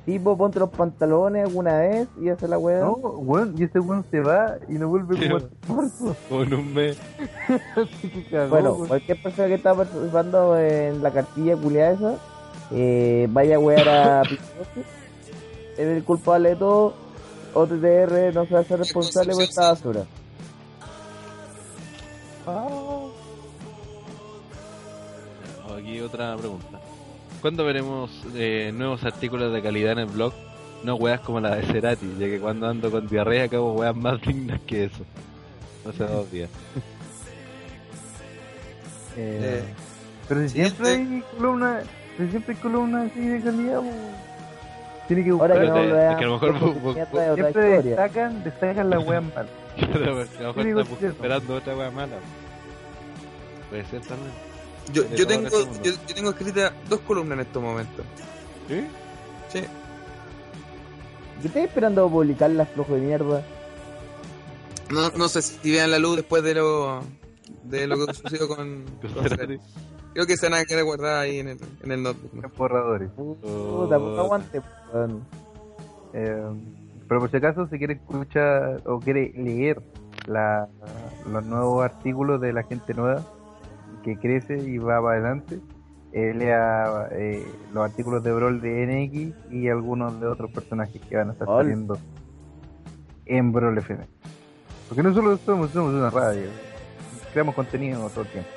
Tipo, 0.07 0.37
ponte 0.37 0.59
los 0.59 0.71
pantalones 0.71 1.45
alguna 1.47 1.79
vez 1.79 2.09
y 2.21 2.29
hace 2.31 2.49
la 2.49 2.57
weá. 2.59 2.81
No, 2.81 2.93
weón, 2.95 3.55
y 3.59 3.65
ese 3.65 3.81
weón 3.81 4.05
se 4.11 4.21
va 4.21 4.57
y 4.67 4.73
no 4.73 4.89
vuelve 4.89 5.17
Sí, 5.19 5.29
como 5.29 5.83
marzo. 5.83 6.17
Como 6.29 6.43
en 6.43 6.55
un 6.55 6.75
mes. 6.75 6.99
Cagó, 8.31 8.49
Bueno, 8.49 8.73
weón. 8.73 8.89
cualquier 8.89 9.23
persona 9.23 9.49
que 9.49 9.55
está 9.55 9.75
participando 9.75 10.59
en 10.59 11.03
la 11.03 11.11
cartilla 11.13 11.55
culiada 11.57 11.93
esa, 11.93 12.15
eh, 12.73 13.27
vaya 13.31 13.57
a 13.57 13.59
wear 13.59 13.89
a. 13.89 14.23
Él 15.77 15.89
es 15.89 15.97
el 15.99 16.05
culpable 16.05 16.49
de 16.51 16.57
todo. 16.57 16.95
OTTR 17.55 18.33
no 18.35 18.47
se 18.47 18.53
va 18.55 18.59
a 18.59 18.63
hacer 18.63 18.79
responsable 18.79 19.33
por 19.35 19.43
esta 19.43 19.73
basura. 19.73 20.05
Oh, 22.47 23.11
Aquí 25.77 26.01
otra 26.01 26.37
pregunta. 26.37 26.81
¿Cuándo 27.41 27.65
veremos 27.65 28.11
eh, 28.35 28.73
nuevos 28.75 29.05
artículos 29.05 29.53
de 29.53 29.63
calidad 29.63 29.93
en 29.93 29.99
el 30.01 30.07
blog? 30.07 30.33
No 30.85 30.97
weas 30.97 31.21
como 31.21 31.41
la 31.41 31.57
de 31.57 31.63
Cerati, 31.65 32.09
ya 32.19 32.27
que 32.27 32.41
cuando 32.41 32.69
ando 32.69 32.91
con 32.91 33.07
diarrea 33.09 33.45
acabo 33.45 33.73
weas 33.75 33.95
más 33.97 34.21
dignas 34.27 34.61
que 34.63 34.85
eso. 34.85 35.05
Hace 35.89 36.05
dos 36.05 36.31
días. 36.31 36.51
Eh, 39.17 39.61
Eh, 39.61 39.65
pero 40.29 40.41
si 40.43 40.49
siempre 40.51 40.89
hay 40.89 41.25
columna, 41.37 41.83
si 42.17 42.29
siempre 42.29 42.55
hay 42.55 42.61
columna 42.61 43.03
así 43.03 43.21
de 43.21 43.41
calidad, 43.43 43.81
weón. 43.81 44.32
Tiene 45.15 45.25
que 45.25 45.31
Ahora 45.31 45.61
que 45.61 45.67
no 45.67 45.85
lo 45.85 45.95
vean, 45.95 46.13
es 46.13 46.19
que 46.19 46.25
a 46.25 46.27
lo 46.27 46.39
mejor 46.39 46.95
Siempre 47.35 47.83
destacan, 47.83 48.45
destacan 48.45 48.91
la 48.91 48.99
wea 48.99 49.21
mal. 49.21 49.47
Pero 49.77 50.05
a 50.05 50.09
lo 50.09 50.55
mejor 50.55 50.67
estamos 50.67 51.03
esperando 51.03 51.55
otra 51.57 51.77
wea 51.77 51.91
mala. 51.91 52.17
Puede 53.69 53.85
ser 53.87 54.01
también. 54.01 54.33
Yo, 54.93 55.03
yo, 55.15 55.27
tengo, 55.27 55.49
yo, 55.83 55.93
yo 56.09 56.15
tengo 56.15 56.31
escritas 56.31 56.73
dos 56.89 57.01
columnas 57.01 57.39
en 57.39 57.47
estos 57.47 57.63
momentos. 57.63 58.07
¿Sí? 58.69 58.87
Sí. 59.53 59.65
¿Qué 61.43 61.49
estás 61.49 61.65
esperando 61.65 62.03
para 62.03 62.13
publicar 62.13 62.51
las 62.51 62.69
flojo 62.71 62.95
de 62.95 63.01
mierda? 63.01 63.43
No, 64.91 65.11
no 65.11 65.29
sé 65.29 65.43
si 65.43 65.71
vean 65.71 65.91
la 65.91 65.99
luz 65.99 66.17
después 66.17 66.43
de 66.43 66.55
lo 66.55 67.03
de 67.65 67.87
lo 67.87 68.07
que 68.07 68.15
sucedió 68.15 68.49
con, 68.49 68.85
con. 69.15 69.61
Creo 70.13 70.27
que 70.27 70.37
se 70.37 70.49
van 70.49 70.61
a 70.61 70.65
quedar 70.65 70.85
guardadas 70.85 71.23
ahí 71.23 71.39
en 71.39 71.49
el, 71.49 71.59
en 71.83 71.93
el 71.93 72.03
notebook. 72.03 72.35
¿no? 72.35 72.43
Los 72.43 72.57
borradores. 72.57 73.11
Puta, 73.13 73.99
pues, 73.99 74.19
aguante. 74.19 74.61
Eh, 76.15 76.47
pero 77.09 77.21
por 77.21 77.31
si 77.31 77.37
acaso, 77.39 77.67
si 77.69 77.79
quiere 77.79 77.95
escuchar 77.95 78.83
o 78.87 78.99
quiere 79.01 79.33
leer 79.37 79.83
la, 80.27 80.69
los 81.31 81.45
nuevos 81.45 81.85
artículos 81.85 82.41
de 82.41 82.53
la 82.53 82.63
gente 82.63 82.95
nueva 82.95 83.23
que 84.03 84.17
crece 84.19 84.59
y 84.59 84.79
va 84.79 85.01
para 85.01 85.19
adelante, 85.19 85.61
eh, 86.13 86.35
lea 86.35 87.09
eh, 87.13 87.47
los 87.73 87.85
artículos 87.85 88.23
de 88.23 88.33
Brawl 88.33 88.61
de 88.61 88.87
NX 88.87 89.53
y 89.53 89.69
algunos 89.69 90.21
de 90.21 90.27
otros 90.27 90.51
personajes 90.51 91.01
que 91.03 91.17
van 91.17 91.31
a 91.31 91.33
estar 91.33 91.49
Ol. 91.49 91.63
saliendo 91.63 91.99
en 93.25 93.53
Brawl 93.53 93.79
FM. 93.79 94.07
Porque 94.89 95.03
no 95.03 95.15
solo 95.15 95.37
somos, 95.39 95.71
somos 95.71 95.95
una 95.95 96.11
radio, 96.11 96.49
creamos 97.33 97.55
contenido 97.55 98.09
todo 98.11 98.23
el 98.23 98.29
tiempo. 98.29 98.51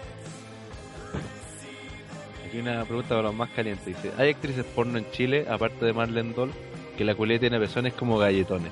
Aquí 2.56 2.62
una 2.62 2.86
pregunta 2.86 3.10
para 3.10 3.24
los 3.24 3.36
más 3.36 3.50
calientes. 3.50 3.86
Dice, 3.86 4.14
¿hay 4.18 4.30
actrices 4.30 4.64
porno 4.64 4.98
en 4.98 5.12
Chile, 5.12 5.46
aparte 5.50 5.84
de 5.84 5.92
Marlene 5.92 6.32
Doll, 6.34 6.54
que 6.98 7.04
la 7.04 7.14
culé 7.14 7.38
tiene 7.38 7.60
pezones 7.60 7.94
como 7.94 8.18
galletones? 8.18 8.72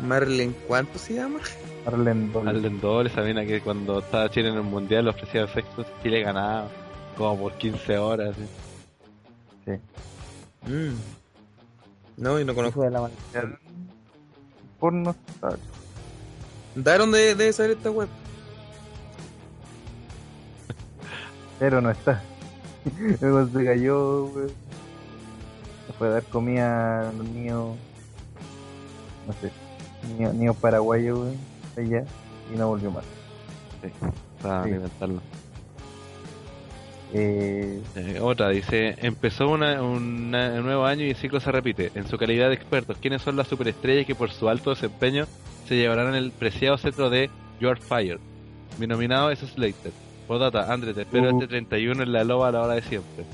Marlene, 0.00 0.54
¿cuánto 0.66 0.98
se 0.98 1.14
llama? 1.14 1.38
Marlene 1.84 2.32
Doll. 2.32 2.44
Marlene 2.44 2.80
Doll, 2.80 3.06
esa 3.06 3.22
mina 3.22 3.46
que 3.46 3.60
cuando 3.60 4.00
estaba 4.00 4.28
Chile 4.28 4.48
en 4.48 4.56
el 4.56 4.64
Mundial 4.64 5.04
le 5.04 5.10
ofrecía 5.10 5.46
sexo, 5.46 5.86
Chile 6.02 6.22
ganaba 6.22 6.66
como 7.16 7.42
por 7.42 7.52
15 7.52 7.98
horas. 7.98 8.30
así. 8.30 9.80
Sí. 10.66 10.68
Mm. 10.68 10.96
No, 12.16 12.40
y 12.40 12.44
no 12.44 12.56
conozco. 12.56 12.82
De 12.82 12.90
la. 12.90 13.08
Porno. 14.80 15.14
¿Daron 16.74 17.12
de, 17.12 17.36
debe 17.36 17.52
saber 17.52 17.70
esta 17.70 17.88
web? 17.88 18.08
Pero 21.58 21.80
no 21.80 21.90
está. 21.90 22.22
Luego 23.20 23.46
se 23.48 23.64
cayó, 23.64 24.24
weón. 24.26 24.50
Se 25.86 25.92
fue 25.94 26.08
a 26.08 26.10
dar 26.10 26.22
comida 26.24 27.08
a 27.08 27.12
los 27.12 27.24
niños, 27.26 27.76
no 29.26 29.32
sé, 29.40 29.50
niños, 30.08 30.34
niños 30.34 30.56
paraguayos, 30.56 31.18
weón, 31.18 31.36
allá, 31.76 32.04
y 32.54 32.56
no 32.58 32.68
volvió 32.68 32.90
más. 32.90 33.04
Para 34.42 34.64
Sí. 34.64 34.70
alimentarlo. 34.70 35.20
Eh, 37.14 37.80
Eh, 37.96 38.18
otra 38.20 38.50
dice, 38.50 38.94
empezó 39.00 39.48
una- 39.48 39.82
una- 39.82 40.50
un 40.54 40.62
nuevo 40.64 40.84
año 40.84 41.04
y 41.06 41.10
el 41.10 41.16
ciclo 41.16 41.40
se 41.40 41.50
repite. 41.50 41.90
En 41.94 42.06
su 42.06 42.18
calidad 42.18 42.48
de 42.48 42.54
expertos, 42.54 42.98
¿quiénes 43.00 43.22
son 43.22 43.36
las 43.36 43.48
superestrellas 43.48 44.06
que 44.06 44.14
por 44.14 44.30
su 44.30 44.48
alto 44.48 44.70
desempeño 44.70 45.24
se 45.66 45.76
llevarán 45.76 46.14
el 46.14 46.32
preciado 46.32 46.76
cetro 46.76 47.08
de 47.08 47.30
You 47.60 47.68
Are 47.70 47.80
Fired? 47.80 48.18
Mi 48.78 48.86
nominado 48.86 49.30
es 49.30 49.38
Slater. 49.38 49.92
Por 50.28 50.38
data, 50.38 50.70
André, 50.72 50.92
te 50.94 51.02
espero 51.02 51.30
Uh. 51.30 51.40
este 51.42 51.48
31 51.48 52.02
en 52.04 52.12
la 52.12 52.22
loba 52.22 52.48
a 52.48 52.52
la 52.52 52.62
hora 52.62 52.74
de 52.74 52.82
siempre. 52.82 53.24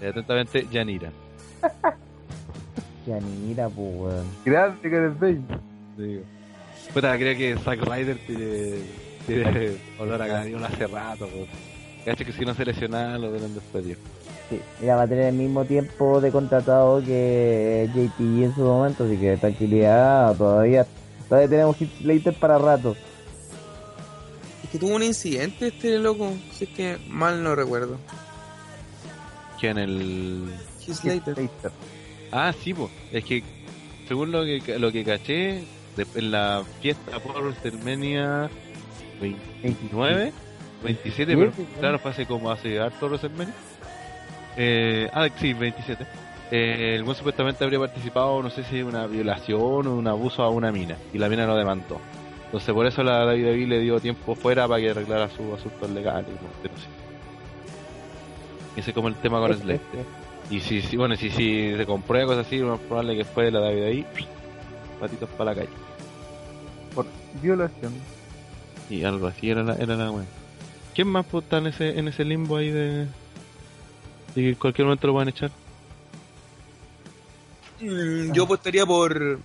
Eh, 0.00 0.08
atentamente, 0.08 0.66
Yanira. 0.72 1.10
Yanira, 3.06 3.68
pues, 3.68 3.94
weón. 3.96 4.26
grande 4.44 4.88
Gareth 4.88 5.18
Bale. 5.20 5.40
Digo. 5.96 6.22
Puta, 6.94 7.16
creo 7.18 7.36
que 7.36 7.56
Zack 7.58 7.82
Ryder 7.82 8.18
tiene, 8.26 8.74
tiene 9.26 9.72
olor 9.98 10.22
a 10.22 10.26
cañón 10.26 10.64
hace 10.64 10.86
rato. 10.86 11.26
Pues. 11.28 11.48
Cacho 12.04 12.24
que 12.24 12.32
si 12.32 12.44
no 12.44 12.54
se 12.54 12.64
lesiona 12.64 13.18
lo 13.18 13.30
deben 13.30 13.54
despedir. 13.54 13.98
Sí, 14.48 14.58
mira, 14.80 14.96
va 14.96 15.02
a 15.02 15.06
tener 15.06 15.26
el 15.26 15.34
mismo 15.34 15.66
tiempo 15.66 16.20
de 16.22 16.30
contratado 16.32 17.02
que 17.04 17.90
JPG 17.94 18.42
en 18.44 18.54
su 18.54 18.62
momento, 18.62 19.04
así 19.04 19.18
que 19.18 19.36
tranquilidad, 19.36 20.34
todavía, 20.36 20.86
todavía 21.28 21.48
tenemos 21.50 21.76
Hit 21.76 21.90
Slater 22.00 22.32
para 22.32 22.56
rato. 22.56 22.96
Es 24.68 24.72
que 24.72 24.78
tuvo 24.78 24.96
un 24.96 25.02
incidente 25.02 25.68
este 25.68 25.98
loco, 25.98 26.30
si 26.52 26.64
es 26.64 26.70
que 26.70 26.98
mal 27.08 27.42
no 27.42 27.54
recuerdo. 27.54 27.98
Que 29.58 29.68
en 29.70 29.78
el... 29.78 30.54
Slater. 30.78 31.34
Ah, 32.30 32.52
sí, 32.62 32.74
pues. 32.74 32.90
Es 33.10 33.24
que, 33.24 33.42
según 34.06 34.30
lo 34.30 34.44
que, 34.44 34.78
lo 34.78 34.92
que 34.92 35.04
caché, 35.04 35.64
de- 35.96 36.06
en 36.16 36.30
la 36.30 36.62
fiesta 36.82 37.18
por 37.18 37.42
WrestleMania 37.42 38.50
29, 39.20 40.32
27, 40.84 41.32
Sí, 41.32 41.38
pero 41.38 41.52
claro, 41.80 41.98
fue 41.98 42.10
hace 42.10 42.26
como 42.26 42.50
hace 42.50 42.78
harto 42.78 43.06
WrestleMania. 43.06 43.54
Eh, 44.56 45.08
ah, 45.12 45.28
sí, 45.40 45.52
27. 45.54 46.06
Eh, 46.50 46.94
el 46.96 47.04
buen 47.04 47.16
supuestamente 47.16 47.64
habría 47.64 47.78
participado, 47.78 48.42
no 48.42 48.50
sé 48.50 48.64
si 48.64 48.78
en 48.78 48.86
una 48.86 49.06
violación 49.06 49.86
o 49.86 49.94
un 49.94 50.06
abuso 50.06 50.42
a 50.42 50.50
una 50.50 50.70
mina, 50.72 50.96
y 51.12 51.18
la 51.18 51.28
mina 51.28 51.46
lo 51.46 51.56
demandó. 51.56 52.00
Entonces, 52.48 52.74
por 52.74 52.86
eso 52.86 53.02
la 53.02 53.26
WWE 53.26 53.66
le 53.66 53.80
dio 53.80 54.00
tiempo 54.00 54.34
fuera 54.34 54.66
para 54.66 54.80
que 54.80 54.88
arreglara 54.88 55.28
sus 55.28 55.52
asuntos 55.52 55.90
legales. 55.90 56.30
¿no? 56.30 56.48
Pero 56.62 56.74
sí. 56.78 56.86
Ese 58.74 58.90
es 58.90 58.94
como 58.94 59.08
el 59.08 59.16
tema 59.16 59.38
con 59.38 59.52
Slater. 59.52 60.06
Y 60.48 60.60
si, 60.60 60.80
si 60.80 60.96
bueno, 60.96 61.14
si, 61.16 61.28
si 61.28 61.76
se 61.76 61.84
comprueba 61.84 62.28
cosas 62.28 62.46
así, 62.46 62.56
lo 62.56 62.68
más 62.68 62.80
probable 62.80 63.18
que 63.18 63.24
fue 63.26 63.50
la 63.50 63.60
David 63.60 63.82
ahí, 63.82 64.06
patitos 64.98 65.28
para 65.36 65.50
la 65.50 65.56
calle. 65.56 65.76
Por 66.94 67.04
violación. 67.42 67.92
Y 68.88 69.04
algo 69.04 69.26
así 69.26 69.50
era 69.50 69.62
la, 69.62 69.74
era 69.74 69.94
la 69.94 70.10
wea. 70.10 70.24
¿Quién 70.94 71.08
más 71.08 71.26
puede 71.26 71.44
estar 71.44 71.60
en 71.60 71.66
ese, 71.66 71.98
en 71.98 72.08
ese 72.08 72.24
limbo 72.24 72.56
ahí 72.56 72.70
de, 72.70 73.00
de 73.04 73.08
que 74.34 74.48
en 74.48 74.54
cualquier 74.54 74.86
momento 74.86 75.06
lo 75.06 75.12
pueden 75.12 75.28
echar? 75.28 75.50
Mm, 77.80 78.32
yo 78.32 78.44
apostaría 78.44 78.86
por. 78.86 79.38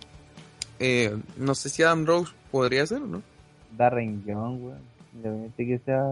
Eh, 0.79 1.17
no 1.35 1.53
sé 1.53 1.67
si 1.69 1.83
Adam 1.83 2.05
Rose 2.05 2.31
podría 2.53 2.85
ser 2.87 3.01
o 3.01 3.07
no. 3.07 3.21
Darren 3.77 4.23
Young, 4.25 4.63
weón. 4.63 4.77
Independiente 5.15 5.65
que 5.65 5.79
sea 5.79 6.05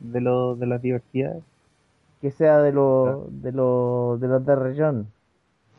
de, 0.00 0.20
lo, 0.20 0.54
de 0.56 0.66
las 0.66 0.80
diversidades. 0.80 1.42
Que 2.22 2.30
sea 2.30 2.58
de 2.62 2.72
los 2.72 3.26
de 3.42 3.52
los 3.52 4.18
de 4.20 4.28
los 4.28 4.46
de 4.46 4.56
región. 4.56 5.06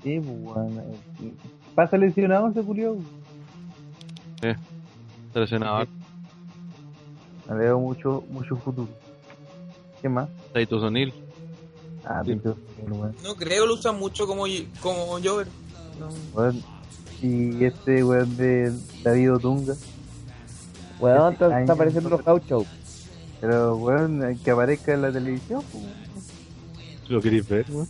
Sí, 0.03 0.19
pues, 0.19 0.37
weón. 0.55 0.77
eh, 0.79 1.33
Pasa 1.73 1.97
lesionado 1.97 2.49
ese 2.49 2.61
culiao. 2.63 2.97
Seleccionado 5.33 5.85
Me 7.49 7.55
veo 7.55 7.79
mucho, 7.79 8.23
mucho 8.29 8.55
futuro. 8.57 8.89
¿Qué 10.01 10.09
más? 10.09 10.29
Titus 10.53 10.83
O'Neill. 10.83 11.13
Ah, 12.05 12.21
Sí. 12.25 12.33
Tito, 12.35 12.55
weón. 12.87 13.15
No 13.23 13.35
creo, 13.35 13.65
lo 13.65 13.73
usan 13.75 13.97
mucho 13.99 14.27
como, 14.27 14.43
como 14.81 15.17
Jover. 15.23 15.47
No. 15.99 16.07
Weón, 16.33 16.61
Y 17.21 17.63
este 17.63 18.03
weón 18.03 18.37
de 18.37 18.73
David 19.03 19.33
Otunga. 19.33 19.75
Weón, 20.99 21.33
Este 21.33 21.45
está, 21.45 21.73
apareciendo 21.73 22.09
los 22.09 22.23
gauchos. 22.23 22.65
Pero 23.41 23.75
weón, 23.75 24.37
que 24.43 24.51
aparezca 24.51 24.93
en 24.93 25.01
la 25.01 25.11
televisión, 25.11 25.63
pues. 25.71 25.83
¿Lo 27.07 27.21
queréis 27.21 27.47
ver? 27.47 27.65
weón? 27.69 27.87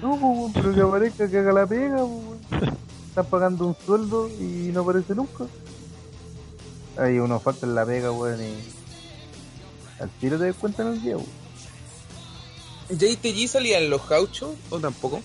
No, 0.00 0.10
pues, 0.10 0.22
weón, 0.22 0.52
pero 0.52 0.74
que 0.74 0.80
aparezca, 0.80 1.28
que 1.28 1.38
haga 1.38 1.52
la 1.52 1.66
pega, 1.66 1.98
pues, 1.98 2.60
weón. 2.60 2.78
Están 3.08 3.26
pagando 3.26 3.66
un 3.66 3.76
sueldo 3.86 4.28
y 4.28 4.70
no 4.72 4.80
aparece 4.80 5.14
nunca. 5.14 5.44
Hay 6.96 7.18
unos 7.18 7.42
falta 7.42 7.66
en 7.66 7.74
la 7.74 7.84
pega, 7.84 8.10
weón, 8.10 8.40
y. 8.42 8.54
Al 10.02 10.10
tiro 10.20 10.38
te 10.38 10.44
descuentan 10.44 10.88
el 10.88 11.02
día, 11.02 11.16
weón. 11.16 11.44
¿JTG 12.90 13.48
salía 13.48 13.78
en 13.78 13.88
los 13.88 14.06
gauchos 14.08 14.50
o 14.70 14.78
tampoco? 14.78 15.22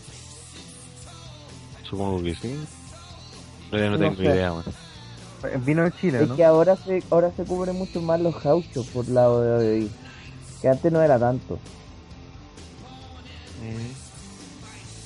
Supongo 1.89 2.23
que 2.23 2.35
sí. 2.35 2.55
No 3.71 3.89
No 3.91 3.97
tengo 3.99 4.15
sé. 4.15 4.23
idea, 4.23 4.53
weón. 4.53 5.65
Vino 5.65 5.83
de 5.83 5.91
Chile, 5.93 6.23
Es 6.23 6.27
¿no? 6.29 6.35
que 6.35 6.43
ahora 6.43 6.75
se 6.75 7.01
ahora 7.09 7.31
se 7.35 7.43
cubren 7.45 7.75
mucho 7.77 8.01
más 8.01 8.19
los 8.19 8.41
gauchos 8.43 8.85
por 8.87 9.07
lado 9.07 9.41
de 9.59 9.69
hoy. 9.69 9.91
Que 10.61 10.67
antes 10.67 10.91
no 10.91 11.01
era 11.01 11.17
tanto. 11.17 11.57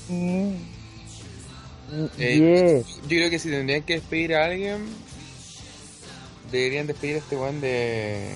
Mm. 0.09 0.53
Eh, 2.17 2.37
Yeah. 2.37 2.79
Yo 3.03 3.07
creo 3.07 3.29
que 3.29 3.37
si 3.39 3.49
tendrían 3.49 3.83
que 3.83 3.93
despedir 3.95 4.33
a 4.35 4.45
alguien, 4.45 4.85
deberían 6.51 6.87
despedir 6.87 7.15
a 7.15 7.19
este 7.19 7.35
weón 7.37 7.61
de, 7.61 8.35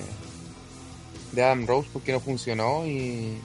de 1.32 1.42
Adam 1.42 1.66
Rose 1.66 1.88
porque 1.92 2.12
no 2.12 2.20
funcionó 2.20 2.86
y, 2.86 3.38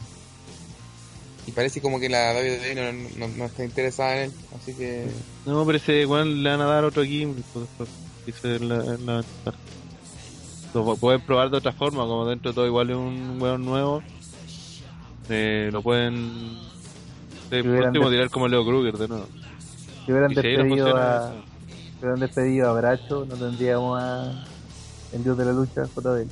y 1.47 1.51
parece 1.51 1.81
como 1.81 1.99
que 1.99 2.09
la 2.09 2.33
WWE 2.33 2.75
no, 2.75 3.27
no, 3.27 3.33
no 3.37 3.45
está 3.45 3.63
interesada 3.65 4.17
en 4.17 4.23
él. 4.25 4.31
Así 4.55 4.73
que 4.73 5.07
No, 5.45 5.65
pero 5.65 5.77
ese 5.77 6.05
weón 6.05 6.41
le 6.43 6.49
van 6.49 6.61
a 6.61 6.65
dar 6.65 6.85
otro 6.85 7.03
gimmick. 7.03 7.43
pues, 7.53 7.65
después. 7.67 7.89
Dice 8.25 8.59
la, 8.59 8.77
la 8.77 8.93
ventaja. 9.17 9.57
Lo 10.73 10.85
pu- 10.85 10.97
pueden 10.99 11.21
probar 11.21 11.49
de 11.49 11.57
otra 11.57 11.71
forma, 11.73 12.03
como 12.03 12.25
dentro 12.25 12.51
de 12.51 12.55
todo 12.55 12.65
igual 12.65 12.89
es 12.89 12.95
un 12.95 13.37
weón 13.41 13.63
nuevo. 13.65 14.01
Eh, 15.29 15.69
lo 15.71 15.81
pueden... 15.81 16.57
Eh, 17.51 17.61
por 17.61 17.69
hubieran 17.71 17.87
último 17.89 18.09
tirar 18.09 18.29
como 18.29 18.47
Leo 18.47 18.65
Kruger 18.65 18.97
de 18.97 19.07
nuevo. 19.07 19.27
Si 20.05 20.11
hubieran 20.11 20.31
Y 20.31 20.35
despedido 20.35 20.97
a. 20.97 21.31
Si 21.31 21.99
hubieran 21.99 22.19
despedido 22.19 22.69
a 22.69 22.73
Bracho, 22.73 23.25
no 23.25 23.35
tendríamos 23.35 24.01
a. 24.01 24.45
El 25.13 25.23
dios 25.23 25.37
de 25.37 25.45
la 25.45 25.51
lucha, 25.53 25.83
JBL. 25.95 26.27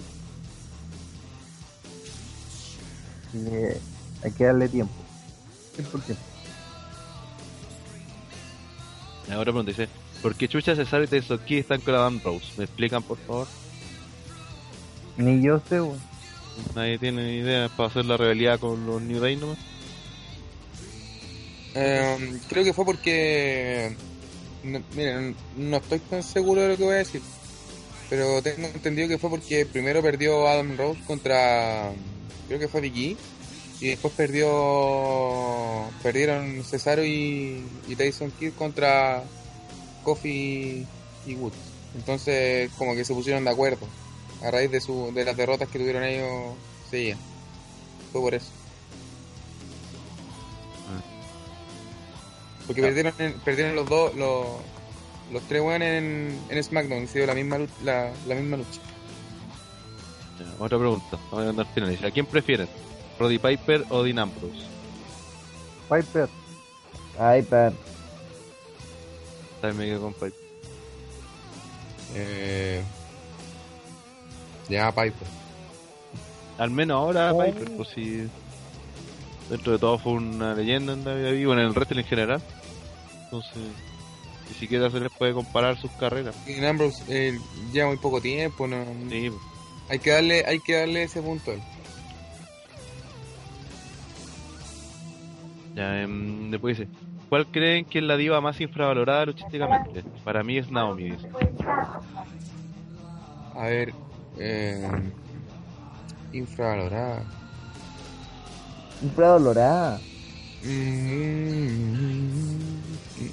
Así 3.29 3.45
que 3.49 3.77
hay 4.23 4.31
que 4.31 4.43
darle 4.45 4.67
tiempo. 4.69 4.93
100%. 5.83 6.15
Ahora 9.31 9.43
pregunta, 9.43 9.71
dice, 9.71 9.87
¿por 10.21 10.35
qué 10.35 10.47
Chucha 10.47 10.75
César 10.75 11.03
y 11.03 11.07
Tyson 11.07 11.39
están 11.47 11.81
con 11.81 11.95
Adam 11.95 12.19
Rose? 12.23 12.45
¿Me 12.57 12.65
explican, 12.65 13.01
por 13.03 13.17
favor? 13.19 13.47
Ni 15.17 15.41
yo 15.41 15.61
sé, 15.69 15.79
weón. 15.79 16.11
Nadie 16.75 16.97
tiene 16.97 17.23
ni 17.23 17.37
idea 17.37 17.69
para 17.69 17.89
hacer 17.89 18.05
la 18.05 18.17
rivalidad 18.17 18.59
con 18.59 18.85
los 18.85 19.01
New 19.01 19.19
Day 19.19 19.35
nomás. 19.35 19.57
Eh, 21.75 22.39
creo 22.49 22.63
que 22.63 22.73
fue 22.73 22.85
porque. 22.85 23.95
No, 24.63 24.81
miren, 24.95 25.35
no 25.57 25.77
estoy 25.77 25.99
tan 25.99 26.21
seguro 26.21 26.61
de 26.61 26.69
lo 26.69 26.77
que 26.77 26.83
voy 26.83 26.95
a 26.95 26.97
decir. 26.97 27.21
Pero 28.09 28.41
tengo 28.41 28.67
entendido 28.67 29.07
que 29.07 29.17
fue 29.17 29.29
porque 29.29 29.65
primero 29.65 30.01
perdió 30.01 30.47
Adam 30.47 30.77
Rose 30.77 30.99
contra. 31.05 31.91
Creo 32.47 32.59
que 32.59 32.67
fue 32.67 32.81
Vicky. 32.81 33.17
Y 33.81 33.87
después 33.89 34.13
perdió. 34.13 34.47
Perdieron 36.03 36.63
Cesaro 36.63 37.03
y, 37.03 37.65
y 37.87 37.95
Tyson 37.95 38.31
Kidd 38.31 38.53
contra 38.53 39.23
Kofi 40.03 40.85
y 41.25 41.35
Woods. 41.35 41.55
Entonces, 41.95 42.71
como 42.77 42.93
que 42.93 43.03
se 43.03 43.13
pusieron 43.13 43.43
de 43.43 43.49
acuerdo. 43.49 43.87
A 44.43 44.51
raíz 44.51 44.71
de, 44.71 44.79
su, 44.79 45.11
de 45.13 45.25
las 45.25 45.35
derrotas 45.35 45.67
que 45.67 45.79
tuvieron 45.79 46.03
ellos, 46.03 46.55
seguían. 46.89 47.17
Fue 48.11 48.21
por 48.21 48.33
eso. 48.33 48.47
Porque 52.67 52.81
perdieron, 52.81 53.13
perdieron 53.43 53.75
los 53.75 53.89
dos, 53.89 54.15
los, 54.15 54.45
los 55.31 55.43
tres 55.43 55.61
weones 55.61 56.01
en, 56.01 56.39
en 56.49 56.63
SmackDown 56.63 57.03
y 57.03 57.07
se 57.07 57.17
dio 57.19 57.27
la 57.27 57.33
misma, 57.33 57.57
la, 57.83 58.13
la 58.27 58.35
misma 58.35 58.57
lucha. 58.57 58.79
Ya, 60.39 60.63
otra 60.63 60.77
pregunta, 60.77 61.19
vamos 61.31 61.47
a 61.47 61.49
andar 61.49 61.67
finales. 61.73 62.03
¿A 62.03 62.11
quién 62.11 62.25
prefieren? 62.25 62.69
¿Roddy 63.21 63.37
Piper 63.39 63.85
o 63.89 64.03
Dean 64.03 64.19
Ambrose? 64.19 64.65
Piper. 65.89 66.27
Ay, 67.19 67.41
per. 67.43 67.73
También 69.61 69.77
me 69.77 69.85
quedo 69.85 70.01
con 70.01 70.13
Piper. 70.13 70.33
Eh, 72.15 72.83
ya, 74.69 74.91
Piper. 74.91 75.27
Al 76.57 76.71
menos 76.71 76.95
ahora 76.97 77.33
Oh. 77.33 77.43
Piper, 77.43 77.71
pues 77.77 77.89
si 77.89 78.27
dentro 79.49 79.73
de 79.73 79.79
todo 79.79 79.97
fue 79.97 80.13
una 80.13 80.53
leyenda 80.53 80.93
en 80.93 81.03
vida 81.03 81.31
viva, 81.31 81.53
en 81.53 81.59
el 81.59 81.71
wrestling 81.73 81.99
en 81.99 82.05
general. 82.05 82.41
Entonces, 83.25 83.57
ni 84.49 84.55
siquiera 84.55 84.89
se 84.89 84.99
les 84.99 85.11
puede 85.11 85.33
comparar 85.33 85.79
sus 85.79 85.91
carreras. 85.91 86.35
Dean 86.45 86.65
Ambrose 86.65 87.03
eh, 87.07 87.39
lleva 87.71 87.87
muy 87.87 87.97
poco 87.97 88.19
tiempo, 88.21 88.67
no, 88.67 88.83
Sí, 89.09 89.29
pues. 89.29 89.41
hay 89.89 89.99
que 89.99 90.09
darle, 90.11 90.45
hay 90.45 90.59
que 90.59 90.75
darle 90.75 91.03
ese 91.03 91.21
punto 91.21 91.51
a 91.51 91.53
él. 91.55 91.61
Ya, 95.81 96.03
em, 96.03 96.51
después 96.51 96.77
dice, 96.77 96.91
¿cuál 97.27 97.47
creen 97.47 97.85
que 97.85 97.97
es 97.97 98.03
la 98.03 98.15
diva 98.15 98.39
más 98.39 98.61
infravalorada 98.61 99.25
luchísticamente? 99.25 100.03
Para 100.23 100.43
mí 100.43 100.59
es 100.59 100.69
Naomi, 100.69 101.09
dice. 101.09 101.27
A 103.55 103.65
ver, 103.65 103.95
eh, 104.37 104.87
infravalorada. 106.33 107.23
Infradolorada. 109.01 109.99
Mm, 110.63 111.09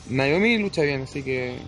Naomi 0.08 0.56
lucha 0.56 0.80
bien, 0.80 1.02
así 1.02 1.22
que 1.22 1.58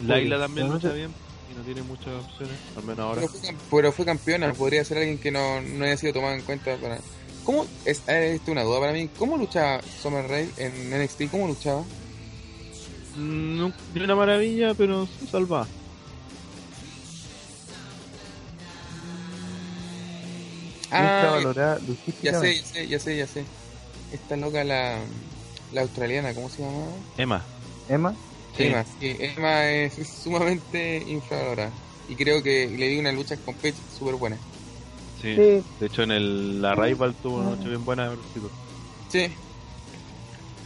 Laila 0.00 0.38
también 0.38 0.68
lucha 0.68 0.92
bien 0.92 1.12
y 1.54 1.58
no 1.58 1.64
tiene 1.64 1.82
muchas 1.82 2.08
opciones, 2.24 2.56
al 2.76 2.82
menos 2.84 2.98
ahora. 3.00 3.20
pero 3.22 3.32
fue, 3.32 3.54
pero 3.70 3.92
fue 3.92 4.04
campeona. 4.04 4.52
Podría 4.52 4.84
ser 4.84 4.98
alguien 4.98 5.18
que 5.18 5.30
no, 5.30 5.60
no 5.60 5.84
haya 5.84 5.96
sido 5.96 6.12
tomado 6.14 6.34
en 6.34 6.42
cuenta 6.42 6.76
para. 6.76 6.98
¿Cómo? 7.44 7.66
Es, 7.84 8.02
eh, 8.08 8.34
esto 8.36 8.52
una 8.52 8.62
duda 8.62 8.80
para 8.80 8.92
mí. 8.92 9.08
¿Cómo 9.18 9.36
luchaba 9.36 9.80
Summer 10.02 10.26
Rae 10.26 10.48
en 10.56 10.90
NXT? 11.02 11.30
¿Cómo 11.30 11.46
luchaba? 11.46 11.82
Mm, 13.16 13.58
No, 13.58 13.72
una 13.94 14.14
maravilla, 14.16 14.74
pero 14.74 15.06
se 15.20 15.26
salva. 15.26 15.66
Ah, 20.90 21.30
valorada 21.34 21.80
ya 22.22 22.38
sé, 22.38 22.54
ya 22.56 22.62
sé, 22.62 22.88
ya 22.88 22.98
sé, 23.00 23.16
ya 23.16 23.26
sé. 23.26 23.44
Esta 24.12 24.36
loca, 24.36 24.62
la, 24.62 24.98
la 25.72 25.80
australiana, 25.82 26.32
¿cómo 26.34 26.48
se 26.48 26.62
llama? 26.62 26.84
Emma. 27.18 27.42
Emma. 27.88 28.14
Sí. 28.56 28.64
Emma, 28.64 28.84
sí, 28.84 29.16
Emma 29.18 29.64
es 29.70 29.94
sumamente 30.22 31.02
infravalorada. 31.08 31.72
Y 32.08 32.14
creo 32.14 32.42
que 32.42 32.68
le 32.68 32.88
di 32.88 32.98
una 32.98 33.12
lucha 33.12 33.36
con 33.38 33.54
Page 33.56 33.74
súper 33.96 34.14
buena. 34.16 34.36
Sí. 35.20 35.34
Sí. 35.34 35.62
De 35.80 35.86
hecho, 35.86 36.02
en 36.02 36.10
el, 36.12 36.60
la 36.62 36.74
Rival 36.74 37.14
tuvo 37.22 37.36
una 37.38 37.50
noche 37.50 37.68
bien 37.68 37.84
buena. 37.84 38.12
Sí, 39.10 39.28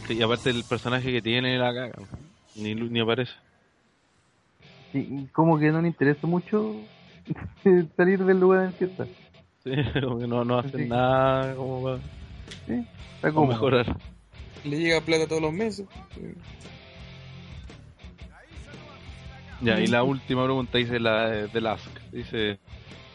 Sí, 0.07 0.13
y 0.15 0.21
aparte 0.23 0.49
el 0.49 0.63
personaje 0.63 1.11
que 1.11 1.21
tiene 1.21 1.57
la 1.57 1.73
caga. 1.73 1.93
Ni, 2.55 2.73
ni 2.75 2.99
aparece. 2.99 3.31
Sí, 4.91 5.07
y 5.09 5.25
como 5.27 5.59
que 5.59 5.71
no 5.71 5.81
le 5.81 5.87
interesa 5.87 6.25
mucho 6.27 6.75
salir 7.95 8.23
del 8.25 8.39
lugar 8.39 8.65
en 8.65 8.73
que 8.73 8.85
está. 8.85 9.05
Sí, 9.63 9.71
como 10.01 10.19
que 10.19 10.27
no, 10.27 10.43
no 10.43 10.59
hacen 10.59 10.83
Sí. 10.83 10.87
nada 10.89 11.55
como 11.55 11.83
para, 11.83 11.97
Sí, 12.65 12.73
está 12.73 13.21
para 13.21 13.33
como 13.33 13.47
mejorar. 13.47 13.97
le 14.63 14.77
llega 14.79 14.99
plata 15.01 15.27
todos 15.27 15.41
los 15.43 15.53
meses. 15.53 15.85
Ya, 19.61 19.79
y 19.79 19.87
la 19.87 20.03
última 20.03 20.43
pregunta 20.45 20.77
dice 20.77 20.99
la 20.99 21.29
de 21.29 21.47
de 21.47 21.61
Lask. 21.61 21.89
Dice, 22.11 22.59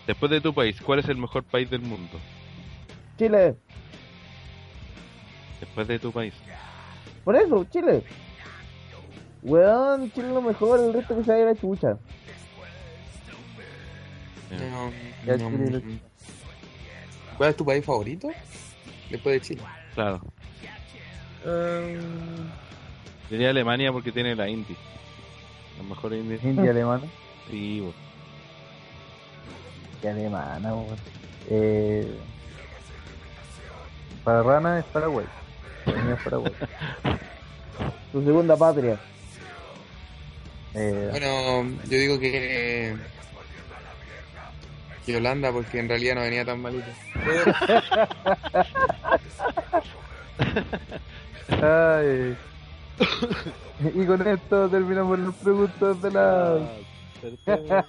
después 0.06 0.30
de 0.30 0.40
tu 0.40 0.52
país, 0.52 0.80
¿cuál 0.80 0.98
es 0.98 1.08
el 1.08 1.16
mejor 1.16 1.42
país 1.44 1.70
del 1.70 1.80
mundo? 1.80 2.18
Chile. 3.18 3.54
Después 5.60 5.88
de 5.88 5.98
tu 5.98 6.12
país. 6.12 6.34
Por 7.24 7.36
eso, 7.36 7.64
Chile. 7.70 8.02
Weón, 9.42 10.10
Chile 10.12 10.28
es 10.28 10.34
lo 10.34 10.42
mejor, 10.42 10.80
el 10.80 10.92
resto 10.92 11.16
que 11.16 11.24
se 11.24 11.32
vaya 11.32 11.44
a 11.44 11.46
la 11.52 11.54
chucha. 11.54 11.98
No, 14.50 14.92
Ya, 15.26 15.36
no, 15.36 15.50
Chile. 15.50 15.82
¿Cuál 17.36 17.50
es 17.50 17.56
tu 17.56 17.64
país 17.64 17.84
favorito? 17.84 18.30
Después 19.10 19.34
de 19.34 19.40
Chile. 19.40 19.62
Claro. 19.94 20.22
Um, 21.44 22.48
Diría 23.30 23.50
Alemania 23.50 23.92
porque 23.92 24.12
tiene 24.12 24.34
la 24.34 24.48
Indy. 24.48 24.76
La 25.78 25.84
mejor 25.84 26.12
Indy. 26.12 26.38
India 26.42 26.70
alemana. 26.70 27.04
Sí, 27.50 27.80
bo. 27.80 27.92
India 29.96 30.12
alemana, 30.12 30.74
weón. 30.74 30.96
Eh, 31.50 32.18
para 34.24 34.42
Rana 34.42 34.78
es 34.78 34.84
Paraguay. 34.86 35.26
Para 35.84 36.02
mí 36.02 36.12
es 36.12 36.22
Paraguay. 36.22 36.52
Tu 38.12 38.24
segunda 38.24 38.56
patria. 38.56 38.98
Eh, 40.74 41.08
bueno, 41.10 41.64
yo 41.88 41.98
digo 41.98 42.18
que. 42.18 42.96
Que 45.04 45.16
Holanda, 45.16 45.52
porque 45.52 45.80
en 45.80 45.88
realidad 45.88 46.14
no 46.14 46.20
venía 46.22 46.44
tan 46.44 46.62
malito. 46.62 46.86
ay. 51.62 52.36
Y 53.94 54.04
con 54.06 54.26
esto 54.26 54.68
terminamos 54.68 55.18
las 55.18 55.34
preguntas 55.36 56.00
de 56.02 56.10
la. 56.10 56.58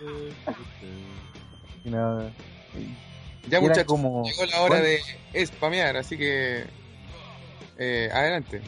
Y 1.83 1.89
nada. 1.91 2.31
Ya, 3.47 3.61
muchachos, 3.61 3.83
como- 3.85 4.23
llegó 4.23 4.43
la 4.45 4.61
hora 4.61 4.77
¿Cuál? 4.79 4.83
de 5.33 5.45
spamear, 5.45 5.97
así 5.97 6.17
que. 6.17 6.63
Eh, 7.77 8.09
adelante. 8.11 8.61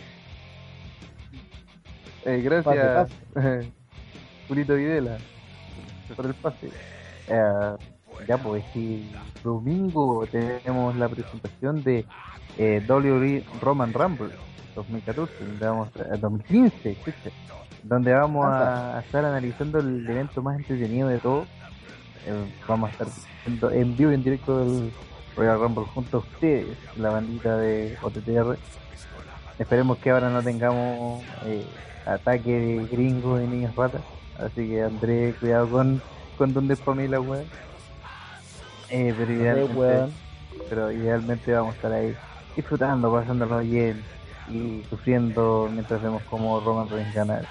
Eh, 2.25 2.41
gracias, 2.43 3.09
Julito 4.47 4.75
Videla, 4.75 5.17
por 6.15 6.25
el 6.27 6.33
pase. 6.35 6.69
Eh, 7.27 7.75
ya, 8.27 8.37
pues, 8.37 8.63
sí, 8.73 9.09
domingo 9.43 10.27
tenemos 10.27 10.95
la 10.97 11.07
presentación 11.09 11.83
de 11.83 12.05
eh, 12.57 12.83
WWE 12.87 13.43
Roman 13.61 13.93
Rumble 13.93 14.29
2014, 14.77 15.33
donde 15.39 15.65
vamos 15.65 15.89
a- 15.97 16.15
eh, 16.15 16.17
2015, 16.19 16.91
escucha, 16.91 17.29
donde 17.83 18.13
vamos 18.13 18.45
a, 18.45 18.97
a 18.97 19.01
estar 19.01 19.25
analizando 19.25 19.79
el 19.79 20.07
evento 20.09 20.41
más 20.41 20.57
entretenido 20.57 21.07
de 21.09 21.17
todo. 21.19 21.45
Eh, 22.25 22.45
vamos 22.67 22.89
a 22.89 23.03
estar 23.03 23.07
en 23.73 23.97
vivo 23.97 24.11
y 24.11 24.15
en 24.15 24.23
directo 24.23 24.61
el 24.61 24.91
Royal 25.35 25.59
Rumble 25.59 25.85
junto 25.93 26.17
a 26.17 26.19
ustedes, 26.21 26.77
la 26.97 27.09
bandita 27.11 27.57
de 27.57 27.97
OTTR. 28.01 28.57
Esperemos 29.59 29.97
que 29.97 30.11
ahora 30.11 30.29
no 30.29 30.41
tengamos 30.43 31.23
eh, 31.45 31.65
ataque 32.05 32.51
de 32.51 32.85
gringos 32.85 33.41
y 33.41 33.47
niños 33.47 33.75
ratas. 33.75 34.01
Así 34.39 34.67
que 34.67 34.83
André, 34.83 35.33
cuidado 35.39 35.67
con, 35.69 36.01
con 36.37 36.53
donde 36.53 36.75
spamé 36.75 37.07
la 37.07 37.19
web. 37.19 37.45
Eh, 38.89 39.13
pero, 39.17 39.31
Eh, 39.31 39.35
idealmente, 39.35 39.73
pero 40.69 40.91
idealmente 40.91 41.53
vamos 41.53 41.73
a 41.73 41.75
estar 41.75 41.91
ahí 41.91 42.15
disfrutando, 42.55 43.11
pasándolo 43.11 43.59
bien 43.59 44.01
y 44.49 44.83
sufriendo 44.89 45.69
mientras 45.71 46.01
vemos 46.01 46.21
cómo 46.29 46.59
Roman 46.59 46.89
Reigns 46.89 47.13
gana. 47.13 47.41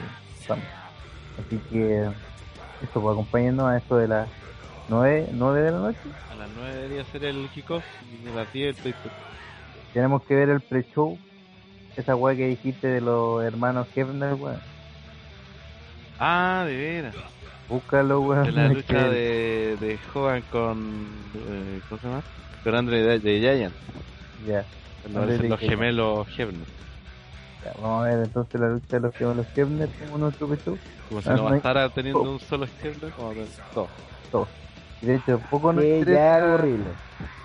Así 1.39 1.59
que 1.70 2.09
esto 2.82 3.01
pues 3.01 3.12
acompañarnos 3.12 3.66
a 3.66 3.77
esto 3.78 3.97
de 3.97 4.09
las 4.09 4.28
9, 4.89 5.28
9 5.32 5.60
de 5.62 5.70
la 5.70 5.78
noche. 5.78 5.98
A 6.31 6.35
las 6.36 6.48
9 6.56 6.74
debería 6.74 7.05
ser 7.06 7.24
el 7.24 7.48
kickoff 7.51 7.85
y 8.24 8.28
a 8.28 8.35
las 8.35 8.52
10 8.52 8.86
el 8.86 8.94
Tenemos 9.93 10.23
que 10.23 10.35
ver 10.35 10.48
el 10.51 10.60
pre-show. 10.60 11.18
Esa 11.97 12.14
weá 12.14 12.36
que 12.36 12.47
dijiste 12.48 12.86
de 12.89 13.01
los 13.01 13.43
hermanos 13.43 13.86
Hebner, 13.97 14.35
weón. 14.35 14.60
Ah, 16.18 16.64
de 16.66 16.77
veras. 16.77 17.14
Búscalo, 17.68 18.20
weón. 18.20 18.44
De 18.44 18.52
la 18.52 18.68
lucha 18.68 19.09
de, 19.09 19.77
de 19.81 19.98
Hogan 20.14 20.43
con. 20.52 21.06
Eh, 21.35 21.81
¿Cómo 21.89 22.01
se 22.01 22.06
llama? 22.09 22.23
Con 22.62 22.74
Andre 22.74 23.02
de, 23.02 23.18
de 23.18 23.40
Giant. 23.40 23.74
Ya, 24.47 24.64
los 25.12 25.40
Giant. 25.40 25.59
gemelos 25.59 26.28
Hebner. 26.39 26.66
Ya, 27.66 27.80
vamos 27.80 28.05
a 28.06 28.09
ver 28.09 28.24
entonces 28.24 28.60
la 28.60 28.68
lucha 28.68 28.97
de 28.97 29.01
los 29.01 29.14
gemelos 29.16 29.47
Hebner 29.56 29.88
como 29.98 30.18
nuestro. 30.18 30.47
Como 31.09 31.22
si 31.22 31.28
Ah, 31.28 31.34
no 31.34 31.47
hay- 31.47 31.52
bastara 31.55 31.88
teniendo 31.94 32.22
Oh. 32.22 32.32
un 32.32 32.40
solo 32.40 32.66
Hebner, 32.82 33.10
como 33.12 33.34
dos. 33.34 33.88
Todos. 34.30 34.48
Y 35.02 35.06
de 35.06 35.14
hecho, 35.16 35.38
poco 35.51 35.72
nos 35.72 35.82
Que 35.84 35.90
ya 35.90 35.98
interesa. 35.98 36.90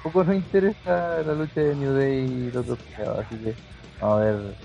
poco 0.03 0.23
nos 0.23 0.35
interesa 0.35 1.21
la 1.25 1.33
lucha 1.33 1.59
de 1.61 1.75
New 1.75 1.93
Day 1.93 2.19
y 2.25 2.51
los 2.51 2.65
peleados, 2.65 3.19
así 3.25 3.35
que 3.37 3.55
vamos 3.99 4.17
a 4.17 4.23
ver. 4.23 4.55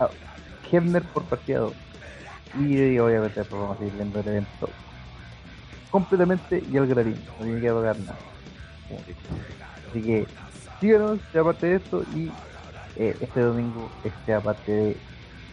Ah, 0.00 0.08
Hebner 0.70 1.02
por 1.04 1.22
partida 1.24 1.60
2. 1.60 1.72
Y 2.58 2.98
obviamente 2.98 3.40
después 3.40 3.60
vamos 3.60 3.76
a 3.76 3.78
seguir 3.78 3.94
viendo 3.94 4.20
el 4.20 4.28
evento 4.28 4.68
completamente 5.90 6.62
y 6.70 6.76
al 6.76 6.86
grarín, 6.86 7.18
no 7.38 7.44
tiene 7.44 7.60
que 7.60 7.70
pagar 7.72 7.98
nada. 8.00 8.18
Así 9.90 10.02
que 10.02 10.26
síganos, 10.80 11.18
sea 11.32 11.44
parte 11.44 11.66
de 11.66 11.76
esto 11.76 12.02
y 12.14 12.30
eh, 12.96 13.16
este 13.20 13.40
domingo 13.40 13.90
esté 14.04 14.34
aparte 14.34 14.72
de 14.72 14.96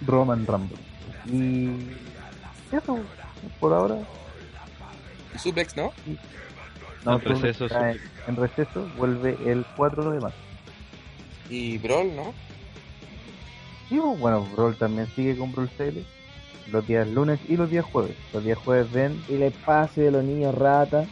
Roman 0.02 0.45
Rumble. 0.45 0.78
Y 1.26 1.98
eso, 2.72 2.99
por 3.60 3.74
ahora. 3.74 3.98
Y 5.34 5.40
Suplex, 5.40 5.76
¿no? 5.76 5.91
No, 7.06 7.15
En 7.15 7.22
receso, 7.22 7.65
está 7.65 7.91
en, 7.91 7.99
en 8.28 8.36
receso 8.36 8.88
vuelve 8.98 9.38
el 9.45 9.65
4 9.76 10.11
de 10.11 10.20
marzo. 10.20 10.38
Y 11.49 11.78
Brawl, 11.78 12.15
¿no? 12.15 12.34
Sí, 13.90 13.99
bueno, 13.99 14.45
Brawl 14.56 14.76
también 14.78 15.07
sigue 15.15 15.38
con 15.38 15.52
Brawl 15.52 15.70
Sale 15.78 16.06
los 16.65 16.86
días 16.88 17.07
lunes 17.07 17.40
y 17.48 17.57
los 17.57 17.70
días 17.70 17.86
jueves. 17.86 18.15
Los 18.32 18.44
días 18.44 18.57
jueves 18.57 18.91
ven, 18.91 19.22
Y 19.28 19.36
el 19.36 19.44
espacio 19.44 20.03
de 20.03 20.11
los 20.11 20.24
niños 20.24 20.56
ratas. 20.56 21.07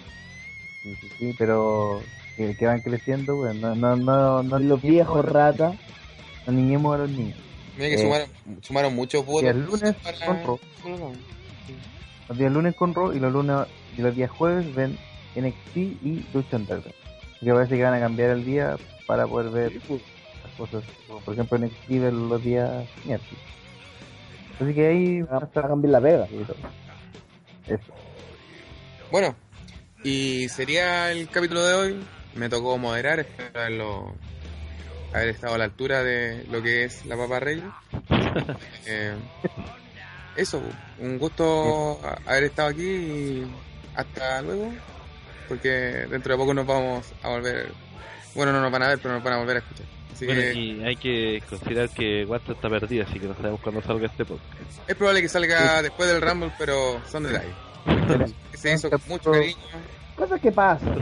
sí, 0.83 0.95
sí, 0.95 1.09
sí, 1.17 1.35
pero 1.37 2.01
que, 2.35 2.55
que 2.55 2.65
van 2.65 2.81
creciendo, 2.81 3.35
bueno, 3.35 3.75
no, 3.75 3.95
no, 3.95 3.95
no, 3.97 4.43
no, 4.43 4.59
y 4.59 4.63
los 4.63 4.81
viejos 4.81 5.25
ratas. 5.25 5.75
No 6.47 6.53
niñemos 6.53 6.95
a 6.95 6.99
los 6.99 7.09
niños. 7.09 7.37
Mira 7.77 7.89
que 7.89 7.95
Eh, 7.95 7.97
sumaron, 7.99 8.27
sumaron 8.61 8.95
muchos 8.95 9.25
votos. 9.25 9.43
Y 9.43 9.47
el 9.47 9.65
lunes 9.65 9.95
para- 10.03 10.25
con 10.25 10.43
Raw. 10.43 10.59
Los 12.29 12.37
días 12.37 12.51
lunes 12.51 12.75
con 12.75 12.93
Raw 12.93 13.13
y 13.13 13.19
los 13.19 13.31
lunes 13.31 13.55
y 13.97 14.01
los 14.01 14.15
días 14.15 14.29
jueves 14.31 14.73
ven 14.75 14.97
NXT 15.35 15.77
y 15.77 16.25
Lucha 16.33 16.57
Underground. 16.57 16.93
Que 17.39 17.51
parece 17.53 17.75
que 17.77 17.83
van 17.83 17.93
a 17.95 17.99
cambiar 17.99 18.29
el 18.31 18.45
día 18.45 18.75
para 19.07 19.25
poder 19.27 19.49
ver 19.51 19.73
las 19.73 20.53
cosas. 20.57 20.83
como 21.07 21.19
Por 21.21 21.33
ejemplo, 21.33 21.57
NXT 21.57 21.99
ver 21.99 22.13
los 22.13 22.43
días 22.43 22.85
miércoles. 23.05 23.39
Así 24.59 24.73
que 24.73 24.87
ahí 24.87 25.21
van 25.23 25.43
a 25.43 25.49
cambiar 25.49 25.91
la 25.93 26.01
pega. 26.01 26.27
Eso. 27.67 27.93
Bueno, 29.11 29.35
y 30.03 30.47
sería 30.49 31.11
el 31.11 31.27
capítulo 31.29 31.63
de 31.65 31.73
hoy. 31.73 32.03
Me 32.35 32.47
tocó 32.47 32.77
moderar, 32.77 33.19
espero 33.19 33.59
haberlo, 33.59 34.15
haber 35.13 35.29
estado 35.29 35.55
a 35.55 35.57
la 35.57 35.65
altura 35.65 36.03
de 36.03 36.45
lo 36.49 36.61
que 36.61 36.85
es 36.85 37.05
la 37.05 37.15
papa 37.17 37.39
rey. 37.39 37.63
Eh, 38.87 39.13
eso, 40.35 40.61
un 40.99 41.17
gusto 41.19 41.99
haber 42.25 42.45
estado 42.45 42.69
aquí 42.69 42.83
y 42.83 43.51
hasta 43.95 44.41
luego, 44.41 44.71
porque 45.47 45.69
dentro 46.09 46.33
de 46.33 46.37
poco 46.37 46.53
nos 46.53 46.65
vamos 46.65 47.05
a 47.21 47.29
volver. 47.29 47.71
Bueno, 48.33 48.51
no 48.53 48.61
nos 48.61 48.71
van 48.71 48.83
a 48.83 48.87
ver, 48.87 48.99
pero 48.99 49.13
nos 49.15 49.23
van 49.23 49.33
a 49.33 49.37
volver 49.39 49.57
a 49.57 49.59
escuchar. 49.59 49.85
Así 50.13 50.25
Bueno, 50.25 50.41
que 50.41 50.53
y 50.53 50.83
hay 50.83 50.95
que 50.95 51.43
considerar 51.49 51.89
que 51.89 52.25
WhatsApp 52.25 52.55
está 52.55 52.69
perdida, 52.69 53.03
así 53.03 53.19
que 53.19 53.27
no 53.27 53.35
sabemos 53.35 53.59
cuándo 53.61 53.81
salga 53.81 54.07
este 54.07 54.25
podcast. 54.25 54.89
es 54.89 54.95
probable 54.95 55.21
que 55.21 55.29
salga 55.29 55.81
después 55.81 56.09
del 56.09 56.21
Rumble, 56.21 56.51
pero 56.57 57.01
son 57.09 57.23
detalles. 57.23 57.53
Que 58.51 58.57
se 58.57 58.73
hizo 58.73 58.89
con 58.89 59.01
mucho 59.07 59.31
cariño 59.31 59.57
Cosas 60.21 60.39
que 60.39 60.51
pasan. 60.51 60.93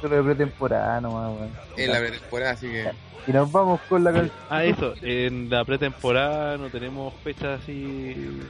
Solo 0.00 0.14
de 0.16 0.22
pretemporada 0.22 1.00
nomás, 1.00 1.30
weón. 1.36 1.50
en 1.76 1.90
la 1.92 1.98
pretemporada, 1.98 2.52
así 2.52 2.68
que. 2.70 2.88
Y 3.26 3.32
nos 3.32 3.50
vamos 3.50 3.80
con 3.88 4.04
la 4.04 4.12
canción. 4.12 4.36
Ah, 4.48 4.62
eso, 4.64 4.94
en 5.02 5.50
la 5.50 5.64
pretemporada 5.64 6.56
no 6.56 6.68
tenemos 6.70 7.12
fechas 7.24 7.60
así. 7.60 8.40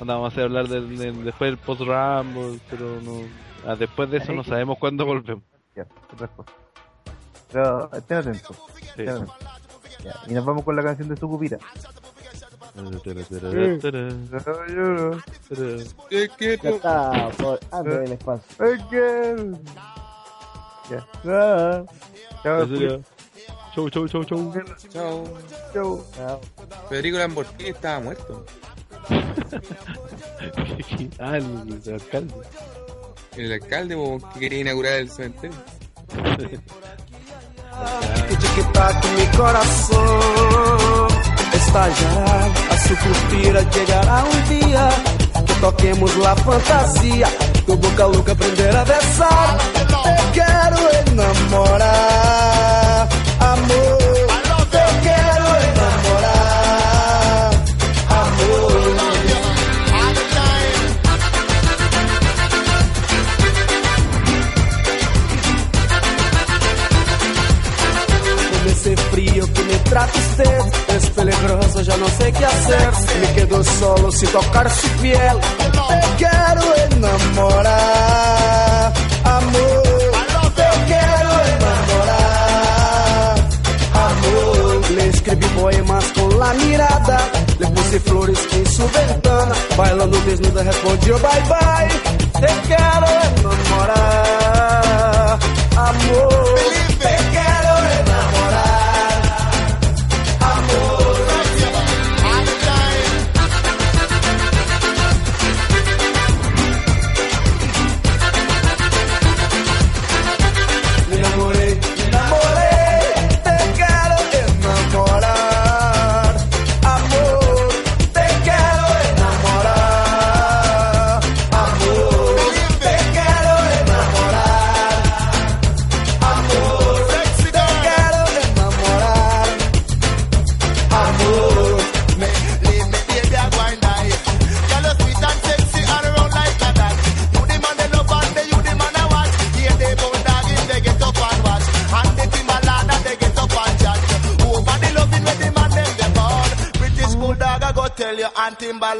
Andamos 0.00 0.24
a 0.26 0.28
hacer 0.28 0.44
hablar 0.44 0.68
del, 0.68 0.96
del- 0.96 1.24
después 1.24 1.50
del 1.50 1.58
post-Rumble, 1.58 2.60
pero 2.70 3.00
no. 3.02 3.22
ah, 3.66 3.74
después 3.74 4.08
de 4.08 4.18
eso 4.18 4.32
no 4.32 4.44
sabemos 4.44 4.78
cuándo 4.78 5.04
volvemos. 5.04 5.42
Ya. 5.74 5.84
Pero 7.52 7.90
estén 7.92 8.18
atentos. 8.18 8.56
Sí. 8.78 8.84
estén 8.86 9.08
atentos. 9.08 9.36
Ya, 10.04 10.14
Y 10.28 10.34
nos 10.34 10.44
vamos 10.44 10.62
con 10.64 10.76
la 10.76 10.82
canción 10.84 11.08
de 11.08 11.16
Sucupira. 11.16 11.58
Chau, 23.74 23.90
chau, 23.90 24.06
chau, 24.06 24.24
chau. 24.24 24.52
Chao. 24.92 25.24
Chao. 25.72 26.40
Federico 26.88 27.18
Lamborghini 27.18 27.70
estaba 27.70 28.00
muerto. 28.00 28.44
el, 31.34 31.92
alcalde. 31.92 32.34
El 33.36 33.52
alcalde 33.52 34.20
que 34.34 34.40
quería 34.40 34.60
inaugurar 34.60 34.94
el 34.94 35.10
cementerio. 35.10 35.56
Estagiará, 41.74 42.38
a 42.70 42.76
sucupira 42.78 43.66
Chegará 43.72 44.22
um 44.22 44.42
dia 44.42 44.88
Que 45.44 45.54
toquemos 45.54 46.16
la 46.18 46.36
fantasia. 46.36 47.26
Do 47.66 47.76
boca 47.76 48.06
louca 48.06 48.30
aprender 48.30 48.76
a 48.76 48.84
besar 48.84 49.58
Eu 49.90 50.30
quero 50.32 50.78
enamorar 51.10 53.08
Amor 53.40 54.03
que 69.94 69.94
trata 69.94 70.18
usted 70.18 70.58
Es 70.96 71.06
peligroso, 71.10 71.80
ya 71.82 71.96
no 71.96 72.08
sé 72.08 72.32
qué 72.32 72.44
hacer. 72.44 72.90
Me 73.20 73.32
quedo 73.34 73.62
solo 73.64 74.10
sin 74.10 74.28
tocar 74.30 74.68
su 74.70 74.88
piel. 75.00 75.38
Te 75.88 76.00
quiero 76.18 76.62
enamorar 76.90 78.92
Amor. 79.24 79.82
Te 80.54 80.68
quiero 80.86 81.30
enamorar 81.54 83.34
Amor. 84.08 84.90
Le 84.90 85.04
escribí 85.08 85.46
poemas 85.60 86.04
con 86.12 86.38
la 86.38 86.52
mirada. 86.54 87.18
Le 87.58 87.66
puse 87.68 88.00
flores 88.00 88.38
en 88.52 88.66
su 88.66 88.88
ventana. 88.90 89.54
Bailando 89.76 90.18
desnuda 90.26 90.62
respondió 90.62 91.18
bye 91.18 91.42
bye. 91.48 91.88
Te 92.40 92.48
quiero 92.66 93.06
enamorar 93.38 95.38
Amor 95.76 96.73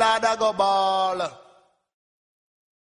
I 0.06 0.36
go 0.38 0.52
ball. 0.52 1.43